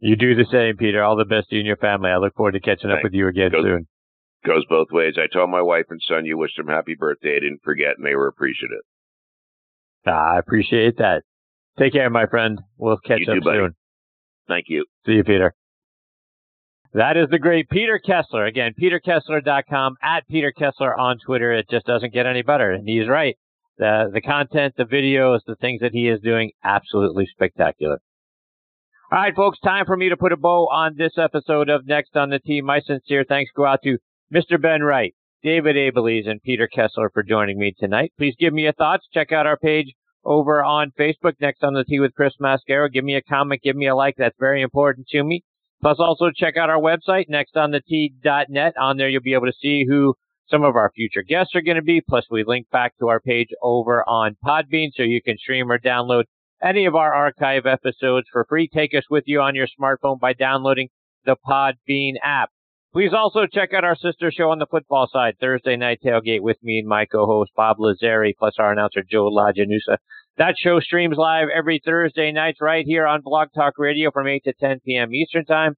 You 0.00 0.16
do 0.16 0.34
the 0.34 0.44
same, 0.52 0.76
Peter. 0.76 1.02
All 1.02 1.16
the 1.16 1.24
best 1.24 1.48
to 1.48 1.54
you 1.54 1.60
and 1.60 1.66
your 1.66 1.78
family. 1.78 2.10
I 2.10 2.18
look 2.18 2.34
forward 2.34 2.52
to 2.52 2.60
catching 2.60 2.90
Thanks. 2.90 2.98
up 2.98 3.04
with 3.04 3.14
you 3.14 3.26
again 3.26 3.50
goes, 3.50 3.64
soon. 3.64 3.86
Goes 4.44 4.66
both 4.68 4.88
ways. 4.92 5.14
I 5.16 5.32
told 5.32 5.48
my 5.48 5.62
wife 5.62 5.86
and 5.88 6.00
son 6.06 6.26
you 6.26 6.36
wished 6.36 6.58
them 6.58 6.68
happy 6.68 6.94
birthday. 6.94 7.36
I 7.36 7.40
didn't 7.40 7.62
forget, 7.64 7.96
and 7.96 8.06
they 8.06 8.14
were 8.14 8.28
appreciative. 8.28 8.82
Ah, 10.06 10.34
I 10.34 10.38
appreciate 10.38 10.98
that. 10.98 11.22
Take 11.78 11.94
care, 11.94 12.10
my 12.10 12.26
friend. 12.26 12.60
We'll 12.76 12.98
catch 12.98 13.20
you 13.20 13.32
up 13.32 13.42
too, 13.42 13.50
soon. 13.50 13.74
Thank 14.46 14.66
you. 14.68 14.84
See 15.06 15.12
you, 15.12 15.24
Peter. 15.24 15.54
That 16.92 17.16
is 17.16 17.28
the 17.30 17.38
great 17.38 17.70
Peter 17.70 17.98
Kessler. 17.98 18.44
Again, 18.44 18.74
peterkessler.com, 18.78 19.96
at 20.02 20.28
Peter 20.28 20.52
Kessler 20.52 20.98
on 20.98 21.18
Twitter. 21.24 21.52
It 21.52 21.68
just 21.70 21.86
doesn't 21.86 22.12
get 22.12 22.26
any 22.26 22.42
better. 22.42 22.72
And 22.72 22.86
he's 22.86 23.08
right. 23.08 23.36
The, 23.78 24.10
the 24.12 24.20
content, 24.20 24.74
the 24.76 24.84
videos, 24.84 25.40
the 25.46 25.56
things 25.56 25.80
that 25.80 25.92
he 25.92 26.08
is 26.08 26.20
doing, 26.20 26.52
absolutely 26.64 27.26
spectacular. 27.26 27.98
All 29.12 29.18
right, 29.18 29.36
folks, 29.36 29.60
time 29.60 29.86
for 29.86 29.96
me 29.96 30.08
to 30.08 30.16
put 30.16 30.32
a 30.32 30.36
bow 30.36 30.66
on 30.66 30.96
this 30.96 31.16
episode 31.16 31.68
of 31.68 31.86
Next 31.86 32.16
on 32.16 32.30
the 32.30 32.40
Tee. 32.40 32.60
My 32.60 32.80
sincere 32.80 33.24
thanks 33.28 33.52
go 33.54 33.64
out 33.64 33.80
to 33.84 33.98
Mr. 34.34 34.60
Ben 34.60 34.82
Wright, 34.82 35.14
David 35.42 35.76
Abeles, 35.76 36.28
and 36.28 36.42
Peter 36.42 36.66
Kessler 36.66 37.10
for 37.14 37.22
joining 37.22 37.58
me 37.58 37.72
tonight. 37.78 38.12
Please 38.18 38.34
give 38.38 38.52
me 38.52 38.62
your 38.62 38.72
thoughts. 38.72 39.06
Check 39.12 39.30
out 39.30 39.46
our 39.46 39.56
page 39.56 39.92
over 40.24 40.64
on 40.64 40.90
Facebook, 40.98 41.34
Next 41.40 41.62
on 41.62 41.74
the 41.74 41.84
Tee 41.84 42.00
with 42.00 42.14
Chris 42.14 42.34
Mascaro. 42.40 42.92
Give 42.92 43.04
me 43.04 43.14
a 43.14 43.22
comment, 43.22 43.62
give 43.62 43.76
me 43.76 43.86
a 43.86 43.94
like. 43.94 44.16
That's 44.18 44.34
very 44.40 44.60
important 44.60 45.06
to 45.08 45.22
me. 45.22 45.44
Plus, 45.80 45.98
also 46.00 46.30
check 46.34 46.56
out 46.56 46.70
our 46.70 46.80
website, 46.80 47.26
nextonthetee.net. 47.30 48.74
On 48.80 48.96
there, 48.96 49.08
you'll 49.08 49.22
be 49.22 49.34
able 49.34 49.46
to 49.46 49.52
see 49.60 49.84
who 49.88 50.14
some 50.48 50.64
of 50.64 50.76
our 50.76 50.90
future 50.94 51.22
guests 51.22 51.54
are 51.54 51.62
going 51.62 51.76
to 51.76 51.82
be. 51.82 52.02
Plus, 52.06 52.26
we 52.30 52.44
link 52.44 52.68
back 52.70 52.96
to 52.98 53.08
our 53.08 53.20
page 53.20 53.48
over 53.62 54.02
on 54.08 54.36
Podbean 54.44 54.90
so 54.94 55.02
you 55.02 55.22
can 55.22 55.38
stream 55.38 55.70
or 55.70 55.78
download 55.78 56.24
any 56.62 56.86
of 56.86 56.94
our 56.94 57.14
archive 57.14 57.66
episodes 57.66 58.26
for 58.32 58.46
free. 58.48 58.68
Take 58.72 58.94
us 58.94 59.04
with 59.10 59.24
you 59.26 59.40
on 59.40 59.54
your 59.54 59.66
smartphone 59.78 60.18
by 60.18 60.32
downloading 60.32 60.88
the 61.24 61.36
Podbean 61.46 62.14
app. 62.22 62.50
Please 62.92 63.12
also 63.12 63.46
check 63.46 63.74
out 63.74 63.84
our 63.84 63.96
sister 63.96 64.30
show 64.30 64.50
on 64.50 64.58
the 64.58 64.66
football 64.70 65.06
side, 65.12 65.34
Thursday 65.38 65.76
Night 65.76 65.98
Tailgate 66.02 66.40
with 66.40 66.56
me 66.62 66.78
and 66.78 66.88
my 66.88 67.04
co-host 67.04 67.50
Bob 67.54 67.76
Lazari, 67.78 68.32
plus 68.38 68.54
our 68.58 68.72
announcer 68.72 69.02
Joe 69.02 69.30
Lajanusa. 69.30 69.98
That 70.38 70.54
show 70.58 70.80
streams 70.80 71.16
live 71.18 71.48
every 71.54 71.80
Thursday 71.84 72.32
nights 72.32 72.58
right 72.60 72.86
here 72.86 73.06
on 73.06 73.20
Blog 73.22 73.48
Talk 73.54 73.74
Radio 73.76 74.10
from 74.10 74.26
8 74.26 74.44
to 74.44 74.52
10 74.58 74.80
p.m. 74.84 75.14
Eastern 75.14 75.44
Time. 75.44 75.74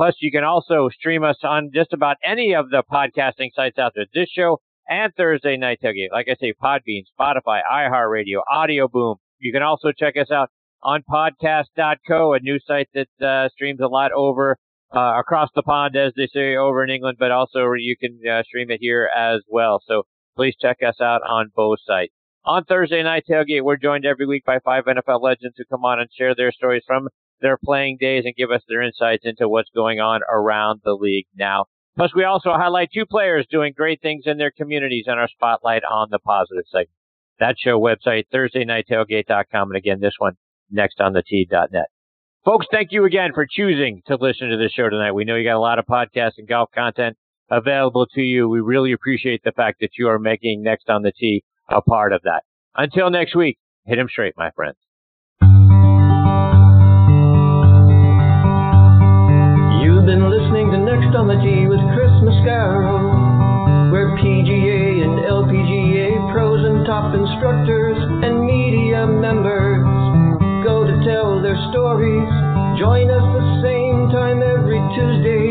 Plus, 0.00 0.14
you 0.20 0.30
can 0.30 0.44
also 0.44 0.88
stream 0.88 1.22
us 1.22 1.36
on 1.42 1.72
just 1.74 1.92
about 1.92 2.16
any 2.24 2.54
of 2.54 2.70
the 2.70 2.82
podcasting 2.90 3.50
sites 3.54 3.78
out 3.78 3.92
there. 3.94 4.06
This 4.14 4.30
show 4.30 4.56
and 4.88 5.12
Thursday 5.14 5.58
Night 5.58 5.80
Tailgate. 5.84 6.10
Like 6.10 6.26
I 6.26 6.36
say, 6.40 6.54
Podbean, 6.54 7.02
Spotify, 7.12 7.60
iHeartRadio, 7.70 8.40
Audio 8.50 8.88
Boom. 8.88 9.16
You 9.40 9.52
can 9.52 9.62
also 9.62 9.92
check 9.92 10.14
us 10.16 10.30
out 10.30 10.48
on 10.82 11.02
podcast.co, 11.02 12.32
a 12.32 12.40
new 12.40 12.58
site 12.66 12.88
that 12.94 13.08
uh, 13.22 13.50
streams 13.50 13.80
a 13.82 13.88
lot 13.88 14.10
over 14.12 14.56
uh, 14.90 15.16
across 15.18 15.50
the 15.54 15.62
pond, 15.62 15.94
as 15.96 16.14
they 16.16 16.28
say 16.32 16.56
over 16.56 16.82
in 16.82 16.88
England, 16.88 17.18
but 17.20 17.30
also 17.30 17.70
you 17.76 17.94
can 18.00 18.18
uh, 18.26 18.42
stream 18.44 18.70
it 18.70 18.78
here 18.80 19.10
as 19.14 19.42
well. 19.48 19.82
So 19.86 20.04
please 20.34 20.54
check 20.58 20.78
us 20.82 21.02
out 21.02 21.20
on 21.28 21.50
both 21.54 21.80
sites. 21.86 22.14
On 22.46 22.64
Thursday 22.64 23.02
night 23.02 23.24
tailgate, 23.30 23.64
we're 23.64 23.76
joined 23.76 24.06
every 24.06 24.24
week 24.24 24.46
by 24.46 24.60
five 24.64 24.84
NFL 24.86 25.20
legends 25.20 25.56
who 25.58 25.64
come 25.70 25.84
on 25.84 26.00
and 26.00 26.08
share 26.10 26.34
their 26.34 26.52
stories 26.52 26.84
from 26.86 27.10
their 27.40 27.58
playing 27.62 27.98
days 28.00 28.24
and 28.24 28.34
give 28.36 28.50
us 28.50 28.62
their 28.68 28.82
insights 28.82 29.24
into 29.24 29.48
what's 29.48 29.70
going 29.74 30.00
on 30.00 30.20
around 30.30 30.80
the 30.84 30.94
league 30.94 31.26
now. 31.34 31.64
Plus, 31.96 32.14
we 32.14 32.24
also 32.24 32.52
highlight 32.52 32.90
two 32.92 33.06
players 33.06 33.46
doing 33.50 33.72
great 33.76 34.00
things 34.00 34.24
in 34.26 34.38
their 34.38 34.50
communities 34.50 35.04
in 35.06 35.14
our 35.14 35.28
spotlight 35.28 35.82
on 35.84 36.08
the 36.10 36.18
positive 36.18 36.64
segment. 36.70 36.90
That 37.40 37.56
show 37.58 37.80
website, 37.80 38.24
ThursdayNightTailgate.com. 38.32 39.70
And 39.70 39.76
again, 39.76 40.00
this 40.00 40.14
one, 40.18 40.34
next 40.70 41.00
on 41.00 41.12
the 41.12 41.22
Tee.net. 41.22 41.86
Folks, 42.44 42.66
thank 42.70 42.92
you 42.92 43.04
again 43.04 43.32
for 43.34 43.46
choosing 43.50 44.02
to 44.06 44.16
listen 44.16 44.48
to 44.48 44.56
this 44.56 44.72
show 44.72 44.88
tonight. 44.88 45.12
We 45.12 45.24
know 45.24 45.36
you 45.36 45.44
got 45.44 45.56
a 45.56 45.60
lot 45.60 45.78
of 45.78 45.86
podcast 45.86 46.32
and 46.38 46.48
golf 46.48 46.70
content 46.74 47.16
available 47.50 48.06
to 48.14 48.22
you. 48.22 48.48
We 48.48 48.60
really 48.60 48.92
appreciate 48.92 49.42
the 49.44 49.52
fact 49.52 49.80
that 49.80 49.98
you 49.98 50.08
are 50.08 50.18
making 50.18 50.62
Next 50.62 50.88
on 50.88 51.02
the 51.02 51.12
Tee 51.12 51.42
a 51.68 51.82
part 51.82 52.12
of 52.12 52.22
that. 52.22 52.42
Until 52.74 53.10
next 53.10 53.34
week, 53.34 53.58
hit 53.84 53.98
him 53.98 54.08
straight, 54.08 54.34
my 54.36 54.50
friends. 54.52 54.76
been 60.10 60.26
listening 60.26 60.72
to 60.72 60.78
Next 60.82 61.14
on 61.14 61.30
the 61.30 61.38
Tee 61.38 61.70
with 61.70 61.78
Chris 61.94 62.10
Mascaro, 62.26 63.94
where 63.94 64.10
PGA 64.18 65.06
and 65.06 65.22
LPGA 65.22 66.18
pros 66.34 66.66
and 66.66 66.84
top 66.84 67.14
instructors 67.14 67.94
and 68.26 68.42
media 68.42 69.06
members 69.06 69.86
go 70.66 70.82
to 70.82 70.98
tell 71.06 71.38
their 71.38 71.54
stories. 71.70 72.26
Join 72.74 73.06
us 73.06 73.22
the 73.22 73.62
same 73.62 74.10
time 74.10 74.42
every 74.42 74.82
Tuesday 74.98 75.49